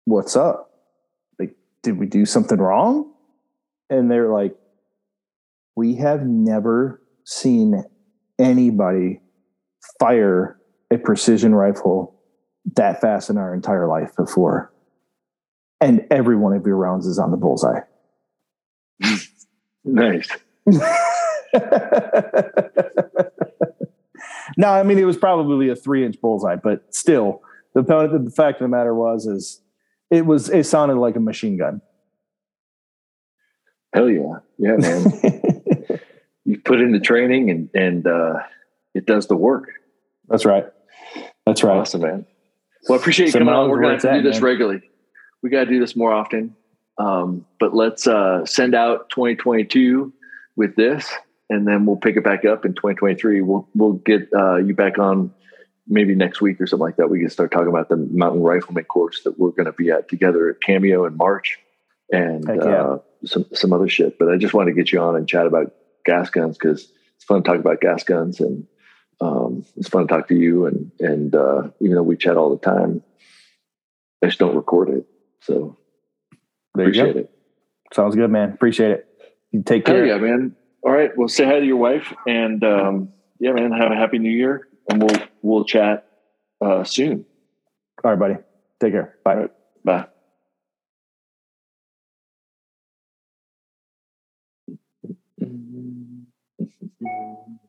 what's 0.04 0.36
up? 0.36 0.70
Like, 1.38 1.56
did 1.82 1.98
we 1.98 2.06
do 2.06 2.24
something 2.24 2.58
wrong? 2.58 3.12
And 3.88 4.10
they're 4.10 4.30
like, 4.30 4.54
we 5.76 5.96
have 5.96 6.24
never 6.26 7.02
seen 7.24 7.84
anybody 8.38 9.20
fire 9.98 10.59
a 10.92 10.98
precision 10.98 11.54
rifle 11.54 12.20
that 12.76 13.00
fast 13.00 13.30
in 13.30 13.38
our 13.38 13.54
entire 13.54 13.86
life 13.86 14.14
before. 14.16 14.72
And 15.80 16.06
every 16.10 16.36
one 16.36 16.52
of 16.52 16.66
your 16.66 16.76
rounds 16.76 17.06
is 17.06 17.18
on 17.18 17.30
the 17.30 17.36
bullseye. 17.36 17.80
nice. 19.84 20.28
no, 24.56 24.68
I 24.68 24.82
mean 24.82 24.98
it 24.98 25.04
was 25.04 25.16
probably 25.16 25.70
a 25.70 25.76
three 25.76 26.04
inch 26.04 26.20
bullseye, 26.20 26.56
but 26.56 26.94
still, 26.94 27.42
the, 27.74 27.82
the 27.82 28.32
fact 28.34 28.60
of 28.60 28.64
the 28.64 28.68
matter 28.68 28.94
was 28.94 29.26
is 29.26 29.62
it 30.10 30.26
was 30.26 30.50
it 30.50 30.66
sounded 30.66 30.96
like 30.96 31.16
a 31.16 31.20
machine 31.20 31.56
gun. 31.56 31.80
Hell 33.94 34.10
yeah, 34.10 34.38
yeah, 34.58 34.76
man! 34.76 35.04
you 36.44 36.60
put 36.60 36.80
in 36.80 36.92
the 36.92 37.00
training 37.00 37.50
and 37.50 37.70
and 37.74 38.06
uh, 38.06 38.34
it 38.94 39.06
does 39.06 39.26
the 39.28 39.36
work. 39.36 39.70
That's 40.28 40.44
right. 40.44 40.66
That's 41.50 41.64
right. 41.64 41.78
Awesome, 41.78 42.02
man. 42.02 42.26
Well, 42.88 42.98
I 42.98 43.00
appreciate 43.00 43.26
you 43.26 43.32
coming 43.32 43.48
on. 43.48 43.68
We're 43.68 43.82
going 43.82 43.98
to 43.98 44.12
do 44.14 44.22
this 44.22 44.36
man. 44.36 44.44
regularly. 44.44 44.82
We 45.42 45.50
got 45.50 45.64
to 45.64 45.70
do 45.70 45.80
this 45.80 45.96
more 45.96 46.12
often. 46.12 46.54
Um, 46.98 47.44
but 47.58 47.74
let's 47.74 48.06
uh, 48.06 48.44
send 48.46 48.74
out 48.74 49.10
2022 49.10 50.12
with 50.56 50.76
this, 50.76 51.10
and 51.48 51.66
then 51.66 51.86
we'll 51.86 51.96
pick 51.96 52.16
it 52.16 52.22
back 52.22 52.44
up 52.44 52.64
in 52.64 52.74
2023. 52.74 53.40
We'll 53.40 53.68
we'll 53.74 53.94
get 53.94 54.28
uh, 54.32 54.56
you 54.56 54.74
back 54.74 54.98
on 54.98 55.32
maybe 55.88 56.14
next 56.14 56.40
week 56.40 56.60
or 56.60 56.66
something 56.66 56.84
like 56.84 56.96
that. 56.96 57.10
We 57.10 57.18
can 57.18 57.30
start 57.30 57.50
talking 57.50 57.68
about 57.68 57.88
the 57.88 57.96
mountain 57.96 58.42
rifleman 58.42 58.84
course 58.84 59.22
that 59.24 59.38
we're 59.38 59.50
going 59.50 59.66
to 59.66 59.72
be 59.72 59.90
at 59.90 60.08
together 60.08 60.50
at 60.50 60.60
Cameo 60.60 61.04
in 61.04 61.16
March, 61.16 61.58
and 62.12 62.44
yeah. 62.46 62.54
uh, 62.54 62.98
some 63.24 63.44
some 63.54 63.72
other 63.72 63.88
shit. 63.88 64.18
But 64.18 64.30
I 64.30 64.36
just 64.36 64.54
wanted 64.54 64.70
to 64.70 64.76
get 64.76 64.92
you 64.92 65.00
on 65.00 65.16
and 65.16 65.26
chat 65.26 65.46
about 65.46 65.74
gas 66.04 66.30
guns 66.30 66.58
because 66.58 66.92
it's 67.16 67.24
fun 67.24 67.42
to 67.42 67.48
talk 67.48 67.58
about 67.58 67.80
gas 67.80 68.04
guns 68.04 68.40
and 68.40 68.66
um, 69.20 69.64
it's 69.76 69.88
fun 69.88 70.06
to 70.06 70.08
talk 70.08 70.28
to 70.28 70.34
you, 70.34 70.66
and 70.66 70.90
and 70.98 71.34
uh, 71.34 71.68
even 71.80 71.96
though 71.96 72.02
we 72.02 72.16
chat 72.16 72.36
all 72.36 72.50
the 72.50 72.64
time, 72.64 73.02
I 74.22 74.26
just 74.26 74.38
don't 74.38 74.56
record 74.56 74.88
it. 74.90 75.06
So 75.42 75.78
there 76.74 76.86
appreciate 76.86 77.16
it. 77.16 77.30
Sounds 77.92 78.14
good, 78.14 78.30
man. 78.30 78.52
Appreciate 78.52 78.92
it. 78.92 79.06
You 79.52 79.62
take 79.62 79.84
care. 79.84 80.06
yeah, 80.06 80.18
man. 80.18 80.54
All 80.82 80.92
right. 80.92 81.10
Well, 81.16 81.28
say 81.28 81.44
hi 81.44 81.60
to 81.60 81.66
your 81.66 81.76
wife, 81.76 82.14
and 82.26 82.64
um, 82.64 83.12
yeah, 83.38 83.52
man. 83.52 83.72
Have 83.72 83.92
a 83.92 83.96
happy 83.96 84.18
New 84.18 84.30
Year, 84.30 84.68
and 84.88 85.02
we'll 85.02 85.22
we'll 85.42 85.64
chat 85.64 86.06
uh, 86.60 86.84
soon. 86.84 87.26
All 88.02 88.10
right, 88.12 88.18
buddy. 88.18 88.36
Take 88.80 88.92
care. 88.92 89.16
Bye. 89.24 89.48
Bye. 89.84 90.06
Mm-hmm. 95.42 96.24